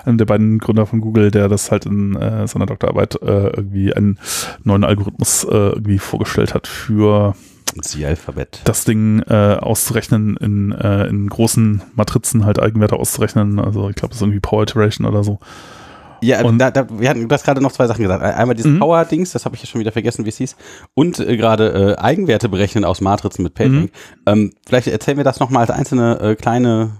einem 0.05 0.17
der 0.17 0.25
beiden 0.25 0.59
Gründer 0.59 0.85
von 0.85 1.01
Google, 1.01 1.29
der 1.29 1.49
das 1.49 1.71
halt 1.71 1.85
in 1.85 2.15
äh, 2.15 2.47
seiner 2.47 2.67
Doktorarbeit 2.67 3.21
äh, 3.21 3.47
irgendwie 3.47 3.93
einen 3.93 4.17
neuen 4.63 4.85
Algorithmus 4.85 5.43
äh, 5.43 5.49
irgendwie 5.49 5.99
vorgestellt 5.99 6.53
hat 6.53 6.67
für 6.67 7.35
C-Alphabet. 7.81 8.61
Das 8.65 8.85
Ding 8.85 9.21
äh, 9.27 9.57
auszurechnen 9.59 10.37
in, 10.37 10.71
äh, 10.71 11.07
in 11.07 11.27
großen 11.27 11.81
Matrizen 11.95 12.45
halt 12.45 12.59
Eigenwerte 12.59 12.95
auszurechnen. 12.95 13.59
Also 13.59 13.89
ich 13.89 13.95
glaube, 13.95 14.09
das 14.09 14.17
ist 14.17 14.21
irgendwie 14.21 14.39
Power 14.39 14.63
Iteration 14.63 15.07
oder 15.07 15.23
so. 15.23 15.39
Ja, 16.23 16.41
und 16.43 16.57
da, 16.57 16.71
da, 16.71 16.87
wir 16.89 17.09
hatten, 17.09 17.27
du 17.27 17.33
hast 17.33 17.43
gerade 17.43 17.61
noch 17.61 17.71
zwei 17.71 17.85
Sachen 17.85 18.01
gesagt. 18.01 18.23
Einmal 18.23 18.55
dieses 18.55 18.71
mhm. 18.71 18.79
Power-Dings, 18.79 19.31
das 19.33 19.45
habe 19.45 19.55
ich 19.55 19.61
ja 19.61 19.67
schon 19.67 19.81
wieder 19.81 19.91
vergessen, 19.91 20.23
wie 20.23 20.29
es 20.29 20.37
hieß. 20.37 20.55
Und 20.93 21.19
äh, 21.19 21.35
gerade 21.35 21.95
äh, 21.97 22.01
Eigenwerte 22.01 22.47
berechnen 22.47 22.85
aus 22.85 23.01
Matrizen 23.01 23.43
mit 23.43 23.53
PageRank. 23.53 23.91
Mhm. 23.91 24.23
Ähm, 24.25 24.53
vielleicht 24.65 24.87
erzählen 24.87 25.17
wir 25.17 25.25
das 25.25 25.39
nochmal 25.39 25.61
als 25.61 25.71
einzelne 25.71 26.19
äh, 26.21 26.35
kleine 26.35 26.91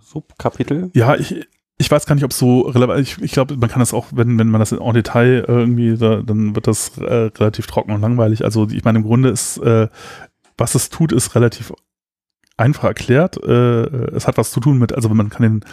Subkapitel. 0.00 0.90
Ja, 0.94 1.14
ich, 1.14 1.46
ich 1.78 1.90
weiß 1.90 2.06
gar 2.06 2.16
nicht, 2.16 2.24
ob 2.24 2.32
es 2.32 2.38
so 2.38 2.62
relevant. 2.62 3.00
Ich, 3.00 3.22
ich 3.22 3.30
glaube, 3.30 3.56
man 3.56 3.70
kann 3.70 3.78
das 3.78 3.94
auch, 3.94 4.06
wenn, 4.10 4.36
wenn 4.38 4.50
man 4.50 4.58
das 4.58 4.72
in 4.72 4.92
Detail 4.92 5.44
irgendwie, 5.46 5.96
da, 5.96 6.22
dann 6.22 6.56
wird 6.56 6.66
das 6.66 6.98
äh, 6.98 7.30
relativ 7.38 7.68
trocken 7.68 7.92
und 7.92 8.00
langweilig. 8.00 8.44
Also 8.44 8.68
ich 8.68 8.84
meine, 8.84 8.98
im 8.98 9.04
Grunde 9.04 9.28
ist, 9.28 9.58
äh, 9.58 9.88
was 10.56 10.74
es 10.74 10.90
tut, 10.90 11.12
ist 11.12 11.36
relativ 11.36 11.72
einfach 12.56 12.84
erklärt. 12.84 13.36
Äh, 13.42 13.86
es 14.16 14.26
hat 14.26 14.38
was 14.38 14.50
zu 14.50 14.58
tun 14.58 14.78
mit, 14.78 14.92
also 14.92 15.08
man 15.08 15.30
kann 15.30 15.42
den, 15.42 15.64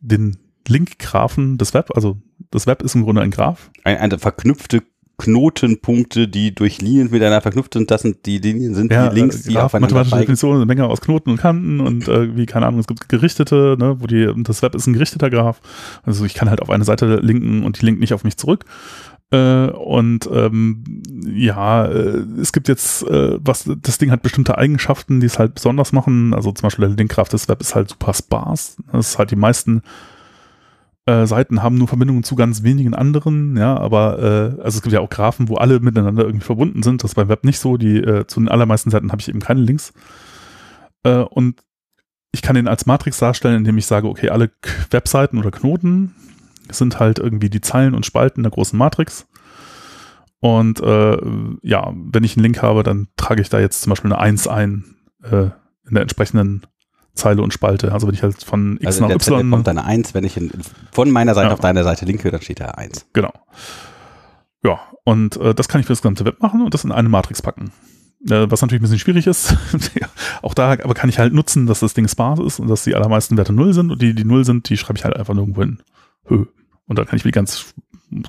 den 0.00 0.36
Link-Graphen 0.68 1.56
des 1.56 1.72
Web, 1.72 1.90
also 1.94 2.18
das 2.50 2.66
Web 2.66 2.82
ist 2.82 2.94
im 2.94 3.04
Grunde 3.04 3.22
ein 3.22 3.30
Graph. 3.30 3.70
Ein, 3.82 3.96
eine 3.96 4.18
verknüpfte 4.18 4.82
Knotenpunkte, 5.18 6.28
die 6.28 6.54
durch 6.54 6.82
Linien 6.82 7.10
miteinander 7.10 7.40
verknüpft 7.40 7.74
sind. 7.74 7.90
Das 7.90 8.02
sind 8.02 8.26
die 8.26 8.38
Linien, 8.38 8.74
sind 8.74 8.92
ja, 8.92 9.08
die 9.08 9.20
Links, 9.20 9.44
die 9.44 9.54
ja, 9.54 9.64
aufeinander 9.64 9.94
Mathematische 9.94 10.20
Definition, 10.20 10.56
eine 10.56 10.66
Menge 10.66 10.86
aus 10.86 11.00
Knoten 11.00 11.30
und 11.30 11.38
Kanten 11.38 11.80
und 11.80 12.06
äh, 12.06 12.36
wie, 12.36 12.44
keine 12.44 12.66
Ahnung, 12.66 12.80
es 12.80 12.86
gibt 12.86 13.08
gerichtete, 13.08 13.76
ne, 13.78 13.96
wo 13.98 14.06
die, 14.06 14.30
das 14.44 14.62
Web 14.62 14.74
ist 14.74 14.86
ein 14.86 14.92
gerichteter 14.92 15.30
Graph. 15.30 15.60
Also 16.02 16.24
ich 16.24 16.34
kann 16.34 16.50
halt 16.50 16.60
auf 16.60 16.70
eine 16.70 16.84
Seite 16.84 17.16
linken 17.16 17.64
und 17.64 17.80
die 17.80 17.86
linkt 17.86 18.00
nicht 18.00 18.12
auf 18.12 18.24
mich 18.24 18.36
zurück. 18.36 18.66
Äh, 19.30 19.68
und 19.70 20.28
ähm, 20.32 21.02
ja, 21.34 21.86
äh, 21.86 22.24
es 22.40 22.52
gibt 22.52 22.68
jetzt, 22.68 23.02
äh, 23.04 23.38
was, 23.40 23.68
das 23.82 23.98
Ding 23.98 24.10
hat 24.10 24.22
bestimmte 24.22 24.58
Eigenschaften, 24.58 25.20
die 25.20 25.26
es 25.26 25.38
halt 25.38 25.54
besonders 25.54 25.92
machen. 25.92 26.34
Also 26.34 26.52
zum 26.52 26.62
Beispiel 26.64 26.86
der 26.86 26.96
Linkgraph 26.96 27.28
des 27.28 27.48
Web 27.48 27.60
ist 27.60 27.74
halt 27.74 27.88
super 27.88 28.14
sparse. 28.14 28.76
Das 28.92 29.10
ist 29.10 29.18
halt 29.18 29.30
die 29.30 29.36
meisten 29.36 29.82
äh, 31.06 31.26
Seiten 31.26 31.62
haben 31.62 31.78
nur 31.78 31.86
Verbindungen 31.86 32.24
zu 32.24 32.34
ganz 32.34 32.64
wenigen 32.64 32.92
anderen, 32.92 33.56
ja, 33.56 33.76
aber 33.76 34.18
äh, 34.18 34.62
also 34.62 34.78
es 34.78 34.82
gibt 34.82 34.92
ja 34.92 35.00
auch 35.00 35.08
Graphen, 35.08 35.48
wo 35.48 35.54
alle 35.54 35.78
miteinander 35.78 36.24
irgendwie 36.24 36.44
verbunden 36.44 36.82
sind. 36.82 37.02
Das 37.02 37.12
ist 37.12 37.14
beim 37.14 37.28
Web 37.28 37.44
nicht 37.44 37.60
so. 37.60 37.76
Die 37.76 37.98
äh, 37.98 38.26
zu 38.26 38.40
den 38.40 38.48
allermeisten 38.48 38.90
Seiten 38.90 39.12
habe 39.12 39.20
ich 39.20 39.28
eben 39.28 39.40
keine 39.40 39.60
Links. 39.60 39.92
Äh, 41.04 41.18
und 41.18 41.62
ich 42.32 42.42
kann 42.42 42.56
den 42.56 42.68
als 42.68 42.86
Matrix 42.86 43.18
darstellen, 43.18 43.58
indem 43.58 43.78
ich 43.78 43.86
sage, 43.86 44.08
okay, 44.08 44.30
alle 44.30 44.50
Webseiten 44.90 45.38
oder 45.38 45.52
Knoten 45.52 46.14
sind 46.70 46.98
halt 46.98 47.20
irgendwie 47.20 47.50
die 47.50 47.60
Zeilen 47.60 47.94
und 47.94 48.04
Spalten 48.04 48.42
der 48.42 48.50
großen 48.50 48.78
Matrix. 48.78 49.28
Und 50.40 50.80
äh, 50.80 51.16
ja, 51.62 51.92
wenn 51.94 52.24
ich 52.24 52.36
einen 52.36 52.42
Link 52.42 52.62
habe, 52.62 52.82
dann 52.82 53.08
trage 53.16 53.40
ich 53.40 53.48
da 53.48 53.60
jetzt 53.60 53.82
zum 53.82 53.90
Beispiel 53.90 54.12
eine 54.12 54.20
1 54.20 54.48
ein 54.48 54.84
äh, 55.22 55.50
in 55.86 55.94
der 55.94 56.02
entsprechenden 56.02 56.66
Zeile 57.16 57.42
und 57.42 57.52
Spalte. 57.52 57.92
Also 57.92 58.06
wenn 58.06 58.14
ich 58.14 58.22
halt 58.22 58.42
von 58.42 58.76
X 58.76 58.86
also 58.86 59.00
nach 59.02 59.10
Y. 59.10 59.20
Zettel 59.20 59.50
kommt 59.50 59.68
eine 59.68 59.84
1, 59.84 60.14
wenn 60.14 60.24
ich 60.24 60.36
in, 60.36 60.50
von 60.92 61.10
meiner 61.10 61.34
Seite 61.34 61.48
ja. 61.48 61.52
auf 61.54 61.60
deiner 61.60 61.84
Seite 61.84 62.04
linke, 62.04 62.30
dann 62.30 62.40
steht 62.40 62.60
da 62.60 62.66
1. 62.66 63.06
Genau. 63.12 63.32
Ja, 64.62 64.80
und 65.04 65.36
äh, 65.36 65.54
das 65.54 65.68
kann 65.68 65.80
ich 65.80 65.86
für 65.86 65.92
das 65.92 66.02
ganze 66.02 66.24
Web 66.24 66.40
machen 66.40 66.62
und 66.62 66.74
das 66.74 66.84
in 66.84 66.92
eine 66.92 67.08
Matrix 67.08 67.42
packen. 67.42 67.72
Äh, 68.28 68.50
was 68.50 68.62
natürlich 68.62 68.80
ein 68.80 68.84
bisschen 68.84 68.98
schwierig 68.98 69.26
ist. 69.26 69.56
auch 70.42 70.54
da 70.54 70.72
aber 70.72 70.94
kann 70.94 71.08
ich 71.08 71.18
halt 71.18 71.32
nutzen, 71.32 71.66
dass 71.66 71.80
das 71.80 71.94
Ding 71.94 72.08
sparse 72.08 72.42
ist 72.42 72.58
und 72.60 72.68
dass 72.68 72.84
die 72.84 72.94
allermeisten 72.94 73.36
Werte 73.36 73.52
0 73.52 73.72
sind 73.72 73.90
und 73.90 74.02
die, 74.02 74.14
die 74.14 74.24
0 74.24 74.44
sind, 74.44 74.68
die 74.68 74.76
schreibe 74.76 74.98
ich 74.98 75.04
halt 75.04 75.16
einfach 75.16 75.34
nirgendwo 75.34 75.62
hin. 75.62 75.82
Höh. 76.26 76.46
Und 76.86 76.98
dann 76.98 77.06
kann 77.06 77.16
ich 77.16 77.22
die 77.22 77.30
ganz 77.30 77.74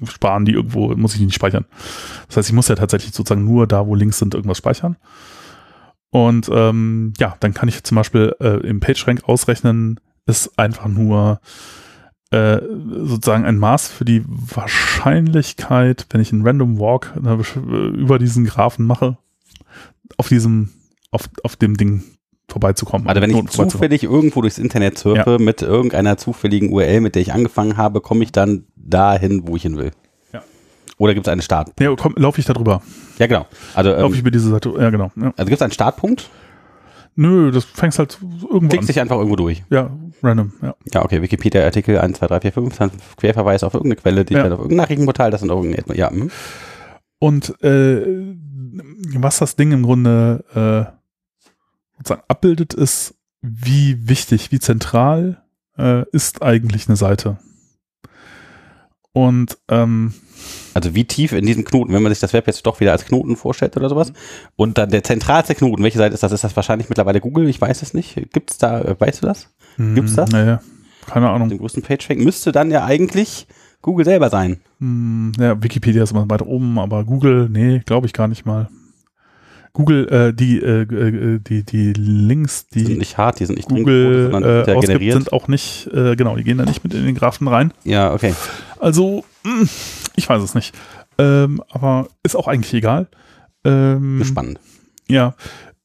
sparen, 0.10 0.46
die 0.46 0.54
irgendwo, 0.54 0.96
muss 0.96 1.14
ich 1.14 1.20
die 1.20 1.26
nicht 1.26 1.36
speichern. 1.36 1.66
Das 2.28 2.38
heißt, 2.38 2.50
ich 2.50 2.56
muss 2.56 2.68
ja 2.68 2.76
tatsächlich 2.76 3.14
sozusagen 3.14 3.46
nur 3.46 3.68
da, 3.68 3.86
wo 3.88 3.96
Links 3.96 4.20
sind, 4.20 4.34
irgendwas 4.34 4.58
speichern. 4.58 4.98
Und 6.10 6.50
ähm, 6.52 7.14
ja, 7.20 7.36
dann 7.40 7.54
kann 7.54 7.70
ich 7.70 7.84
zum 7.84 7.96
Beispiel 7.96 8.36
äh, 8.40 8.66
im 8.68 8.80
PageRank 8.80 9.28
ausrechnen, 9.28 10.00
ist 10.26 10.58
einfach 10.58 10.88
nur 10.88 11.40
äh, 12.32 12.60
sozusagen 13.04 13.46
ein 13.46 13.58
Maß 13.58 13.88
für 13.88 14.06
die 14.06 14.24
Wahrscheinlichkeit, 14.26 16.08
wenn 16.10 16.22
ich 16.22 16.32
einen 16.32 16.46
Random 16.46 16.80
Walk 16.80 17.14
äh, 17.16 17.60
über 17.90 18.20
diesen 18.20 18.46
Graphen 18.46 18.86
mache, 18.86 19.18
auf 20.18 20.28
diesem, 20.28 20.70
auf, 21.12 21.30
auf 21.44 21.56
dem 21.56 21.78
Ding 21.78 22.04
vorbeizukommen. 22.50 23.08
Also 23.08 23.22
wenn 23.22 23.32
ich 23.32 23.50
zufällig 23.50 24.04
irgendwo 24.04 24.42
durchs 24.42 24.58
Internet 24.58 24.98
surfe 24.98 25.32
ja. 25.32 25.38
mit 25.38 25.62
irgendeiner 25.62 26.18
zufälligen 26.18 26.72
URL, 26.72 27.02
mit 27.02 27.16
der 27.16 27.22
ich 27.22 27.34
angefangen 27.34 27.78
habe, 27.78 28.02
komme 28.02 28.24
ich 28.24 28.32
dann 28.32 28.66
dahin, 28.76 29.48
wo 29.48 29.56
ich 29.56 29.64
hin 29.64 29.78
will. 29.78 29.92
Oder 30.98 31.14
gibt 31.14 31.28
es 31.28 31.32
einen 31.32 31.42
Start? 31.42 31.72
Ja, 31.80 31.96
komm, 31.96 32.16
laufe 32.18 32.40
ich 32.40 32.48
da 32.48 32.54
drüber. 32.54 32.82
Ja, 33.20 33.28
genau. 33.28 33.46
Also, 33.76 33.94
ähm, 33.94 34.00
laufe 34.00 34.16
ich 34.16 34.22
über 34.22 34.32
diese 34.32 34.50
Seite, 34.50 34.74
ja, 34.78 34.90
genau. 34.90 35.12
Ja. 35.16 35.34
Also 35.38 35.46
gibt 35.46 35.58
es 35.58 35.62
einen 35.62 35.72
Startpunkt? 35.72 36.30
Nö, 37.16 37.52
das 37.52 37.66
fängst 37.66 37.98
halt 37.98 38.20
irgendwo 38.22 38.70
Klickst 38.70 38.90
dich 38.90 39.00
einfach 39.00 39.18
irgendwo 39.18 39.36
durch. 39.36 39.64
Ja, 39.72 39.90
random, 40.22 40.54
ja. 40.62 40.76
Ja, 40.94 41.04
okay, 41.04 41.22
Wikipedia-Artikel 41.22 41.98
1, 41.98 42.20
2, 42.20 42.28
3, 42.28 42.42
4, 42.42 42.52
5, 42.52 42.78
dann 42.78 42.92
Querverweis 43.18 43.64
auf 43.64 43.74
irgendeine 43.74 44.02
Quelle, 44.02 44.26
die 44.26 44.36
ja. 44.36 44.44
auf 44.44 44.52
irgendein 44.52 44.78
Nachrichtenportal, 44.78 45.32
das 45.32 45.42
sind 45.42 45.50
irgendeine, 45.50 45.98
ja. 45.98 46.12
Hm. 46.12 46.30
Und 47.20 47.64
äh, 47.64 48.36
was 49.16 49.40
das 49.40 49.56
Ding 49.56 49.72
im 49.72 49.84
Grunde 49.84 50.44
äh, 50.54 51.98
sozusagen 51.98 52.24
abbildet, 52.28 52.76
ist, 52.76 53.16
wie 53.42 54.08
wichtig, 54.08 54.52
wie 54.52 54.60
zentral 54.60 55.44
äh, 55.78 56.06
ist 56.12 56.44
eigentlich 56.44 56.88
eine 56.88 56.98
Seite. 56.98 57.40
Und 59.14 59.58
ähm, 59.70 60.14
Also 60.74 60.94
wie 60.96 61.06
tief 61.06 61.32
in 61.32 61.46
diesen 61.46 61.64
Knoten, 61.66 61.94
wenn 61.94 62.04
man 62.04 62.12
sich 62.12 62.20
das 62.20 62.34
Web 62.34 62.48
jetzt 62.48 62.66
doch 62.66 62.80
wieder 62.80 62.92
als 62.92 63.06
Knoten 63.06 63.36
vorstellt 63.36 63.76
oder 63.78 63.90
sowas. 63.90 64.14
Und 64.56 64.78
dann 64.78 64.90
der 64.90 65.04
zentralste 65.04 65.56
Knoten, 65.56 65.84
welche 65.84 65.98
Seite 65.98 66.14
ist 66.14 66.24
das? 66.24 66.32
Ist 66.32 66.44
das 66.44 66.56
wahrscheinlich 66.56 66.90
mittlerweile 66.90 67.20
Google? 67.20 67.48
Ich 67.50 67.60
weiß 67.60 67.82
es 67.82 67.94
nicht. 67.94 68.16
Gibt 68.34 68.52
es 68.52 68.58
da, 68.58 68.82
äh, 68.82 68.96
weißt 69.00 69.24
du 69.24 69.28
das? 69.28 69.50
Gibt's 69.78 70.16
das? 70.16 70.32
Naja, 70.32 70.62
keine 71.06 71.30
Ahnung. 71.30 71.50
Den 71.50 71.60
größten 71.60 71.84
PageRank 71.84 72.20
müsste 72.20 72.52
dann 72.52 72.72
ja 72.72 72.84
eigentlich 72.84 73.48
Google 73.82 74.06
selber 74.06 74.30
sein. 74.30 74.58
Hm, 74.80 75.34
ja, 75.40 75.62
Wikipedia 75.62 76.04
ist 76.04 76.12
immer 76.12 76.30
weiter 76.30 76.48
oben, 76.48 76.80
aber 76.80 77.04
Google, 77.04 77.48
nee, 77.52 77.82
glaube 77.86 78.08
ich 78.08 78.14
gar 78.14 78.28
nicht 78.28 78.46
mal. 78.46 78.70
Google, 79.74 80.08
äh, 80.10 80.34
die, 80.34 80.58
äh, 80.58 80.82
äh, 80.82 81.40
die, 81.40 81.64
die 81.64 81.94
Links, 81.94 82.66
Die 82.68 82.84
sind 82.84 82.98
nicht 82.98 83.20
hart, 83.20 83.40
die 83.40 83.46
sind 83.46 83.58
nicht 83.58 83.70
drin 83.70 83.78
Google 83.78 84.32
sondern 84.32 84.44
äh, 84.44 84.62
ausgibt, 84.62 84.82
generiert. 84.88 85.14
sind 85.14 85.32
auch 85.32 85.48
nicht, 85.48 85.88
äh, 85.94 86.16
genau, 86.16 86.36
die 86.36 86.44
gehen 86.44 86.58
da 86.58 86.66
nicht 86.66 86.84
mit 86.84 86.96
in 86.96 87.06
den 87.06 87.14
Graphen 87.14 87.48
rein. 87.48 87.72
Ja, 87.84 88.12
okay. 88.12 88.34
Also, 88.80 89.24
ich 90.16 90.28
weiß 90.28 90.42
es 90.42 90.56
nicht. 90.56 90.76
Ähm, 91.18 91.62
aber 91.70 92.08
ist 92.24 92.36
auch 92.36 92.48
eigentlich 92.48 92.74
egal. 92.74 93.08
Ähm, 93.64 94.24
Spannend. 94.24 94.60
Ja, 95.08 95.36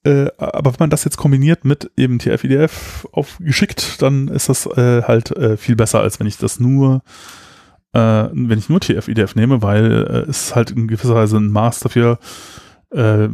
äh, 0.05 0.27
aber 0.37 0.73
wenn 0.73 0.81
man 0.81 0.91
das 0.91 1.05
jetzt 1.05 1.17
kombiniert 1.17 1.65
mit 1.65 1.91
eben 1.97 2.19
TF-IDF 2.19 3.07
aufgeschickt, 3.13 4.03
dann 4.03 4.29
ist 4.29 4.49
das 4.49 4.67
äh, 4.67 5.03
halt 5.03 5.31
äh, 5.37 5.57
viel 5.57 5.77
besser, 5.77 6.01
als 6.01 6.19
wenn 6.19 6.27
ich 6.27 6.39
das 6.39 6.59
nur, 6.59 7.03
äh, 7.93 8.29
wenn 8.33 8.59
ich 8.59 8.69
nur 8.69 8.81
TF-IDF 8.81 9.37
nehme, 9.37 9.63
weil 9.63 9.93
äh, 9.93 10.31
es 10.31 10.57
halt 10.57 10.73
in 10.73 10.89
gewisser 10.89 11.15
Weise 11.15 11.37
ein 11.37 11.53
Maß 11.53 11.81
dafür, 11.81 12.19
äh, 12.91 13.29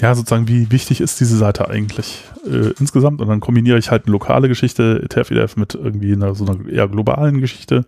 ja, 0.00 0.14
sozusagen, 0.14 0.46
wie 0.46 0.70
wichtig 0.70 1.00
ist 1.00 1.18
diese 1.20 1.36
Seite 1.36 1.68
eigentlich 1.68 2.22
äh, 2.44 2.72
insgesamt 2.78 3.20
und 3.20 3.28
dann 3.28 3.40
kombiniere 3.40 3.78
ich 3.78 3.90
halt 3.90 4.04
eine 4.04 4.12
lokale 4.12 4.48
Geschichte, 4.48 5.06
TF-IDF, 5.08 5.56
mit 5.56 5.74
irgendwie 5.74 6.12
einer, 6.12 6.34
so 6.34 6.46
einer 6.46 6.68
eher 6.68 6.86
globalen 6.86 7.40
Geschichte 7.40 7.86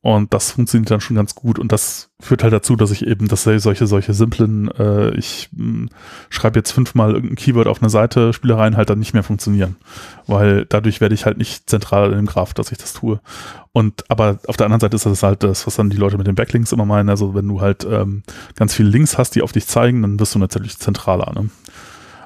und 0.00 0.32
das 0.32 0.52
funktioniert 0.52 0.92
dann 0.92 1.00
schon 1.00 1.16
ganz 1.16 1.34
gut 1.34 1.58
und 1.58 1.72
das 1.72 2.10
führt 2.20 2.44
halt 2.44 2.52
dazu, 2.52 2.76
dass 2.76 2.92
ich 2.92 3.04
eben, 3.04 3.26
dass 3.26 3.42
solche, 3.42 3.88
solche 3.88 4.14
simplen, 4.14 4.70
äh, 4.78 5.10
ich 5.16 5.48
mh, 5.52 5.88
schreibe 6.30 6.60
jetzt 6.60 6.70
fünfmal 6.70 7.14
irgendein 7.14 7.34
Keyword 7.34 7.66
auf 7.66 7.82
eine 7.82 7.90
Seite, 7.90 8.32
Spielereien 8.32 8.76
halt 8.76 8.90
dann 8.90 9.00
nicht 9.00 9.12
mehr 9.12 9.24
funktionieren. 9.24 9.74
Weil 10.28 10.66
dadurch 10.66 11.00
werde 11.00 11.16
ich 11.16 11.26
halt 11.26 11.36
nicht 11.36 11.68
zentral 11.68 12.12
in 12.12 12.16
dem 12.16 12.26
Graph, 12.26 12.54
dass 12.54 12.70
ich 12.70 12.78
das 12.78 12.92
tue. 12.92 13.20
Und 13.72 14.08
aber 14.08 14.38
auf 14.46 14.56
der 14.56 14.66
anderen 14.66 14.80
Seite 14.80 14.94
ist 14.94 15.04
das 15.04 15.22
halt 15.24 15.42
das, 15.42 15.66
was 15.66 15.74
dann 15.74 15.90
die 15.90 15.96
Leute 15.96 16.16
mit 16.16 16.28
den 16.28 16.36
Backlinks 16.36 16.70
immer 16.70 16.86
meinen. 16.86 17.08
Also 17.08 17.34
wenn 17.34 17.48
du 17.48 17.60
halt 17.60 17.84
ähm, 17.84 18.22
ganz 18.54 18.74
viele 18.74 18.90
Links 18.90 19.18
hast, 19.18 19.34
die 19.34 19.42
auf 19.42 19.50
dich 19.50 19.66
zeigen, 19.66 20.02
dann 20.02 20.20
wirst 20.20 20.32
du 20.32 20.38
natürlich 20.38 20.78
zentraler. 20.78 21.32
Ne? 21.34 21.50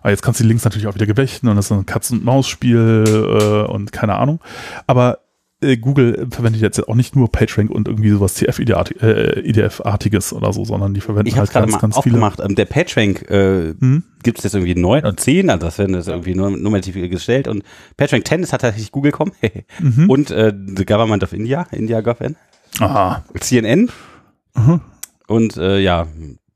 Aber 0.02 0.10
jetzt 0.10 0.22
kannst 0.22 0.40
du 0.40 0.44
die 0.44 0.48
Links 0.48 0.64
natürlich 0.64 0.88
auch 0.88 0.94
wieder 0.94 1.06
gewächten 1.06 1.48
und 1.48 1.56
das 1.56 1.66
ist 1.66 1.72
ein 1.72 1.86
Katz-und-Maus-Spiel 1.86 3.04
äh, 3.06 3.70
und 3.70 3.92
keine 3.92 4.16
Ahnung. 4.16 4.40
Aber 4.86 5.20
äh, 5.62 5.76
Google 5.76 6.26
verwendet 6.30 6.60
jetzt 6.62 6.86
auch 6.88 6.94
nicht 6.94 7.14
nur 7.16 7.30
PageRank 7.30 7.70
und 7.70 7.88
irgendwie 7.88 8.10
sowas 8.10 8.34
TF-IDF-artiges 8.34 10.32
oder 10.32 10.52
so, 10.52 10.64
sondern 10.64 10.94
die 10.94 11.00
verwenden 11.00 11.28
Ich 11.28 11.38
halt 11.38 11.52
ganz, 11.52 11.72
mal 11.72 11.78
ganz 11.78 11.98
viele. 12.00 12.16
aufgemacht. 12.16 12.40
Ähm, 12.40 12.54
der 12.54 12.64
PageRank 12.66 13.30
äh, 13.30 13.74
Hm? 13.78 14.02
gibt 14.22 14.38
es 14.38 14.44
jetzt 14.44 14.54
irgendwie 14.54 14.74
neun 14.74 15.00
oder 15.02 15.16
zehn, 15.16 15.50
also 15.50 15.66
das 15.66 15.78
werden 15.78 15.92
das 15.94 16.06
irgendwie 16.08 16.34
nur 16.34 16.50
normativ 16.50 16.94
gestellt. 17.10 17.48
Und 17.48 17.62
PageRank 17.96 18.26
10 18.26 18.42
ist 18.42 18.52
hat 18.52 18.60
tatsächlich 18.62 18.92
Google 18.92 19.12
kommen. 19.12 19.32
Mhm. 19.80 20.08
und 20.10 20.30
äh, 20.30 20.52
The 20.76 20.84
Government 20.84 21.22
of 21.24 21.32
India, 21.32 21.66
India 21.72 22.00
GovN, 22.00 22.36
Aha. 22.78 23.24
CNN 23.40 23.90
Mhm. 24.54 24.80
und 25.28 25.56
äh, 25.56 25.78
ja, 25.80 26.06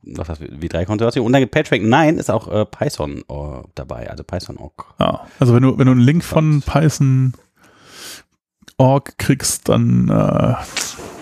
noch 0.02 0.26
das 0.26 0.40
W3-Konservation. 0.40 1.24
Und 1.26 1.32
dann 1.32 1.40
gibt 1.42 1.52
PageRank 1.52 1.82
9 1.84 2.18
ist 2.18 2.30
auch 2.30 2.46
äh, 2.48 2.64
Python 2.66 3.18
äh, 3.28 3.62
dabei, 3.74 4.08
also 4.10 4.22
Python-Org. 4.22 4.84
Ja, 5.00 5.22
also 5.40 5.54
wenn 5.54 5.62
du, 5.62 5.78
wenn 5.78 5.86
du 5.86 5.92
einen 5.92 6.00
Link 6.02 6.22
von 6.22 6.62
Python 6.62 7.32
Org 8.78 9.18
kriegst, 9.18 9.68
dann 9.68 10.08
äh, 10.08 10.54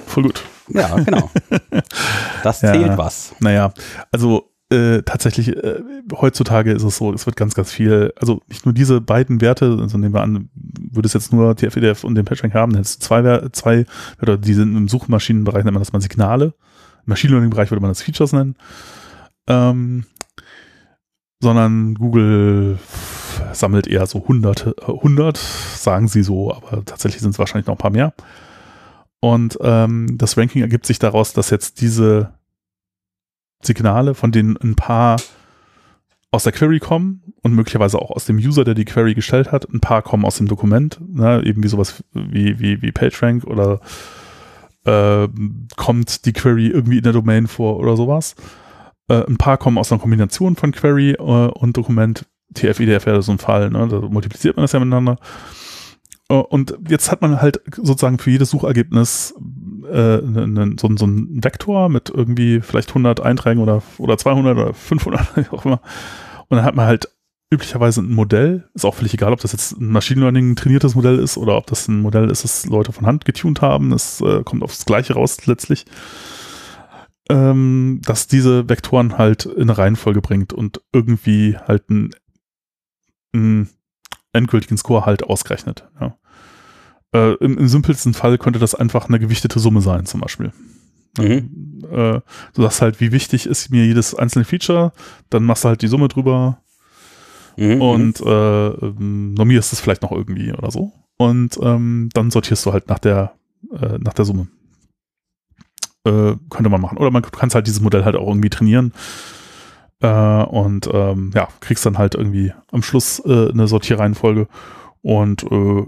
voll 0.07 0.25
gut. 0.25 0.45
Ja, 0.69 0.97
genau. 0.97 1.31
Das 2.43 2.61
Ja. 2.63 2.73
zählt 2.73 2.97
was. 2.99 3.35
Naja, 3.41 3.73
also 4.11 4.51
äh, 4.71 5.03
tatsächlich, 5.03 5.49
äh, 5.57 5.83
heutzutage 6.13 6.73
ist 6.73 6.83
es 6.83 6.97
so, 6.97 7.13
es 7.13 7.27
wird 7.27 7.37
ganz, 7.37 7.55
ganz 7.55 7.71
viel, 7.71 8.13
also 8.17 8.41
nicht 8.49 8.65
nur 8.65 8.73
diese 8.73 9.01
beiden 9.01 9.41
Werte, 9.41 9.77
also 9.81 9.99
nehmen 9.99 10.15
wir 10.15 10.23
an, 10.23 10.49
würdest 10.55 11.15
jetzt 11.15 11.33
nur 11.33 11.55
TF-IDF 11.55 12.03
und 12.03 12.15
den 12.15 12.25
PageRank 12.25 12.55
haben, 12.55 12.73
dann 12.73 12.79
hättest 12.79 13.03
du 13.03 13.07
zwei, 13.07 13.49
zwei, 13.53 13.85
oder 14.23 14.39
die 14.39 14.55
sind 14.55 14.75
im 14.75 14.89
Suchmaschinenbereich 14.89 15.65
nennt 15.65 15.75
man 15.75 15.83
das 15.83 15.93
mal 15.93 16.01
Signale, 16.01 16.55
im 17.07 17.11
Machine 17.11 17.33
Learning-Bereich 17.33 17.71
würde 17.71 17.83
man 17.83 17.91
das 17.91 18.03
Features 18.03 18.33
nennen, 18.33 18.57
ähm, 19.47 20.07
sondern 21.41 21.95
Google 21.95 22.79
sammelt 23.55 23.87
eher 23.87 24.07
so 24.07 24.27
hunderte, 24.27 24.75
äh, 24.81 24.91
100, 24.91 25.37
sagen 25.37 26.09
sie 26.09 26.23
so, 26.23 26.53
aber 26.53 26.85
tatsächlich 26.85 27.23
sind 27.23 27.31
es 27.31 27.39
wahrscheinlich 27.39 27.67
noch 27.67 27.75
ein 27.75 27.79
paar 27.79 27.91
mehr. 27.91 28.13
Und 29.21 29.59
ähm, 29.63 30.19
das 30.19 30.37
Ranking 30.37 30.63
ergibt 30.63 30.87
sich 30.87 30.99
daraus, 30.99 31.33
dass 31.33 31.51
jetzt 31.51 31.81
diese 31.81 32.35
Signale, 33.63 34.15
von 34.15 34.33
denen 34.33 34.57
ein 34.57 34.75
paar 34.75 35.17
aus 36.31 36.43
der 36.43 36.53
Query 36.53 36.81
kommen 36.81 37.23
und 37.43 37.55
möglicherweise 37.55 37.99
auch 37.99 38.11
aus 38.11 38.27
dem 38.27 38.37
User, 38.37 38.65
der 38.65 38.75
die 38.75 38.85
Query 38.85 39.15
gestellt 39.15 39.53
hat. 39.53 39.69
Ein 39.73 39.81
paar 39.81 40.03
kommen 40.03 40.25
aus 40.25 40.37
dem 40.37 40.49
Dokument, 40.49 41.01
ne, 41.07 41.43
eben 41.45 41.63
wie 41.63 41.69
sowas 41.69 42.03
wie, 42.13 42.59
wie, 42.59 42.83
wie 42.83 42.93
PageRank 42.93 43.45
oder 43.45 43.81
äh, 44.85 45.29
kommt 45.77 46.27
die 46.27 46.33
Query 46.33 46.69
irgendwie 46.69 46.99
in 46.99 47.05
der 47.05 47.13
Domain 47.13 47.47
vor 47.47 47.79
oder 47.79 47.97
sowas. 47.97 48.35
Äh, 49.09 49.25
ein 49.27 49.39
paar 49.39 49.59
kommen 49.59 49.79
aus 49.79 49.93
einer 49.93 50.01
Kombination 50.01 50.57
von 50.57 50.73
Query 50.73 51.13
äh, 51.13 51.23
und 51.23 51.77
Dokument. 51.77 52.27
TF-IDF 52.55 53.07
wäre 53.07 53.23
so 53.23 53.33
ein 53.33 53.39
Fall, 53.39 53.71
ne, 53.71 53.89
da 53.89 54.01
multipliziert 54.01 54.57
man 54.57 54.65
das 54.65 54.73
ja 54.73 54.81
miteinander. 54.81 55.19
Äh, 56.29 56.35
Und 56.35 56.79
jetzt 56.89 57.11
hat 57.11 57.21
man 57.23 57.41
halt 57.41 57.61
sozusagen 57.77 58.19
für 58.19 58.31
jedes 58.31 58.51
Suchergebnis 58.51 59.35
äh, 59.91 60.19
ne, 60.19 60.47
ne, 60.49 60.77
so, 60.81 60.89
so 60.97 61.05
einen 61.05 61.43
Vektor 61.45 61.89
mit 61.89 62.11
irgendwie 62.11 62.61
vielleicht 62.61 62.91
100 62.91 63.21
Einträgen 63.21 63.63
oder, 63.63 63.83
oder 63.99 64.17
200 64.17 64.57
oder 64.57 64.75
500, 64.75 65.37
wie 65.37 65.49
auch 65.51 65.65
immer. 65.65 65.81
Und 66.49 66.57
dann 66.57 66.65
hat 66.65 66.75
man 66.75 66.87
halt 66.87 67.09
üblicherweise 67.51 68.01
ein 68.03 68.13
Modell. 68.13 68.69
Ist 68.75 68.85
auch 68.85 68.95
völlig 68.95 69.15
egal, 69.15 69.33
ob 69.33 69.41
das 69.41 69.53
jetzt 69.53 69.73
ein 69.73 69.89
Machine 69.89 70.21
Learning 70.21 70.57
trainiertes 70.57 70.95
Modell 70.95 71.19
ist 71.19 71.37
oder 71.37 71.57
ob 71.57 71.67
das 71.67 71.89
ein 71.89 72.01
Modell 72.01 72.31
ist, 72.31 72.45
das 72.45 72.67
Leute 72.67 72.93
von 72.93 73.07
Hand 73.07 73.25
getuned 73.25 73.63
haben. 73.63 73.93
Es 73.93 74.21
äh, 74.21 74.43
kommt 74.43 74.63
aufs 74.63 74.85
Gleiche 74.85 75.15
raus 75.15 75.47
letztlich. 75.47 75.85
Ähm, 77.31 78.01
dass 78.05 78.27
diese 78.27 78.69
Vektoren 78.69 79.17
halt 79.17 79.47
in 79.47 79.63
eine 79.63 79.79
Reihenfolge 79.79 80.21
bringt 80.21 80.53
und 80.53 80.83
irgendwie 80.93 81.57
halt 81.57 81.85
einen, 81.89 82.11
einen 83.35 83.69
endgültigen 84.33 84.77
Score 84.77 85.05
halt 85.07 85.25
ausgerechnet. 85.25 85.89
Ja. 86.01 86.17
Äh, 87.15 87.35
im, 87.35 87.59
Im 87.59 87.69
simpelsten 87.69 88.15
Fall 88.15 88.39
könnte 88.39 88.59
das 88.59 88.75
einfach 88.75 89.09
eine 89.09 89.19
gewichtete 89.21 89.59
Summe 89.59 89.81
sein, 89.81 90.07
zum 90.07 90.21
Beispiel. 90.21 90.53
Mhm. 91.19 91.83
Äh, 91.91 92.21
du 92.55 92.63
sagst 92.63 92.83
halt, 92.83 93.01
wie 93.01 93.13
wichtig 93.13 93.47
ist 93.47 93.71
mir 93.71 93.87
jedes 93.87 94.15
einzelne 94.15 94.45
Feature, 94.45 94.93
dann 95.31 95.45
machst 95.45 95.65
du 95.65 95.69
halt 95.69 95.83
die 95.83 95.89
Summe 95.89 96.09
drüber 96.09 96.59
Mhm. 97.57 97.81
und 97.81 98.21
äh, 98.21 98.67
ähm, 98.69 99.35
normierst 99.35 99.73
es 99.73 99.79
vielleicht 99.79 100.03
noch 100.03 100.11
irgendwie 100.11 100.53
oder 100.53 100.73
so. 100.73 100.91
Und 101.19 101.57
ähm, 101.63 102.09
dann 102.13 102.33
sortierst 102.33 102.67
du 102.67 102.73
halt 102.73 102.89
nach 102.89 102.99
der, 102.99 103.35
äh, 103.73 103.97
nach 103.99 104.13
der 104.13 104.25
Summe. 104.25 104.49
Äh, 106.05 106.35
könnte 106.51 106.69
man 106.69 106.81
machen. 106.81 106.99
Oder 106.99 107.13
man 107.13 107.23
kann 107.23 107.51
halt 107.51 107.69
dieses 107.69 107.81
Modell 107.81 108.05
halt 108.05 108.17
auch 108.17 108.27
irgendwie 108.27 108.51
trainieren. 108.51 108.93
Äh, 110.05 110.45
und 110.45 110.87
ähm, 110.93 111.31
ja, 111.35 111.49
kriegst 111.61 111.87
dann 111.87 111.97
halt 111.97 112.15
irgendwie 112.15 112.53
am 112.71 112.83
Schluss 112.83 113.23
äh, 113.25 113.49
eine 113.51 113.67
Sortierreihenfolge. 113.67 114.49
Und 115.01 115.45
äh, 115.45 115.83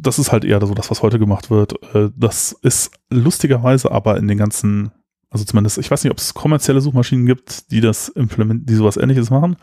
das 0.00 0.18
ist 0.18 0.32
halt 0.32 0.44
eher 0.44 0.60
so 0.66 0.74
das, 0.74 0.90
was 0.90 1.02
heute 1.02 1.18
gemacht 1.18 1.50
wird. 1.50 1.74
Äh, 1.94 2.10
das 2.14 2.52
ist 2.52 2.90
lustigerweise 3.08 3.90
aber 3.90 4.18
in 4.18 4.28
den 4.28 4.36
ganzen, 4.36 4.90
also 5.30 5.46
zumindest, 5.46 5.78
ich 5.78 5.90
weiß 5.90 6.04
nicht, 6.04 6.10
ob 6.10 6.18
es 6.18 6.34
kommerzielle 6.34 6.82
Suchmaschinen 6.82 7.24
gibt, 7.24 7.70
die 7.70 7.80
das 7.80 8.10
implementieren, 8.10 8.66
die 8.66 8.74
sowas 8.74 8.98
ähnliches 8.98 9.30
machen. 9.30 9.56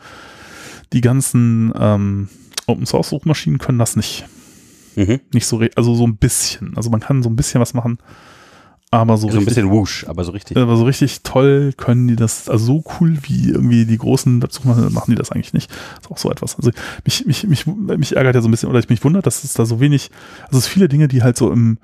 Die 0.92 1.00
ganzen 1.00 1.72
ähm, 1.78 2.28
Open 2.66 2.86
Source 2.86 3.10
Suchmaschinen 3.10 3.58
können 3.58 3.78
das 3.78 3.94
nicht. 3.94 4.24
Mhm. 4.96 5.20
Nicht 5.32 5.46
so, 5.46 5.62
also 5.76 5.94
so 5.94 6.04
ein 6.04 6.16
bisschen. 6.16 6.76
Also 6.76 6.90
man 6.90 7.00
kann 7.00 7.22
so 7.22 7.28
ein 7.28 7.36
bisschen 7.36 7.60
was 7.60 7.72
machen, 7.72 7.98
aber 9.00 9.16
so, 9.16 9.28
So 9.28 9.34
ein 9.34 9.38
richtig, 9.38 9.54
bisschen 9.54 9.70
Whoosh, 9.70 10.06
aber 10.08 10.24
so 10.24 10.32
richtig. 10.32 10.56
aber 10.56 10.76
so 10.76 10.84
richtig 10.84 11.22
toll 11.22 11.72
können 11.76 12.08
die 12.08 12.16
das, 12.16 12.48
also 12.48 12.64
so 12.64 12.84
cool 13.00 13.16
wie 13.22 13.50
irgendwie 13.50 13.84
die 13.84 13.98
großen 13.98 14.42
Websuchmaschinen 14.42 14.92
machen 14.92 15.10
die 15.10 15.16
das 15.16 15.32
eigentlich 15.32 15.52
nicht. 15.52 15.70
Das 15.70 16.06
ist 16.06 16.10
auch 16.10 16.18
so 16.18 16.30
etwas. 16.30 16.56
Also 16.56 16.70
mich, 17.04 17.26
mich, 17.26 17.44
mich, 17.46 17.66
mich 17.66 18.16
ärgert 18.16 18.34
ja 18.34 18.42
so 18.42 18.48
ein 18.48 18.50
bisschen, 18.50 18.68
oder 18.68 18.78
ich 18.78 18.88
mich 18.88 19.04
wundert, 19.04 19.26
dass 19.26 19.44
es 19.44 19.54
da 19.54 19.64
so 19.64 19.80
wenig, 19.80 20.10
also 20.46 20.58
es 20.58 20.66
viele 20.66 20.88
Dinge, 20.88 21.08
die 21.08 21.22
halt 21.22 21.36
so 21.36 21.50
im 21.50 21.78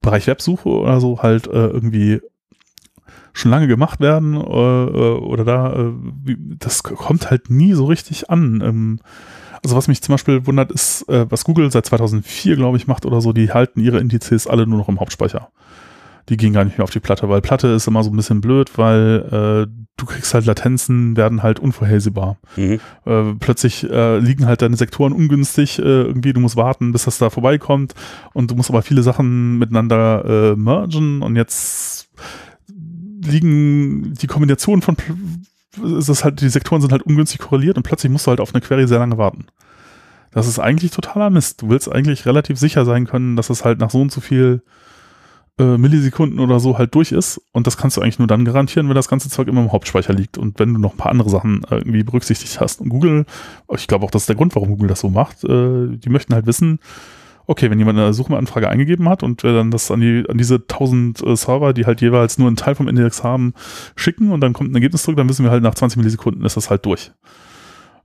Bereich 0.00 0.26
Websuche 0.26 0.68
oder 0.68 1.00
so 1.00 1.22
halt 1.22 1.46
äh, 1.46 1.68
irgendwie 1.68 2.20
schon 3.32 3.50
lange 3.50 3.66
gemacht 3.66 4.00
werden 4.00 4.34
äh, 4.34 4.38
äh, 4.38 5.18
oder 5.18 5.44
da, 5.44 5.72
äh, 5.72 5.92
das 6.58 6.82
kommt 6.82 7.30
halt 7.30 7.50
nie 7.50 7.72
so 7.72 7.86
richtig 7.86 8.30
an. 8.30 8.60
Ähm, 8.62 9.00
also 9.64 9.76
was 9.76 9.88
mich 9.88 10.02
zum 10.02 10.14
Beispiel 10.14 10.46
wundert, 10.46 10.72
ist, 10.72 11.08
äh, 11.08 11.30
was 11.30 11.44
Google 11.44 11.70
seit 11.70 11.86
2004, 11.86 12.56
glaube 12.56 12.76
ich, 12.76 12.86
macht 12.86 13.06
oder 13.06 13.20
so, 13.20 13.32
die 13.32 13.52
halten 13.52 13.80
ihre 13.80 13.98
Indizes 14.00 14.46
alle 14.46 14.66
nur 14.66 14.78
noch 14.78 14.88
im 14.88 15.00
Hauptspeicher. 15.00 15.50
Die 16.28 16.36
gehen 16.36 16.52
gar 16.52 16.64
nicht 16.64 16.78
mehr 16.78 16.84
auf 16.84 16.90
die 16.90 17.00
Platte, 17.00 17.28
weil 17.28 17.40
Platte 17.40 17.68
ist 17.68 17.86
immer 17.86 18.02
so 18.04 18.10
ein 18.10 18.16
bisschen 18.16 18.40
blöd, 18.40 18.78
weil 18.78 19.66
äh, 19.68 19.86
du 19.96 20.06
kriegst 20.06 20.34
halt 20.34 20.46
Latenzen, 20.46 21.16
werden 21.16 21.42
halt 21.42 21.58
unvorhersehbar. 21.58 22.38
Mhm. 22.56 22.80
Äh, 23.04 23.34
plötzlich 23.38 23.88
äh, 23.88 24.18
liegen 24.18 24.46
halt 24.46 24.62
deine 24.62 24.76
Sektoren 24.76 25.12
ungünstig, 25.12 25.78
äh, 25.78 25.82
irgendwie, 25.82 26.32
du 26.32 26.40
musst 26.40 26.56
warten, 26.56 26.92
bis 26.92 27.04
das 27.04 27.18
da 27.18 27.30
vorbeikommt 27.30 27.94
und 28.32 28.50
du 28.50 28.54
musst 28.54 28.70
aber 28.70 28.82
viele 28.82 29.02
Sachen 29.02 29.58
miteinander 29.58 30.24
äh, 30.24 30.56
mergen 30.56 31.22
und 31.22 31.36
jetzt 31.36 32.08
liegen 33.24 34.14
die 34.14 34.26
Kombinationen 34.26 34.82
von 34.82 34.96
ist 35.98 36.08
das 36.08 36.24
halt, 36.24 36.40
die 36.40 36.48
Sektoren 36.48 36.82
sind 36.82 36.92
halt 36.92 37.02
ungünstig 37.02 37.40
korreliert 37.40 37.76
und 37.76 37.82
plötzlich 37.82 38.12
musst 38.12 38.26
du 38.26 38.30
halt 38.30 38.40
auf 38.40 38.54
eine 38.54 38.60
Query 38.60 38.86
sehr 38.86 38.98
lange 38.98 39.16
warten. 39.16 39.46
Das 40.30 40.46
ist 40.46 40.58
eigentlich 40.58 40.90
totaler 40.90 41.30
Mist. 41.30 41.62
Du 41.62 41.70
willst 41.70 41.90
eigentlich 41.90 42.26
relativ 42.26 42.58
sicher 42.58 42.84
sein 42.84 43.06
können, 43.06 43.36
dass 43.36 43.50
es 43.50 43.64
halt 43.64 43.78
nach 43.78 43.90
so 43.90 44.00
und 44.00 44.12
so 44.12 44.20
viel 44.20 44.62
äh, 45.58 45.76
Millisekunden 45.76 46.40
oder 46.40 46.60
so 46.60 46.78
halt 46.78 46.94
durch 46.94 47.12
ist. 47.12 47.40
Und 47.52 47.66
das 47.66 47.76
kannst 47.76 47.96
du 47.96 48.00
eigentlich 48.00 48.18
nur 48.18 48.28
dann 48.28 48.44
garantieren, 48.44 48.88
wenn 48.88 48.94
das 48.94 49.08
ganze 49.08 49.28
Zeug 49.28 49.48
immer 49.48 49.60
im 49.60 49.72
Hauptspeicher 49.72 50.12
liegt 50.12 50.38
und 50.38 50.58
wenn 50.58 50.72
du 50.74 50.80
noch 50.80 50.94
ein 50.94 50.98
paar 50.98 51.12
andere 51.12 51.30
Sachen 51.30 51.62
äh, 51.70 51.76
irgendwie 51.76 52.02
berücksichtigt 52.02 52.60
hast. 52.60 52.80
Und 52.80 52.88
Google, 52.88 53.26
ich 53.74 53.86
glaube 53.86 54.04
auch, 54.04 54.10
das 54.10 54.22
ist 54.22 54.28
der 54.28 54.36
Grund, 54.36 54.54
warum 54.54 54.70
Google 54.70 54.88
das 54.88 55.00
so 55.00 55.10
macht. 55.10 55.44
Äh, 55.44 55.96
die 55.96 56.08
möchten 56.08 56.34
halt 56.34 56.46
wissen, 56.46 56.78
okay, 57.46 57.70
wenn 57.70 57.78
jemand 57.78 57.98
eine 57.98 58.14
Suchanfrage 58.14 58.68
eingegeben 58.68 59.08
hat 59.08 59.22
und 59.22 59.42
wir 59.42 59.52
dann 59.52 59.70
das 59.70 59.90
an, 59.90 60.00
die, 60.00 60.24
an 60.28 60.38
diese 60.38 60.56
1000 60.56 61.22
äh, 61.24 61.36
Server, 61.36 61.72
die 61.72 61.86
halt 61.86 62.00
jeweils 62.00 62.38
nur 62.38 62.48
einen 62.48 62.56
Teil 62.56 62.74
vom 62.74 62.88
Index 62.88 63.22
haben, 63.22 63.54
schicken 63.96 64.32
und 64.32 64.40
dann 64.40 64.52
kommt 64.52 64.70
ein 64.70 64.74
Ergebnis 64.74 65.02
zurück, 65.02 65.16
dann 65.16 65.28
wissen 65.28 65.44
wir 65.44 65.50
halt 65.50 65.62
nach 65.62 65.74
20 65.74 65.98
Millisekunden 65.98 66.44
ist 66.44 66.56
das 66.56 66.70
halt 66.70 66.86
durch. 66.86 67.12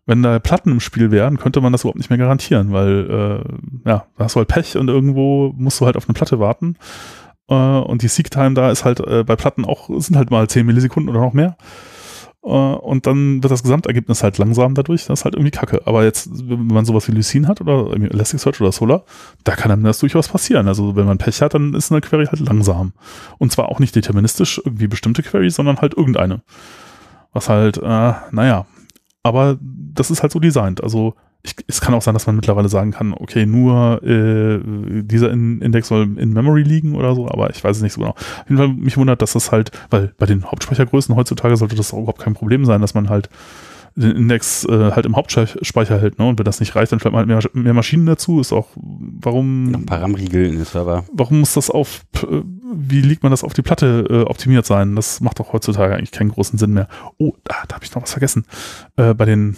Wenn 0.05 0.23
da 0.23 0.39
Platten 0.39 0.71
im 0.71 0.79
Spiel 0.79 1.11
wären, 1.11 1.37
könnte 1.37 1.59
man 1.59 1.73
das 1.73 1.81
überhaupt 1.81 1.97
nicht 1.97 2.09
mehr 2.09 2.17
garantieren, 2.17 2.71
weil 2.71 3.43
äh, 3.85 3.89
ja, 3.89 4.05
da 4.17 4.23
hast 4.23 4.35
du 4.35 4.39
halt 4.39 4.47
Pech 4.47 4.77
und 4.77 4.87
irgendwo 4.87 5.53
musst 5.57 5.81
du 5.81 5.85
halt 5.85 5.97
auf 5.97 6.07
eine 6.07 6.13
Platte 6.13 6.39
warten. 6.39 6.77
Äh, 7.49 7.53
und 7.53 8.01
die 8.01 8.07
Seek-Time 8.07 8.53
da 8.53 8.71
ist 8.71 8.85
halt 8.85 8.99
äh, 8.99 9.23
bei 9.23 9.35
Platten 9.35 9.65
auch, 9.65 9.89
sind 9.99 10.15
halt 10.15 10.31
mal 10.31 10.47
10 10.47 10.65
Millisekunden 10.65 11.09
oder 11.09 11.25
noch 11.25 11.33
mehr. 11.33 11.57
Äh, 12.43 12.49
und 12.49 13.05
dann 13.05 13.43
wird 13.43 13.51
das 13.51 13.63
Gesamtergebnis 13.63 14.23
halt 14.23 14.37
langsam 14.37 14.73
dadurch. 14.73 15.05
Das 15.05 15.19
ist 15.19 15.25
halt 15.25 15.35
irgendwie 15.35 15.51
kacke. 15.51 15.81
Aber 15.85 16.03
jetzt, 16.03 16.29
wenn 16.47 16.67
man 16.67 16.85
sowas 16.85 17.07
wie 17.07 17.11
Lucene 17.11 17.47
hat 17.47 17.61
oder 17.61 17.93
Elasticsearch 17.93 18.61
oder 18.61 18.71
Solar, 18.71 19.03
da 19.43 19.55
kann 19.55 19.71
einem 19.71 19.83
das 19.83 19.99
durchaus 19.99 20.29
passieren. 20.29 20.67
Also 20.67 20.95
wenn 20.95 21.05
man 21.05 21.17
Pech 21.17 21.41
hat, 21.41 21.53
dann 21.53 21.73
ist 21.73 21.91
eine 21.91 22.01
Query 22.01 22.25
halt 22.25 22.39
langsam. 22.39 22.93
Und 23.37 23.51
zwar 23.51 23.69
auch 23.69 23.79
nicht 23.79 23.95
deterministisch 23.95 24.61
irgendwie 24.63 24.87
bestimmte 24.87 25.23
Query, 25.23 25.49
sondern 25.49 25.77
halt 25.77 25.95
irgendeine. 25.95 26.41
Was 27.33 27.49
halt, 27.49 27.77
äh, 27.77 28.13
naja. 28.31 28.65
Aber 29.23 29.57
das 29.59 30.09
ist 30.09 30.21
halt 30.21 30.31
so 30.31 30.39
designt. 30.39 30.81
Also 30.81 31.15
ich, 31.43 31.55
es 31.67 31.81
kann 31.81 31.93
auch 31.93 32.01
sein, 32.01 32.13
dass 32.13 32.27
man 32.27 32.35
mittlerweile 32.35 32.69
sagen 32.69 32.91
kann, 32.91 33.13
okay, 33.13 33.45
nur 33.45 34.03
äh, 34.03 34.59
dieser 35.03 35.31
in 35.31 35.61
Index 35.61 35.87
soll 35.87 36.17
in 36.17 36.33
Memory 36.33 36.63
liegen 36.63 36.95
oder 36.95 37.15
so, 37.15 37.29
aber 37.29 37.49
ich 37.49 37.63
weiß 37.63 37.77
es 37.77 37.83
nicht 37.83 37.93
so 37.93 38.01
genau. 38.01 38.13
Auf 38.13 38.45
jeden 38.47 38.57
Fall 38.57 38.69
mich 38.69 38.97
wundert, 38.97 39.21
dass 39.21 39.33
das 39.33 39.51
halt, 39.51 39.71
weil 39.89 40.13
bei 40.17 40.25
den 40.25 40.45
Hauptspeichergrößen 40.45 41.15
heutzutage 41.15 41.55
sollte 41.55 41.75
das 41.75 41.93
auch 41.93 41.99
überhaupt 41.99 42.21
kein 42.21 42.33
Problem 42.33 42.65
sein, 42.65 42.81
dass 42.81 42.93
man 42.93 43.09
halt 43.09 43.29
den 43.97 44.11
Index 44.11 44.63
äh, 44.65 44.91
halt 44.91 45.07
im 45.07 45.15
Hauptspeicher 45.15 45.99
hält, 45.99 46.19
ne? 46.19 46.27
Und 46.27 46.37
wenn 46.37 46.45
das 46.45 46.59
nicht 46.59 46.75
reicht, 46.75 46.91
dann 46.91 46.99
vielleicht 46.99 47.15
mal 47.15 47.25
mehr, 47.25 47.41
mehr 47.53 47.73
Maschinen 47.73 48.05
dazu. 48.05 48.39
Ist 48.39 48.53
auch, 48.53 48.67
warum. 48.75 49.71
Noch 49.71 49.79
ein 49.79 49.85
paar 49.87 50.01
RAM-Riegel 50.01 50.45
in 50.45 50.57
den 50.57 50.65
Server. 50.65 51.03
Warum 51.11 51.39
muss 51.39 51.55
das 51.55 51.71
auf, 51.71 52.05
äh, 52.21 52.41
wie 52.71 53.01
liegt 53.01 53.23
man 53.23 53.31
das 53.31 53.43
auf 53.43 53.53
die 53.53 53.63
Platte 53.63 54.05
äh, 54.07 54.21
optimiert 54.29 54.67
sein? 54.67 54.95
Das 54.95 55.19
macht 55.19 55.39
doch 55.39 55.51
heutzutage 55.51 55.95
eigentlich 55.95 56.11
keinen 56.11 56.29
großen 56.29 56.59
Sinn 56.59 56.73
mehr. 56.73 56.87
Oh, 57.17 57.33
da, 57.43 57.55
da 57.67 57.75
habe 57.75 57.85
ich 57.85 57.95
noch 57.95 58.03
was 58.03 58.11
vergessen. 58.11 58.45
Äh, 58.97 59.15
bei 59.15 59.25
den 59.25 59.57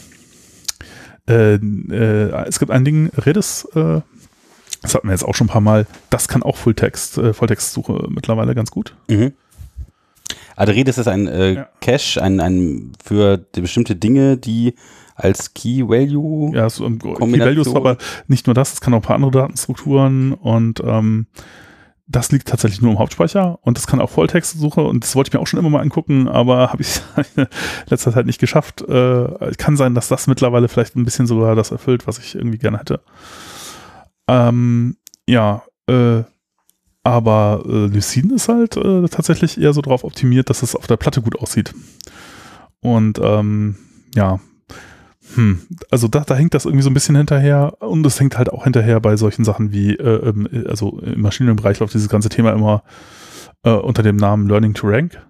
äh, 1.29 1.55
äh, 1.55 2.45
es 2.47 2.59
gibt 2.59 2.71
ein 2.71 2.83
Ding, 2.83 3.09
Redis, 3.15 3.65
äh, 3.75 4.01
das 4.81 4.95
hatten 4.95 5.07
wir 5.07 5.11
jetzt 5.11 5.23
auch 5.23 5.35
schon 5.35 5.47
ein 5.47 5.51
paar 5.51 5.61
Mal, 5.61 5.85
das 6.09 6.27
kann 6.27 6.43
auch 6.43 6.57
Fulltext, 6.57 7.17
äh, 7.17 7.33
Volltextsuche 7.33 8.07
mittlerweile 8.09 8.55
ganz 8.55 8.71
gut. 8.71 8.95
Mhm. 9.07 9.33
Also 10.55 10.73
Redis 10.73 10.97
ist 10.97 11.07
ein 11.07 11.27
äh, 11.27 11.53
ja. 11.53 11.69
Cache, 11.79 12.21
ein, 12.21 12.39
ein 12.39 12.91
für 13.03 13.37
bestimmte 13.37 13.95
Dinge, 13.95 14.37
die 14.37 14.75
als 15.15 15.53
Key 15.53 15.87
Value. 15.87 16.55
Ja, 16.55 16.69
so, 16.69 16.89
Key 16.89 17.39
Value 17.39 17.61
ist 17.61 17.75
aber 17.75 17.97
nicht 18.27 18.47
nur 18.47 18.53
das, 18.53 18.73
es 18.73 18.81
kann 18.81 18.93
auch 18.93 18.99
ein 18.99 19.03
paar 19.03 19.15
andere 19.15 19.31
Datenstrukturen 19.31 20.33
und 20.33 20.81
ähm, 20.83 21.27
das 22.11 22.31
liegt 22.31 22.47
tatsächlich 22.47 22.81
nur 22.81 22.91
im 22.91 22.99
Hauptspeicher 22.99 23.59
und 23.61 23.77
das 23.77 23.85
kann 23.85 24.01
auch 24.01 24.09
Volltextsuche 24.09 24.81
und 24.81 25.03
das 25.03 25.15
wollte 25.15 25.29
ich 25.29 25.33
mir 25.33 25.39
auch 25.39 25.47
schon 25.47 25.59
immer 25.59 25.69
mal 25.69 25.81
angucken, 25.81 26.27
aber 26.27 26.69
habe 26.71 26.81
ich 26.81 27.01
in 27.35 27.45
letzter 27.87 28.11
Zeit 28.11 28.25
nicht 28.25 28.39
geschafft. 28.39 28.81
Äh, 28.81 29.51
kann 29.57 29.77
sein, 29.77 29.93
dass 29.93 30.07
das 30.07 30.25
mittlerweile 30.25 30.67
vielleicht 30.67 30.95
ein 30.95 31.05
bisschen 31.05 31.27
sogar 31.27 31.55
das 31.55 31.71
erfüllt, 31.71 32.07
was 32.07 32.17
ich 32.17 32.35
irgendwie 32.35 32.57
gerne 32.57 32.79
hätte. 32.79 33.01
Ähm, 34.27 34.97
ja, 35.27 35.63
äh, 35.87 36.23
aber 37.03 37.63
äh, 37.65 37.85
Lucene 37.85 38.33
ist 38.33 38.49
halt 38.49 38.75
äh, 38.75 39.07
tatsächlich 39.07 39.59
eher 39.61 39.73
so 39.73 39.81
darauf 39.81 40.03
optimiert, 40.03 40.49
dass 40.49 40.63
es 40.63 40.75
auf 40.75 40.87
der 40.87 40.97
Platte 40.97 41.21
gut 41.21 41.37
aussieht. 41.39 41.75
Und 42.81 43.19
ähm, 43.21 43.77
ja, 44.15 44.39
hm, 45.35 45.61
also 45.91 46.07
da, 46.07 46.21
da 46.21 46.35
hängt 46.35 46.53
das 46.53 46.65
irgendwie 46.65 46.83
so 46.83 46.89
ein 46.89 46.93
bisschen 46.93 47.15
hinterher 47.15 47.77
und 47.81 48.05
es 48.05 48.19
hängt 48.19 48.37
halt 48.37 48.51
auch 48.51 48.63
hinterher 48.63 48.99
bei 48.99 49.15
solchen 49.15 49.45
Sachen 49.45 49.71
wie, 49.71 49.95
äh, 49.95 50.29
ähm, 50.29 50.47
also 50.67 50.99
im 50.99 51.21
Maschinenbereich 51.21 51.79
läuft 51.79 51.93
dieses 51.93 52.09
ganze 52.09 52.29
Thema 52.29 52.51
immer 52.51 52.83
äh, 53.63 53.71
unter 53.71 54.03
dem 54.03 54.15
Namen 54.15 54.47
Learning 54.47 54.73
to 54.73 54.87
Rank. 54.87 55.21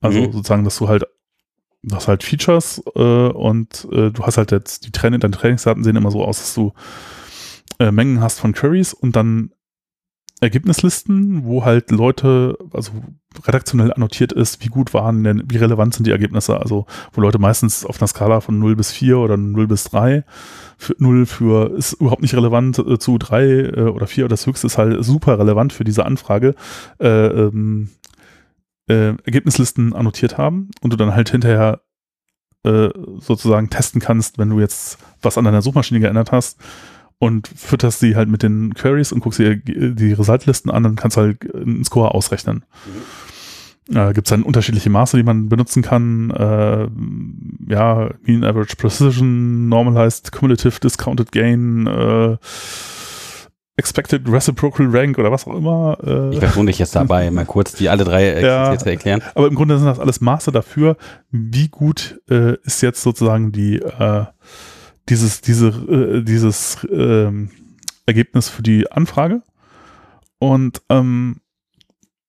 Also 0.00 0.20
mhm. 0.20 0.32
sozusagen, 0.32 0.64
dass 0.64 0.76
du 0.76 0.88
halt, 0.88 1.04
du 1.82 1.94
hast 1.94 2.08
halt 2.08 2.22
Features 2.22 2.82
äh, 2.94 3.00
und 3.00 3.88
äh, 3.92 4.10
du 4.10 4.22
hast 4.24 4.36
halt 4.36 4.52
jetzt, 4.52 4.86
die 4.86 4.92
Training, 4.92 5.20
deine 5.20 5.36
Trainingsdaten 5.36 5.84
sehen 5.84 5.96
immer 5.96 6.10
so 6.10 6.24
aus, 6.24 6.38
dass 6.38 6.54
du 6.54 6.72
äh, 7.78 7.90
Mengen 7.90 8.20
hast 8.20 8.40
von 8.40 8.52
Queries 8.52 8.92
und 8.92 9.16
dann 9.16 9.52
Ergebnislisten, 10.42 11.44
wo 11.44 11.64
halt 11.64 11.92
Leute, 11.92 12.58
also 12.72 12.92
redaktionell 13.46 13.92
annotiert 13.92 14.32
ist, 14.32 14.62
wie 14.64 14.68
gut 14.68 14.92
waren 14.92 15.22
denn, 15.22 15.44
wie 15.46 15.56
relevant 15.56 15.94
sind 15.94 16.04
die 16.04 16.10
Ergebnisse, 16.10 16.58
also 16.58 16.86
wo 17.12 17.20
Leute 17.20 17.38
meistens 17.38 17.86
auf 17.86 18.00
einer 18.00 18.08
Skala 18.08 18.40
von 18.40 18.58
0 18.58 18.74
bis 18.74 18.90
4 18.90 19.18
oder 19.18 19.36
0 19.36 19.68
bis 19.68 19.84
3, 19.84 20.24
für 20.76 20.96
0 20.98 21.26
für 21.26 21.76
ist 21.76 21.92
überhaupt 21.92 22.22
nicht 22.22 22.34
relevant 22.34 22.76
äh, 22.80 22.98
zu 22.98 23.18
3 23.18 23.44
äh, 23.44 23.80
oder 23.82 24.08
4 24.08 24.24
oder 24.24 24.30
das 24.30 24.44
höchste 24.44 24.66
ist 24.66 24.78
halt 24.78 25.04
super 25.04 25.38
relevant 25.38 25.72
für 25.72 25.84
diese 25.84 26.04
Anfrage, 26.04 26.56
äh, 26.98 27.06
ähm, 27.08 27.90
äh, 28.88 29.14
Ergebnislisten 29.24 29.94
annotiert 29.94 30.38
haben 30.38 30.70
und 30.80 30.92
du 30.92 30.96
dann 30.96 31.14
halt 31.14 31.30
hinterher 31.30 31.80
sozusagen 32.64 33.70
testen 33.70 34.00
kannst, 34.00 34.38
wenn 34.38 34.48
du 34.48 34.60
jetzt 34.60 34.96
was 35.20 35.36
an 35.36 35.42
deiner 35.42 35.62
Suchmaschine 35.62 35.98
geändert 35.98 36.30
hast, 36.30 36.60
und 37.18 37.48
fütterst 37.48 38.00
sie 38.00 38.16
halt 38.16 38.28
mit 38.28 38.42
den 38.42 38.74
Queries 38.74 39.12
und 39.12 39.20
guckst 39.20 39.38
dir 39.38 39.56
die 39.56 40.12
Resultlisten 40.12 40.70
an, 40.70 40.82
dann 40.82 40.96
kannst 40.96 41.16
du 41.16 41.20
halt 41.22 41.54
einen 41.54 41.84
Score 41.84 42.14
ausrechnen. 42.14 42.64
Mhm. 42.86 43.96
Äh, 43.96 44.12
Gibt 44.12 44.28
es 44.28 44.30
dann 44.30 44.42
unterschiedliche 44.42 44.90
Maße, 44.90 45.16
die 45.16 45.22
man 45.22 45.48
benutzen 45.48 45.82
kann. 45.82 46.30
Äh, 46.30 46.88
ja, 47.72 48.10
Mean 48.22 48.44
Average 48.44 48.76
Precision, 48.76 49.68
Normalized 49.68 50.30
Cumulative 50.30 50.78
Discounted 50.80 51.32
Gain, 51.32 51.86
äh, 51.86 52.36
Expected 53.76 54.30
Reciprocal 54.30 54.86
Rank 54.90 55.18
oder 55.18 55.32
was 55.32 55.46
auch 55.46 55.56
immer. 55.56 55.98
Äh. 56.04 56.34
Ich 56.34 56.38
versuche 56.38 56.66
dich 56.66 56.78
jetzt 56.78 56.94
dabei, 56.94 57.30
mal 57.30 57.46
kurz 57.46 57.72
die 57.72 57.88
alle 57.88 58.04
drei 58.04 58.40
ja, 58.40 58.76
zu 58.78 58.88
erklären. 58.88 59.22
Aber 59.34 59.48
im 59.48 59.54
Grunde 59.54 59.78
sind 59.78 59.86
das 59.86 59.98
alles 59.98 60.20
Maße 60.20 60.52
dafür, 60.52 60.96
wie 61.30 61.68
gut 61.68 62.20
äh, 62.30 62.56
ist 62.64 62.82
jetzt 62.82 63.02
sozusagen 63.02 63.50
die 63.50 63.78
äh, 63.78 64.26
dieses, 65.08 65.40
diese, 65.40 65.68
äh, 65.68 66.22
dieses 66.22 66.86
ähm, 66.90 67.50
Ergebnis 68.06 68.48
für 68.48 68.62
die 68.62 68.90
Anfrage. 68.90 69.42
Und 70.38 70.82
ähm, 70.88 71.40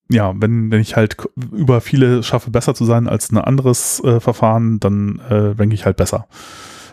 ja, 0.09 0.33
wenn, 0.35 0.71
wenn 0.71 0.81
ich 0.81 0.95
halt 0.95 1.17
über 1.35 1.81
viele 1.81 2.23
schaffe, 2.23 2.51
besser 2.51 2.75
zu 2.75 2.85
sein 2.85 3.07
als 3.07 3.31
ein 3.31 3.37
anderes 3.37 4.03
äh, 4.03 4.19
Verfahren, 4.19 4.79
dann 4.79 5.19
äh, 5.29 5.33
ranke 5.33 5.73
ich 5.73 5.85
halt 5.85 5.97
besser. 5.97 6.27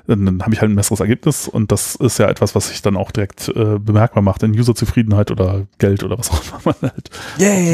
Dann, 0.06 0.24
dann 0.24 0.42
habe 0.42 0.54
ich 0.54 0.60
halt 0.60 0.70
ein 0.70 0.76
besseres 0.76 1.00
Ergebnis 1.00 1.46
und 1.46 1.70
das 1.70 1.94
ist 1.94 2.18
ja 2.18 2.28
etwas, 2.28 2.54
was 2.54 2.68
sich 2.68 2.82
dann 2.82 2.96
auch 2.96 3.10
direkt 3.10 3.48
äh, 3.48 3.78
bemerkbar 3.78 4.22
macht 4.22 4.42
in 4.42 4.58
Userzufriedenheit 4.58 5.30
oder 5.30 5.66
Geld 5.78 6.02
oder 6.02 6.18
was 6.18 6.30
auch 6.30 6.42
immer 6.42 6.74
man 6.80 6.90
halt 6.90 7.10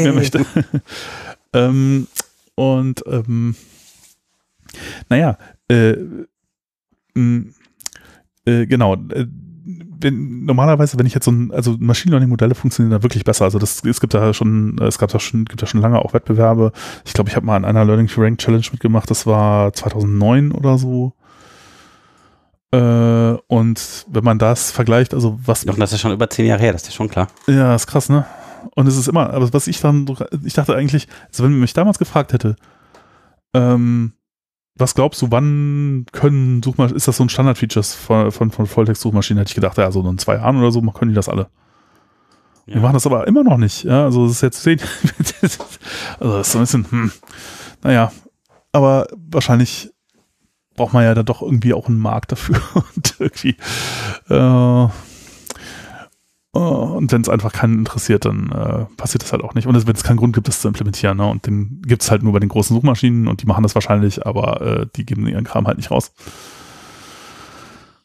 mehr 0.03 0.13
möchte. 0.13 0.45
ähm, 1.53 2.07
und 2.55 3.03
ähm, 3.07 3.55
naja, 5.09 5.37
äh, 5.69 5.95
äh, 8.47 8.65
genau. 8.65 8.95
Äh, 8.95 9.27
wenn, 9.99 10.45
normalerweise, 10.45 10.97
wenn 10.97 11.05
ich 11.05 11.13
jetzt 11.13 11.25
so 11.25 11.31
ein, 11.31 11.51
also 11.51 11.75
Machine 11.79 12.11
Learning 12.11 12.29
Modelle 12.29 12.55
funktionieren 12.55 12.91
da 12.91 13.03
wirklich 13.03 13.23
besser. 13.23 13.45
Also 13.45 13.59
das, 13.59 13.83
es 13.83 13.99
gibt 13.99 14.13
da 14.13 14.33
schon, 14.33 14.77
es 14.79 14.99
gab 14.99 15.11
da 15.11 15.19
schon, 15.19 15.45
gibt 15.45 15.61
da 15.61 15.65
schon 15.65 15.81
lange 15.81 15.99
auch 15.99 16.13
Wettbewerbe. 16.13 16.71
Ich 17.03 17.13
glaube, 17.13 17.29
ich 17.29 17.35
habe 17.35 17.45
mal 17.45 17.55
an 17.55 17.65
einer 17.65 17.83
Learning 17.83 18.07
to 18.07 18.21
Rank 18.21 18.37
Challenge 18.37 18.65
mitgemacht. 18.71 19.09
Das 19.09 19.25
war 19.25 19.73
2009 19.73 20.51
oder 20.51 20.77
so. 20.77 21.13
Äh, 22.71 23.37
und 23.47 24.05
wenn 24.09 24.23
man 24.23 24.39
das 24.39 24.71
vergleicht, 24.71 25.13
also 25.13 25.39
was. 25.43 25.65
Doch, 25.65 25.77
das 25.77 25.93
ist 25.93 26.01
schon 26.01 26.11
über 26.11 26.29
zehn 26.29 26.45
Jahre 26.45 26.61
her, 26.61 26.73
das 26.73 26.83
ist 26.83 26.93
schon 26.93 27.09
klar. 27.09 27.27
Ja, 27.47 27.73
ist 27.73 27.87
krass, 27.87 28.09
ne? 28.09 28.25
Und 28.75 28.87
es 28.87 28.97
ist 28.97 29.07
immer, 29.07 29.31
aber 29.31 29.51
was 29.53 29.67
ich 29.67 29.79
dann, 29.79 30.05
ich 30.43 30.53
dachte 30.53 30.75
eigentlich, 30.75 31.07
also 31.29 31.43
wenn 31.43 31.51
man 31.51 31.61
mich 31.61 31.73
damals 31.73 31.97
gefragt 31.97 32.33
hätte, 32.33 32.55
ähm, 33.53 34.13
was 34.77 34.95
glaubst 34.95 35.21
du, 35.21 35.31
wann 35.31 36.05
können 36.11 36.61
Suchmaschinen, 36.63 36.97
ist 36.97 37.07
das 37.07 37.17
so 37.17 37.23
ein 37.23 37.29
Standard-Features 37.29 37.93
von, 37.95 38.31
von, 38.31 38.51
von 38.51 38.65
Volltext-Suchmaschinen? 38.65 39.39
Hätte 39.39 39.49
ich 39.49 39.55
gedacht, 39.55 39.77
ja, 39.77 39.91
so 39.91 40.07
in 40.07 40.17
zwei 40.17 40.35
Jahren 40.35 40.57
oder 40.57 40.71
so 40.71 40.81
können 40.81 41.11
die 41.11 41.15
das 41.15 41.29
alle. 41.29 41.49
Ja. 42.65 42.75
Wir 42.75 42.81
machen 42.81 42.93
das 42.93 43.05
aber 43.05 43.27
immer 43.27 43.43
noch 43.43 43.57
nicht. 43.57 43.83
Ja, 43.83 44.03
also 44.05 44.25
das 44.25 44.35
ist 44.35 44.41
jetzt 44.41 44.61
zehn. 44.61 44.79
also 46.19 46.37
das 46.37 46.47
ist 46.47 46.51
so 46.51 46.57
ein 46.59 46.61
bisschen, 46.61 46.91
hm, 46.91 47.11
naja, 47.83 48.11
aber 48.71 49.07
wahrscheinlich 49.29 49.91
braucht 50.75 50.93
man 50.93 51.03
ja 51.03 51.15
dann 51.15 51.25
doch 51.25 51.41
irgendwie 51.41 51.73
auch 51.73 51.87
einen 51.87 51.99
Markt 51.99 52.31
dafür 52.31 52.61
und 52.73 53.15
irgendwie 53.19 53.55
äh, 54.29 54.87
und 56.57 57.11
wenn 57.11 57.21
es 57.21 57.29
einfach 57.29 57.51
keinen 57.51 57.79
interessiert, 57.79 58.25
dann 58.25 58.51
äh, 58.51 58.85
passiert 58.95 59.23
das 59.23 59.31
halt 59.31 59.43
auch 59.43 59.53
nicht. 59.53 59.67
Und 59.67 59.87
wenn 59.87 59.95
es 59.95 60.03
keinen 60.03 60.17
Grund 60.17 60.33
gibt, 60.33 60.47
das 60.47 60.61
zu 60.61 60.67
implementieren. 60.67 61.17
Ne? 61.17 61.25
Und 61.25 61.45
den 61.45 61.81
gibt 61.85 62.03
es 62.03 62.11
halt 62.11 62.23
nur 62.23 62.33
bei 62.33 62.39
den 62.39 62.49
großen 62.49 62.75
Suchmaschinen 62.75 63.27
und 63.27 63.41
die 63.41 63.45
machen 63.45 63.63
das 63.63 63.75
wahrscheinlich, 63.75 64.25
aber 64.25 64.61
äh, 64.61 64.85
die 64.95 65.05
geben 65.05 65.27
ihren 65.27 65.43
Kram 65.43 65.67
halt 65.67 65.77
nicht 65.77 65.91
raus. 65.91 66.11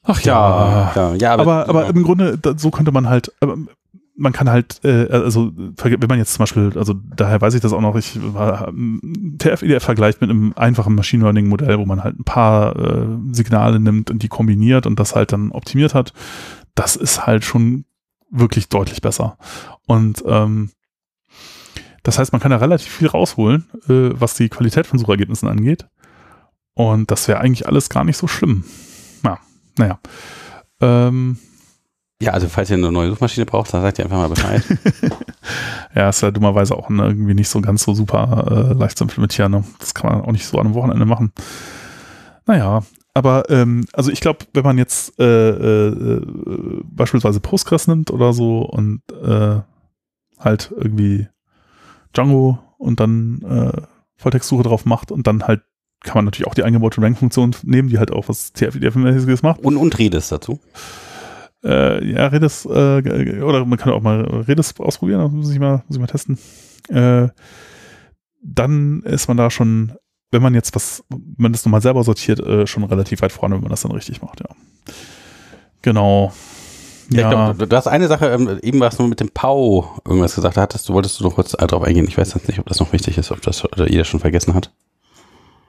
Ach 0.05 0.21
ja. 0.21 0.93
ja, 0.95 1.15
ja 1.15 1.33
aber, 1.33 1.69
aber, 1.69 1.69
aber 1.69 1.87
im 1.87 2.03
Grunde, 2.03 2.37
da, 2.37 2.55
so 2.57 2.71
könnte 2.71 2.91
man 2.91 3.09
halt, 3.09 3.33
man 4.17 4.33
kann 4.33 4.51
halt, 4.51 4.81
äh, 4.85 5.09
also 5.11 5.53
wenn 5.55 6.09
man 6.09 6.19
jetzt 6.19 6.35
zum 6.35 6.43
Beispiel, 6.43 6.73
also 6.77 6.95
daher 7.17 7.41
weiß 7.41 7.55
ich 7.55 7.61
das 7.61 7.73
auch 7.73 7.81
noch, 7.81 7.97
ich 7.97 8.19
war 8.35 8.73
TF-IDF 9.39 9.83
vergleicht 9.83 10.21
mit 10.21 10.31
einem 10.31 10.53
einfachen 10.57 10.95
Machine 10.95 11.23
Learning 11.23 11.49
Modell, 11.49 11.79
wo 11.79 11.87
man 11.87 12.03
halt 12.03 12.19
ein 12.19 12.25
paar 12.25 12.77
äh, 12.77 13.07
Signale 13.33 13.81
nimmt 13.81 14.11
und 14.11 14.23
die 14.23 14.29
kombiniert 14.29 14.87
und 14.87 14.99
das 14.99 15.15
halt 15.15 15.33
dann 15.33 15.53
optimiert 15.53 15.95
hat. 15.95 16.13
Das 16.75 16.97
ist 16.97 17.27
halt 17.27 17.45
schon 17.45 17.85
wirklich 18.33 18.69
deutlich 18.69 19.01
besser. 19.01 19.39
Und 19.87 20.23
ähm, 20.27 20.71
das 22.03 22.19
heißt, 22.19 22.33
man 22.33 22.41
kann 22.41 22.51
da 22.51 22.57
relativ 22.57 22.93
viel 22.93 23.09
rausholen, 23.09 23.69
äh, 23.89 24.11
was 24.19 24.35
die 24.35 24.49
Qualität 24.49 24.87
von 24.87 24.99
Suchergebnissen 24.99 25.49
angeht. 25.49 25.87
Und 26.75 27.11
das 27.11 27.29
wäre 27.29 27.39
eigentlich 27.39 27.67
alles 27.69 27.89
gar 27.89 28.05
nicht 28.05 28.17
so 28.17 28.27
schlimm. 28.27 28.65
Ja, 29.23 29.39
naja. 29.79 30.01
Ähm, 30.81 31.39
ja, 32.21 32.33
also 32.33 32.49
falls 32.49 32.71
ihr 32.71 32.77
eine 32.77 32.91
neue 32.91 33.11
Suchmaschine 33.11 33.47
braucht, 33.47 33.75
dann 33.75 33.83
sagt 33.83 33.99
ihr 33.99 34.05
einfach 34.05 34.17
mal 34.17 34.29
Bescheid. 34.29 34.63
ja, 35.95 36.09
ist 36.09 36.23
ja 36.23 36.31
dummerweise 36.31 36.77
auch 36.77 36.89
ne, 36.89 37.05
irgendwie 37.05 37.35
nicht 37.35 37.49
so 37.49 37.61
ganz 37.61 37.83
so 37.83 37.95
super 37.95 38.71
äh, 38.71 38.73
leicht 38.75 38.97
zu 38.97 39.05
implementieren. 39.05 39.53
Ne? 39.53 39.65
Das 39.81 39.93
kann 39.93 40.11
man 40.11 40.23
auch 40.23 40.33
nicht 40.33 40.47
so 40.47 40.59
an 40.59 40.67
einem 40.67 40.75
Wochenende 40.75 41.05
machen. 41.05 41.33
Naja, 42.47 42.83
aber 43.15 43.51
ähm, 43.51 43.87
also 43.93 44.11
ich 44.11 44.21
glaube, 44.21 44.47
wenn 44.55 44.65
man 44.65 44.79
jetzt 44.79 45.19
äh, 45.21 45.51
äh, 45.51 46.21
beispielsweise 46.85 47.41
Postgres 47.41 47.87
nimmt 47.87 48.11
oder 48.11 48.33
so 48.33 48.63
und 48.63 49.03
äh, 49.13 49.61
halt 50.39 50.73
irgendwie 50.77 51.29
Django 52.17 52.59
und 52.79 53.01
dann 53.01 53.43
äh, 53.43 53.83
Volltextsuche 54.17 54.63
drauf 54.63 54.85
macht 54.85 55.13
und 55.13 55.27
dann 55.27 55.45
halt 55.45 55.63
kann 56.03 56.17
man 56.17 56.25
natürlich 56.25 56.49
auch 56.49 56.55
die 56.55 56.65
eingebaute 56.65 57.01
Rank-Funktion 57.01 57.55
nehmen, 57.63 57.89
die 57.89 57.99
halt 57.99 58.11
auch 58.11 58.29
was 58.29 58.53
TF-IDF-mäßiges 58.55 59.43
macht. 59.43 59.61
Und, 59.61 59.77
und 59.77 59.99
Redis 59.99 60.29
dazu. 60.29 60.59
Äh, 61.63 62.05
ja, 62.05 62.27
Redis, 62.27 62.65
äh, 62.65 63.41
oder 63.41 63.65
man 63.65 63.79
kann 63.79 63.93
auch 63.93 64.03
mal 64.03 64.23
Redis 64.23 64.75
ausprobieren, 64.81 65.33
muss 65.33 65.53
ich 65.53 65.61
mal, 65.61 65.85
muss 65.87 65.97
ich 65.97 66.01
mal 66.01 66.09
testen. 66.09 66.39
Äh, 66.89 67.29
dann 68.43 69.03
ist 69.03 69.29
man 69.29 69.37
da 69.37 69.51
schon 69.51 69.93
wenn 70.33 70.43
man 70.43 70.55
jetzt 70.55 70.75
was, 70.75 71.05
wenn 71.09 71.23
man 71.37 71.53
das 71.53 71.65
nochmal 71.65 71.83
selber 71.83 72.03
sortiert, 72.03 72.41
äh, 72.41 72.67
schon 72.67 72.83
relativ 72.85 73.23
weit 73.23 73.33
vorne, 73.33 73.55
wenn 73.55 73.63
man 73.63 73.71
das 73.71 73.83
dann 73.83 73.93
richtig 73.93 74.23
macht, 74.23 74.41
ja. 74.41 74.47
Genau. 75.83 76.33
Ja, 77.11 77.31
ja. 77.31 77.53
Glaub, 77.53 77.69
du, 77.69 77.77
hast 77.77 77.87
eine 77.87 78.09
Sache, 78.09 78.27
ähm, 78.27 78.59
eben 78.63 78.81
warst 78.81 78.99
du 78.99 79.07
mit 79.07 79.21
dem 79.21 79.29
Pau 79.29 80.01
irgendwas 80.07 80.35
gesagt, 80.35 80.57
hattest 80.57 80.89
du, 80.89 80.95
wolltest 80.95 81.21
du 81.21 81.25
noch 81.25 81.35
kurz 81.35 81.53
darauf 81.53 81.83
eingehen. 81.83 82.09
Ich 82.09 82.17
weiß 82.17 82.33
jetzt 82.35 82.49
nicht, 82.49 82.59
ob 82.59 82.67
das 82.67 82.81
noch 82.81 82.93
wichtig 82.93 83.19
ist, 83.19 83.31
ob 83.31 83.43
das 83.43 83.65
oder 83.65 83.91
jeder 83.91 84.05
schon 84.05 84.21
vergessen 84.21 84.55
hat. 84.55 84.73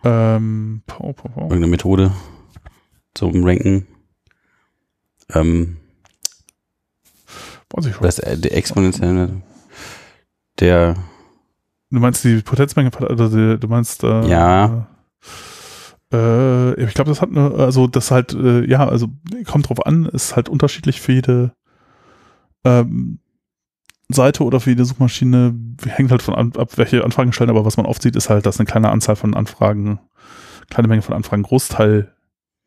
Ähm, 0.03 0.83
Pau, 0.87 1.13
Pau, 1.13 1.29
Pau. 1.29 1.41
Irgendeine 1.41 1.67
Methode 1.67 2.11
zum 3.13 3.43
Ranken. 3.43 3.87
Ähm, 5.33 5.77
Weiß 7.71 7.87
ich 7.87 7.95
schon. 7.95 8.03
Das, 8.03 8.19
äh, 8.19 8.37
der 8.37 8.55
exponentielle, 8.55 9.41
der 10.59 10.95
Du 11.93 11.99
meinst 11.99 12.23
die 12.23 12.41
Potenzmenge, 12.41 12.89
also 13.07 13.29
die, 13.29 13.59
du 13.59 13.67
meinst 13.67 14.03
äh, 14.03 14.27
ja. 14.27 14.87
Äh, 16.11 16.73
ich 16.83 16.95
glaube, 16.95 17.11
das 17.11 17.21
hat 17.21 17.29
eine, 17.29 17.51
also 17.51 17.85
das 17.85 18.09
halt, 18.09 18.33
äh, 18.33 18.67
ja, 18.67 18.87
also 18.87 19.09
kommt 19.45 19.69
drauf 19.69 19.85
an, 19.85 20.05
ist 20.05 20.35
halt 20.35 20.49
unterschiedlich 20.49 21.01
für 21.01 21.11
jede 21.11 21.51
ähm, 22.63 23.19
Seite 24.09 24.43
oder 24.43 24.59
für 24.59 24.71
jede 24.71 24.85
Suchmaschine, 24.85 25.53
hängt 25.85 26.09
halt 26.09 26.23
von 26.23 26.33
an, 26.33 26.53
ab, 26.57 26.71
welche 26.77 27.03
Anfragen 27.03 27.31
stellen, 27.31 27.51
aber 27.51 27.63
was 27.63 27.77
man 27.77 27.85
oft 27.85 28.01
sieht, 28.01 28.15
ist 28.15 28.27
halt, 28.27 28.47
dass 28.47 28.59
eine 28.59 28.65
kleine 28.65 28.89
Anzahl 28.89 29.15
von 29.15 29.35
Anfragen, 29.35 29.99
kleine 30.71 30.87
Menge 30.87 31.03
von 31.03 31.13
Anfragen 31.13 31.43
Großteil 31.43 32.11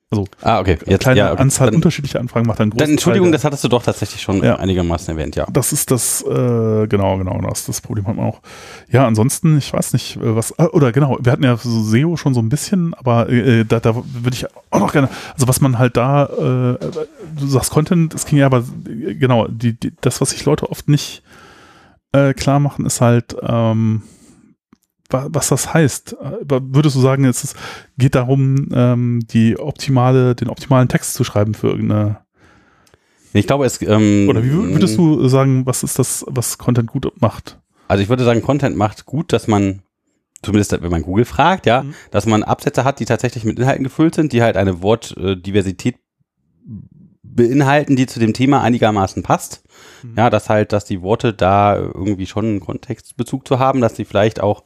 also 0.08 0.24
ah, 0.42 0.60
okay. 0.60 0.78
Jetzt, 0.86 1.00
kleine 1.00 1.18
ja, 1.18 1.32
okay. 1.32 1.42
Anzahl 1.42 1.66
dann, 1.66 1.76
unterschiedlicher 1.76 2.20
Anfragen 2.20 2.46
macht 2.46 2.60
dann 2.60 2.70
großen 2.70 2.90
Entschuldigung, 2.90 3.26
Teil, 3.26 3.32
das 3.32 3.44
hattest 3.44 3.64
du 3.64 3.68
doch 3.68 3.82
tatsächlich 3.82 4.22
schon 4.22 4.40
ja. 4.44 4.54
einigermaßen 4.54 5.16
erwähnt, 5.16 5.34
ja. 5.34 5.46
Das 5.52 5.72
ist 5.72 5.90
das, 5.90 6.22
äh, 6.22 6.86
genau, 6.86 7.18
genau, 7.18 7.40
das 7.40 7.66
das 7.66 7.80
Problem 7.80 8.06
hat 8.06 8.14
man 8.14 8.26
auch. 8.26 8.40
Ja, 8.88 9.04
ansonsten, 9.04 9.58
ich 9.58 9.72
weiß 9.72 9.94
nicht, 9.94 10.16
äh, 10.16 10.36
was, 10.36 10.56
ah, 10.60 10.68
oder 10.68 10.92
genau, 10.92 11.18
wir 11.20 11.32
hatten 11.32 11.42
ja 11.42 11.56
so 11.56 11.82
SEO 11.82 12.16
schon 12.16 12.34
so 12.34 12.40
ein 12.40 12.48
bisschen, 12.48 12.94
aber 12.94 13.28
äh, 13.28 13.64
da, 13.64 13.80
da 13.80 13.96
würde 13.96 14.34
ich 14.36 14.46
auch 14.70 14.78
noch 14.78 14.92
gerne, 14.92 15.08
also 15.34 15.48
was 15.48 15.60
man 15.60 15.76
halt 15.76 15.96
da, 15.96 16.26
äh, 16.26 16.78
du 17.40 17.46
sagst 17.46 17.72
Content, 17.72 18.14
es 18.14 18.26
ging 18.26 18.38
ja 18.38 18.46
aber, 18.46 18.62
genau, 18.84 19.48
die, 19.48 19.72
die, 19.72 19.92
das, 20.02 20.20
was 20.20 20.30
sich 20.30 20.44
Leute 20.44 20.70
oft 20.70 20.88
nicht 20.88 21.24
äh, 22.12 22.32
klar 22.32 22.60
machen, 22.60 22.86
ist 22.86 23.00
halt, 23.00 23.34
ähm, 23.42 24.02
was 25.10 25.48
das 25.48 25.72
heißt. 25.72 26.16
Würdest 26.20 26.96
du 26.96 27.00
sagen, 27.00 27.24
es 27.24 27.54
geht 27.98 28.14
darum, 28.14 28.68
ähm, 28.72 29.20
die 29.30 29.58
optimale, 29.58 30.34
den 30.34 30.48
optimalen 30.48 30.88
Text 30.88 31.14
zu 31.14 31.24
schreiben 31.24 31.54
für 31.54 31.68
irgendeine. 31.68 32.20
Ich 33.32 33.46
glaube, 33.46 33.66
es. 33.66 33.80
Ähm, 33.82 34.28
Oder 34.28 34.42
wie 34.42 34.52
würdest 34.52 34.96
du 34.96 35.28
sagen, 35.28 35.66
was 35.66 35.82
ist 35.82 35.98
das, 35.98 36.24
was 36.28 36.58
Content 36.58 36.88
gut 36.88 37.10
macht? 37.20 37.60
Also 37.88 38.02
ich 38.02 38.08
würde 38.08 38.24
sagen, 38.24 38.42
Content 38.42 38.76
macht 38.76 39.06
gut, 39.06 39.32
dass 39.32 39.46
man 39.46 39.82
zumindest 40.42 40.72
wenn 40.72 40.90
man 40.90 41.02
Google 41.02 41.24
fragt, 41.24 41.66
ja, 41.66 41.82
mhm. 41.82 41.94
dass 42.10 42.26
man 42.26 42.42
Absätze 42.42 42.84
hat, 42.84 43.00
die 43.00 43.04
tatsächlich 43.04 43.44
mit 43.44 43.58
Inhalten 43.58 43.84
gefüllt 43.84 44.14
sind, 44.14 44.32
die 44.32 44.42
halt 44.42 44.56
eine 44.56 44.82
Wortdiversität 44.82 45.96
beinhalten, 47.22 47.96
die 47.96 48.06
zu 48.06 48.18
dem 48.18 48.32
Thema 48.32 48.62
einigermaßen 48.62 49.22
passt. 49.22 49.64
Mhm. 50.02 50.14
Ja, 50.16 50.30
dass 50.30 50.48
halt, 50.48 50.72
dass 50.72 50.84
die 50.84 51.02
Worte 51.02 51.32
da 51.34 51.76
irgendwie 51.76 52.26
schon 52.26 52.46
einen 52.46 52.60
Kontextbezug 52.60 53.46
zu 53.46 53.58
haben, 53.58 53.80
dass 53.80 53.94
die 53.94 54.04
vielleicht 54.04 54.40
auch 54.40 54.64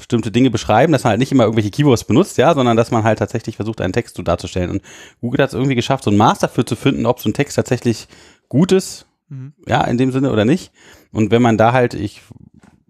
bestimmte 0.00 0.30
Dinge 0.30 0.50
beschreiben, 0.50 0.92
dass 0.92 1.04
man 1.04 1.12
halt 1.12 1.20
nicht 1.20 1.32
immer 1.32 1.44
irgendwelche 1.44 1.70
Keywords 1.70 2.04
benutzt, 2.04 2.36
ja, 2.38 2.54
sondern 2.54 2.76
dass 2.76 2.90
man 2.90 3.04
halt 3.04 3.18
tatsächlich 3.18 3.56
versucht, 3.56 3.80
einen 3.80 3.92
Text 3.92 4.16
so 4.16 4.22
darzustellen. 4.22 4.70
Und 4.70 4.82
Google 5.20 5.42
hat 5.42 5.50
es 5.50 5.54
irgendwie 5.54 5.74
geschafft, 5.74 6.04
so 6.04 6.10
ein 6.10 6.16
Maß 6.16 6.40
dafür 6.40 6.66
zu 6.66 6.76
finden, 6.76 7.06
ob 7.06 7.20
so 7.20 7.28
ein 7.28 7.34
Text 7.34 7.56
tatsächlich 7.56 8.08
gut 8.48 8.72
ist, 8.72 9.06
mhm. 9.28 9.52
ja, 9.66 9.82
in 9.84 9.98
dem 9.98 10.12
Sinne 10.12 10.32
oder 10.32 10.44
nicht. 10.44 10.72
Und 11.12 11.30
wenn 11.30 11.42
man 11.42 11.56
da 11.56 11.72
halt, 11.72 11.94
ich 11.94 12.22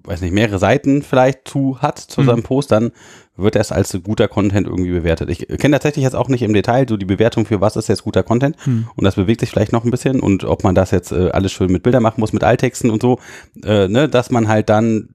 weiß 0.05 0.21
nicht, 0.23 0.33
mehrere 0.33 0.59
Seiten 0.59 1.03
vielleicht 1.03 1.47
zu 1.47 1.81
hat 1.81 1.99
zu 1.99 2.23
mhm. 2.23 2.27
seinem 2.27 2.43
Post, 2.43 2.73
dann 2.73 2.93
wird 3.37 3.55
das 3.55 3.73
als 3.73 3.99
guter 4.03 4.29
Content 4.29 4.67
irgendwie 4.67 4.91
bewertet. 4.91 5.31
Ich 5.31 5.47
kenne 5.59 5.77
tatsächlich 5.77 6.05
jetzt 6.05 6.17
auch 6.17 6.29
nicht 6.29 6.43
im 6.43 6.53
Detail 6.53 6.87
so 6.89 6.97
die 6.97 7.07
Bewertung 7.07 7.47
für 7.47 7.61
was 7.61 7.77
ist 7.77 7.89
jetzt 7.89 8.05
guter 8.05 8.23
Content 8.23 8.57
mhm. 8.67 8.89
und 8.97 9.05
das 9.05 9.15
bewegt 9.15 9.41
sich 9.41 9.51
vielleicht 9.51 9.73
noch 9.73 9.85
ein 9.85 9.91
bisschen 9.91 10.21
und 10.21 10.45
ob 10.45 10.65
man 10.65 10.75
das 10.75 10.91
jetzt 10.91 11.13
äh, 11.13 11.31
alles 11.31 11.53
schön 11.53 11.73
mit 11.73 11.83
Bildern 11.83 12.03
machen 12.03 12.21
muss, 12.21 12.33
mit 12.33 12.45
Alttexten 12.45 12.91
und 12.91 13.03
so, 13.03 13.19
äh, 13.65 13.89
ne, 13.89 14.09
dass 14.09 14.31
man 14.31 14.49
halt 14.49 14.69
dann 14.69 15.11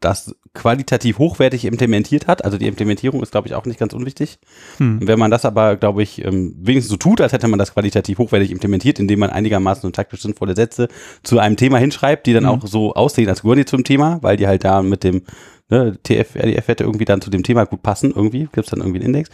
das 0.00 0.34
qualitativ 0.54 1.18
hochwertig 1.18 1.64
implementiert 1.64 2.26
hat. 2.26 2.44
Also 2.44 2.58
die 2.58 2.66
Implementierung 2.66 3.22
ist, 3.22 3.32
glaube 3.32 3.48
ich, 3.48 3.54
auch 3.54 3.64
nicht 3.64 3.78
ganz 3.78 3.92
unwichtig. 3.92 4.38
Hm. 4.78 5.00
Wenn 5.02 5.18
man 5.18 5.30
das 5.30 5.44
aber, 5.44 5.76
glaube 5.76 6.02
ich, 6.02 6.24
ähm, 6.24 6.54
wenigstens 6.58 6.90
so 6.90 6.96
tut, 6.96 7.20
als 7.20 7.32
hätte 7.32 7.48
man 7.48 7.58
das 7.58 7.74
qualitativ 7.74 8.18
hochwertig 8.18 8.50
implementiert, 8.50 8.98
indem 8.98 9.20
man 9.20 9.30
einigermaßen 9.30 9.86
und 9.86 9.96
taktisch 9.96 10.22
sinnvolle 10.22 10.54
Sätze 10.54 10.88
zu 11.22 11.38
einem 11.38 11.56
Thema 11.56 11.78
hinschreibt, 11.78 12.26
die 12.26 12.32
dann 12.32 12.48
hm. 12.48 12.50
auch 12.50 12.66
so 12.66 12.94
aussehen, 12.94 13.28
als 13.28 13.42
gehören 13.42 13.58
die 13.58 13.64
zum 13.64 13.84
Thema, 13.84 14.18
weil 14.22 14.36
die 14.36 14.46
halt 14.46 14.64
da 14.64 14.82
mit 14.82 15.04
dem 15.04 15.22
ne, 15.68 15.98
TF, 16.02 16.36
RDF-Werte 16.36 16.84
irgendwie 16.84 17.04
dann 17.04 17.20
zu 17.20 17.30
dem 17.30 17.42
Thema 17.42 17.64
gut 17.64 17.82
passen, 17.82 18.12
irgendwie, 18.14 18.48
gibt 18.52 18.66
es 18.66 18.70
dann 18.70 18.80
irgendwie 18.80 19.00
einen 19.00 19.14
Index 19.14 19.30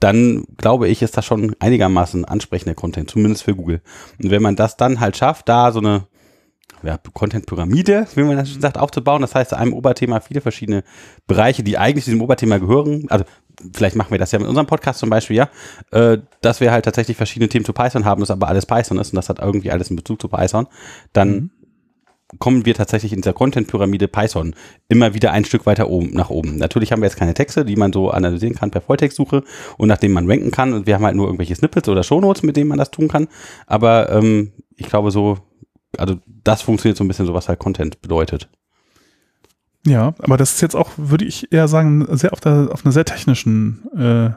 dann 0.00 0.44
glaube 0.58 0.88
ich, 0.88 1.00
ist 1.00 1.16
das 1.16 1.24
schon 1.24 1.56
einigermaßen 1.60 2.26
ansprechender 2.26 2.74
Content, 2.74 3.10
zumindest 3.10 3.44
für 3.44 3.54
Google. 3.54 3.80
Und 4.22 4.30
wenn 4.30 4.42
man 4.42 4.54
das 4.54 4.76
dann 4.76 5.00
halt 5.00 5.16
schafft, 5.16 5.48
da 5.48 5.72
so 5.72 5.78
eine 5.78 6.08
ja, 6.82 6.98
Content-Pyramide, 6.98 8.06
wie 8.14 8.22
man 8.22 8.36
das 8.36 8.50
schon 8.50 8.60
sagt, 8.60 8.78
aufzubauen. 8.78 9.22
Das 9.22 9.34
heißt, 9.34 9.50
zu 9.50 9.56
einem 9.56 9.72
Oberthema 9.72 10.20
viele 10.20 10.40
verschiedene 10.40 10.84
Bereiche, 11.26 11.62
die 11.62 11.78
eigentlich 11.78 12.04
zu 12.04 12.10
diesem 12.10 12.22
Oberthema 12.22 12.58
gehören. 12.58 13.06
Also 13.08 13.24
vielleicht 13.72 13.96
machen 13.96 14.10
wir 14.10 14.18
das 14.18 14.32
ja 14.32 14.38
mit 14.38 14.48
unserem 14.48 14.66
Podcast 14.66 14.98
zum 14.98 15.10
Beispiel, 15.10 15.36
ja, 15.36 15.48
äh, 15.92 16.18
dass 16.40 16.60
wir 16.60 16.72
halt 16.72 16.84
tatsächlich 16.84 17.16
verschiedene 17.16 17.48
Themen 17.48 17.64
zu 17.64 17.72
Python 17.72 18.04
haben, 18.04 18.20
das 18.20 18.30
aber 18.30 18.48
alles 18.48 18.66
Python 18.66 18.98
ist 18.98 19.12
und 19.12 19.16
das 19.16 19.28
hat 19.28 19.38
irgendwie 19.38 19.70
alles 19.70 19.90
in 19.90 19.96
Bezug 19.96 20.20
zu 20.20 20.28
Python. 20.28 20.66
Dann 21.12 21.30
mhm. 21.30 21.50
kommen 22.38 22.66
wir 22.66 22.74
tatsächlich 22.74 23.12
in 23.12 23.22
dieser 23.22 23.32
Content-Pyramide 23.32 24.08
Python 24.08 24.54
immer 24.88 25.14
wieder 25.14 25.32
ein 25.32 25.44
Stück 25.44 25.66
weiter 25.66 25.88
oben, 25.88 26.12
nach 26.12 26.30
oben. 26.30 26.56
Natürlich 26.56 26.92
haben 26.92 27.00
wir 27.00 27.08
jetzt 27.08 27.18
keine 27.18 27.34
Texte, 27.34 27.64
die 27.64 27.76
man 27.76 27.92
so 27.92 28.10
analysieren 28.10 28.56
kann 28.56 28.70
per 28.70 28.80
Volltextsuche 28.80 29.44
und 29.78 29.88
nachdem 29.88 30.12
man 30.12 30.30
ranken 30.30 30.50
kann. 30.50 30.72
Und 30.72 30.86
wir 30.86 30.94
haben 30.94 31.04
halt 31.04 31.16
nur 31.16 31.26
irgendwelche 31.26 31.54
Snippets 31.54 31.88
oder 31.88 32.02
Shownotes, 32.02 32.42
mit 32.42 32.56
denen 32.56 32.68
man 32.68 32.78
das 32.78 32.90
tun 32.90 33.08
kann. 33.08 33.28
Aber 33.66 34.10
ähm, 34.10 34.52
ich 34.76 34.88
glaube, 34.88 35.10
so 35.10 35.38
also 35.98 36.18
das 36.26 36.62
funktioniert 36.62 36.96
so 36.96 37.04
ein 37.04 37.08
bisschen 37.08 37.26
so, 37.26 37.34
was 37.34 37.48
halt 37.48 37.58
Content 37.58 38.02
bedeutet. 38.02 38.48
Ja, 39.86 40.14
aber 40.18 40.36
das 40.36 40.54
ist 40.54 40.60
jetzt 40.62 40.76
auch, 40.76 40.92
würde 40.96 41.24
ich 41.24 41.52
eher 41.52 41.68
sagen, 41.68 42.06
sehr 42.16 42.32
auf, 42.32 42.40
der, 42.40 42.68
auf 42.72 42.84
einer 42.84 42.92
sehr 42.92 43.04
technischen 43.04 43.84
äh, 43.96 44.30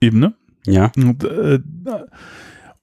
Ebene. 0.00 0.34
Ja. 0.64 0.92
Und, 0.96 1.24
äh, 1.24 1.58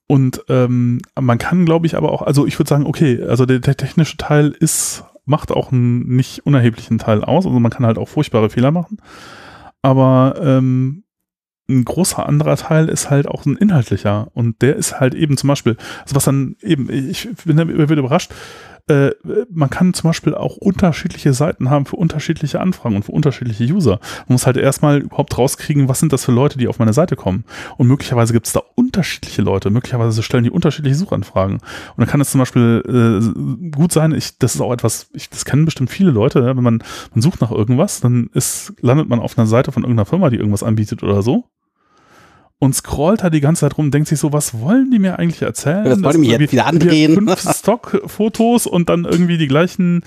Und 0.07 0.43
ähm, 0.47 1.01
man 1.19 1.37
kann, 1.37 1.65
glaube 1.65 1.85
ich, 1.85 1.97
aber 1.97 2.13
auch, 2.13 2.21
also 2.21 2.47
ich 2.47 2.57
würde 2.57 2.69
sagen, 2.69 2.85
okay, 2.85 3.21
also 3.23 3.45
der, 3.45 3.59
der 3.59 3.75
technische 3.75 4.15
Teil 4.15 4.55
ist, 4.57 5.03
macht 5.25 5.51
auch 5.51 5.73
einen 5.73 6.15
nicht 6.15 6.45
unerheblichen 6.45 6.97
Teil 6.97 7.23
aus. 7.25 7.45
Also 7.45 7.59
man 7.59 7.71
kann 7.71 7.85
halt 7.85 7.97
auch 7.97 8.07
furchtbare 8.07 8.49
Fehler 8.49 8.71
machen. 8.71 9.01
Aber 9.81 10.35
ähm, 10.41 11.03
ein 11.69 11.83
großer 11.83 12.25
anderer 12.25 12.55
Teil 12.55 12.87
ist 12.87 13.09
halt 13.09 13.27
auch 13.27 13.45
ein 13.45 13.57
inhaltlicher. 13.57 14.29
Und 14.33 14.61
der 14.61 14.75
ist 14.75 14.99
halt 14.99 15.13
eben 15.13 15.37
zum 15.37 15.49
Beispiel, 15.49 15.75
also 16.03 16.15
was 16.15 16.25
dann 16.25 16.55
eben, 16.61 16.89
ich 16.91 17.27
bin 17.45 17.57
immer 17.57 17.89
wieder 17.89 17.99
überrascht, 17.99 18.31
äh, 18.87 19.11
man 19.51 19.69
kann 19.69 19.93
zum 19.93 20.09
Beispiel 20.09 20.33
auch 20.33 20.57
unterschiedliche 20.57 21.33
Seiten 21.33 21.69
haben 21.69 21.85
für 21.85 21.97
unterschiedliche 21.97 22.61
Anfragen 22.61 22.95
und 22.95 23.03
für 23.03 23.11
unterschiedliche 23.11 23.63
User. 23.65 23.99
Man 24.27 24.33
muss 24.35 24.45
halt 24.45 24.57
erstmal 24.57 24.99
überhaupt 24.99 25.37
rauskriegen, 25.37 25.89
was 25.89 25.99
sind 25.99 26.13
das 26.13 26.25
für 26.25 26.31
Leute, 26.31 26.57
die 26.57 26.67
auf 26.67 26.79
meine 26.79 26.93
Seite 26.93 27.15
kommen. 27.15 27.43
Und 27.77 27.87
möglicherweise 27.87 28.33
gibt 28.33 28.47
es 28.47 28.53
da 28.53 28.61
unterschiedliche 28.75 29.41
Leute, 29.41 29.69
möglicherweise 29.69 30.23
stellen 30.23 30.45
die 30.45 30.51
unterschiedliche 30.51 30.95
Suchanfragen. 30.95 31.55
Und 31.55 31.63
dann 31.97 32.07
kann 32.07 32.21
es 32.21 32.31
zum 32.31 32.39
Beispiel 32.39 32.83
äh, 32.87 33.71
gut 33.71 33.91
sein, 33.91 34.13
ich, 34.13 34.37
das 34.37 34.55
ist 34.55 34.61
auch 34.61 34.71
etwas, 34.71 35.09
ich, 35.13 35.29
das 35.29 35.45
kennen 35.45 35.65
bestimmt 35.65 35.89
viele 35.89 36.11
Leute, 36.11 36.39
ja, 36.39 36.55
wenn 36.55 36.63
man, 36.63 36.83
man 37.13 37.21
sucht 37.21 37.41
nach 37.41 37.51
irgendwas, 37.51 37.99
dann 37.99 38.29
ist, 38.33 38.73
landet 38.81 39.09
man 39.09 39.19
auf 39.19 39.37
einer 39.37 39.47
Seite 39.47 39.71
von 39.71 39.83
irgendeiner 39.83 40.05
Firma, 40.05 40.29
die 40.29 40.37
irgendwas 40.37 40.63
anbietet 40.63 41.03
oder 41.03 41.21
so 41.21 41.45
und 42.59 42.73
scrollt 42.73 43.23
da 43.23 43.29
die 43.29 43.41
ganze 43.41 43.61
Zeit 43.61 43.77
rum, 43.77 43.91
denkt 43.91 44.07
sich 44.07 44.19
so, 44.19 44.33
was 44.33 44.59
wollen 44.59 44.89
die 44.89 44.99
mir 44.99 45.19
eigentlich 45.19 45.41
erzählen? 45.41 45.85
Das 45.85 46.01
wollen 46.01 46.21
die 46.21 46.29
mir 46.29 46.39
jetzt 46.39 46.51
wieder 46.51 46.65
andrehen. 46.65 47.13
Fünf 47.13 47.39
Stock-Fotos 47.55 48.65
und 48.65 48.89
dann 48.89 49.05
irgendwie 49.05 49.37
die 49.37 49.47
gleichen 49.47 50.03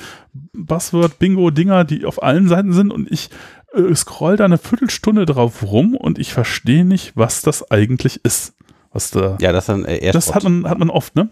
Buzzword-Bingo-Dinger, 0.55 1.85
die 1.85 2.05
auf 2.05 2.23
allen 2.23 2.49
Seiten 2.49 2.73
sind 2.73 2.93
und 2.93 3.11
ich 3.11 3.31
äh, 3.73 3.95
scroll 3.95 4.37
da 4.37 4.45
eine 4.45 4.59
Viertelstunde 4.59 5.27
drauf 5.27 5.63
rum 5.63 5.95
und 5.95 6.19
ich 6.19 6.33
verstehe 6.33 6.85
nicht, 6.85 7.13
was 7.15 7.43
das 7.43 7.71
eigentlich 7.71 8.25
ist. 8.25 8.55
Was 8.93 9.11
da, 9.11 9.39
ja, 9.41 9.53
das 9.53 9.67
dann 9.67 9.85
äh, 9.85 10.11
Das 10.11 10.35
hat 10.35 10.43
man, 10.43 10.69
hat 10.69 10.79
man 10.79 10.91
oft, 10.91 11.15
ne? 11.15 11.29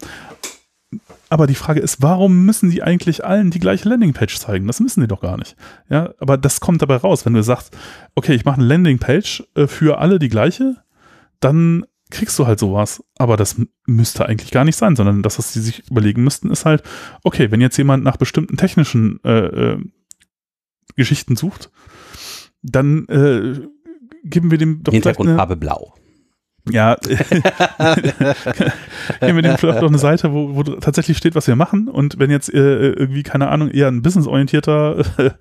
Aber 1.30 1.46
die 1.46 1.56
Frage 1.56 1.80
ist, 1.80 2.00
warum 2.00 2.46
müssen 2.46 2.70
die 2.70 2.82
eigentlich 2.82 3.24
allen 3.24 3.50
die 3.50 3.58
gleiche 3.58 3.88
Landingpage 3.88 4.38
zeigen? 4.38 4.66
Das 4.66 4.80
müssen 4.80 5.02
die 5.02 5.08
doch 5.08 5.20
gar 5.20 5.36
nicht. 5.36 5.56
Ja, 5.90 6.14
aber 6.18 6.38
das 6.38 6.60
kommt 6.60 6.80
dabei 6.80 6.96
raus, 6.96 7.26
wenn 7.26 7.34
du 7.34 7.42
sagst, 7.42 7.76
okay, 8.14 8.34
ich 8.34 8.44
mache 8.44 8.60
eine 8.60 8.68
Landingpage 8.68 9.44
äh, 9.54 9.66
für 9.66 9.98
alle 9.98 10.18
die 10.18 10.30
gleiche, 10.30 10.76
dann 11.40 11.84
kriegst 12.10 12.38
du 12.38 12.46
halt 12.46 12.58
sowas. 12.58 13.02
Aber 13.18 13.36
das 13.36 13.60
müsste 13.86 14.26
eigentlich 14.26 14.50
gar 14.50 14.64
nicht 14.64 14.76
sein, 14.76 14.96
sondern 14.96 15.22
das, 15.22 15.38
was 15.38 15.52
sie 15.52 15.60
sich 15.60 15.90
überlegen 15.90 16.24
müssten, 16.24 16.50
ist 16.50 16.64
halt, 16.64 16.82
okay, 17.22 17.50
wenn 17.50 17.60
jetzt 17.60 17.76
jemand 17.76 18.04
nach 18.04 18.16
bestimmten 18.16 18.56
technischen 18.56 19.22
äh, 19.24 19.72
äh, 19.72 19.78
Geschichten 20.96 21.36
sucht, 21.36 21.70
dann 22.62 23.06
äh, 23.08 23.60
geben 24.24 24.50
wir 24.50 24.58
dem 24.58 24.82
doch 24.82 24.92
Hintergrundfarbe 24.92 25.56
blau. 25.56 25.94
Ja, 26.70 26.96
geben 27.02 27.16
wir 29.20 29.42
dem 29.42 29.56
vielleicht 29.56 29.80
doch 29.82 29.88
eine 29.88 29.98
Seite, 29.98 30.32
wo, 30.34 30.54
wo 30.54 30.62
tatsächlich 30.62 31.16
steht, 31.16 31.34
was 31.34 31.46
wir 31.46 31.56
machen. 31.56 31.88
Und 31.88 32.18
wenn 32.18 32.30
jetzt 32.30 32.52
äh, 32.52 32.90
irgendwie, 32.90 33.22
keine 33.22 33.48
Ahnung, 33.48 33.70
eher 33.70 33.88
ein 33.88 34.02
businessorientierter 34.02 35.02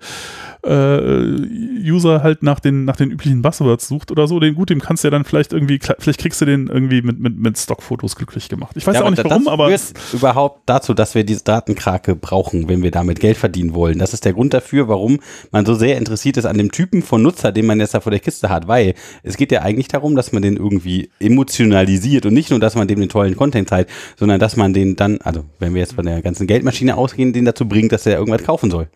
äh, 0.64 1.88
User 1.90 2.22
halt 2.22 2.42
nach 2.42 2.60
den, 2.60 2.84
nach 2.84 2.96
den 2.96 3.10
üblichen 3.10 3.42
Buzzwords 3.42 3.88
sucht 3.88 4.10
oder 4.10 4.26
so, 4.26 4.40
den 4.40 4.54
gut, 4.54 4.70
dem 4.70 4.80
kannst 4.80 5.04
du 5.04 5.08
ja 5.08 5.10
dann 5.10 5.24
vielleicht 5.24 5.52
irgendwie, 5.52 5.78
vielleicht 5.98 6.20
kriegst 6.20 6.40
du 6.40 6.44
den 6.44 6.66
irgendwie 6.66 7.02
mit, 7.02 7.18
mit, 7.18 7.38
mit 7.38 7.58
Stockfotos 7.58 8.16
glücklich 8.16 8.48
gemacht. 8.48 8.72
Ich 8.76 8.86
weiß 8.86 8.96
ja, 8.96 9.04
auch 9.04 9.10
nicht 9.10 9.24
warum, 9.24 9.48
aber. 9.48 9.70
Das 9.70 9.92
führt 9.94 10.14
überhaupt 10.14 10.62
dazu, 10.66 10.94
dass 10.94 11.14
wir 11.14 11.24
diese 11.24 11.44
Datenkrake 11.44 12.16
brauchen, 12.16 12.68
wenn 12.68 12.82
wir 12.82 12.90
damit 12.90 13.20
Geld 13.20 13.36
verdienen 13.36 13.74
wollen. 13.74 13.98
Das 13.98 14.12
ist 14.12 14.24
der 14.24 14.32
Grund 14.32 14.54
dafür, 14.54 14.88
warum 14.88 15.20
man 15.52 15.64
so 15.64 15.74
sehr 15.74 15.96
interessiert 15.96 16.36
ist 16.36 16.44
an 16.44 16.58
dem 16.58 16.72
Typen 16.72 17.02
von 17.02 17.22
Nutzer, 17.22 17.52
den 17.52 17.66
man 17.66 17.80
jetzt 17.80 17.94
da 17.94 18.00
vor 18.00 18.10
der 18.10 18.20
Kiste 18.20 18.48
hat, 18.48 18.68
weil 18.68 18.94
es 19.22 19.36
geht 19.36 19.52
ja 19.52 19.62
eigentlich 19.62 19.88
darum, 19.88 20.16
dass 20.16 20.32
man 20.32 20.42
den 20.42 20.56
irgendwie 20.56 21.10
emotionalisiert 21.20 22.26
und 22.26 22.34
nicht 22.34 22.50
nur, 22.50 22.58
dass 22.58 22.74
man 22.74 22.88
dem 22.88 23.00
den 23.00 23.08
tollen 23.08 23.36
Content 23.36 23.68
zeigt, 23.68 23.90
sondern 24.16 24.40
dass 24.40 24.56
man 24.56 24.72
den 24.72 24.96
dann, 24.96 25.18
also 25.22 25.44
wenn 25.58 25.74
wir 25.74 25.80
jetzt 25.80 25.94
von 25.94 26.04
der 26.04 26.22
ganzen 26.22 26.46
Geldmaschine 26.46 26.96
ausgehen, 26.96 27.32
den 27.32 27.44
dazu 27.44 27.66
bringt, 27.66 27.92
dass 27.92 28.06
er 28.06 28.18
irgendwas 28.18 28.42
kaufen 28.42 28.70
soll. 28.70 28.88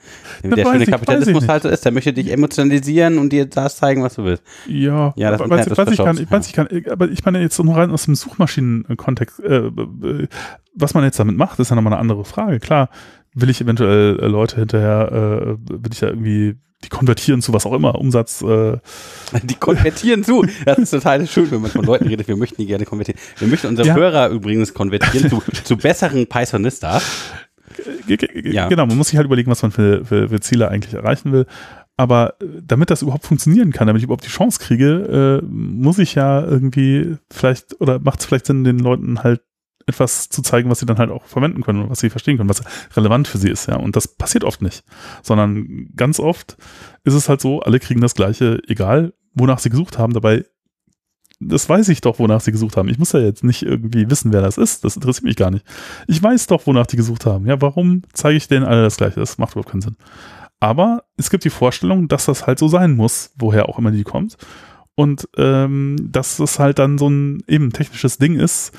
Der 0.42 0.64
schöne 0.64 0.86
Kapitalismus 0.86 1.46
halt 1.52 1.62
so 1.62 1.68
ist, 1.68 1.84
der 1.84 1.92
möchte 1.92 2.12
dich 2.12 2.30
emotionalisieren 2.30 3.18
und 3.18 3.32
dir 3.32 3.46
das 3.46 3.76
zeigen, 3.76 4.02
was 4.02 4.14
du 4.14 4.24
willst. 4.24 4.42
Ja, 4.66 5.12
ja 5.16 5.30
das 5.30 5.40
weiß, 5.40 5.76
weiß, 5.76 5.90
ich 5.90 5.98
kann, 5.98 6.18
ich 6.18 6.30
weiß 6.30 6.46
ich 6.46 6.52
kann, 6.52 6.68
aber 6.90 7.08
ich 7.08 7.24
meine 7.24 7.40
jetzt 7.40 7.58
nur 7.62 7.76
rein 7.76 7.90
aus 7.90 8.04
dem 8.04 8.14
Suchmaschinen-Kontext, 8.14 9.40
äh, 9.40 9.66
äh, 9.66 10.28
was 10.74 10.94
man 10.94 11.04
jetzt 11.04 11.18
damit 11.18 11.36
macht, 11.36 11.58
ist 11.58 11.70
ja 11.70 11.76
nochmal 11.76 11.92
eine 11.92 12.00
andere 12.00 12.24
Frage. 12.24 12.60
Klar, 12.60 12.88
will 13.34 13.50
ich 13.50 13.60
eventuell 13.60 14.18
äh, 14.20 14.26
Leute 14.26 14.56
hinterher, 14.56 15.12
äh, 15.12 15.56
will 15.68 15.92
ich 15.92 16.00
ja 16.00 16.08
irgendwie 16.08 16.56
die 16.84 16.88
konvertieren 16.88 17.42
zu 17.42 17.52
was 17.52 17.64
auch 17.64 17.74
immer, 17.74 17.94
Umsatz. 17.94 18.42
Äh. 18.42 18.78
Die 19.44 19.54
konvertieren 19.54 20.24
zu. 20.24 20.44
Das 20.64 20.78
ist 20.78 20.90
total 20.90 21.26
schön, 21.26 21.50
wenn 21.50 21.62
man 21.62 21.70
von 21.70 21.84
Leuten 21.84 22.08
redet, 22.08 22.26
wir 22.28 22.36
möchten 22.36 22.56
die 22.60 22.66
gerne 22.66 22.84
konvertieren. 22.84 23.20
Wir 23.38 23.48
möchten 23.48 23.68
unsere 23.68 23.88
ja. 23.88 23.94
Hörer 23.94 24.28
übrigens 24.30 24.74
konvertieren 24.74 25.30
zu, 25.30 25.42
zu 25.64 25.76
besseren 25.76 26.26
Pythonista. 26.26 27.00
Ja. 28.52 28.68
Genau, 28.68 28.86
man 28.86 28.96
muss 28.96 29.08
sich 29.08 29.16
halt 29.16 29.26
überlegen, 29.26 29.50
was 29.50 29.62
man 29.62 29.70
für, 29.70 30.04
für, 30.04 30.28
für 30.28 30.40
Ziele 30.40 30.68
eigentlich 30.68 30.94
erreichen 30.94 31.32
will. 31.32 31.46
Aber 31.96 32.34
äh, 32.40 32.46
damit 32.62 32.90
das 32.90 33.02
überhaupt 33.02 33.26
funktionieren 33.26 33.72
kann, 33.72 33.86
damit 33.86 34.00
ich 34.00 34.04
überhaupt 34.04 34.24
die 34.24 34.30
Chance 34.30 34.58
kriege, 34.60 35.40
äh, 35.42 35.46
muss 35.46 35.98
ich 35.98 36.14
ja 36.14 36.42
irgendwie 36.42 37.16
vielleicht, 37.30 37.80
oder 37.80 37.98
macht 37.98 38.20
es 38.20 38.26
vielleicht 38.26 38.46
Sinn, 38.46 38.64
den 38.64 38.78
Leuten 38.78 39.22
halt 39.22 39.42
etwas 39.86 40.28
zu 40.28 40.42
zeigen, 40.42 40.70
was 40.70 40.78
sie 40.78 40.86
dann 40.86 40.98
halt 40.98 41.10
auch 41.10 41.24
verwenden 41.24 41.62
können 41.62 41.82
und 41.82 41.90
was 41.90 42.00
sie 42.00 42.10
verstehen 42.10 42.36
können, 42.36 42.48
was 42.48 42.62
relevant 42.96 43.26
für 43.28 43.38
sie 43.38 43.50
ist, 43.50 43.66
ja. 43.66 43.76
Und 43.76 43.96
das 43.96 44.08
passiert 44.08 44.44
oft 44.44 44.62
nicht. 44.62 44.84
Sondern 45.22 45.88
ganz 45.96 46.20
oft 46.20 46.56
ist 47.04 47.14
es 47.14 47.28
halt 47.28 47.40
so, 47.40 47.60
alle 47.60 47.80
kriegen 47.80 48.00
das 48.00 48.14
Gleiche, 48.14 48.60
egal 48.68 49.12
wonach 49.34 49.58
sie 49.58 49.70
gesucht 49.70 49.98
haben. 49.98 50.12
Dabei 50.12 50.44
das 51.48 51.68
weiß 51.68 51.88
ich 51.88 52.00
doch, 52.00 52.18
wonach 52.18 52.40
sie 52.40 52.52
gesucht 52.52 52.76
haben. 52.76 52.88
Ich 52.88 52.98
muss 52.98 53.12
ja 53.12 53.20
jetzt 53.20 53.44
nicht 53.44 53.62
irgendwie 53.62 54.10
wissen, 54.10 54.32
wer 54.32 54.42
das 54.42 54.58
ist. 54.58 54.84
Das 54.84 54.96
interessiert 54.96 55.24
mich 55.24 55.36
gar 55.36 55.50
nicht. 55.50 55.64
Ich 56.06 56.22
weiß 56.22 56.46
doch, 56.46 56.66
wonach 56.66 56.86
die 56.86 56.96
gesucht 56.96 57.26
haben. 57.26 57.46
Ja, 57.46 57.60
warum 57.60 58.02
zeige 58.12 58.36
ich 58.36 58.48
denen 58.48 58.64
alle 58.64 58.82
das 58.82 58.96
Gleiche? 58.96 59.20
Das 59.20 59.38
macht 59.38 59.52
überhaupt 59.52 59.70
keinen 59.70 59.82
Sinn. 59.82 59.96
Aber 60.60 61.04
es 61.16 61.30
gibt 61.30 61.44
die 61.44 61.50
Vorstellung, 61.50 62.08
dass 62.08 62.26
das 62.26 62.46
halt 62.46 62.58
so 62.58 62.68
sein 62.68 62.94
muss, 62.94 63.32
woher 63.36 63.68
auch 63.68 63.78
immer 63.78 63.90
die 63.90 64.04
kommt. 64.04 64.36
Und 64.94 65.28
ähm, 65.36 65.96
dass 66.00 66.38
es 66.38 66.58
halt 66.58 66.78
dann 66.78 66.98
so 66.98 67.08
ein 67.08 67.42
eben 67.48 67.72
technisches 67.72 68.18
Ding 68.18 68.38
ist, 68.38 68.72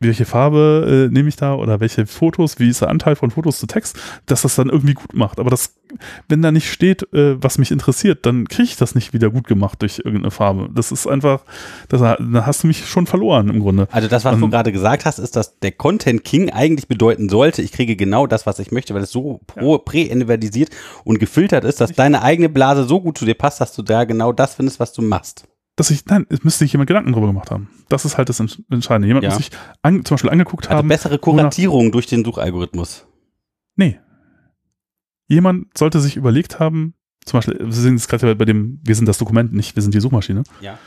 welche 0.00 0.24
Farbe 0.24 1.08
äh, 1.08 1.12
nehme 1.12 1.28
ich 1.28 1.36
da 1.36 1.54
oder 1.54 1.80
welche 1.80 2.06
Fotos, 2.06 2.58
wie 2.58 2.68
ist 2.68 2.82
der 2.82 2.90
Anteil 2.90 3.16
von 3.16 3.30
Fotos 3.30 3.58
zu 3.58 3.66
Text, 3.66 3.98
dass 4.26 4.42
das 4.42 4.56
dann 4.56 4.68
irgendwie 4.68 4.94
gut 4.94 5.14
macht. 5.14 5.38
Aber 5.38 5.50
das, 5.50 5.74
wenn 6.28 6.42
da 6.42 6.52
nicht 6.52 6.70
steht, 6.70 7.02
äh, 7.12 7.42
was 7.42 7.58
mich 7.58 7.70
interessiert, 7.70 8.26
dann 8.26 8.48
kriege 8.48 8.64
ich 8.64 8.76
das 8.76 8.94
nicht 8.94 9.12
wieder 9.12 9.30
gut 9.30 9.46
gemacht 9.46 9.82
durch 9.82 9.98
irgendeine 9.98 10.30
Farbe. 10.30 10.68
Das 10.72 10.92
ist 10.92 11.06
einfach, 11.06 11.42
das, 11.88 12.00
da 12.00 12.18
hast 12.46 12.62
du 12.62 12.66
mich 12.66 12.86
schon 12.86 13.06
verloren 13.06 13.48
im 13.48 13.60
Grunde. 13.60 13.88
Also 13.90 14.08
das, 14.08 14.24
was 14.24 14.34
Und, 14.34 14.40
du 14.40 14.50
gerade 14.50 14.72
gesagt 14.72 15.04
hast, 15.04 15.18
ist, 15.18 15.36
dass 15.36 15.58
der 15.58 15.72
Content 15.72 16.24
King 16.24 16.50
eigentlich 16.50 16.88
bedeuten 16.88 17.28
sollte, 17.28 17.62
ich 17.62 17.72
kriege 17.72 17.96
genau 17.96 18.26
das, 18.26 18.46
was 18.46 18.58
ich 18.58 18.72
möchte, 18.72 18.94
weil 18.94 19.02
es 19.02 19.10
so 19.10 19.40
ja. 19.56 19.78
prä-individualisiert 19.78 20.70
und 21.04 21.18
gefiltert 21.18 21.64
ist, 21.64 21.80
dass 21.80 21.90
ich 21.90 21.96
deine 21.96 22.22
eigene 22.22 22.48
Blase 22.48 22.84
so 22.84 23.00
gut 23.00 23.18
zu 23.18 23.24
dir 23.24 23.34
passt, 23.34 23.60
dass 23.60 23.74
du 23.74 23.82
da 23.82 24.04
genau 24.04 24.32
das 24.32 24.54
findest, 24.54 24.80
was 24.80 24.92
du 24.92 25.02
machst 25.02 25.46
dass 25.76 25.90
ich, 25.90 26.06
nein, 26.06 26.26
es 26.28 26.44
müsste 26.44 26.60
sich 26.60 26.72
jemand 26.72 26.88
Gedanken 26.88 27.12
drüber 27.12 27.26
gemacht 27.26 27.50
haben. 27.50 27.68
Das 27.88 28.04
ist 28.04 28.16
halt 28.16 28.28
das 28.28 28.40
Entscheidende. 28.40 29.08
Jemand 29.08 29.24
ja. 29.24 29.30
muss 29.30 29.38
sich 29.38 29.50
an, 29.82 30.04
zum 30.04 30.14
Beispiel 30.14 30.30
angeguckt 30.30 30.68
also 30.68 30.78
haben. 30.78 30.88
bessere 30.88 31.18
Kuratierung 31.18 31.90
durch 31.90 32.06
den 32.06 32.24
Suchalgorithmus. 32.24 33.06
Nee. 33.76 33.98
Jemand 35.26 35.76
sollte 35.76 36.00
sich 36.00 36.16
überlegt 36.16 36.60
haben, 36.60 36.94
zum 37.24 37.38
Beispiel, 37.38 37.58
wir 37.58 37.72
sind 37.72 37.94
jetzt 37.94 38.08
gerade 38.08 38.36
bei 38.36 38.44
dem, 38.44 38.80
wir 38.82 38.94
sind 38.94 39.06
das 39.06 39.18
Dokument, 39.18 39.52
nicht 39.52 39.76
wir 39.76 39.82
sind 39.82 39.94
die 39.94 40.00
Suchmaschine. 40.00 40.42
Ja. 40.60 40.78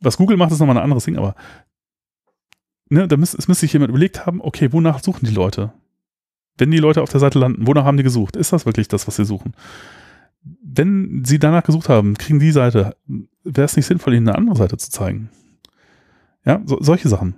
Was 0.00 0.16
Google 0.16 0.36
macht, 0.36 0.52
ist 0.52 0.58
nochmal 0.58 0.76
ein 0.76 0.82
anderes 0.82 1.04
Ding, 1.04 1.16
aber 1.16 1.34
ne, 2.88 3.06
da 3.06 3.16
müsste, 3.16 3.38
es 3.38 3.48
müsste 3.48 3.62
sich 3.62 3.72
jemand 3.72 3.90
überlegt 3.90 4.26
haben, 4.26 4.40
okay, 4.40 4.72
wonach 4.72 5.02
suchen 5.02 5.26
die 5.26 5.34
Leute? 5.34 5.72
Wenn 6.58 6.70
die 6.70 6.78
Leute 6.78 7.02
auf 7.02 7.10
der 7.10 7.20
Seite 7.20 7.38
landen, 7.38 7.66
wonach 7.66 7.84
haben 7.84 7.96
die 7.96 8.02
gesucht? 8.02 8.34
Ist 8.34 8.52
das 8.52 8.66
wirklich 8.66 8.88
das, 8.88 9.06
was 9.06 9.16
sie 9.16 9.24
suchen? 9.24 9.54
wenn 10.62 11.24
sie 11.24 11.38
danach 11.38 11.64
gesucht 11.64 11.88
haben, 11.88 12.14
kriegen 12.14 12.38
die 12.38 12.52
Seite, 12.52 12.96
wäre 13.44 13.64
es 13.64 13.76
nicht 13.76 13.86
sinnvoll, 13.86 14.14
ihnen 14.14 14.28
eine 14.28 14.38
andere 14.38 14.56
Seite 14.56 14.76
zu 14.76 14.90
zeigen. 14.90 15.30
Ja, 16.44 16.62
so, 16.64 16.78
solche 16.80 17.08
Sachen. 17.08 17.36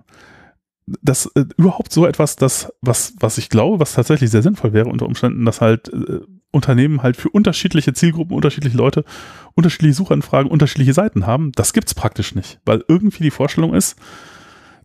Das 1.03 1.27
äh, 1.35 1.45
überhaupt 1.57 1.93
so 1.93 2.07
etwas, 2.07 2.37
das, 2.37 2.73
was, 2.81 3.15
was 3.21 3.39
ich 3.39 3.49
glaube, 3.49 3.81
was 3.81 3.95
tatsächlich 3.95 4.31
sehr 4.31 4.43
sinnvoll 4.43 4.73
wäre 4.73 4.89
unter 4.89 5.07
Umständen, 5.07 5.45
dass 5.45 5.61
halt 5.61 5.89
äh, 5.93 6.21
Unternehmen 6.51 7.03
halt 7.03 7.17
für 7.17 7.29
unterschiedliche 7.29 7.93
Zielgruppen, 7.93 8.35
unterschiedliche 8.35 8.77
Leute, 8.77 9.05
unterschiedliche 9.55 9.95
Suchanfragen, 9.95 10.51
unterschiedliche 10.51 10.95
Seiten 10.95 11.27
haben. 11.27 11.53
Das 11.53 11.73
gibt's 11.73 11.95
praktisch 11.95 12.35
nicht, 12.35 12.61
weil 12.65 12.85
irgendwie 12.89 13.25
die 13.25 13.31
Vorstellung 13.31 13.75
ist, 13.75 13.97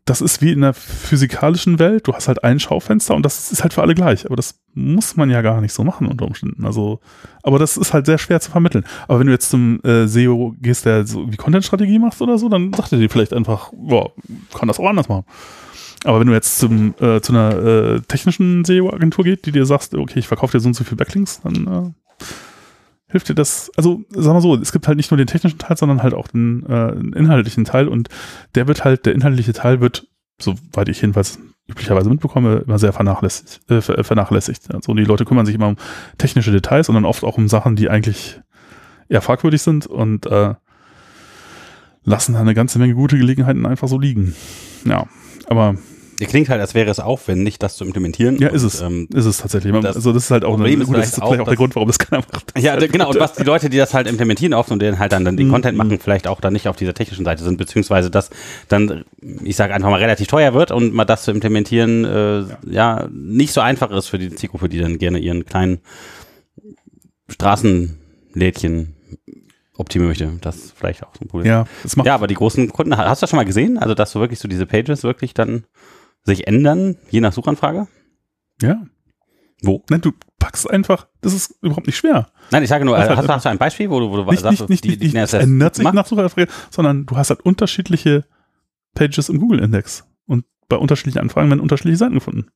das 0.05 0.19
ist 0.19 0.41
wie 0.41 0.51
in 0.51 0.61
der 0.61 0.73
physikalischen 0.73 1.79
Welt. 1.79 2.07
Du 2.07 2.13
hast 2.13 2.27
halt 2.27 2.43
ein 2.43 2.59
Schaufenster 2.59 3.15
und 3.15 3.25
das 3.25 3.53
ist 3.53 3.63
halt 3.63 3.73
für 3.73 3.81
alle 3.81 3.95
gleich. 3.95 4.25
Aber 4.25 4.35
das 4.35 4.59
muss 4.73 5.15
man 5.15 5.29
ja 5.29 5.41
gar 5.41 5.61
nicht 5.61 5.71
so 5.71 5.85
machen 5.85 6.07
unter 6.07 6.25
Umständen. 6.25 6.65
Also, 6.65 6.99
aber 7.41 7.57
das 7.57 7.77
ist 7.77 7.93
halt 7.93 8.05
sehr 8.05 8.17
schwer 8.17 8.41
zu 8.41 8.51
vermitteln. 8.51 8.83
Aber 9.07 9.19
wenn 9.19 9.27
du 9.27 9.33
jetzt 9.33 9.49
zum 9.49 9.79
äh, 9.83 10.07
SEO 10.07 10.55
gehst, 10.59 10.85
der 10.85 11.07
so 11.07 11.31
wie 11.31 11.37
Content-Strategie 11.37 11.99
machst 11.99 12.21
oder 12.21 12.37
so, 12.37 12.49
dann 12.49 12.73
sagt 12.73 12.91
er 12.91 12.99
dir 12.99 13.09
vielleicht 13.09 13.31
einfach, 13.31 13.71
boah, 13.73 14.11
kann 14.53 14.67
das 14.67 14.77
auch 14.77 14.89
anders 14.89 15.07
machen. 15.07 15.23
Aber 16.03 16.19
wenn 16.19 16.27
du 16.27 16.33
jetzt 16.33 16.59
zum, 16.59 16.95
äh, 16.99 17.21
zu 17.21 17.33
einer 17.33 17.55
äh, 17.55 18.01
technischen 18.01 18.65
SEO-Agentur 18.65 19.23
geht, 19.23 19.45
die 19.45 19.51
dir 19.51 19.65
sagst, 19.65 19.93
okay, 19.95 20.19
ich 20.19 20.27
verkaufe 20.27 20.57
dir 20.57 20.59
so 20.59 20.67
und 20.67 20.73
so 20.73 20.83
viel 20.83 20.97
Backlinks, 20.97 21.41
dann 21.41 21.67
äh, 21.67 22.25
hilft 23.07 23.29
dir 23.29 23.35
das, 23.35 23.71
also 23.77 24.01
sag 24.09 24.33
mal 24.33 24.41
so, 24.41 24.55
es 24.55 24.71
gibt 24.71 24.87
halt 24.87 24.97
nicht 24.97 25.11
nur 25.11 25.17
den 25.17 25.27
technischen 25.27 25.59
Teil, 25.59 25.77
sondern 25.77 26.03
halt 26.03 26.13
auch 26.13 26.27
den, 26.27 26.65
äh, 26.65 26.91
inhaltlichen 27.17 27.63
Teil 27.63 27.87
und 27.87 28.09
der 28.55 28.67
wird 28.67 28.83
halt, 28.83 29.05
der 29.05 29.13
inhaltliche 29.13 29.53
Teil 29.53 29.79
wird 29.81 30.07
soweit 30.39 30.89
ich 30.89 31.01
jedenfalls 31.01 31.39
üblicherweise 31.67 32.09
mitbekomme, 32.09 32.63
immer 32.65 32.79
sehr 32.79 32.93
vernachlässigt. 32.93 33.61
Äh, 33.69 33.81
vernachlässigt. 33.81 34.73
Also 34.73 34.93
die 34.93 35.05
Leute 35.05 35.25
kümmern 35.25 35.45
sich 35.45 35.55
immer 35.55 35.69
um 35.69 35.77
technische 36.17 36.51
Details 36.51 36.89
und 36.89 36.95
dann 36.95 37.05
oft 37.05 37.23
auch 37.23 37.37
um 37.37 37.47
Sachen, 37.47 37.75
die 37.75 37.89
eigentlich 37.89 38.39
eher 39.07 39.21
fragwürdig 39.21 39.61
sind 39.61 39.87
und 39.87 40.25
äh, 40.25 40.55
lassen 42.03 42.33
da 42.33 42.41
eine 42.41 42.53
ganze 42.53 42.79
Menge 42.79 42.95
gute 42.95 43.17
Gelegenheiten 43.17 43.65
einfach 43.65 43.87
so 43.87 43.97
liegen. 43.97 44.35
Ja, 44.85 45.07
aber 45.47 45.75
klingt 46.19 46.49
halt, 46.49 46.61
als 46.61 46.73
wäre 46.73 46.89
es 46.89 46.99
aufwendig, 46.99 47.59
das 47.59 47.75
zu 47.75 47.85
implementieren. 47.85 48.37
Ja, 48.37 48.49
ist 48.49 48.63
es. 48.63 48.81
Ähm, 48.81 49.07
ist 49.13 49.25
es 49.25 49.37
tatsächlich. 49.37 49.73
Das 49.81 49.95
also 49.95 50.13
das 50.13 50.25
ist 50.25 50.31
halt 50.31 50.45
auch, 50.45 50.59
eine, 50.59 50.75
gut, 50.77 50.95
das 50.97 51.09
ist 51.09 51.15
vielleicht 51.15 51.41
auch, 51.41 51.45
der 51.45 51.55
Grund, 51.55 51.75
warum 51.75 51.87
das 51.87 51.99
keiner 51.99 52.23
macht. 52.31 52.53
Ja, 52.57 52.75
genau. 52.75 53.09
Und 53.09 53.19
was 53.19 53.33
die 53.33 53.43
Leute, 53.43 53.69
die 53.69 53.77
das 53.77 53.93
halt 53.93 54.07
implementieren 54.07 54.53
oft 54.53 54.71
und 54.71 54.81
denen 54.81 54.99
halt 54.99 55.11
dann, 55.11 55.25
dann 55.25 55.37
den 55.37 55.47
mhm. 55.47 55.51
Content 55.51 55.77
machen, 55.77 55.99
vielleicht 55.99 56.27
auch 56.27 56.41
dann 56.41 56.53
nicht 56.53 56.67
auf 56.67 56.75
dieser 56.75 56.93
technischen 56.93 57.25
Seite 57.25 57.43
sind, 57.43 57.57
beziehungsweise 57.57 58.09
das 58.09 58.29
dann, 58.67 59.03
ich 59.43 59.55
sage 59.55 59.73
einfach 59.73 59.89
mal, 59.89 59.99
relativ 59.99 60.27
teuer 60.27 60.53
wird 60.53 60.71
und 60.71 60.93
mal 60.93 61.05
das 61.05 61.23
zu 61.23 61.31
implementieren, 61.31 62.05
äh, 62.05 62.39
ja. 62.39 62.47
ja. 62.69 63.09
nicht 63.11 63.53
so 63.53 63.61
einfach 63.61 63.91
ist 63.91 64.07
für 64.07 64.19
die 64.19 64.33
Zielgruppe, 64.33 64.69
die 64.69 64.79
dann 64.79 64.97
gerne 64.97 65.19
ihren 65.19 65.45
kleinen 65.45 65.79
Straßenlädchen 67.29 68.95
optimieren 69.77 70.09
möchte. 70.09 70.31
Das 70.41 70.55
ist 70.57 70.77
vielleicht 70.77 71.03
auch 71.03 71.13
so 71.13 71.25
ein 71.25 71.27
Problem. 71.27 71.47
Ja, 71.47 71.65
ja, 72.03 72.15
aber 72.15 72.27
die 72.27 72.35
großen 72.35 72.69
Kunden, 72.69 72.95
hast 72.95 73.21
du 73.21 73.23
das 73.23 73.29
schon 73.29 73.37
mal 73.37 73.45
gesehen? 73.45 73.77
Also, 73.77 73.93
dass 73.93 74.11
du 74.11 74.19
wirklich 74.19 74.39
so 74.39 74.47
diese 74.47 74.65
Pages 74.65 75.03
wirklich 75.03 75.33
dann 75.33 75.63
sich 76.25 76.47
ändern, 76.47 76.97
je 77.09 77.21
nach 77.21 77.33
Suchanfrage? 77.33 77.87
Ja. 78.61 78.85
Wo? 79.61 79.83
Nein, 79.89 80.01
du 80.01 80.11
packst 80.39 80.69
einfach, 80.69 81.07
das 81.21 81.33
ist 81.33 81.55
überhaupt 81.61 81.87
nicht 81.87 81.95
schwer. 81.95 82.27
Nein, 82.51 82.63
ich 82.63 82.69
sage 82.69 82.83
nur, 82.83 82.97
hast, 82.97 83.09
hast, 83.09 83.45
du 83.45 83.49
ein 83.49 83.57
Beispiel, 83.57 83.89
wo 83.89 83.99
du, 83.99 84.11
wo 84.11 84.17
du 84.17 84.31
nicht, 84.31 84.41
sagst, 84.41 84.69
nicht, 84.69 84.85
nicht, 84.85 85.01
die, 85.01 85.07
nicht, 85.07 85.15
es 85.15 85.33
ändert 85.33 85.75
sich 85.75 85.89
nach 85.91 86.05
Suchanfrage, 86.05 86.51
sondern 86.69 87.05
du 87.05 87.15
hast 87.15 87.29
halt 87.29 87.41
unterschiedliche 87.41 88.25
Pages 88.93 89.29
im 89.29 89.39
Google-Index 89.39 90.05
und 90.25 90.45
bei 90.67 90.75
unterschiedlichen 90.75 91.19
Anfragen 91.19 91.49
werden 91.49 91.61
unterschiedliche 91.61 91.97
Seiten 91.97 92.15
gefunden. 92.15 92.47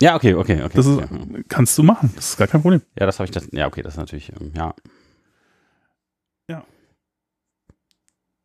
Ja, 0.00 0.16
okay, 0.16 0.34
okay, 0.34 0.62
okay. 0.62 0.76
Das 0.76 0.86
ist, 0.86 0.98
okay. 0.98 1.44
kannst 1.48 1.76
du 1.78 1.82
machen, 1.82 2.12
das 2.14 2.30
ist 2.30 2.36
gar 2.36 2.46
kein 2.46 2.62
Problem. 2.62 2.82
Ja, 2.98 3.06
das 3.06 3.18
habe 3.18 3.26
ich 3.26 3.30
das, 3.30 3.48
ja, 3.52 3.66
okay, 3.66 3.82
das 3.82 3.94
ist 3.94 3.98
natürlich, 3.98 4.32
ähm, 4.40 4.52
ja. 4.56 4.74
Ja. 6.48 6.64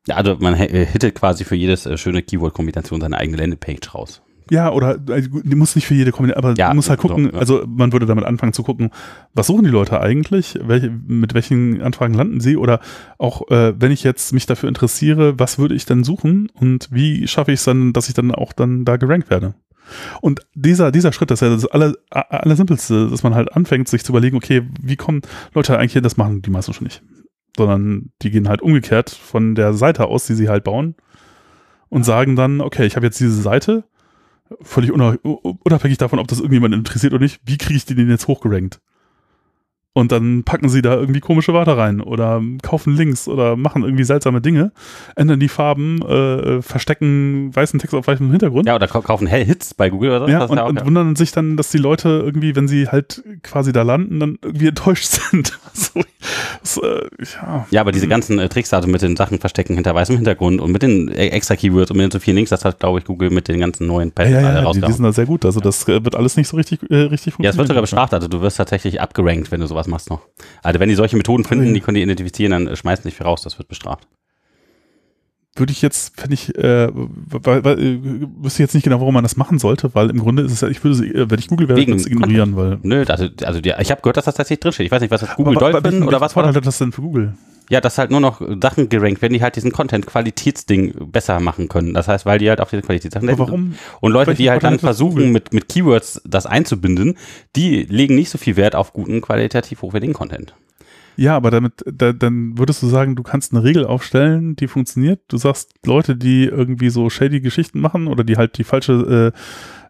Ja, 0.08 0.16
also 0.16 0.36
man 0.40 0.56
hittet 0.56 1.16
quasi 1.16 1.46
für 1.46 1.56
jedes 1.56 1.86
äh, 1.86 1.98
schöne 1.98 2.22
Keyword-Kombination 2.22 3.02
seine 3.02 3.18
eigene 3.18 3.38
Landingpage 3.38 3.94
raus. 3.94 4.22
Ja, 4.50 4.72
oder 4.72 5.00
also, 5.10 5.42
die 5.44 5.56
muss 5.56 5.76
nicht 5.76 5.86
für 5.86 5.94
jede 5.94 6.12
Kombination, 6.12 6.44
aber 6.44 6.58
ja, 6.58 6.70
du 6.70 6.76
musst 6.76 6.90
halt 6.90 7.00
gucken, 7.00 7.26
so, 7.26 7.32
ja. 7.32 7.40
also 7.40 7.66
man 7.68 7.94
würde 7.94 8.06
damit 8.06 8.26
anfangen 8.26 8.54
zu 8.54 8.64
gucken, 8.64 8.92
was 9.34 9.48
suchen 9.48 9.64
die 9.64 9.70
Leute 9.70 10.02
eigentlich, 10.02 10.60
welche, 10.62 10.90
mit 10.90 11.34
welchen 11.34 11.82
Anfragen 11.82 12.14
landen 12.14 12.40
sie 12.40 12.58
oder 12.58 12.80
auch, 13.18 13.50
äh, 13.50 13.74
wenn 13.80 13.92
ich 13.92 14.04
jetzt 14.04 14.34
mich 14.34 14.46
dafür 14.46 14.70
interessiere, 14.70 15.40
was 15.40 15.60
würde 15.60 15.76
ich 15.76 15.86
denn 15.86 16.04
suchen 16.04 16.50
und 16.54 16.90
wie 16.92 17.28
schaffe 17.28 17.52
ich 17.52 17.60
es 17.60 17.66
dann, 17.66 17.94
dass 17.94 18.08
ich 18.08 18.14
dann 18.14 18.32
auch 18.32 18.54
dann 18.54 18.86
da 18.86 18.98
gerankt 18.98 19.30
werde. 19.30 19.56
Und 20.22 20.42
dieser, 20.54 20.92
dieser 20.92 21.12
Schritt, 21.12 21.32
das 21.32 21.42
ist 21.42 21.48
ja 21.48 21.54
das 21.54 21.66
aller, 21.66 21.94
aller 22.10 22.56
simpelste, 22.56 23.10
dass 23.10 23.24
man 23.24 23.36
halt 23.36 23.54
anfängt, 23.54 23.88
sich 23.88 24.04
zu 24.04 24.12
überlegen, 24.12 24.38
okay, 24.38 24.64
wie 24.82 24.96
kommen 24.96 25.22
Leute 25.54 25.78
eigentlich 25.78 25.94
hin, 25.94 26.04
das 26.04 26.18
machen 26.18 26.42
die 26.42 26.50
meisten 26.50 26.74
schon 26.74 26.86
nicht. 26.86 27.04
Sondern 27.58 28.12
die 28.22 28.32
gehen 28.32 28.48
halt 28.48 28.62
umgekehrt 28.62 29.10
von 29.10 29.56
der 29.56 29.74
Seite 29.74 30.06
aus, 30.06 30.26
die 30.26 30.36
sie 30.36 30.50
halt 30.50 30.64
bauen 30.64 30.96
und 31.90 32.04
sagen 32.04 32.36
dann, 32.36 32.62
okay, 32.62 32.86
ich 32.86 32.96
habe 32.96 33.06
jetzt 33.06 33.20
diese 33.20 33.40
Seite, 33.42 33.84
völlig 34.62 34.92
unabhängig 34.92 35.98
davon, 35.98 36.20
ob 36.20 36.28
das 36.28 36.40
irgendjemand 36.40 36.74
interessiert 36.74 37.14
oder 37.14 37.24
nicht, 37.24 37.42
wie 37.46 37.58
kriege 37.58 37.76
ich 37.76 37.86
denn 37.86 38.10
jetzt 38.10 38.28
hochgerankt? 38.28 38.80
Und 39.96 40.12
dann 40.12 40.44
packen 40.44 40.70
sie 40.70 40.82
da 40.82 40.96
irgendwie 40.96 41.20
komische 41.20 41.54
Wörter 41.54 41.78
rein 41.78 42.02
oder 42.02 42.42
kaufen 42.64 42.96
Links 42.96 43.28
oder 43.28 43.56
machen 43.56 43.84
irgendwie 43.84 44.04
seltsame 44.04 44.42
Dinge, 44.42 44.72
ändern 45.16 45.40
die 45.40 45.48
Farben, 45.48 46.02
äh, 46.02 46.64
verstecken 46.64 47.56
weißen 47.56 47.80
Text 47.80 47.94
auf 47.94 48.08
weißem 48.08 48.32
Hintergrund. 48.32 48.66
Ja, 48.66 48.74
oder 48.74 48.88
kaufen 48.88 49.28
Hits 49.28 49.76
bei 49.76 49.92
Google 49.92 50.10
oder 50.10 50.26
so. 50.26 50.32
Ja, 50.32 50.46
und, 50.46 50.58
auch, 50.58 50.70
und 50.70 50.80
ja. 50.80 50.86
wundern 50.86 51.16
sich 51.16 51.32
dann, 51.32 51.58
dass 51.58 51.70
die 51.70 51.78
Leute 51.78 52.10
irgendwie, 52.26 52.56
wenn 52.56 52.68
sie 52.68 52.88
halt 52.88 53.24
quasi 53.44 53.72
da 53.72 53.84
landen, 53.84 54.20
dann 54.20 54.40
irgendwie 54.42 54.70
enttäuscht 54.70 55.06
sind. 55.32 55.60
so, 55.74 56.02
das, 56.62 56.78
äh, 56.78 57.08
ja. 57.42 57.68
ja, 57.70 57.82
aber 57.82 57.92
diese 57.92 58.08
ganzen 58.08 58.40
äh, 58.40 58.50
Tricks, 58.50 58.74
also 58.74 58.88
mit 58.88 59.02
den 59.04 59.16
Sachen 59.16 59.38
verstecken 59.38 59.76
hinter 59.76 59.94
weißem 59.94 60.16
Hintergrund 60.16 60.60
und 60.60 60.72
mit 60.72 60.82
den 60.82 61.10
äh, 61.10 61.28
extra 61.28 61.56
Keywords 61.56 61.92
und 61.92 61.98
mit 61.98 62.06
den 62.06 62.12
so 62.12 62.20
vielen 62.20 62.38
Links, 62.38 62.50
das 62.50 62.66
hat, 62.66 62.80
glaube 62.80 63.00
ich, 63.00 63.06
Google 63.06 63.30
mit 63.30 63.48
den 63.48 63.60
ganzen 63.60 63.86
neuen 63.86 64.12
Patterns 64.12 64.44
ja, 64.44 64.54
ja, 64.54 64.64
ja, 64.64 64.72
die, 64.72 64.82
die 64.82 64.92
sind 64.92 65.04
da 65.04 65.12
sehr 65.12 65.26
gut. 65.26 65.46
Also 65.46 65.60
das 65.60 65.88
äh, 65.88 66.04
wird 66.04 66.16
alles 66.16 66.36
nicht 66.36 66.48
so 66.48 66.58
richtig, 66.58 66.80
äh, 66.90 66.96
richtig 66.96 67.34
funktionieren. 67.34 67.44
Ja, 67.44 67.50
es 67.52 67.58
wird 67.58 67.68
sogar 67.68 67.82
bestraft. 67.82 68.14
Also 68.14 68.28
du 68.28 68.42
wirst 68.42 68.58
tatsächlich 68.58 69.02
abgerankt, 69.02 69.52
wenn 69.52 69.62
du 69.62 69.68
sowas 69.68 69.83
machst 69.88 70.10
noch. 70.10 70.22
Also 70.62 70.80
wenn 70.80 70.90
die 70.90 70.96
solche 70.96 71.18
Methoden 71.18 71.44
finden, 71.44 71.74
die 71.74 71.80
können 71.80 71.96
die 71.96 72.02
identifizieren, 72.04 72.52
dann 72.52 72.68
äh, 72.68 72.76
schmeißen 72.76 73.06
nicht 73.06 73.18
viel 73.18 73.26
raus, 73.26 73.42
das 73.42 73.58
wird 73.58 73.68
bestraft. 73.68 74.08
Würde 75.56 75.72
ich 75.72 75.84
jetzt, 75.84 76.14
wenn 76.24 76.32
ich, 76.32 76.58
äh, 76.58 76.90
weil, 76.92 77.64
weil, 77.64 77.80
äh, 77.80 78.00
wüsste 78.42 78.64
jetzt 78.64 78.74
nicht 78.74 78.84
genau, 78.84 79.00
warum 79.00 79.14
man 79.14 79.24
das 79.24 79.38
machen 79.38 79.60
sollte, 79.60 79.94
weil 79.94 80.10
im 80.10 80.20
Grunde 80.20 80.42
ist 80.42 80.52
es 80.52 80.62
ja, 80.62 80.68
ich 80.68 80.84
würde 80.84 80.96
sie, 80.96 81.14
äh, 81.14 81.30
wenn 81.30 81.38
ich 81.38 81.48
Google 81.48 81.68
werde, 81.68 81.86
das 81.86 82.08
ignorieren, 82.08 82.56
weil. 82.56 82.80
Nö, 82.82 83.06
also, 83.08 83.28
also 83.44 83.62
die, 83.62 83.72
ich 83.80 83.92
habe 83.92 84.02
gehört, 84.02 84.18
dass 84.18 84.26
das 84.26 84.34
tatsächlich 84.34 84.62
drinsteht. 84.62 84.88
Ich 84.88 84.92
weiß 84.92 85.02
nicht, 85.02 85.12
was 85.12 85.22
das 85.22 85.36
Google 85.36 85.54
Dolphin 85.54 86.04
oder 86.04 86.20
was 86.20 86.34
Vorteil 86.34 86.56
hat 86.56 86.66
das 86.66 86.80
denn 86.80 86.92
für 86.92 87.02
Google? 87.02 87.34
Ja, 87.70 87.82
dass 87.82 87.98
halt 87.98 88.12
nur 88.12 88.20
noch 88.20 88.42
Sachen 88.62 88.90
gerankt 88.90 89.22
werden, 89.22 89.34
die 89.34 89.42
halt 89.42 89.56
diesen 89.56 89.72
Content-Qualitätsding 89.72 91.12
besser 91.12 91.40
machen 91.40 91.70
können. 91.70 91.94
Das 91.94 92.08
heißt, 92.08 92.26
weil 92.26 92.40
die 92.40 92.50
halt 92.50 92.60
auf 92.60 92.70
diese 92.70 92.82
Qualitätssachen 92.82 93.30
Aber 93.30 93.48
warum? 93.48 93.76
Und 94.02 94.12
Leute, 94.12 94.34
die 94.34 94.50
halt 94.50 94.64
dann 94.64 94.80
versuchen, 94.80 95.32
mit, 95.32 95.54
mit 95.54 95.70
Keywords 95.70 96.22
das 96.26 96.46
einzubinden, 96.46 97.18
die 97.56 97.84
legen 97.84 98.16
nicht 98.16 98.30
so 98.30 98.38
viel 98.38 98.58
Wert 98.58 98.76
auf 98.76 98.92
guten, 98.92 99.22
qualitativ 99.22 99.82
hochwertigen 99.82 100.14
Content. 100.14 100.54
Ja, 101.16 101.36
aber 101.36 101.52
damit, 101.52 101.84
da, 101.86 102.14
dann 102.14 102.58
würdest 102.58 102.82
du 102.82 102.88
sagen, 102.88 103.16
du 103.16 103.24
kannst 103.24 103.54
eine 103.54 103.64
Regel 103.64 103.86
aufstellen, 103.86 104.56
die 104.56 104.68
funktioniert. 104.68 105.22
Du 105.28 105.38
sagst, 105.38 105.74
Leute, 105.86 106.16
die 106.16 106.46
irgendwie 106.46 106.90
so 106.90 107.10
shady 107.10 107.40
Geschichten 107.42 107.80
machen 107.80 108.08
oder 108.08 108.24
die 108.24 108.38
halt 108.38 108.58
die 108.58 108.64
falsche, 108.64 109.34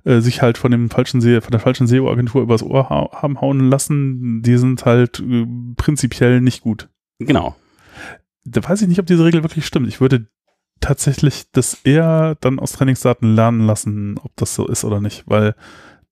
äh, 0.05 0.09
äh, 0.09 0.21
sich 0.21 0.41
halt 0.41 0.57
von 0.57 0.71
dem 0.71 0.89
falschen 0.89 1.21
See, 1.21 1.39
von 1.41 1.51
der 1.51 1.59
falschen 1.59 1.87
SEO-Agentur 1.87 2.41
übers 2.41 2.63
Ohr 2.63 2.89
ha 2.89 3.09
haben 3.21 3.39
hauen 3.39 3.69
lassen, 3.69 4.41
die 4.41 4.57
sind 4.57 4.85
halt 4.85 5.19
äh, 5.19 5.45
prinzipiell 5.77 6.41
nicht 6.41 6.61
gut. 6.61 6.89
Genau 7.19 7.55
da 8.45 8.63
weiß 8.63 8.81
ich 8.81 8.87
nicht, 8.87 8.99
ob 8.99 9.05
diese 9.05 9.25
Regel 9.25 9.43
wirklich 9.43 9.65
stimmt. 9.65 9.87
Ich 9.87 10.01
würde 10.01 10.27
tatsächlich 10.79 11.51
das 11.51 11.75
eher 11.83 12.35
dann 12.41 12.59
aus 12.59 12.73
Trainingsdaten 12.73 13.35
lernen 13.35 13.65
lassen, 13.65 14.19
ob 14.21 14.35
das 14.35 14.55
so 14.55 14.67
ist 14.67 14.83
oder 14.83 14.99
nicht, 14.99 15.23
weil 15.27 15.55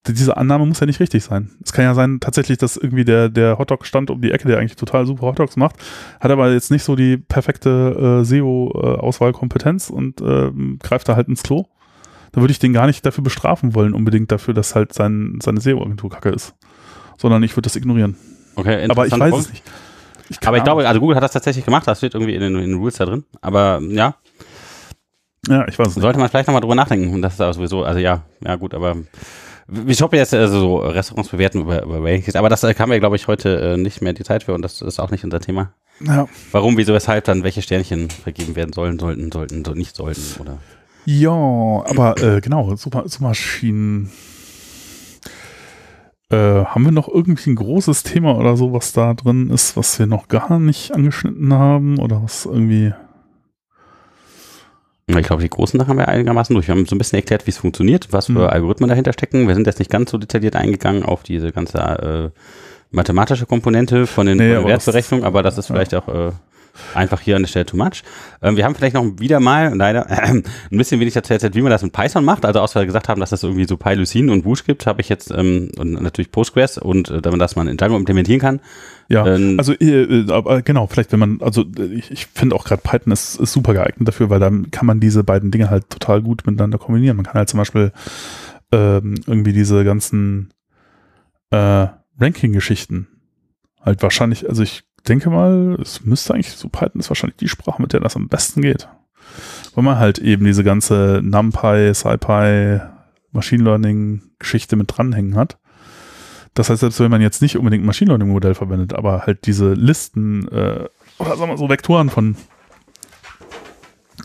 diese 0.08 0.36
Annahme 0.36 0.66
muss 0.66 0.80
ja 0.80 0.88
nicht 0.88 1.00
richtig 1.00 1.24
sein. 1.24 1.52
Es 1.64 1.74
kann 1.74 1.86
ja 1.86 1.94
sein, 1.94 2.20
tatsächlich, 2.20 2.58
dass 2.58 2.76
irgendwie 2.76 3.06
der, 3.06 3.30
der 3.30 3.60
Hotdog-Stand 3.60 4.10
um 4.10 4.22
die 4.22 4.32
Ecke, 4.32 4.48
der 4.48 4.58
eigentlich 4.58 4.76
total 4.76 5.06
super 5.06 5.28
Hotdogs 5.28 5.58
macht, 5.58 5.76
hat 6.20 6.32
aber 6.32 6.52
jetzt 6.52 6.72
nicht 6.72 6.84
so 6.84 6.96
die 6.96 7.18
perfekte 7.18 8.22
äh, 8.22 8.26
SEO-Auswahlkompetenz 8.26 9.90
und 9.90 10.22
äh, 10.22 10.52
greift 10.80 11.08
da 11.08 11.16
halt 11.16 11.28
ins 11.28 11.44
Klo. 11.44 11.66
Da 12.32 12.42
würde 12.42 12.52
ich 12.52 12.60
den 12.60 12.74
gar 12.74 12.88
nicht 12.88 13.06
dafür 13.06 13.24
bestrafen 13.24 13.76
wollen, 13.76 13.94
unbedingt 13.94 14.32
dafür, 14.32 14.54
dass 14.54 14.74
halt 14.74 14.94
sein, 14.94 15.38
seine 15.42 15.62
SEO-Agentur 15.62 16.10
kacke 16.10 16.30
ist. 16.30 16.56
Sondern 17.18 17.44
ich 17.44 17.52
würde 17.52 17.68
das 17.68 17.76
ignorieren. 17.76 18.16
Okay, 18.56 18.88
aber 18.90 19.06
ich 19.06 19.18
weiß 19.18 19.36
es 19.36 19.50
nicht. 19.50 19.64
Ich 20.30 20.48
aber 20.48 20.58
ich 20.58 20.64
glaube, 20.64 20.88
also 20.88 21.00
Google 21.00 21.18
hat 21.18 21.24
das 21.24 21.34
tatsächlich 21.34 21.66
gemacht, 21.66 21.86
das 21.88 21.98
steht 21.98 22.14
irgendwie 22.14 22.34
in 22.34 22.42
den, 22.42 22.56
in 22.56 22.62
den 22.62 22.76
Rules 22.76 22.96
da 22.96 23.06
drin. 23.06 23.26
Aber 23.42 23.82
ja. 23.82 24.16
Ja, 25.48 25.68
ich 25.68 25.78
weiß 25.78 25.88
es 25.88 25.96
Sollte 25.96 26.20
man 26.20 26.30
vielleicht 26.30 26.48
nochmal 26.48 26.62
drüber 26.62 26.76
nachdenken. 26.76 27.14
Und 27.14 27.22
das 27.22 27.34
ist 27.34 27.42
auch 27.42 27.54
sowieso, 27.54 27.84
also 27.84 28.00
ja, 28.00 28.24
ja 28.42 28.56
gut, 28.56 28.74
aber 28.74 28.96
wir 29.68 29.96
shoppen 29.96 30.18
jetzt 30.18 30.34
also 30.34 30.60
so 30.60 30.78
Restaurants 30.78 31.30
bewerten 31.30 31.62
über, 31.62 31.84
über 31.84 32.04
Rankings, 32.04 32.36
aber 32.36 32.50
das 32.50 32.64
haben 32.64 32.92
wir, 32.92 33.00
glaube 33.00 33.16
ich, 33.16 33.28
heute 33.28 33.74
äh, 33.74 33.78
nicht 33.78 34.02
mehr 34.02 34.14
die 34.14 34.24
Zeit 34.24 34.44
für 34.44 34.54
und 34.54 34.62
das 34.62 34.82
ist 34.82 35.00
auch 35.00 35.12
nicht 35.12 35.24
unser 35.24 35.40
Thema. 35.40 35.74
Ja. 36.00 36.28
Warum, 36.52 36.78
wieso, 36.78 36.94
weshalb 36.94 37.26
dann 37.26 37.44
welche 37.44 37.62
Sternchen 37.62 38.10
vergeben 38.10 38.56
werden 38.56 38.74
sollen, 38.74 39.00
sollten, 39.00 39.32
sollten, 39.32 39.64
so 39.64 39.74
nicht 39.74 39.96
sollten, 39.96 40.42
oder? 40.42 40.58
Ja, 41.06 41.32
aber 41.32 42.16
äh, 42.22 42.42
genau, 42.42 42.76
Suchmaschinen 42.76 44.12
äh, 46.30 46.66
haben 46.66 46.86
wir 46.86 46.92
noch 46.92 47.08
irgendwie 47.08 47.50
ein 47.50 47.56
großes 47.56 48.04
Thema 48.04 48.38
oder 48.38 48.56
so, 48.56 48.74
was 48.74 48.94
da 48.94 49.14
drin 49.14 49.50
ist, 49.50 49.76
was 49.76 50.00
wir 50.00 50.08
noch 50.08 50.28
gar 50.28 50.60
nicht 50.60 50.94
angeschnitten 50.94 51.54
haben 51.54 52.00
oder 52.00 52.24
was 52.24 52.46
irgendwie. 52.46 52.94
Ich 55.20 55.28
glaube, 55.28 55.42
die 55.44 55.50
großen 55.50 55.80
Sachen 55.80 55.90
haben 55.90 55.98
wir 55.98 56.08
einigermaßen 56.08 56.54
durch. 56.54 56.68
Wir 56.68 56.76
haben 56.76 56.86
so 56.86 56.96
ein 56.96 56.98
bisschen 56.98 57.18
erklärt, 57.18 57.48
wie 57.48 57.52
es 57.52 57.58
funktioniert, 57.58 58.08
was 58.12 58.28
für 58.28 58.34
mhm. 58.34 58.48
Algorithmen 58.48 58.90
dahinter 58.90 59.14
stecken. 59.14 59.48
Wir 59.48 59.56
sind 59.56 59.68
jetzt 59.68 59.80
nicht 59.80 59.92
ganz 59.92 60.12
so 60.12 60.18
detailliert 60.18 60.56
eingegangen 60.56 61.04
auf 61.04 61.24
diese 61.24 61.52
ganze 61.52 61.78
äh, 61.78 62.40
mathematische 62.92 63.46
Komponente 63.46 64.08
von 64.08 64.28
den, 64.28 64.38
nee, 64.38 64.64
Wertberechnungen, 64.64 65.26
aber 65.26 65.44
das 65.44 65.58
ist 65.58 65.68
vielleicht 65.68 65.94
ja. 65.94 66.00
auch 66.00 66.08
äh, 66.08 66.32
Einfach 66.94 67.22
hier 67.22 67.36
an 67.36 67.44
der 67.44 67.50
Stelle 67.50 67.66
too 67.66 67.78
much. 67.78 68.04
Ähm, 68.42 68.58
wir 68.58 68.66
haben 68.66 68.76
vielleicht 68.76 68.96
noch 68.96 69.06
wieder 69.20 69.40
mal, 69.40 69.76
leider, 69.76 70.10
äh, 70.10 70.30
ein 70.32 70.44
bisschen 70.72 71.00
wenig 71.00 71.16
erzählt, 71.16 71.56
wie 71.56 71.62
man 71.62 71.72
das 71.72 71.84
mit 71.84 71.94
Python 71.94 72.24
macht. 72.24 72.46
Also 72.46 72.60
außer 72.60 72.82
wir 72.82 72.86
gesagt 72.86 73.10
haben, 73.10 73.20
dass 73.20 73.32
es 73.32 73.44
irgendwie 73.44 73.66
so 73.66 73.78
PyLucin 73.78 74.30
und 74.30 74.46
Woosh 74.46 74.64
gibt, 74.64 74.86
habe 74.86 75.02
ich 75.02 75.10
jetzt 75.10 75.32
ähm, 75.32 75.72
und 75.78 75.94
natürlich 76.02 76.32
Postgres 76.32 76.78
und 76.78 77.10
äh, 77.10 77.22
dass 77.22 77.56
man 77.56 77.68
in 77.68 77.78
Django 77.78 77.98
implementieren 77.98 78.40
kann. 78.40 78.62
Ja, 79.10 79.28
ähm, 79.28 79.56
also 79.58 79.74
äh, 79.74 80.04
äh, 80.04 80.62
genau, 80.64 80.88
vielleicht 80.88 81.12
wenn 81.12 81.20
man, 81.20 81.42
also 81.42 81.66
ich, 81.94 82.12
ich 82.12 82.28
finde 82.28 82.56
auch 82.56 82.64
gerade 82.64 82.82
Python 82.82 83.12
ist, 83.12 83.36
ist 83.36 83.52
super 83.52 83.74
geeignet 83.74 84.08
dafür, 84.08 84.30
weil 84.30 84.40
dann 84.40 84.72
kann 84.72 84.86
man 84.86 85.00
diese 85.00 85.24
beiden 85.24 85.52
Dinge 85.52 85.70
halt 85.70 85.90
total 85.90 86.22
gut 86.22 86.46
miteinander 86.46 86.78
kombinieren. 86.78 87.18
Man 87.18 87.26
kann 87.26 87.36
halt 87.36 87.50
zum 87.50 87.58
Beispiel 87.58 87.92
ähm, 88.72 89.16
irgendwie 89.28 89.54
diese 89.54 89.84
ganzen 89.84 90.54
äh, 91.50 91.88
Ranking-Geschichten 92.20 93.08
halt 93.84 94.02
wahrscheinlich, 94.04 94.48
also 94.48 94.64
ich 94.64 94.84
denke 95.08 95.30
mal, 95.30 95.78
es 95.82 96.04
müsste 96.06 96.34
eigentlich 96.34 96.50
so 96.52 96.70
Python 96.70 97.00
ist 97.00 97.10
wahrscheinlich 97.10 97.38
die 97.38 97.50
Sprache, 97.50 97.82
mit 97.82 97.94
der 97.94 98.00
das 98.00 98.16
am 98.16 98.28
besten 98.28 98.62
geht. 98.62 98.88
weil 99.76 99.84
man 99.84 100.00
halt 100.00 100.20
eben 100.20 100.46
diese 100.46 100.64
ganze 100.64 101.22
NumPy, 101.24 101.94
SciPy, 101.94 102.82
Machine 103.32 103.64
Learning 103.64 104.22
Geschichte 104.40 104.76
mit 104.76 104.96
dranhängen 104.96 105.36
hat. 105.36 105.58
Das 106.54 106.70
heißt, 106.70 106.82
selbst 106.82 107.00
wenn 107.00 107.12
man 107.12 107.22
jetzt 107.22 107.42
nicht 107.42 107.58
unbedingt 107.58 107.84
ein 107.84 107.88
Machine 107.88 108.10
Learning 108.10 108.30
Modell 108.30 108.56
verwendet, 108.56 108.94
aber 108.94 109.26
halt 109.26 109.46
diese 109.46 109.74
Listen 109.74 110.48
äh, 110.50 110.88
oder 111.18 111.30
sagen 111.30 111.42
wir 111.42 111.48
mal 111.48 111.58
so 111.58 111.70
Vektoren 111.70 112.10
von 112.10 112.36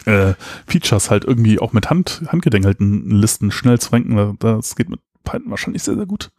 äh, 0.07 0.35
Features 0.66 1.11
halt 1.11 1.24
irgendwie 1.24 1.61
auch 1.61 1.73
mit 1.73 1.90
Hand, 1.90 2.23
handgedenkelten 2.28 3.11
Listen 3.11 3.53
schnell 3.53 3.78
zu 3.78 3.93
ranken, 3.93 4.36
das 4.40 4.74
geht 4.74 4.89
mit 4.89 5.01
Python 5.24 5.51
wahrscheinlich 5.51 5.82
sehr, 5.85 5.97
sehr 5.97 6.07
gut. 6.07 6.31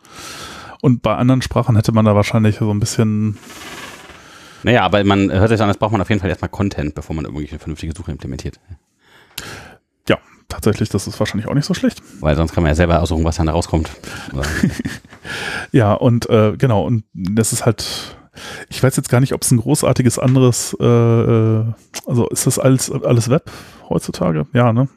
Und 0.81 1.01
bei 1.01 1.15
anderen 1.15 1.41
Sprachen 1.41 1.75
hätte 1.75 1.91
man 1.91 2.05
da 2.05 2.15
wahrscheinlich 2.15 2.57
so 2.57 2.69
ein 2.71 2.79
bisschen 2.79 3.37
naja, 4.63 4.83
aber 4.83 5.03
man 5.03 5.31
hört 5.31 5.49
sich 5.49 5.61
an, 5.61 5.67
das 5.67 5.77
braucht 5.77 5.91
man 5.91 6.01
auf 6.01 6.09
jeden 6.09 6.21
Fall 6.21 6.29
erstmal 6.29 6.49
Content, 6.49 6.95
bevor 6.95 7.15
man 7.15 7.25
irgendwie 7.25 7.49
eine 7.49 7.59
vernünftige 7.59 7.93
Suche 7.95 8.11
implementiert. 8.11 8.59
Ja, 10.07 10.17
tatsächlich, 10.47 10.89
das 10.89 11.07
ist 11.07 11.19
wahrscheinlich 11.19 11.47
auch 11.47 11.53
nicht 11.53 11.65
so 11.65 11.73
schlecht. 11.73 12.01
Weil 12.19 12.35
sonst 12.35 12.53
kann 12.53 12.63
man 12.63 12.71
ja 12.71 12.75
selber 12.75 13.01
aussuchen, 13.01 13.23
was 13.23 13.37
dann 13.37 13.49
rauskommt. 13.49 13.89
ja, 15.71 15.93
und 15.93 16.29
äh, 16.29 16.55
genau, 16.57 16.85
und 16.85 17.03
das 17.13 17.53
ist 17.53 17.65
halt, 17.65 18.17
ich 18.69 18.81
weiß 18.81 18.95
jetzt 18.95 19.09
gar 19.09 19.19
nicht, 19.19 19.33
ob 19.33 19.43
es 19.43 19.51
ein 19.51 19.59
großartiges 19.59 20.19
anderes, 20.19 20.75
äh, 20.79 20.85
äh 20.85 21.65
also 22.05 22.27
ist 22.29 22.47
das 22.47 22.59
alles, 22.59 22.91
alles 22.91 23.29
Web 23.29 23.51
heutzutage? 23.89 24.47
Ja, 24.53 24.73
ne? 24.73 24.87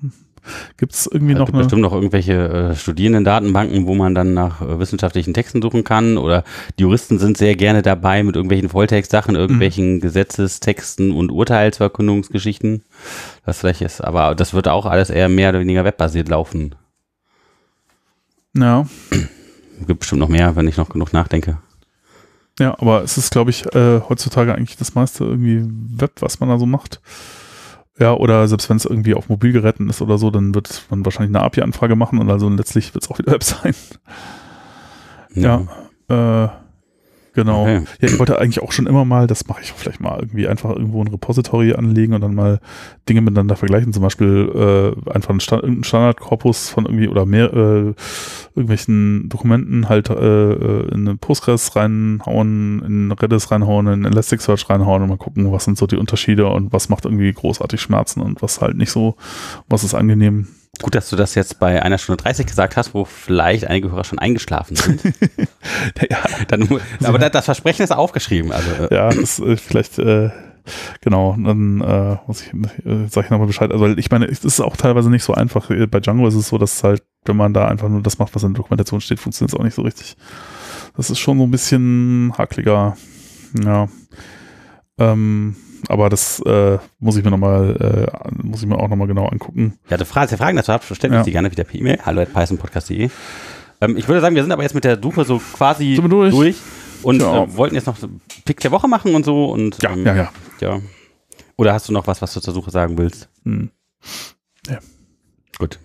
Gibt 0.77 0.93
es 0.93 1.07
irgendwie 1.07 1.35
noch 1.35 1.49
eine? 1.49 1.59
Bestimmt 1.59 1.83
noch 1.83 1.93
irgendwelche 1.93 2.33
äh, 2.33 2.75
Studierendendatenbanken, 2.75 3.87
wo 3.87 3.95
man 3.95 4.15
dann 4.15 4.35
nach 4.35 4.63
äh, 4.63 4.79
wissenschaftlichen 4.79 5.35
Texten 5.35 5.63
suchen 5.63 5.85
kann. 5.85 6.17
Oder 6.19 6.45
die 6.79 6.83
Juristen 6.83 7.19
sind 7.19 7.37
sehr 7.37 7.55
gerne 7.57 7.83
dabei 7.83 8.23
mit 8.23 8.37
irgendwelchen 8.37 8.69
Volltextsachen, 8.69 9.37
irgendwelchen 9.37 9.95
mhm. 9.95 10.01
Gesetzestexten 10.01 11.13
und 11.13 11.31
Urteilsverkündungsgeschichten. 11.31 12.83
Das 13.45 13.59
vielleicht 13.59 13.83
ist, 13.83 14.03
aber 14.03 14.35
das 14.35 14.55
wird 14.55 14.69
auch 14.69 14.87
alles 14.87 15.11
eher 15.11 15.29
mehr 15.29 15.51
oder 15.51 15.61
weniger 15.61 15.85
webbasiert 15.85 16.29
laufen. 16.29 16.75
Ja. 18.57 18.87
Gibt 19.87 20.01
bestimmt 20.01 20.21
noch 20.21 20.29
mehr, 20.29 20.57
wenn 20.57 20.69
ich 20.69 20.77
noch 20.77 20.89
genug 20.89 21.13
nachdenke. 21.13 21.59
Ja, 22.59 22.77
aber 22.79 23.03
es 23.03 23.17
ist, 23.17 23.31
glaube 23.31 23.51
ich, 23.51 23.65
äh, 23.75 24.01
heutzutage 24.07 24.55
eigentlich 24.55 24.77
das 24.77 24.95
meiste 24.95 25.25
irgendwie 25.25 25.65
Web, 25.65 26.13
was 26.21 26.41
man 26.41 26.51
da 26.51 26.59
so 26.59 26.67
macht. 26.67 27.01
Ja, 28.01 28.15
oder 28.15 28.49
selbst 28.49 28.71
wenn 28.71 28.79
es 28.79 28.87
irgendwie 28.87 29.15
auf 29.15 29.29
Mobilgeräten 29.29 29.91
ist 29.91 30.01
oder 30.01 30.17
so, 30.17 30.31
dann 30.31 30.55
wird 30.55 30.87
man 30.89 31.05
wahrscheinlich 31.05 31.37
eine 31.37 31.45
API-Anfrage 31.45 31.97
machen 31.97 32.19
und 32.19 32.31
also 32.31 32.49
letztlich 32.49 32.95
wird 32.95 33.05
es 33.05 33.11
auch 33.11 33.19
wieder 33.19 33.33
Web 33.33 33.45
sein. 33.45 33.75
Ja, 35.35 35.67
ja 36.09 36.45
äh, 36.45 36.49
Genau. 37.41 37.63
Okay. 37.63 37.83
Ja, 38.01 38.09
ich 38.09 38.19
wollte 38.19 38.39
eigentlich 38.39 38.63
auch 38.63 38.73
schon 38.73 38.87
immer 38.87 39.05
mal, 39.05 39.27
das 39.27 39.47
mache 39.47 39.63
ich 39.63 39.73
vielleicht 39.73 40.01
mal 40.01 40.19
irgendwie 40.21 40.47
einfach 40.47 40.71
irgendwo 40.71 41.03
ein 41.03 41.09
Repository 41.09 41.73
anlegen 41.73 42.13
und 42.13 42.21
dann 42.21 42.35
mal 42.35 42.61
Dinge 43.09 43.23
miteinander 43.23 43.57
vergleichen. 43.57 43.93
Zum 43.95 44.03
Beispiel 44.03 44.95
äh, 45.07 45.11
einfach 45.11 45.31
einen, 45.31 45.41
Stand, 45.41 45.65
einen 45.65 45.85
Standardkorpus 45.85 46.69
von 46.69 46.85
irgendwie 46.85 47.09
oder 47.09 47.25
mehr 47.25 47.53
äh, 47.53 47.95
irgendwelchen 48.55 49.29
Dokumenten 49.31 49.89
halt 49.89 50.11
äh, 50.11 50.15
äh 50.15 50.89
in 50.93 51.09
eine 51.09 51.17
Postgres 51.17 51.75
reinhauen, 51.77 52.83
in 52.85 53.13
Redis 53.13 53.51
reinhauen, 53.51 53.87
in 53.87 54.05
Elasticsearch 54.05 54.69
reinhauen 54.69 55.03
und 55.03 55.09
mal 55.09 55.17
gucken, 55.17 55.51
was 55.51 55.65
sind 55.65 55.79
so 55.79 55.87
die 55.87 55.97
Unterschiede 55.97 56.47
und 56.49 56.73
was 56.73 56.91
macht 56.91 57.07
irgendwie 57.07 57.33
großartig 57.33 57.81
Schmerzen 57.81 58.21
und 58.21 58.43
was 58.43 58.61
halt 58.61 58.77
nicht 58.77 58.91
so, 58.91 59.17
was 59.69 59.85
ist 59.85 59.95
angenehm. 59.95 60.49
Gut, 60.83 60.95
dass 60.95 61.11
du 61.11 61.17
das 61.17 61.35
jetzt 61.35 61.59
bei 61.59 61.83
einer 61.83 61.99
Stunde 61.99 62.23
30 62.23 62.47
gesagt 62.47 62.77
hast, 62.77 62.95
wo 62.95 63.05
vielleicht 63.05 63.67
einige 63.67 63.91
Hörer 63.91 64.05
schon 64.05 64.19
eingeschlafen 64.19 64.77
sind. 64.77 65.03
ja. 66.11 66.19
Dann, 66.49 66.69
aber 67.05 67.19
das 67.19 67.45
Versprechen 67.45 67.83
ist 67.83 67.93
aufgeschrieben. 67.93 68.53
Also, 68.53 68.71
äh. 68.85 68.95
ja, 68.95 69.11
das 69.11 69.39
ist 69.39 69.63
vielleicht, 69.63 69.99
äh, 69.99 70.31
genau, 71.01 71.37
dann 71.39 71.81
äh, 71.81 72.17
muss 72.27 72.43
ich, 72.43 72.53
äh, 72.85 73.07
sag 73.09 73.27
ich 73.27 73.31
nochmal 73.31 73.47
Bescheid. 73.47 73.73
Also 73.73 73.87
ich 73.87 74.11
meine, 74.11 74.27
es 74.27 74.45
ist 74.45 74.61
auch 74.61 74.77
teilweise 74.77 75.11
nicht 75.11 75.25
so 75.25 75.35
einfach. 75.35 75.71
Bei 75.91 76.01
Django 76.01 76.27
ist 76.27 76.35
es 76.35 76.49
so, 76.49 76.59
dass 76.59 76.83
halt, 76.83 77.03
wenn 77.25 77.37
man 77.37 77.53
da 77.53 77.69
einfach 77.69 77.89
nur 77.89 78.03
das 78.03 78.19
macht, 78.19 78.35
was 78.35 78.43
in 78.43 78.55
der 78.55 78.59
Dokumentation 78.59 79.01
steht, 79.01 79.21
funktioniert 79.21 79.53
es 79.53 79.59
auch 79.59 79.65
nicht 79.65 79.75
so 79.75 79.83
richtig. 79.83 80.17
Das 80.97 81.11
ist 81.11 81.19
schon 81.19 81.39
so 81.39 81.45
ein 81.45 81.51
bisschen 81.51 82.33
hakliger. 82.37 82.97
Ja. 83.65 83.89
Ähm, 84.99 85.57
aber 85.89 86.09
das 86.09 86.41
äh, 86.41 86.79
muss 86.99 87.17
ich 87.17 87.25
mir 87.25 87.31
nochmal, 87.31 88.09
äh, 88.13 88.31
muss 88.43 88.63
ich 88.63 88.69
mir 88.69 88.79
auch 88.79 88.89
nochmal 88.89 89.09
genau 89.09 89.27
angucken. 89.27 89.79
Ja, 89.89 89.97
du 89.97 90.05
Frage, 90.05 90.37
Fragen 90.37 90.57
dazu 90.57 90.73
habt, 90.73 90.85
stellen 90.85 91.13
ja. 91.13 91.25
Sie 91.25 91.33
gerne 91.33 91.51
wieder 91.51 91.65
per 91.65 91.79
E-Mail. 91.79 91.99
Hallo 92.05 92.23
at 92.23 92.33
pythonpodcast.de. 92.33 93.11
Ähm, 93.81 93.97
ich 93.97 94.07
würde 94.09 94.21
sagen, 94.21 94.35
wir 94.35 94.43
sind 94.43 94.53
aber 94.53 94.63
jetzt 94.63 94.75
mit 94.75 94.85
der 94.85 94.99
Suche 95.01 95.25
so 95.25 95.39
quasi 95.39 96.01
durch? 96.03 96.35
durch? 96.35 96.57
und 97.03 97.21
ja. 97.21 97.45
äh, 97.45 97.57
wollten 97.57 97.75
jetzt 97.75 97.87
noch 97.87 97.97
Pick 98.45 98.61
der 98.61 98.71
Woche 98.71 98.89
machen 98.89 99.15
und 99.15 99.25
so 99.25 99.47
und 99.47 99.83
ja, 99.83 99.91
ähm, 99.91 100.07
ja, 100.07 100.15
ja, 100.15 100.33
ja. 100.61 100.81
Oder 101.57 101.75
hast 101.75 101.89
du 101.89 101.93
noch 101.93 102.07
was, 102.07 102.23
was 102.23 102.33
du 102.33 102.41
zur 102.41 102.55
Suche 102.55 102.71
sagen 102.71 102.97
willst? 102.99 103.29
Hm. 103.45 103.71
Ja. 104.69 104.79
Gut. 105.59 105.79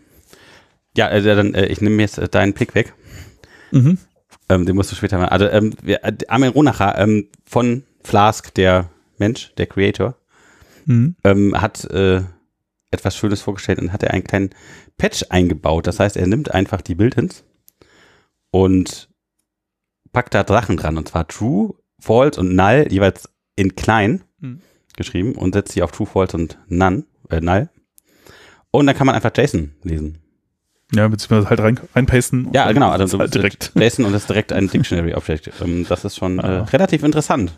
Ja, 0.95 1.09
äh, 1.09 1.21
dann 1.21 1.53
äh, 1.53 1.65
ich 1.65 1.81
nehme 1.81 2.01
jetzt 2.01 2.17
äh, 2.17 2.29
deinen 2.29 2.53
Pick 2.53 2.75
weg. 2.75 2.93
Mhm. 3.71 3.97
Ähm, 4.47 4.65
den 4.65 4.75
musst 4.75 4.91
du 4.91 4.95
später 4.95 5.17
mal. 5.17 5.29
Also 5.29 5.47
ähm, 5.47 5.73
wir, 5.81 6.03
äh, 6.03 6.13
Armin 6.27 6.49
Ronacher 6.49 6.97
ähm, 6.97 7.27
von 7.45 7.83
Flask, 8.03 8.53
der 8.53 8.89
Mensch, 9.17 9.53
der 9.55 9.67
Creator, 9.67 10.15
mhm. 10.85 11.15
ähm, 11.23 11.59
hat 11.59 11.85
äh, 11.85 12.21
etwas 12.91 13.15
Schönes 13.15 13.41
vorgestellt 13.41 13.79
und 13.79 13.93
hat 13.93 14.03
er 14.03 14.11
einen 14.11 14.23
kleinen 14.23 14.49
Patch 14.97 15.25
eingebaut. 15.29 15.87
Das 15.87 15.99
heißt, 15.99 16.17
er 16.17 16.27
nimmt 16.27 16.51
einfach 16.51 16.81
die 16.81 16.95
Build-ins 16.95 17.43
und 18.51 19.09
packt 20.11 20.33
da 20.33 20.43
Drachen 20.43 20.77
dran. 20.77 20.97
Und 20.97 21.09
zwar 21.09 21.27
True, 21.27 21.75
False 21.99 22.39
und 22.39 22.55
Null 22.55 22.87
jeweils 22.89 23.29
in 23.55 23.75
klein 23.75 24.23
mhm. 24.39 24.61
geschrieben 24.95 25.33
und 25.33 25.53
setzt 25.53 25.73
sie 25.73 25.81
auf 25.81 25.91
True, 25.91 26.07
False 26.07 26.35
und 26.37 26.57
None, 26.67 27.03
äh, 27.29 27.41
Null. 27.41 27.69
Und 28.71 28.87
dann 28.87 28.95
kann 28.95 29.07
man 29.07 29.15
einfach 29.15 29.31
JSON 29.35 29.71
lesen. 29.83 30.19
Ja, 30.93 31.07
beziehungsweise 31.07 31.49
halt 31.49 31.59
rein, 31.61 31.79
reinpasten. 31.95 32.49
Ja, 32.53 32.71
genau. 32.71 32.89
Also 32.91 33.17
halt 33.19 33.33
direkt. 33.33 33.71
JSON 33.75 34.05
und 34.05 34.13
das 34.13 34.23
ist 34.23 34.29
direkt 34.29 34.53
ein 34.53 34.69
Dictionary-Objekt. 34.69 35.51
Ähm, 35.61 35.85
das 35.87 36.05
ist 36.05 36.15
schon 36.15 36.39
äh, 36.39 36.47
relativ 36.47 37.03
interessant. 37.03 37.57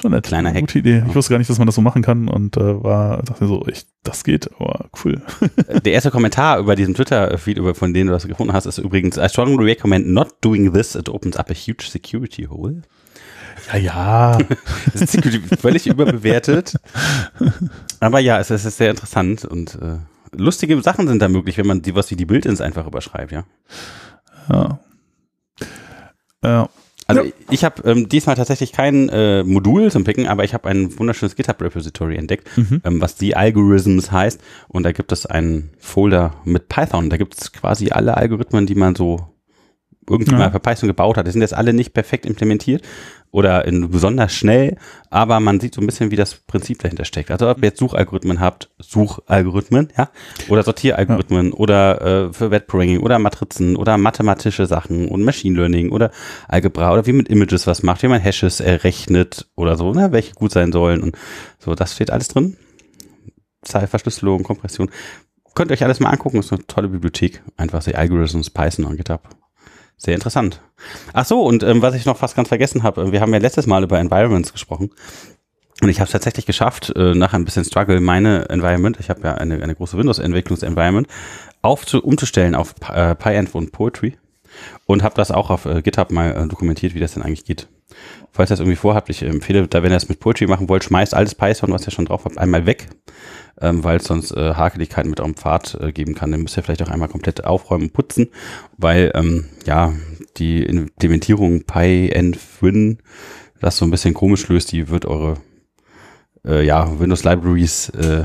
Schon 0.00 0.12
eine 0.12 0.20
kleine 0.20 0.50
Hack. 0.50 0.60
Gute 0.60 0.80
Idee. 0.80 1.02
Ich 1.08 1.14
wusste 1.14 1.30
gar 1.30 1.38
nicht, 1.38 1.48
dass 1.48 1.58
man 1.58 1.66
das 1.66 1.74
so 1.74 1.80
machen 1.80 2.02
kann 2.02 2.28
und 2.28 2.56
äh, 2.56 2.82
war, 2.82 3.22
dachte 3.22 3.44
mir 3.44 3.48
so, 3.48 3.66
ich, 3.66 3.86
das 4.02 4.24
geht, 4.24 4.50
aber 4.60 4.90
cool. 5.04 5.22
Der 5.84 5.92
erste 5.92 6.10
Kommentar 6.10 6.58
über 6.58 6.76
diesen 6.76 6.94
Twitter-Feed, 6.94 7.60
von 7.76 7.94
dem 7.94 8.08
du 8.08 8.12
das 8.12 8.28
gefunden 8.28 8.52
hast, 8.52 8.66
ist 8.66 8.78
übrigens, 8.78 9.16
I 9.16 9.28
strongly 9.28 9.64
recommend 9.64 10.08
not 10.08 10.34
doing 10.42 10.72
this. 10.72 10.94
It 10.94 11.08
opens 11.08 11.36
up 11.36 11.50
a 11.50 11.54
huge 11.54 11.84
security 11.88 12.44
hole. 12.44 12.82
Ja, 13.72 13.78
ja. 13.78 14.38
das 14.92 15.14
ist 15.14 15.60
völlig 15.60 15.86
überbewertet. 15.86 16.76
Aber 18.00 18.20
ja, 18.20 18.38
es, 18.38 18.50
es, 18.50 18.64
ist 18.64 18.76
sehr 18.76 18.90
interessant 18.90 19.44
und 19.44 19.76
äh, 19.76 19.96
lustige 20.32 20.80
Sachen 20.82 21.08
sind 21.08 21.22
da 21.22 21.28
möglich, 21.28 21.56
wenn 21.56 21.66
man 21.66 21.80
die, 21.82 21.94
was 21.94 22.10
wie 22.10 22.16
die 22.16 22.26
Build-ins 22.26 22.60
einfach 22.60 22.86
überschreibt, 22.86 23.32
ja. 23.32 23.44
Ja. 24.50 24.78
Ja. 26.44 26.68
Also 27.06 27.22
ja. 27.22 27.30
ich 27.50 27.64
habe 27.64 27.88
ähm, 27.88 28.08
diesmal 28.08 28.36
tatsächlich 28.36 28.72
kein 28.72 29.08
äh, 29.08 29.44
Modul 29.44 29.90
zum 29.90 30.04
Picken, 30.04 30.26
aber 30.26 30.44
ich 30.44 30.54
habe 30.54 30.68
ein 30.68 30.98
wunderschönes 30.98 31.36
GitHub-Repository 31.36 32.16
entdeckt, 32.16 32.48
mhm. 32.56 32.80
ähm, 32.84 33.00
was 33.00 33.14
die 33.14 33.36
Algorithms 33.36 34.10
heißt. 34.10 34.40
Und 34.68 34.82
da 34.82 34.92
gibt 34.92 35.12
es 35.12 35.24
einen 35.24 35.70
Folder 35.78 36.34
mit 36.44 36.68
Python. 36.68 37.08
Da 37.08 37.16
gibt 37.16 37.40
es 37.40 37.52
quasi 37.52 37.90
alle 37.90 38.16
Algorithmen, 38.16 38.66
die 38.66 38.74
man 38.74 38.96
so 38.96 39.28
irgendwie 40.08 40.32
ja. 40.32 40.38
mal 40.38 40.50
für 40.50 40.60
Python 40.60 40.88
gebaut 40.88 41.16
hat. 41.16 41.26
Die 41.26 41.30
sind 41.30 41.42
jetzt 41.42 41.54
alle 41.54 41.72
nicht 41.72 41.92
perfekt 41.92 42.26
implementiert 42.26 42.82
oder 43.36 43.66
in 43.66 43.90
besonders 43.90 44.32
schnell, 44.32 44.78
aber 45.10 45.40
man 45.40 45.60
sieht 45.60 45.74
so 45.74 45.82
ein 45.82 45.86
bisschen, 45.86 46.10
wie 46.10 46.16
das 46.16 46.36
Prinzip 46.36 46.78
dahinter 46.78 47.04
steckt. 47.04 47.30
Also 47.30 47.50
ob 47.50 47.58
ihr 47.58 47.66
jetzt 47.66 47.78
Suchalgorithmen 47.78 48.40
habt, 48.40 48.70
Suchalgorithmen, 48.78 49.92
ja, 49.98 50.08
oder 50.48 50.62
Sortieralgorithmen 50.62 51.48
ja. 51.48 51.52
oder 51.52 52.00
äh, 52.00 52.32
für 52.32 52.50
Webpranking 52.50 53.00
oder 53.00 53.18
Matrizen 53.18 53.76
oder 53.76 53.98
mathematische 53.98 54.64
Sachen 54.64 55.08
und 55.08 55.22
Machine 55.22 55.54
Learning 55.54 55.92
oder 55.92 56.12
Algebra 56.48 56.94
oder 56.94 57.04
wie 57.04 57.12
mit 57.12 57.28
Images 57.28 57.66
was 57.66 57.82
macht, 57.82 58.02
wie 58.02 58.08
man 58.08 58.22
Hashes 58.22 58.60
errechnet 58.60 59.46
oder 59.54 59.76
so, 59.76 59.92
ne, 59.92 60.12
welche 60.12 60.32
gut 60.32 60.52
sein 60.52 60.72
sollen 60.72 61.02
und 61.02 61.18
so, 61.58 61.74
das 61.74 61.94
steht 61.94 62.10
alles 62.10 62.28
drin. 62.28 62.56
Zahlverschlüsselung, 63.60 64.44
Kompression. 64.44 64.90
Könnt 65.54 65.70
ihr 65.70 65.74
euch 65.74 65.84
alles 65.84 66.00
mal 66.00 66.08
angucken, 66.08 66.38
ist 66.38 66.54
eine 66.54 66.66
tolle 66.66 66.88
Bibliothek. 66.88 67.42
Einfach 67.58 67.84
die 67.84 67.96
Algorithms, 67.96 68.48
Python 68.48 68.86
und 68.86 68.96
GitHub. 68.96 69.28
Sehr 69.96 70.14
interessant. 70.14 70.60
Ach 71.12 71.24
so, 71.24 71.42
und 71.42 71.62
ähm, 71.62 71.80
was 71.80 71.94
ich 71.94 72.04
noch 72.04 72.18
fast 72.18 72.36
ganz 72.36 72.48
vergessen 72.48 72.82
habe, 72.82 73.12
wir 73.12 73.20
haben 73.20 73.32
ja 73.32 73.38
letztes 73.38 73.66
Mal 73.66 73.82
über 73.82 73.98
Environments 73.98 74.52
gesprochen. 74.52 74.90
Und 75.82 75.88
ich 75.90 76.00
habe 76.00 76.06
es 76.06 76.12
tatsächlich 76.12 76.46
geschafft, 76.46 76.92
äh, 76.96 77.14
nach 77.14 77.34
ein 77.34 77.44
bisschen 77.44 77.64
Struggle, 77.64 78.00
meine 78.00 78.48
Environment, 78.48 78.98
ich 78.98 79.10
habe 79.10 79.22
ja 79.22 79.34
eine, 79.34 79.62
eine 79.62 79.74
große 79.74 79.96
Windows-Entwicklungs-Environment, 79.96 81.06
umzustellen 81.62 82.54
auf 82.54 82.74
äh, 82.90 83.14
PyEnv 83.14 83.54
und 83.54 83.72
Poetry. 83.72 84.16
Und 84.86 85.02
habe 85.02 85.14
das 85.16 85.30
auch 85.30 85.50
auf 85.50 85.66
äh, 85.66 85.82
GitHub 85.82 86.10
mal 86.10 86.30
äh, 86.30 86.46
dokumentiert, 86.46 86.94
wie 86.94 87.00
das 87.00 87.14
denn 87.14 87.22
eigentlich 87.22 87.44
geht. 87.44 87.68
Falls 88.32 88.50
ihr 88.50 88.54
das 88.54 88.60
irgendwie 88.60 88.76
vorhabt, 88.76 89.08
ich 89.08 89.22
empfehle, 89.22 89.66
da 89.66 89.82
wenn 89.82 89.90
ihr 89.90 89.96
das 89.96 90.08
mit 90.08 90.20
Poetry 90.20 90.46
machen 90.46 90.68
wollt, 90.68 90.84
schmeißt 90.84 91.14
alles 91.14 91.34
Python, 91.34 91.72
was 91.72 91.86
ihr 91.86 91.92
schon 91.92 92.04
drauf 92.04 92.24
habt, 92.24 92.38
einmal 92.38 92.66
weg 92.66 92.88
ähm, 93.60 93.84
weil 93.84 93.98
es 93.98 94.04
sonst 94.04 94.32
äh, 94.32 94.54
Hakeligkeiten 94.54 95.10
mit 95.10 95.20
eurem 95.20 95.34
Pfad 95.34 95.78
äh, 95.80 95.92
geben 95.92 96.14
kann. 96.14 96.30
Den 96.30 96.42
müsst 96.42 96.56
ihr 96.56 96.62
vielleicht 96.62 96.82
auch 96.82 96.90
einmal 96.90 97.08
komplett 97.08 97.44
aufräumen 97.44 97.84
und 97.84 97.92
putzen, 97.92 98.28
weil 98.76 99.12
ähm, 99.14 99.46
ja 99.64 99.92
die 100.36 100.62
Implementierung 100.62 101.62
PyEnv 101.62 102.62
das 103.60 103.78
so 103.78 103.86
ein 103.86 103.90
bisschen 103.90 104.14
komisch 104.14 104.48
löst, 104.48 104.72
die 104.72 104.88
wird 104.88 105.06
eure 105.06 105.38
äh, 106.44 106.64
ja, 106.64 107.00
Windows 107.00 107.24
Libraries 107.24 107.88
äh, 107.90 108.24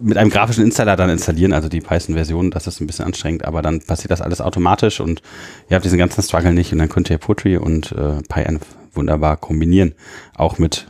mit 0.00 0.16
einem 0.16 0.30
grafischen 0.30 0.64
Installer 0.64 0.96
dann 0.96 1.10
installieren, 1.10 1.52
also 1.52 1.68
die 1.68 1.80
Python-Version, 1.80 2.50
das 2.50 2.66
ist 2.66 2.80
ein 2.80 2.86
bisschen 2.86 3.04
anstrengend, 3.04 3.44
aber 3.44 3.62
dann 3.62 3.80
passiert 3.80 4.10
das 4.10 4.20
alles 4.20 4.40
automatisch 4.40 5.00
und 5.00 5.22
ihr 5.68 5.74
habt 5.74 5.84
diesen 5.84 5.98
ganzen 5.98 6.22
Struggle 6.22 6.52
nicht 6.52 6.72
und 6.72 6.78
dann 6.78 6.88
könnt 6.88 7.10
ihr 7.10 7.18
Poetry 7.18 7.56
und 7.56 7.92
äh, 7.92 8.22
PyEnv 8.28 8.62
wunderbar 8.94 9.36
kombinieren, 9.36 9.94
auch 10.34 10.58
mit 10.58 10.86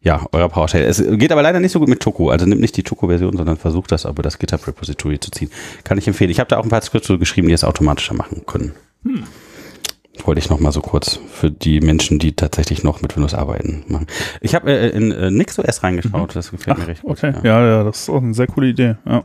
ja, 0.00 0.26
eurer 0.32 0.50
PowerShell. 0.50 0.84
Es 0.84 1.02
geht 1.02 1.32
aber 1.32 1.42
leider 1.42 1.60
nicht 1.60 1.72
so 1.72 1.80
gut 1.80 1.88
mit 1.88 2.04
Choco, 2.04 2.28
also 2.28 2.44
nimmt 2.44 2.60
nicht 2.60 2.76
die 2.76 2.82
Choco-Version, 2.82 3.36
sondern 3.36 3.56
versucht 3.56 3.90
das 3.90 4.04
über 4.04 4.22
das 4.22 4.38
GitHub-Repository 4.38 5.18
zu 5.18 5.30
ziehen. 5.30 5.50
Kann 5.82 5.96
ich 5.96 6.06
empfehlen. 6.06 6.30
Ich 6.30 6.40
habe 6.40 6.48
da 6.48 6.58
auch 6.58 6.64
ein 6.64 6.68
paar 6.68 6.82
Skripte 6.82 7.18
geschrieben, 7.18 7.48
die 7.48 7.54
es 7.54 7.64
automatischer 7.64 8.14
machen 8.14 8.42
können. 8.46 8.74
Hm. 9.04 9.24
Wollte 10.22 10.38
ich 10.38 10.48
noch 10.48 10.60
mal 10.60 10.70
so 10.70 10.80
kurz 10.80 11.18
für 11.32 11.50
die 11.50 11.80
Menschen, 11.80 12.18
die 12.18 12.36
tatsächlich 12.36 12.84
noch 12.84 13.02
mit 13.02 13.16
Windows 13.16 13.34
arbeiten, 13.34 13.84
machen. 13.88 14.06
Ich 14.40 14.54
habe 14.54 14.70
äh, 14.70 14.90
in 14.90 15.10
äh, 15.10 15.30
NixOS 15.30 15.82
reingeschaut, 15.82 16.30
mhm. 16.30 16.34
das 16.34 16.50
gefällt 16.50 16.76
Ach, 16.76 16.82
mir 16.82 16.88
recht 16.88 17.02
gut. 17.02 17.12
Okay, 17.12 17.34
ja. 17.42 17.60
ja. 17.60 17.66
ja, 17.66 17.84
das 17.84 18.02
ist 18.02 18.08
auch 18.08 18.22
eine 18.22 18.32
sehr 18.32 18.46
coole 18.46 18.68
Idee. 18.68 18.96
Ja, 19.04 19.24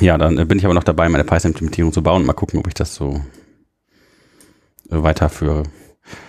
ja 0.00 0.18
dann 0.18 0.38
äh, 0.38 0.44
bin 0.44 0.58
ich 0.58 0.64
aber 0.64 0.74
noch 0.74 0.84
dabei, 0.84 1.08
meine 1.08 1.24
Python-Implementierung 1.24 1.92
zu 1.92 2.02
bauen. 2.02 2.24
Mal 2.24 2.32
gucken, 2.32 2.60
ob 2.60 2.68
ich 2.68 2.74
das 2.74 2.94
so 2.94 3.20
äh, 4.90 5.02
weiterführe. 5.02 5.64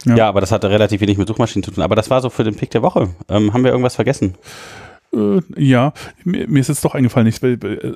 Ja. 0.06 0.16
ja. 0.16 0.30
aber 0.30 0.42
das 0.42 0.52
hatte 0.52 0.70
relativ 0.70 1.02
wenig 1.02 1.18
mit 1.18 1.28
Suchmaschinen 1.28 1.64
zu 1.64 1.72
tun. 1.72 1.84
Aber 1.84 1.96
das 1.96 2.10
war 2.10 2.22
so 2.22 2.30
für 2.30 2.44
den 2.44 2.56
Pick 2.56 2.72
der 2.72 2.82
Woche. 2.82 3.10
Ähm, 3.30 3.54
haben 3.54 3.64
wir 3.64 3.72
irgendwas 3.72 3.96
vergessen? 3.96 4.36
Äh, 5.14 5.42
ja, 5.58 5.94
mir, 6.24 6.48
mir, 6.48 6.60
ist 6.60 6.70
jetzt 6.70 6.84
doch 6.84 6.96
eingefallen, 6.96 7.28
ich, 7.28 7.42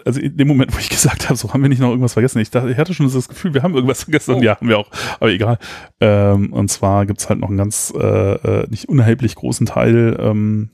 also 0.06 0.20
in 0.20 0.38
dem 0.38 0.48
Moment, 0.48 0.74
wo 0.74 0.80
ich 0.80 0.90
gesagt 0.90 1.30
habe, 1.30 1.38
so 1.38 1.52
haben 1.52 1.62
wir 1.62 1.70
nicht 1.70 1.82
noch 1.82 1.90
irgendwas 1.90 2.14
vergessen. 2.14 2.40
Ich, 2.40 2.52
dachte, 2.52 2.70
ich 2.70 2.78
hatte 2.78 2.94
schon 2.94 3.12
das 3.12 3.28
Gefühl, 3.28 3.54
wir 3.54 3.64
haben 3.64 3.74
irgendwas 3.74 4.04
vergessen. 4.04 4.36
Oh. 4.36 4.42
Ja, 4.42 4.58
haben 4.58 4.70
wir 4.70 4.78
auch, 4.78 4.92
aber 5.20 5.32
egal. 5.32 5.58
Ähm, 6.00 6.54
und 6.54 6.70
zwar 6.70 7.06
gibt's 7.06 7.30
halt 7.30 7.40
noch 7.40 7.50
einen 7.50 7.58
ganz 7.58 7.94
äh, 7.96 8.34
äh, 8.34 8.68
nicht 8.70 8.88
unerheblich 8.88 9.36
großen 9.36 9.66
Teil 9.66 10.16
ähm, 10.20 10.70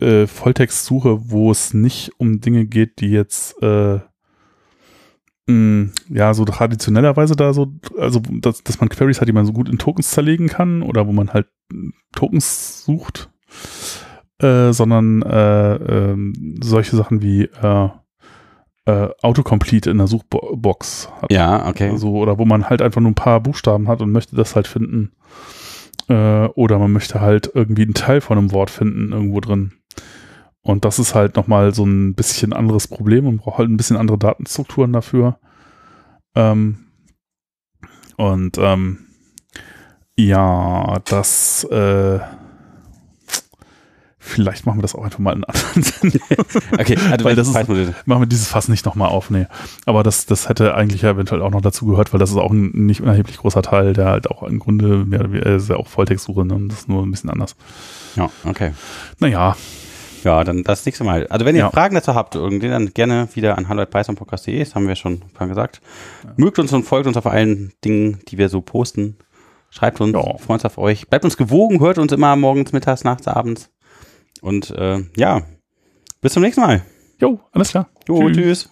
äh, 0.00 0.26
Volltextsuche, 0.26 1.30
wo 1.30 1.50
es 1.50 1.74
nicht 1.74 2.12
um 2.18 2.40
Dinge 2.40 2.66
geht, 2.66 3.00
die 3.00 3.10
jetzt 3.10 3.60
äh, 3.62 3.98
mh, 5.46 5.90
ja 6.08 6.34
so 6.34 6.44
traditionellerweise 6.44 7.34
da 7.34 7.52
so, 7.52 7.72
also 7.98 8.20
dass, 8.30 8.62
dass 8.62 8.80
man 8.80 8.88
Queries 8.88 9.20
hat, 9.20 9.28
die 9.28 9.32
man 9.32 9.46
so 9.46 9.52
gut 9.52 9.68
in 9.68 9.78
Tokens 9.78 10.10
zerlegen 10.10 10.46
kann 10.46 10.82
oder 10.82 11.08
wo 11.08 11.12
man 11.12 11.32
halt 11.32 11.48
Tokens 12.12 12.84
sucht 12.84 13.31
äh, 14.42 14.72
sondern 14.72 15.22
äh, 15.22 15.74
äh, 15.74 16.16
solche 16.62 16.96
Sachen 16.96 17.22
wie 17.22 17.44
äh, 17.44 17.88
äh, 18.84 19.08
Autocomplete 19.22 19.90
in 19.90 19.98
der 19.98 20.08
Suchbox 20.08 21.10
hat. 21.20 21.32
Ja, 21.32 21.68
okay. 21.68 21.96
So, 21.96 22.16
oder 22.16 22.38
wo 22.38 22.44
man 22.44 22.68
halt 22.68 22.82
einfach 22.82 23.00
nur 23.00 23.12
ein 23.12 23.16
paar 23.16 23.40
Buchstaben 23.40 23.88
hat 23.88 24.02
und 24.02 24.12
möchte 24.12 24.36
das 24.36 24.56
halt 24.56 24.66
finden. 24.66 25.12
Oder 26.08 26.78
man 26.78 26.92
möchte 26.92 27.20
halt 27.22 27.52
irgendwie 27.54 27.84
einen 27.84 27.94
Teil 27.94 28.20
von 28.20 28.36
einem 28.36 28.52
Wort 28.52 28.68
finden 28.68 29.12
irgendwo 29.12 29.40
drin. 29.40 29.72
Und 30.60 30.84
das 30.84 30.98
ist 30.98 31.14
halt 31.14 31.36
nochmal 31.36 31.74
so 31.74 31.84
ein 31.84 32.14
bisschen 32.14 32.52
anderes 32.52 32.86
Problem 32.86 33.26
und 33.26 33.38
braucht 33.38 33.58
halt 33.58 33.70
ein 33.70 33.76
bisschen 33.76 33.96
andere 33.96 34.18
Datenstrukturen 34.18 34.92
dafür. 34.92 35.38
Ähm, 36.34 36.86
und 38.16 38.58
ähm, 38.58 39.06
ja, 40.16 40.98
das 41.04 41.64
äh, 41.64 42.20
Vielleicht 44.24 44.66
machen 44.66 44.78
wir 44.78 44.82
das 44.82 44.94
auch 44.94 45.02
einfach 45.02 45.18
mal 45.18 45.34
in 45.34 45.42
anderen 45.42 45.82
Sinn. 45.82 46.20
okay, 46.78 46.96
also 47.10 47.24
weil 47.24 47.34
das 47.34 47.48
ist, 47.48 47.54
machen 48.06 48.22
wir 48.22 48.26
dieses 48.26 48.46
Fass 48.46 48.68
nicht 48.68 48.86
nochmal 48.86 49.08
auf, 49.08 49.30
nee. 49.30 49.46
Aber 49.84 50.04
das, 50.04 50.26
das 50.26 50.48
hätte 50.48 50.76
eigentlich 50.76 51.02
ja 51.02 51.10
eventuell 51.10 51.42
auch 51.42 51.50
noch 51.50 51.60
dazu 51.60 51.86
gehört, 51.86 52.12
weil 52.12 52.20
das 52.20 52.30
ist 52.30 52.36
auch 52.36 52.52
ein 52.52 52.70
nicht 52.86 53.00
unerheblich 53.00 53.38
großer 53.38 53.62
Teil, 53.62 53.94
der 53.94 54.06
halt 54.06 54.30
auch 54.30 54.44
im 54.44 54.60
Grunde 54.60 55.04
mehr 55.04 55.32
weniger, 55.32 55.56
ist 55.56 55.68
ja 55.68 55.76
auch 55.76 55.88
Volltextsuche, 55.88 56.46
ne? 56.46 56.68
das 56.68 56.80
ist 56.80 56.88
nur 56.88 57.02
ein 57.02 57.10
bisschen 57.10 57.30
anders. 57.30 57.56
Ja, 58.14 58.30
okay. 58.44 58.72
Naja. 59.18 59.56
Ja, 60.22 60.44
dann 60.44 60.62
das 60.62 60.86
nächste 60.86 61.02
Mal. 61.02 61.26
Also 61.26 61.44
wenn 61.44 61.56
ihr 61.56 61.62
ja. 61.62 61.70
Fragen 61.70 61.96
dazu 61.96 62.14
habt, 62.14 62.36
irgendwie, 62.36 62.68
dann 62.68 62.94
gerne 62.94 63.28
wieder 63.34 63.58
an 63.58 63.68
hallo.pythonpodcast.de, 63.68 64.60
das 64.60 64.76
haben 64.76 64.86
wir 64.86 64.94
schon 64.94 65.22
ein 65.36 65.48
gesagt. 65.48 65.80
Ja. 66.22 66.30
Mögt 66.36 66.60
uns 66.60 66.72
und 66.72 66.84
folgt 66.84 67.08
uns 67.08 67.16
auf 67.16 67.26
allen 67.26 67.72
Dingen, 67.84 68.20
die 68.28 68.38
wir 68.38 68.48
so 68.48 68.60
posten. 68.60 69.16
Schreibt 69.70 70.00
uns, 70.00 70.12
ja. 70.12 70.20
freuen 70.20 70.58
uns 70.58 70.64
auf 70.64 70.78
euch. 70.78 71.08
Bleibt 71.08 71.24
uns 71.24 71.36
gewogen, 71.36 71.80
hört 71.80 71.98
uns 71.98 72.12
immer 72.12 72.36
morgens, 72.36 72.72
mittags, 72.72 73.02
nachts, 73.02 73.26
abends. 73.26 73.68
Und 74.42 74.70
äh, 74.72 74.98
ja, 75.16 75.42
bis 76.20 76.32
zum 76.34 76.42
nächsten 76.42 76.60
Mal. 76.60 76.82
Jo, 77.20 77.40
alles 77.52 77.70
klar. 77.70 77.88
Jo, 78.08 78.18
tschüss. 78.28 78.36
tschüss. 78.36 78.71